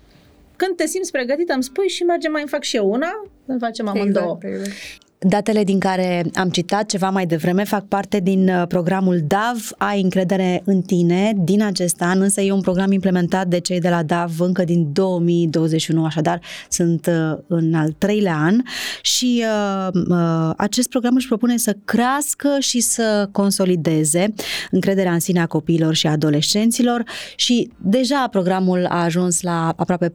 când 0.57 0.77
te 0.77 0.87
simți 0.87 1.11
pregătită 1.11 1.53
îmi 1.53 1.63
spui 1.63 1.89
și 1.89 2.03
mergem 2.03 2.33
mai 2.33 2.41
îmi 2.41 2.51
fac 2.51 2.63
și 2.63 2.77
eu 2.77 2.91
una, 2.91 3.29
îmi 3.47 3.59
facem 3.59 3.89
amândouă. 3.89 4.39
Exact, 4.41 4.55
exact. 4.55 5.03
Datele 5.27 5.65
din 5.65 5.79
care 5.79 6.25
am 6.35 6.49
citat 6.49 6.87
ceva 6.87 7.11
mai 7.11 7.27
devreme 7.27 7.65
fac 7.65 7.87
parte 7.87 8.21
din 8.21 8.49
uh, 8.49 8.67
programul 8.69 9.21
DAV. 9.27 9.71
Ai 9.79 10.01
încredere 10.01 10.63
în 10.65 10.81
tine 10.83 11.33
din 11.37 11.63
acest 11.63 12.03
an, 12.03 12.21
însă 12.21 12.41
e 12.41 12.53
un 12.53 12.61
program 12.61 12.93
implementat 12.93 13.47
de 13.47 13.61
cei 13.61 13.81
de 13.81 13.89
la 13.89 14.03
DAV 14.03 14.41
încă 14.41 14.65
din 14.65 14.93
2021, 14.93 16.05
așadar 16.05 16.41
sunt 16.69 17.07
uh, 17.07 17.39
în 17.47 17.75
al 17.75 17.95
treilea 17.99 18.37
an. 18.37 18.61
Și 19.03 19.45
uh, 19.45 19.89
uh, 20.09 20.51
acest 20.57 20.89
program 20.89 21.15
își 21.15 21.27
propune 21.27 21.57
să 21.57 21.77
crească 21.85 22.49
și 22.59 22.81
să 22.81 23.29
consolideze 23.33 24.35
încrederea 24.71 25.13
în 25.13 25.21
sine 25.21 25.41
a 25.41 25.47
copiilor 25.47 25.95
și 25.95 26.07
a 26.07 26.11
adolescenților 26.11 27.03
și 27.37 27.71
deja 27.77 28.29
programul 28.31 28.87
a 28.89 29.03
ajuns 29.03 29.43
la 29.43 29.75
aproape 29.77 30.09
40.000 30.09 30.15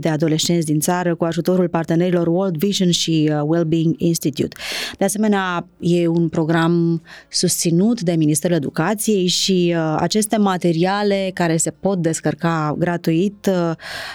de 0.00 0.08
adolescenți 0.08 0.66
din 0.66 0.80
țară 0.80 1.14
cu 1.14 1.24
ajutorul 1.24 1.68
partenerilor 1.68 2.26
World 2.26 2.56
Vision 2.56 2.90
și 2.90 3.30
uh, 3.32 3.40
Wellbeing 3.80 3.94
Institute. 3.98 4.56
De 4.98 5.04
asemenea, 5.04 5.66
e 5.78 6.06
un 6.06 6.28
program 6.28 7.02
susținut 7.28 8.00
de 8.00 8.12
Ministerul 8.12 8.56
Educației 8.56 9.26
și 9.26 9.74
uh, 9.76 9.96
aceste 9.98 10.36
materiale 10.36 11.30
care 11.34 11.56
se 11.56 11.70
pot 11.70 11.98
descărca 11.98 12.74
gratuit 12.78 13.46
uh, 13.46 13.72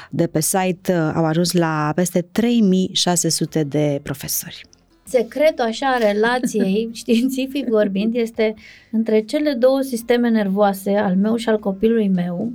de 0.10 0.28
pe 0.28 0.42
site 0.42 0.94
uh, 0.94 1.12
au 1.16 1.26
ajuns 1.26 1.52
la 1.52 1.92
peste 1.96 2.22
3600 2.22 3.64
de 3.64 4.00
profesori. 4.04 4.62
secretul 5.04 5.66
așa 5.66 5.88
a 5.88 5.98
relației, 5.98 6.90
științific 7.02 7.68
vorbind, 7.68 8.16
este 8.16 8.54
între 8.92 9.22
cele 9.22 9.54
două 9.54 9.82
sisteme 9.82 10.30
nervoase, 10.30 10.96
al 10.96 11.16
meu 11.16 11.36
și 11.36 11.50
al 11.50 11.60
copilului 11.60 12.08
meu, 12.08 12.54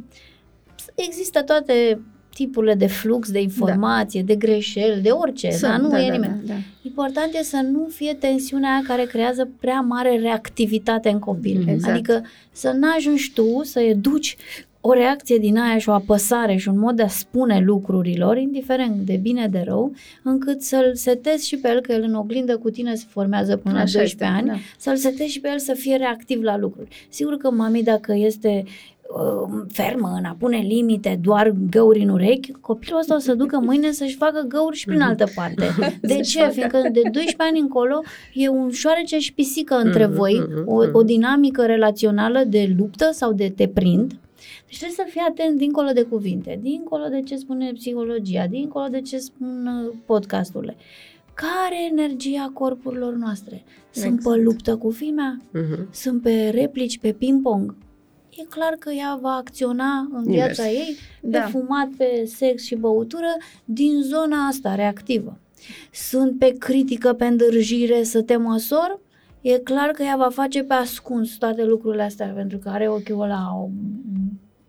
există 0.94 1.42
toate 1.42 2.00
tipurile 2.40 2.74
de 2.74 2.86
flux 2.86 3.30
de 3.30 3.40
informație, 3.40 4.20
da. 4.20 4.26
de 4.26 4.34
greșeli, 4.34 5.00
de 5.02 5.10
orice, 5.10 5.50
Sunt, 5.50 5.70
dar 5.70 5.80
nu 5.80 5.88
da, 5.88 6.02
e 6.02 6.06
da, 6.06 6.12
nimeni. 6.12 6.40
Da, 6.44 6.52
da. 6.52 6.58
Important 6.82 7.34
e 7.34 7.42
să 7.42 7.60
nu 7.72 7.88
fie 7.90 8.14
tensiunea 8.14 8.70
aia 8.70 8.82
care 8.86 9.04
creează 9.04 9.48
prea 9.60 9.80
mare 9.80 10.18
reactivitate 10.18 11.08
în 11.08 11.18
copil. 11.18 11.68
Exact. 11.68 11.92
Adică 11.92 12.24
să 12.52 12.70
n-ajungi 12.70 13.32
tu 13.34 13.60
să 13.64 13.80
educi 13.80 14.36
o 14.80 14.92
reacție 14.92 15.38
din 15.38 15.58
aia 15.58 15.78
și 15.78 15.88
o 15.88 15.92
apăsare 15.92 16.56
și 16.56 16.68
un 16.68 16.78
mod 16.78 16.96
de 16.96 17.02
a 17.02 17.08
spune 17.08 17.60
lucrurilor, 17.60 18.36
indiferent 18.36 18.96
de 18.96 19.16
bine 19.22 19.48
de 19.48 19.62
rău, 19.66 19.92
încât 20.22 20.62
să-l 20.62 20.94
setezi 20.94 21.46
și 21.46 21.56
pe 21.56 21.68
el, 21.68 21.80
că 21.80 21.92
el 21.92 22.02
în 22.02 22.14
oglindă 22.14 22.56
cu 22.56 22.70
tine 22.70 22.94
se 22.94 23.04
formează 23.08 23.56
până 23.56 23.78
Așa 23.78 23.98
la 23.98 24.00
12 24.00 24.04
este, 24.04 24.24
ani, 24.24 24.46
da. 24.46 24.54
să-l 24.78 24.96
setezi 24.96 25.32
și 25.32 25.40
pe 25.40 25.48
el 25.48 25.58
să 25.58 25.72
fie 25.74 25.96
reactiv 25.96 26.42
la 26.42 26.58
lucruri. 26.58 27.06
Sigur 27.08 27.36
că 27.36 27.50
mami, 27.50 27.82
dacă 27.82 28.14
este 28.14 28.64
uh, 28.66 29.64
fermă 29.72 30.14
în 30.18 30.24
a 30.24 30.36
pune 30.38 30.56
limite, 30.58 31.18
doar 31.22 31.54
găuri 31.70 32.02
în 32.02 32.08
urechi, 32.08 32.52
copilul 32.52 32.98
ăsta 32.98 33.14
o 33.14 33.18
să 33.18 33.34
ducă 33.34 33.58
mâine 33.58 33.92
să-și 33.92 34.16
facă 34.16 34.44
găuri 34.48 34.76
și 34.76 34.86
prin 34.86 35.00
altă 35.00 35.26
parte. 35.34 35.64
De 36.00 36.20
ce? 36.20 36.48
Fiindcă 36.48 36.78
de 36.82 37.00
12 37.02 37.34
ani 37.36 37.60
încolo 37.60 38.02
e 38.34 38.48
un 38.48 38.70
șoarece 38.70 39.18
și 39.18 39.32
pisică 39.32 39.74
între 39.74 40.06
mm-hmm, 40.06 40.14
voi, 40.14 40.42
mm-hmm, 40.42 40.64
o, 40.64 40.82
o 40.92 41.02
dinamică 41.02 41.66
relațională 41.66 42.42
de 42.46 42.74
luptă 42.78 43.08
sau 43.12 43.32
de 43.32 43.52
te 43.56 43.68
prind, 43.68 44.12
deci 44.70 44.78
trebuie 44.78 45.06
să 45.06 45.12
fii 45.12 45.26
atent 45.28 45.58
dincolo 45.58 45.90
de 45.90 46.02
cuvinte, 46.02 46.58
dincolo 46.62 47.08
de 47.08 47.20
ce 47.20 47.36
spune 47.36 47.72
psihologia, 47.72 48.46
dincolo 48.46 48.86
de 48.88 49.00
ce 49.00 49.18
spun 49.18 49.66
uh, 49.66 49.94
podcasturile. 50.06 50.76
Care 51.34 51.82
e 51.82 52.00
energia 52.00 52.50
corpurilor 52.54 53.14
noastre? 53.14 53.64
Sunt 53.90 54.14
exact. 54.14 54.36
pe 54.36 54.42
luptă 54.42 54.76
cu 54.76 54.90
fimea? 54.90 55.40
Uh-huh. 55.40 55.90
Sunt 55.90 56.22
pe 56.22 56.48
replici, 56.48 56.98
pe 56.98 57.12
ping-pong? 57.12 57.74
E 58.30 58.44
clar 58.44 58.72
că 58.78 58.90
ea 58.90 59.18
va 59.20 59.30
acționa 59.30 60.08
în 60.12 60.24
Invers. 60.24 60.44
viața 60.44 60.70
ei 60.70 60.96
pe 61.20 61.28
da. 61.28 61.46
fumat, 61.46 61.88
pe 61.96 62.24
sex 62.26 62.62
și 62.62 62.74
băutură 62.74 63.36
din 63.64 64.02
zona 64.02 64.46
asta 64.46 64.74
reactivă. 64.74 65.38
Sunt 65.92 66.38
pe 66.38 66.54
critică, 66.58 67.12
pe 67.12 67.26
îndârjire, 67.26 68.02
să 68.02 68.22
te 68.22 68.36
măsor? 68.36 69.00
E 69.40 69.58
clar 69.58 69.90
că 69.90 70.02
ea 70.02 70.16
va 70.16 70.28
face 70.28 70.62
pe 70.62 70.74
ascuns 70.74 71.36
toate 71.36 71.64
lucrurile 71.64 72.02
astea, 72.02 72.26
pentru 72.26 72.58
că 72.58 72.68
are 72.68 72.88
ochiul 72.88 73.20
ăla 73.20 73.68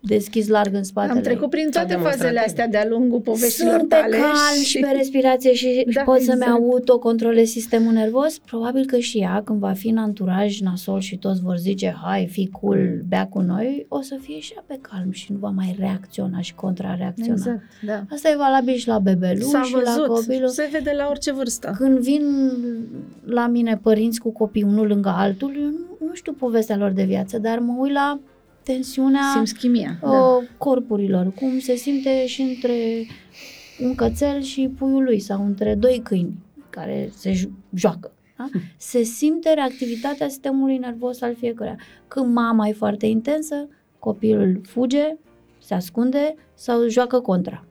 deschis 0.02 0.48
larg 0.48 0.74
în 0.74 0.84
spatele. 0.84 1.14
Am 1.14 1.22
trecut 1.22 1.50
prin 1.50 1.70
toate 1.70 1.94
fazele 1.94 2.40
astea 2.40 2.68
de-a 2.68 2.86
lungul 2.90 3.20
poveștilor 3.20 3.78
Sunt 3.78 3.90
tale. 3.90 4.18
Sunt 4.18 4.24
calm 4.24 4.62
și... 4.64 4.80
pe 4.80 4.94
respirație 4.98 5.54
și 5.54 5.88
da, 5.94 6.02
pot 6.02 6.18
exact. 6.18 6.40
să-mi 6.40 6.52
autocontrolez 6.52 7.50
sistemul 7.50 7.94
nervos. 7.94 8.38
Probabil 8.38 8.86
că 8.86 8.98
și 8.98 9.18
ea, 9.18 9.42
când 9.46 9.60
va 9.60 9.72
fi 9.72 9.88
în 9.88 9.98
anturaj 9.98 10.60
nasol 10.60 11.00
și 11.00 11.18
toți 11.18 11.42
vor 11.42 11.58
zice, 11.58 11.96
hai, 12.04 12.28
fi 12.28 12.50
cool, 12.62 12.78
mm. 12.78 13.02
bea 13.08 13.28
cu 13.28 13.40
noi, 13.40 13.86
o 13.90 14.02
să 14.02 14.18
fie 14.22 14.40
și 14.40 14.54
ea 14.56 14.64
pe 14.68 14.80
calm 14.82 15.12
și 15.12 15.32
nu 15.32 15.38
va 15.38 15.50
mai 15.50 15.76
reacționa 15.80 16.40
și 16.40 16.56
contrareacționa. 16.56 17.32
Exact, 17.32 17.62
da. 17.86 18.04
Asta 18.10 18.30
e 18.30 18.36
valabil 18.38 18.76
și 18.76 18.88
la 18.88 19.00
bebeluș 19.00 19.44
și 19.44 19.74
văzut. 19.74 20.08
la 20.08 20.14
copilul. 20.14 20.48
Se 20.48 20.70
vede 20.72 20.94
la 20.98 21.08
orice 21.10 21.32
vârstă. 21.32 21.76
Când 21.78 21.98
vin 21.98 22.24
la 23.26 23.48
mine 23.48 23.80
părinți 23.82 24.20
cu 24.20 24.32
copii 24.32 24.64
unul 24.64 24.88
lângă 24.88 25.10
altul, 25.10 25.56
eu 25.60 25.66
nu, 25.66 26.06
nu 26.08 26.14
știu 26.14 26.34
povestea 26.34 26.78
lor 26.78 26.92
de 26.92 27.04
viață, 27.04 27.40
dar 27.40 27.60
mă 27.60 27.76
uit 27.80 27.94
la 27.94 28.20
tensiunea 28.64 29.32
Simți 29.34 29.56
chimia, 29.56 30.00
uh, 30.02 30.10
da. 30.10 30.40
corpurilor, 30.58 31.34
cum 31.34 31.60
se 31.60 31.76
simte 31.76 32.26
și 32.26 32.42
între 32.42 33.06
un 33.82 33.96
cățel 33.96 34.42
și 34.42 34.72
puiul 34.78 35.04
lui 35.04 35.20
sau 35.20 35.46
între 35.46 35.76
doi 35.76 36.02
câini 36.04 36.34
care 36.70 37.12
se 37.16 37.50
joacă. 37.74 38.12
Da? 38.38 38.48
Hm. 38.52 38.62
Se 38.78 39.04
simte 39.04 39.54
reactivitatea 39.54 40.28
sistemului 40.28 40.78
nervos 40.78 41.22
al 41.22 41.36
fiecăruia. 41.36 41.78
Când 42.08 42.34
mama 42.34 42.68
e 42.68 42.74
foarte 42.74 43.06
intensă, 43.06 43.68
copilul 44.00 44.62
fuge, 44.64 45.16
se 45.58 45.74
ascunde 45.74 46.36
sau 46.54 46.88
joacă 46.88 47.20
contra. 47.20 47.66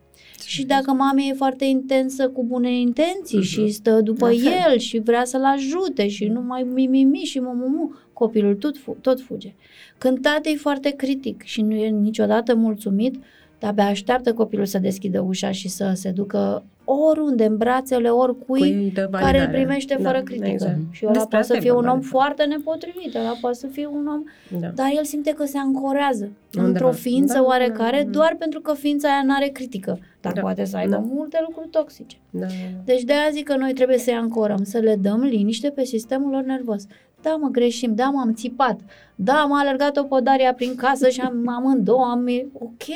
Și 0.46 0.64
dacă 0.64 0.92
mama 0.92 1.22
e 1.22 1.32
foarte 1.32 1.64
intensă 1.64 2.28
cu 2.28 2.44
bune 2.44 2.78
intenții 2.78 3.38
uh-huh. 3.38 3.48
și 3.48 3.68
stă 3.68 4.00
după 4.00 4.30
el 4.30 4.78
și 4.78 4.98
vrea 4.98 5.24
să-l 5.24 5.44
ajute 5.44 6.08
și 6.08 6.24
nu 6.24 6.40
mai 6.40 6.62
mimimi 6.62 7.18
și 7.18 7.40
mumumu, 7.40 7.94
copilul 8.20 8.54
tot, 8.54 8.76
tot 9.00 9.20
fuge. 9.20 9.52
Când 9.98 10.20
tată 10.20 10.48
e 10.48 10.54
foarte 10.56 10.90
critic 10.90 11.42
și 11.42 11.62
nu 11.62 11.74
e 11.74 11.88
niciodată 11.88 12.54
mulțumit, 12.54 13.14
de-abia 13.58 13.86
așteaptă 13.86 14.32
copilul 14.32 14.66
să 14.66 14.78
deschidă 14.78 15.20
ușa 15.20 15.50
și 15.50 15.68
să 15.68 15.92
se 15.94 16.10
ducă 16.10 16.62
oriunde, 16.84 17.44
în 17.44 17.56
brațele 17.56 18.08
oricui 18.08 18.92
care 19.10 19.40
îl 19.40 19.48
primește 19.48 19.94
da, 20.00 20.10
fără 20.10 20.22
critică. 20.22 20.48
Exact. 20.48 20.78
Și 20.90 21.06
ăla 21.06 21.26
poate 21.26 21.46
să 21.46 21.56
fie 21.60 21.72
un 21.72 21.86
om 21.86 22.00
foarte 22.00 22.44
nepotrivit, 22.44 23.14
ăla 23.14 23.36
poate 23.40 23.56
să 23.56 23.66
fie 23.66 23.86
un 23.86 24.06
om, 24.06 24.22
da. 24.60 24.68
dar 24.74 24.90
el 24.96 25.04
simte 25.04 25.30
că 25.30 25.44
se 25.44 25.58
ancorează 25.58 26.24
Undeva. 26.24 26.66
într-o 26.66 26.90
ființă 26.92 27.34
da, 27.34 27.42
oarecare 27.42 27.96
da, 27.96 28.02
da, 28.02 28.10
doar 28.10 28.36
pentru 28.38 28.60
că 28.60 28.74
ființa 28.74 29.08
aia 29.08 29.22
nu 29.24 29.34
are 29.34 29.46
critică, 29.46 29.98
dar 30.20 30.32
da. 30.32 30.40
poate 30.40 30.64
să 30.64 30.76
aibă 30.76 30.90
da. 30.90 30.98
multe 30.98 31.38
lucruri 31.46 31.68
toxice. 31.68 32.16
Da. 32.30 32.46
Deci 32.84 33.02
de 33.02 33.12
aia 33.12 33.28
zic 33.32 33.44
că 33.44 33.56
noi 33.56 33.72
trebuie 33.72 33.98
să-i 33.98 34.14
ancorăm, 34.14 34.64
să 34.64 34.78
le 34.78 34.96
dăm 34.96 35.20
liniște 35.20 35.70
pe 35.70 35.84
sistemul 35.84 36.30
lor 36.30 36.42
nervos. 36.42 36.86
Da, 37.22 37.36
mă, 37.36 37.48
greșim, 37.48 37.94
da, 37.94 38.04
m-am 38.04 38.34
țipat, 38.34 38.80
da, 39.14 39.44
m-a 39.44 39.58
alergat 39.58 39.96
o 39.96 40.02
podaria 40.02 40.54
prin 40.54 40.74
casă 40.74 41.08
și 41.08 41.20
am 41.20 41.48
amândouă, 41.48 42.04
am, 42.04 42.26
ok, 42.52 42.88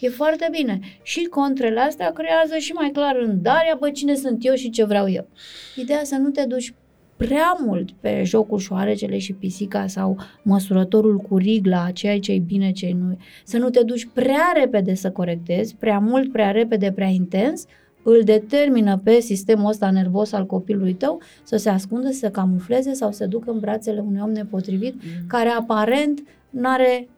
e 0.00 0.08
foarte 0.08 0.48
bine. 0.50 0.80
Și 1.02 1.24
contrele 1.24 1.80
astea 1.80 2.12
creează 2.12 2.56
și 2.56 2.72
mai 2.72 2.90
clar 2.90 3.16
în 3.16 3.42
Daria, 3.42 3.76
bă, 3.78 3.90
cine 3.90 4.14
sunt 4.14 4.44
eu 4.44 4.54
și 4.54 4.70
ce 4.70 4.84
vreau 4.84 5.10
eu. 5.10 5.26
Ideea 5.76 6.04
să 6.04 6.16
nu 6.16 6.30
te 6.30 6.44
duci 6.44 6.74
prea 7.16 7.56
mult 7.64 7.90
pe 7.90 8.22
jocul 8.24 8.58
șoarecele 8.58 9.18
și 9.18 9.32
pisica 9.32 9.86
sau 9.86 10.16
măsurătorul 10.42 11.18
cu 11.18 11.36
rigla, 11.36 11.90
ceea 11.90 12.18
ce 12.18 12.32
e 12.32 12.38
bine, 12.38 12.72
ce 12.72 12.94
nu 12.98 13.16
Să 13.44 13.58
nu 13.58 13.70
te 13.70 13.82
duci 13.82 14.08
prea 14.14 14.52
repede 14.54 14.94
să 14.94 15.10
corectezi, 15.10 15.76
prea 15.76 15.98
mult, 15.98 16.32
prea 16.32 16.50
repede, 16.50 16.92
prea 16.92 17.06
intens, 17.06 17.64
îl 18.08 18.20
determină 18.24 19.00
pe 19.04 19.20
sistemul 19.20 19.68
ăsta 19.68 19.90
nervos 19.90 20.32
al 20.32 20.46
copilului 20.46 20.94
tău 20.94 21.20
să 21.42 21.56
se 21.56 21.68
ascundă, 21.68 22.10
să 22.10 22.18
se 22.18 22.30
camufleze 22.30 22.92
sau 22.92 23.12
să 23.12 23.26
ducă 23.26 23.50
în 23.50 23.58
brațele 23.58 24.00
unui 24.00 24.20
om 24.22 24.30
nepotrivit, 24.30 24.94
mm. 24.94 25.26
care 25.26 25.48
aparent 25.48 26.22
nu 26.50 26.68
are 26.68 27.08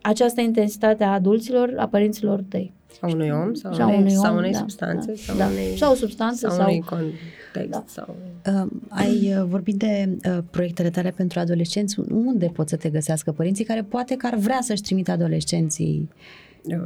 această 0.00 0.40
intensitate 0.40 1.04
a 1.04 1.12
adulților, 1.12 1.74
a 1.76 1.88
părinților 1.88 2.44
tăi. 2.48 2.72
Sau 3.00 3.10
unui 3.10 3.30
om, 3.30 3.54
sau, 3.54 3.72
sau, 3.72 3.98
unei, 3.98 4.10
sau 4.10 4.36
unei 4.36 4.52
da, 4.52 4.58
substanțe, 4.58 5.06
da, 5.06 5.16
sau, 5.16 5.36
da. 5.36 5.46
unei, 5.46 5.76
sau 5.76 5.94
substanțe, 5.94 6.46
sau, 6.46 6.56
sau 6.56 6.68
unui 6.68 6.80
context. 6.80 7.70
Da. 7.70 7.84
Sau... 7.86 8.16
Uh, 8.46 8.70
ai 8.88 9.34
uh, 9.36 9.44
vorbit 9.48 9.74
de 9.74 10.08
uh, 10.28 10.38
proiectele 10.50 10.90
tale 10.90 11.10
pentru 11.10 11.38
adolescenți. 11.38 12.00
Unde 12.10 12.46
pot 12.46 12.68
să 12.68 12.76
te 12.76 12.88
găsească 12.88 13.32
părinții 13.32 13.64
care 13.64 13.82
poate 13.82 14.14
că 14.14 14.26
ar 14.26 14.34
vrea 14.34 14.58
să-și 14.60 14.82
trimită 14.82 15.10
adolescenții? 15.10 16.08
Uh 16.62 16.76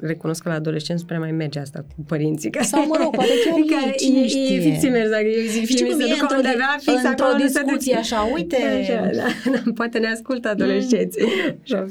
recunosc 0.00 0.42
că 0.42 0.48
la 0.48 0.54
adolescenți 0.54 1.06
prea 1.06 1.18
mai 1.18 1.32
merge 1.32 1.58
asta 1.58 1.78
cu 1.96 2.04
părinții. 2.06 2.50
Care, 2.50 2.64
Sau, 2.64 2.86
mă 2.86 2.96
rog, 3.02 3.14
poate 3.14 3.30
chiar 3.44 3.60
care 3.80 3.94
cine 3.96 4.20
e, 4.20 4.26
știe. 4.26 4.56
E 4.56 4.60
fixi 4.60 4.88
mers, 4.88 5.10
dacă 5.10 5.24
eu 5.24 5.46
zic 5.46 5.68
Știi 5.68 5.90
cum 5.90 6.00
e 6.00 6.04
într-o, 6.04 6.36
fix 6.78 7.02
într-o 7.02 7.26
discuție 7.36 7.92
de... 7.92 7.98
așa, 7.98 8.30
uite. 8.34 8.56
Așa, 8.80 9.10
da, 9.14 9.50
da, 9.50 9.62
poate 9.74 9.98
ne 9.98 10.06
ascultă 10.06 10.48
adolescenții. 10.48 11.24
Mm. 11.66 11.88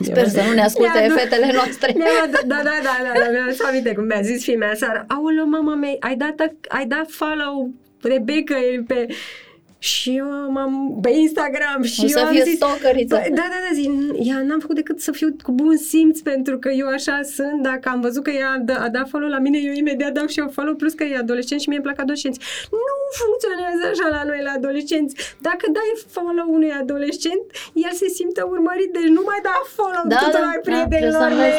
Sper 0.00 0.28
să 0.28 0.42
nu 0.48 0.52
ne 0.52 0.62
asculte 0.62 1.08
fetele 1.16 1.50
noastre. 1.54 1.94
Da, 1.98 2.30
da, 2.30 2.40
da, 2.46 2.62
da, 2.64 2.76
da, 2.82 3.20
da, 3.20 3.30
mi-am 3.30 3.54
aminte 3.68 3.92
cum 3.92 4.04
mi-a 4.04 4.20
zis 4.20 4.42
fimea 4.42 4.74
seara, 4.74 5.04
aoleu, 5.08 5.48
mama 5.48 5.74
mea, 5.74 5.96
ai 6.00 6.16
dat, 6.16 6.34
ai 6.68 6.86
dat 6.86 7.06
follow 7.08 7.70
Rebecca 8.02 8.56
pe 8.86 9.06
și 9.82 10.16
eu 10.16 10.50
m-am 10.50 10.98
pe 11.02 11.10
Instagram 11.10 11.82
și 11.82 12.00
o 12.00 12.02
eu 12.02 12.08
să 12.08 12.18
am 12.18 12.32
fie 12.32 12.42
zis, 12.42 12.54
stalkeriță. 12.54 13.14
Da, 13.14 13.34
da, 13.34 13.42
da, 13.68 13.74
zi, 13.74 13.90
ea 14.28 14.42
n-am 14.42 14.58
făcut 14.60 14.74
decât 14.74 15.00
să 15.00 15.12
fiu 15.12 15.36
cu 15.42 15.52
bun 15.52 15.76
simț 15.76 16.20
pentru 16.20 16.58
că 16.58 16.68
eu 16.70 16.86
așa 16.86 17.20
sunt, 17.22 17.62
dacă 17.62 17.88
am 17.88 18.00
văzut 18.00 18.22
că 18.22 18.30
ea 18.30 18.50
a, 18.50 18.62
d- 18.64 18.82
a 18.84 18.88
dat 18.88 19.08
follow 19.08 19.28
la 19.28 19.38
mine, 19.38 19.58
eu 19.58 19.72
imediat 19.72 20.12
dau 20.12 20.26
și 20.26 20.38
eu 20.38 20.48
follow, 20.48 20.74
plus 20.74 20.92
că 20.92 21.04
e 21.04 21.16
adolescent 21.16 21.60
și 21.60 21.68
mie 21.68 21.76
îmi 21.78 21.86
plac 21.86 22.00
adolescenți. 22.00 22.40
Nu 22.70 22.78
funcționează 23.20 23.82
așa 23.92 24.06
la 24.16 24.22
noi 24.30 24.40
la 24.48 24.52
adolescenți. 24.58 25.12
Dacă 25.48 25.64
dai 25.76 25.90
follow 26.16 26.46
unui 26.56 26.72
adolescent, 26.82 27.44
el 27.86 27.92
se 28.00 28.08
simte 28.18 28.42
urmărit, 28.54 28.90
deci 28.96 29.10
nu 29.18 29.22
mai 29.30 29.40
da 29.48 29.54
follow 29.76 30.04
da, 30.12 30.18
tuturor 30.22 30.56
da, 30.58 30.64
prietenilor 30.66 31.30
da, 31.32 31.38
mei. 31.40 31.54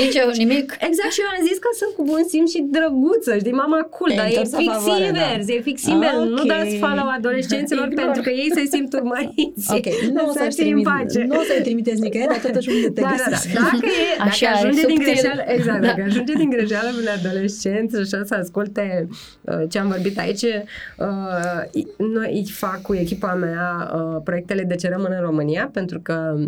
Nici 0.00 0.16
eu, 0.22 0.28
nimic. 0.42 0.66
Exact, 0.88 1.12
și 1.16 1.20
eu 1.24 1.30
am 1.34 1.42
zis 1.48 1.58
că 1.64 1.70
sunt 1.80 1.92
cu 1.96 2.02
bun 2.10 2.22
simț 2.32 2.48
și 2.54 2.60
drăguță, 2.76 3.32
știi, 3.42 3.56
mama 3.62 3.80
cool, 3.96 4.12
dar 4.20 4.26
e 4.38 4.42
fix 4.62 4.74
invers, 4.98 5.44
da. 5.46 5.52
e 5.56 5.60
fix 5.70 5.78
invers. 5.94 6.20
Okay. 6.22 6.34
Nu 6.36 6.42
dați 6.54 6.74
follow 6.84 7.06
adolescent 7.18 7.58
pacienților 7.58 7.88
pentru 8.04 8.22
că 8.22 8.30
ei 8.30 8.50
se 8.54 8.64
simt 8.74 8.92
urmăriți. 8.92 9.66
Ok, 9.76 9.86
nu 10.14 10.28
o 10.28 10.32
să-i 10.32 10.48
trimit, 10.48 10.86
nu 11.30 11.36
o 11.40 11.42
să-i 11.48 11.62
trimiteți 11.62 12.00
nicăieri, 12.00 12.30
dar 12.30 12.40
totuși 12.50 12.68
unde 12.68 12.88
te 12.90 13.00
da, 13.00 13.14
da, 13.16 13.30
da. 13.30 13.38
Dacă, 13.54 13.86
e, 13.86 14.16
dacă 14.18 14.30
așa 14.30 14.48
ajunge 14.48 14.86
din 14.86 14.98
greșeală, 14.98 15.42
exact, 15.46 15.80
da. 15.80 15.86
dacă 15.86 16.02
ajunge 16.06 16.32
din 16.32 16.50
greșeală 16.50 16.88
un 17.00 17.06
adolescent 17.18 17.90
și 17.90 18.14
așa 18.14 18.24
să 18.24 18.34
asculte 18.34 19.08
uh, 19.40 19.62
ce 19.70 19.78
am 19.78 19.88
vorbit 19.88 20.18
aici, 20.18 20.42
uh, 20.42 20.62
noi 21.96 22.46
fac 22.50 22.82
cu 22.82 22.94
echipa 22.94 23.34
mea 23.34 23.92
uh, 23.94 24.20
proiectele 24.24 24.62
de 24.62 24.74
ce 24.74 24.88
rămân 24.88 25.12
în 25.12 25.20
România, 25.20 25.70
pentru 25.72 26.00
că 26.00 26.38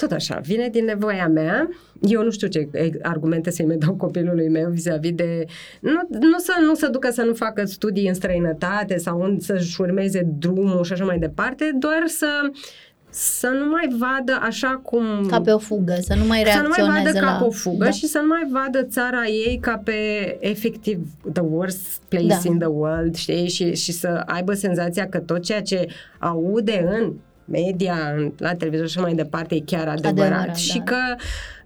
tot 0.00 0.12
așa, 0.12 0.38
vine 0.42 0.68
din 0.68 0.84
nevoia 0.84 1.28
mea. 1.28 1.68
Eu 2.00 2.22
nu 2.22 2.30
știu 2.30 2.48
ce 2.48 2.68
argumente 3.02 3.50
să-i 3.50 3.66
mai 3.66 3.76
dau 3.76 3.94
copilului 3.94 4.48
meu 4.48 4.70
vis-a-vis 4.70 5.12
de... 5.12 5.44
Nu, 5.80 6.00
nu, 6.10 6.38
să, 6.38 6.52
nu 6.66 6.74
să 6.74 6.88
ducă 6.88 7.10
să 7.10 7.22
nu 7.22 7.34
facă 7.34 7.64
studii 7.64 8.08
în 8.08 8.14
străinătate 8.14 8.96
sau 8.96 9.36
să-și 9.38 9.80
urmeze 9.80 10.28
drumul 10.38 10.84
și 10.84 10.92
așa 10.92 11.04
mai 11.04 11.18
departe, 11.18 11.70
doar 11.78 12.02
să 12.06 12.26
să 13.10 13.46
nu 13.46 13.70
mai 13.70 13.88
vadă 13.98 14.38
așa 14.42 14.80
cum... 14.82 15.26
Ca 15.28 15.40
pe 15.40 15.50
o 15.50 15.58
fugă, 15.58 15.96
să 16.00 16.14
nu 16.14 16.24
mai 16.24 16.42
reacționeze 16.42 16.74
Să 16.80 16.86
nu 16.86 16.92
mai 16.92 17.02
vadă 17.02 17.20
la... 17.20 17.26
ca 17.26 17.38
pe 17.38 17.44
o 17.44 17.50
fugă 17.50 17.84
da. 17.84 17.90
și 17.90 18.06
să 18.06 18.18
nu 18.18 18.26
mai 18.26 18.46
vadă 18.52 18.82
țara 18.82 19.26
ei 19.26 19.58
ca 19.60 19.80
pe 19.84 19.92
efectiv 20.40 20.98
the 21.32 21.42
worst 21.42 22.00
place 22.08 22.26
Da. 22.26 22.38
in 22.44 22.58
the 22.58 22.68
world, 22.68 23.14
știi? 23.14 23.48
Și, 23.48 23.74
și 23.74 23.92
să 23.92 24.22
aibă 24.26 24.52
senzația 24.54 25.08
că 25.08 25.18
tot 25.18 25.42
ceea 25.42 25.62
ce 25.62 25.86
aude 26.18 26.86
în 27.00 27.12
media, 27.44 27.94
în- 28.16 28.32
la 28.38 28.54
televizor 28.54 28.88
și 28.88 28.98
mai 28.98 29.14
departe, 29.14 29.54
e 29.54 29.60
chiar 29.66 29.88
adevărat. 29.88 30.30
Adevărat, 30.32 30.56
și 30.56 30.78
da. 30.78 30.84
că 30.84 30.96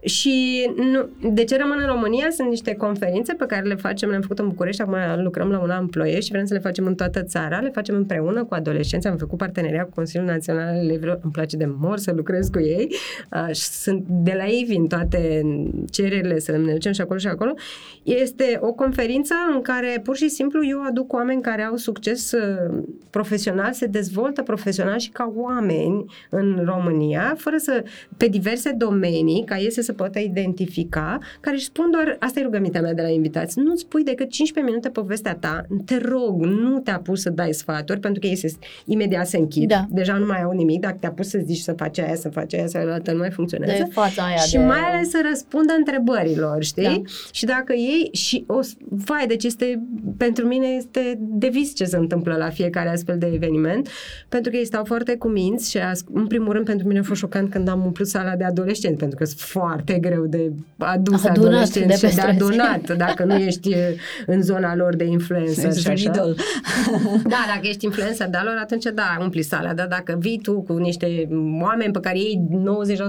și 0.04 0.66
nu, 0.76 1.08
de 1.32 1.44
ce 1.44 1.56
rămân 1.56 1.78
în 1.80 1.86
România? 1.86 2.30
Sunt 2.30 2.48
niște 2.48 2.74
conferințe 2.74 3.32
pe 3.32 3.46
care 3.46 3.66
le 3.66 3.74
facem, 3.74 4.08
le-am 4.08 4.20
făcut 4.20 4.38
în 4.38 4.48
București, 4.48 4.82
acum 4.82 4.96
lucrăm 5.22 5.50
la 5.50 5.60
una 5.60 5.78
în 5.78 5.86
Ploiești 5.86 6.24
și 6.24 6.30
vrem 6.30 6.44
să 6.44 6.54
le 6.54 6.60
facem 6.60 6.86
în 6.86 6.94
toată 6.94 7.22
țara, 7.22 7.60
le 7.60 7.70
facem 7.70 7.94
împreună 7.94 8.44
cu 8.44 8.54
adolescenți, 8.54 9.06
am 9.06 9.16
făcut 9.16 9.38
parteneria 9.38 9.84
cu 9.84 9.90
Consiliul 9.94 10.28
Național 10.28 10.68
al 10.68 10.76
Elevilor, 10.76 11.18
îmi 11.22 11.32
place 11.32 11.56
de 11.56 11.68
mor 11.78 11.98
să 11.98 12.12
lucrez 12.16 12.48
cu 12.48 12.60
ei, 12.60 12.88
uh, 13.32 13.54
și 13.54 13.62
sunt 13.62 14.04
de 14.08 14.34
la 14.36 14.46
ei 14.46 14.64
vin 14.68 14.86
toate 14.86 15.42
cererile 15.90 16.38
să 16.38 16.56
ne 16.56 16.72
ducem 16.72 16.92
și 16.92 17.00
acolo 17.00 17.18
și 17.18 17.26
acolo. 17.26 17.54
Este 18.02 18.58
o 18.60 18.72
conferință 18.72 19.34
în 19.54 19.60
care 19.60 20.00
pur 20.02 20.16
și 20.16 20.28
simplu 20.28 20.66
eu 20.66 20.82
aduc 20.82 21.12
oameni 21.12 21.42
care 21.42 21.62
au 21.62 21.76
succes 21.76 22.32
uh, 22.32 22.82
profesional, 23.10 23.72
se 23.72 23.86
dezvoltă 23.86 24.42
profesional 24.42 24.98
și 24.98 25.10
ca 25.10 25.32
oameni 25.36 26.04
în 26.30 26.62
România, 26.64 27.34
fără 27.38 27.56
să, 27.56 27.84
pe 28.16 28.28
diverse 28.28 28.72
domenii, 28.78 29.44
ca 29.44 29.58
ei 29.58 29.72
să 29.72 29.80
se 29.80 29.92
poată 29.94 30.18
identifica, 30.18 31.18
care 31.40 31.56
își 31.56 31.64
spun 31.64 31.90
doar, 31.90 32.16
asta 32.20 32.40
e 32.40 32.42
rugămintea 32.42 32.80
mea 32.80 32.94
de 32.94 33.02
la 33.02 33.08
invitați, 33.08 33.58
nu 33.58 33.74
spui 33.76 34.04
decât 34.04 34.30
15 34.30 34.72
minute 34.72 34.88
povestea 35.00 35.34
ta, 35.34 35.66
te 35.84 35.98
rog, 35.98 36.44
nu 36.44 36.78
te 36.78 36.90
apuci 36.90 37.18
să 37.18 37.30
dai 37.30 37.52
sfaturi, 37.52 38.00
pentru 38.00 38.20
că 38.20 38.26
ei 38.26 38.36
se, 38.36 38.52
imediat 38.84 39.26
se 39.26 39.36
închid, 39.36 39.68
Da. 39.68 39.84
deja 39.90 40.16
nu 40.16 40.26
mai 40.26 40.42
au 40.42 40.50
nimic, 40.52 40.80
dacă 40.80 40.96
te 41.00 41.06
apuci 41.06 41.24
să 41.26 41.38
zici 41.44 41.58
să 41.58 41.72
faci 41.72 41.98
aia, 41.98 42.14
să 42.14 42.28
faci 42.28 42.54
aia, 42.54 42.66
să 42.66 42.78
altă, 42.78 43.12
nu 43.12 43.18
mai 43.18 43.30
funcționează. 43.30 43.82
de 43.82 43.90
fața 43.92 44.22
aia 44.24 44.36
Și 44.36 44.52
de... 44.56 44.58
mai 44.64 44.78
ales 44.80 45.10
să 45.10 45.20
răspundă 45.28 45.72
întrebărilor, 45.78 46.62
știi? 46.64 46.82
Da. 46.82 47.02
Și 47.32 47.44
dacă 47.44 47.72
ei 47.72 48.08
și 48.12 48.44
o 48.46 48.62
s- 48.62 48.76
vai, 48.88 49.26
deci 49.26 49.44
este 49.44 49.82
pentru 50.16 50.46
mine 50.46 50.66
este 50.66 51.18
de 51.20 51.48
vis 51.48 51.74
ce 51.74 51.84
se 51.84 51.96
întâmplă 51.96 52.34
la 52.36 52.48
fiecare 52.50 52.88
astfel 52.88 53.18
de 53.18 53.30
eveniment, 53.34 53.88
pentru 54.28 54.50
că 54.50 54.56
ei 54.56 54.64
stau 54.64 54.84
foarte 54.84 55.16
cuminți 55.16 55.70
și 55.70 55.78
as- 55.78 56.04
în 56.12 56.26
primul 56.26 56.52
rând 56.52 56.64
pentru 56.64 56.86
mine 56.86 56.98
a 56.98 57.02
fost 57.02 57.20
șocant 57.20 57.50
când 57.50 57.68
am 57.68 57.84
umplut 57.84 58.06
sala 58.06 58.36
de 58.36 58.44
adolescenți, 58.44 58.98
pentru 58.98 59.18
că 59.18 59.24
sunt 59.24 59.40
foarte 59.40 59.83
greu 59.92 60.26
de 60.26 60.52
adus 60.78 61.24
Adunat 61.24 61.36
adolescenți 61.36 61.88
de 61.88 61.94
și 61.94 62.00
pe 62.00 62.06
de 62.06 62.12
străzi. 62.12 62.42
adunat 62.42 62.96
dacă 62.96 63.24
nu 63.24 63.34
ești 63.34 63.70
e, 63.70 63.96
în 64.26 64.42
zona 64.42 64.76
lor 64.76 64.96
de 64.96 65.04
influență 65.04 65.70
și 65.70 65.86
un 65.86 65.92
așa. 65.92 66.10
idol. 66.10 66.36
Da, 67.34 67.44
dacă 67.54 67.60
ești 67.62 67.84
influencer 67.84 68.28
de 68.28 68.38
lor, 68.44 68.58
atunci 68.62 68.84
da, 68.94 69.16
umpli 69.20 69.42
sala, 69.42 69.74
dar 69.74 69.86
dacă 69.86 70.16
vii 70.18 70.40
tu 70.42 70.60
cu 70.62 70.72
niște 70.76 71.28
oameni 71.60 71.92
pe 71.92 72.00
care 72.00 72.18
ei 72.18 72.40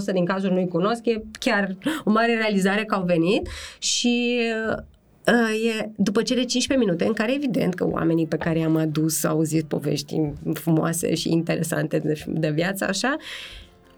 90% 0.10 0.14
din 0.14 0.26
cazuri 0.26 0.54
nu-i 0.54 0.68
cunosc, 0.68 1.06
e 1.06 1.22
chiar 1.40 1.76
o 2.04 2.12
mare 2.12 2.36
realizare 2.36 2.84
că 2.84 2.96
au 2.96 3.04
venit 3.04 3.48
și 3.80 4.40
uh, 4.72 5.80
e 5.80 5.90
după 5.96 6.22
cele 6.22 6.44
15 6.44 6.88
minute 6.88 7.06
în 7.06 7.14
care 7.14 7.34
evident 7.36 7.74
că 7.74 7.88
oamenii 7.88 8.26
pe 8.26 8.38
care 8.38 8.60
i-am 8.60 8.76
adus 8.76 9.24
au 9.24 9.42
zis 9.42 9.64
povești 9.64 10.22
frumoase 10.54 11.16
și 11.16 11.32
interesante 11.32 11.98
de, 11.98 12.24
de 12.28 12.50
viață, 12.50 12.86
așa, 12.88 13.16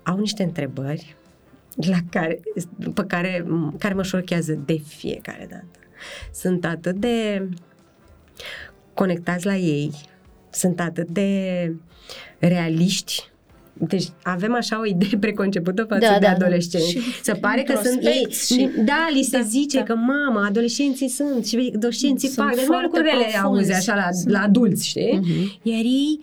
au 0.04 0.18
niște 0.18 0.44
întrebări 0.44 1.16
la 1.88 1.98
care, 2.10 2.40
pe 2.94 3.04
care, 3.08 3.46
care 3.80 3.94
mă 3.94 4.04
șochează 4.04 4.60
de 4.66 4.82
fiecare 4.88 5.48
dată. 5.50 5.66
Sunt 6.34 6.66
atât 6.66 6.96
de 6.96 7.48
conectați 8.94 9.46
la 9.46 9.56
ei, 9.56 9.92
sunt 10.52 10.80
atât 10.80 11.08
de 11.10 11.72
realiști. 12.40 13.30
Deci 13.74 14.04
avem 14.24 14.54
așa 14.54 14.80
o 14.80 14.86
idee 14.86 15.20
preconcepută 15.26 15.84
față 15.84 16.06
Da, 16.08 16.14
de 16.14 16.20
da, 16.20 16.28
da. 16.28 16.32
adolescenți. 16.32 16.90
Și 16.90 17.00
Se 17.24 17.34
pare 17.34 17.64
că 17.64 17.80
sunt 17.84 18.04
ei. 18.06 18.14
introspecți 18.20 18.54
și- 18.54 18.70
Da, 18.86 19.08
li 19.14 19.24
se 19.24 19.38
Da, 19.38 19.44
zice 19.44 19.78
da. 19.78 19.84
că 19.84 19.96
mama, 19.96 20.46
adolescenții 20.46 21.08
sunt 21.08 21.46
și 21.46 21.72
adolescenții 21.76 22.28
Sunt 22.28 22.46
fac. 22.48 22.56
Deci 22.56 22.66
numai 22.66 22.80
foarte 22.82 22.98
lucrurile 23.00 23.26
le 23.26 23.32
profunzi. 23.40 23.62
auzi 23.72 23.90
așa 23.90 23.96
la, 24.06 24.12
Sunt- 24.12 24.30
la 24.34 24.40
adulți, 24.42 24.88
știi? 24.88 25.20
Mhm. 25.22 25.60
Iar 25.62 25.80
ei 25.84 26.20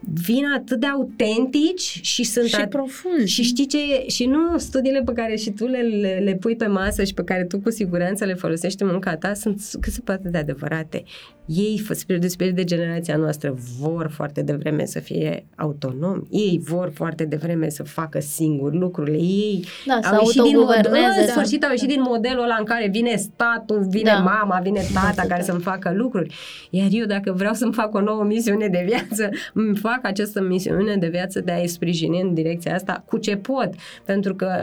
vin 0.00 0.44
atât 0.56 0.80
de 0.80 0.86
autentici 0.86 1.98
și 2.02 2.24
sunt 2.24 2.46
și 2.46 2.64
at- 2.64 2.68
profund. 2.68 3.24
și 3.24 3.42
știi 3.42 3.66
ce? 3.66 3.78
Și 4.06 4.24
nu 4.26 4.58
studiile 4.58 5.02
pe 5.04 5.12
care 5.12 5.36
și 5.36 5.50
tu 5.50 5.66
le, 5.66 5.78
le, 5.78 6.20
le 6.24 6.34
pui 6.34 6.56
pe 6.56 6.66
masă 6.66 7.04
și 7.04 7.14
pe 7.14 7.22
care 7.24 7.44
tu 7.44 7.58
cu 7.60 7.70
siguranță 7.70 8.24
le 8.24 8.34
folosești 8.34 8.82
în 8.82 8.88
munca 8.90 9.16
ta 9.16 9.34
sunt 9.34 9.60
cât 9.80 9.92
se 9.92 10.00
poate 10.04 10.28
de 10.28 10.38
adevărate. 10.38 11.02
Ei, 11.46 11.80
f- 11.84 11.92
spre 11.96 12.16
deosebire 12.18 12.50
de 12.50 12.64
generația 12.64 13.16
noastră, 13.16 13.54
vor 13.80 14.10
foarte 14.14 14.42
devreme 14.42 14.84
să 14.84 14.98
fie 15.00 15.46
autonomi. 15.56 16.26
Ei 16.30 16.60
vor 16.64 16.90
foarte 16.94 17.24
devreme 17.24 17.68
să 17.68 17.82
facă 17.82 18.20
singuri 18.20 18.76
lucrurile. 18.76 19.16
Ei 19.16 19.64
Da, 19.86 19.98
să 20.02 20.08
au 20.14 20.20
ieșit 20.24 20.42
din 20.42 20.56
mod- 20.58 20.66
autoguverneze, 20.76 21.20
în 21.20 21.26
da. 21.26 21.32
sfârșit 21.32 21.64
au 21.64 21.70
ieșit 21.70 21.88
din 21.88 22.00
modelul 22.00 22.42
ăla 22.42 22.56
în 22.58 22.64
care 22.64 22.88
vine 22.88 23.16
statul, 23.16 23.86
vine 23.90 24.10
Da. 24.10 24.18
mama, 24.18 24.60
vine 24.62 24.80
tata 24.94 25.12
Da, 25.16 25.22
care 25.22 25.40
da. 25.40 25.46
să-mi 25.52 25.60
facă 25.60 25.92
lucruri. 25.94 26.34
Iar 26.70 26.88
eu, 26.90 27.04
dacă 27.06 27.32
vreau 27.32 27.54
să-mi 27.54 27.72
fac 27.72 27.94
o 27.94 28.00
nouă 28.00 28.24
misiune 28.24 28.68
de 28.68 28.84
viață, 28.86 29.28
îmi 29.54 29.76
fac 29.86 30.00
această 30.02 30.42
misiune 30.42 30.96
de 30.96 31.08
viață 31.08 31.40
de 31.40 31.52
a-i 31.52 31.66
sprijini 31.66 32.20
în 32.20 32.34
direcția 32.34 32.74
asta 32.74 33.04
cu 33.06 33.18
ce 33.18 33.36
pot. 33.36 33.70
Pentru 34.04 34.34
că 34.34 34.62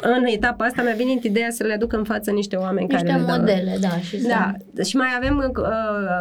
în 0.00 0.24
etapa 0.24 0.64
asta 0.64 0.82
mi-a 0.82 0.94
venit 0.96 1.24
ideea 1.24 1.50
să 1.50 1.64
le 1.64 1.72
aduc 1.72 1.92
în 1.92 2.04
față 2.04 2.30
niște 2.30 2.56
oameni 2.56 2.86
Niște 2.86 3.04
care 3.04 3.18
le 3.18 3.24
dau. 3.26 3.38
modele, 3.38 3.76
da. 3.80 3.98
Și 4.00 4.20
să... 4.20 4.28
Da, 4.28 4.52
și 4.82 4.96
mai 4.96 5.06
avem 5.16 5.52
uh, 5.56 5.64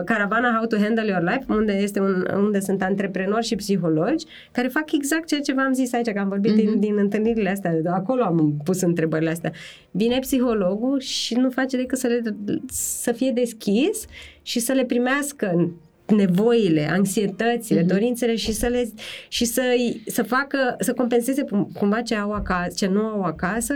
caravana 0.06 0.56
How 0.58 0.66
to 0.66 0.78
Handle 0.78 1.06
Your 1.06 1.22
Life, 1.22 1.46
unde, 1.48 1.74
este 1.74 2.00
un, 2.00 2.28
unde 2.36 2.60
sunt 2.60 2.84
antreprenori 2.84 3.46
și 3.46 3.56
psihologi 3.56 4.26
care 4.52 4.68
fac 4.68 4.92
exact 4.92 5.28
ceea 5.28 5.42
ce 5.42 5.54
v-am 5.54 5.74
zis 5.74 5.94
aici, 5.94 6.12
că 6.12 6.20
am 6.20 6.28
vorbit 6.28 6.52
mm-hmm. 6.52 6.56
din, 6.56 6.80
din 6.80 6.98
întâlnirile 6.98 7.50
astea, 7.50 7.72
de 7.72 7.90
acolo 7.90 8.24
am 8.24 8.62
pus 8.64 8.82
întrebările 8.82 9.30
astea. 9.30 9.52
Vine 9.92 10.20
psihologul 10.20 11.00
și 11.00 11.36
nu 11.36 11.50
face 11.50 11.78
decât 11.78 11.98
să, 11.98 12.08
le, 12.08 12.36
să 12.70 13.12
fie 13.12 13.32
deschis 13.32 14.06
și 14.42 14.60
să 14.60 14.72
le 14.72 14.84
primească 14.84 15.72
nevoile, 16.08 16.90
anxietățile, 16.92 17.82
mm-hmm. 17.82 17.88
dorințele 17.88 18.36
și 18.36 18.52
să 18.52 18.68
le 18.68 18.90
și 19.28 19.46
să, 19.46 19.62
să 20.06 20.24
facă, 20.24 20.76
să 20.80 20.94
compenseze 20.94 21.46
cumva 21.74 22.02
ce 22.02 22.16
au 22.16 22.32
acasă, 22.32 22.74
ce 22.76 22.88
nu 22.88 23.02
au 23.02 23.22
acasă, 23.22 23.74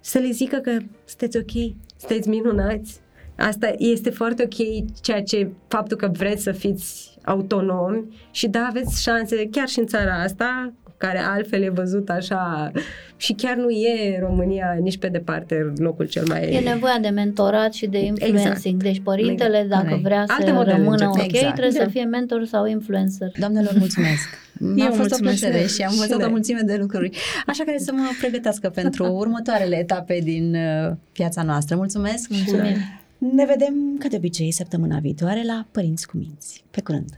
să 0.00 0.18
le 0.18 0.30
zică 0.30 0.56
că 0.56 0.76
sunteți 1.04 1.36
ok, 1.36 1.74
sunteți 1.96 2.28
minunați, 2.28 3.00
Asta 3.38 3.74
este 3.76 4.10
foarte 4.10 4.42
ok, 4.42 4.84
ceea 5.00 5.22
ce 5.22 5.50
faptul 5.68 5.96
că 5.96 6.08
vreți 6.12 6.42
să 6.42 6.52
fiți 6.52 7.18
autonomi 7.24 8.16
și 8.30 8.48
da, 8.48 8.66
aveți 8.68 9.02
șanse, 9.02 9.48
chiar 9.50 9.68
și 9.68 9.78
în 9.78 9.86
țara 9.86 10.22
asta, 10.22 10.72
care 10.98 11.18
altfel 11.18 11.62
e 11.62 11.68
văzut 11.68 12.08
așa 12.08 12.70
și 13.16 13.32
chiar 13.32 13.56
nu 13.56 13.70
e 13.70 14.18
România 14.20 14.76
nici 14.80 14.98
pe 14.98 15.08
departe 15.08 15.72
locul 15.76 16.06
cel 16.06 16.24
mai... 16.28 16.52
E 16.52 16.58
nevoia 16.60 16.98
de 17.00 17.08
mentorat 17.08 17.72
și 17.72 17.86
de 17.86 17.98
influencing. 17.98 18.48
Exact. 18.56 18.82
Deci 18.82 19.00
părintele, 19.04 19.58
Exact. 19.60 19.84
dacă 19.84 19.98
vrea 20.02 20.24
Alte 20.28 20.44
să 20.46 20.52
modele 20.52 20.76
rămână 20.76 21.04
încep. 21.06 21.08
ok, 21.24 21.32
Exact. 21.32 21.54
trebuie 21.54 21.78
Da. 21.78 21.84
să 21.84 21.90
fie 21.90 22.04
mentor 22.04 22.44
sau 22.44 22.66
influencer. 22.66 23.30
Doamnelor, 23.38 23.72
mulțumesc! 23.78 24.28
Mi-a 24.74 24.84
Eu 24.84 24.92
fost 24.92 24.98
mulțumesc. 25.08 25.42
o 25.42 25.46
plăcere 25.46 25.66
și 25.66 25.82
am 25.82 25.88
Și 25.90 25.94
învățat 25.94 26.18
o 26.18 26.20
noi. 26.22 26.30
mulțime 26.30 26.60
de 26.60 26.76
lucruri. 26.80 27.10
Așa 27.46 27.64
care 27.64 27.78
să 27.78 27.92
mă 27.92 28.02
pregătească 28.20 28.68
pentru 28.68 29.04
următoarele 29.22 29.76
etape 29.76 30.20
din 30.22 30.54
uh, 30.54 30.92
viața 31.12 31.42
noastră. 31.42 31.76
Mulțumesc! 31.76 32.28
Mulțumim! 32.30 32.76
Ne 33.18 33.44
vedem, 33.44 33.74
ca 33.98 34.08
de 34.08 34.16
obicei, 34.16 34.52
săptămâna 34.52 34.98
viitoare 34.98 35.42
la 35.46 35.66
Părinți 35.70 36.06
cu 36.06 36.16
Minți. 36.16 36.64
Pe 36.70 36.80
curând! 36.80 37.08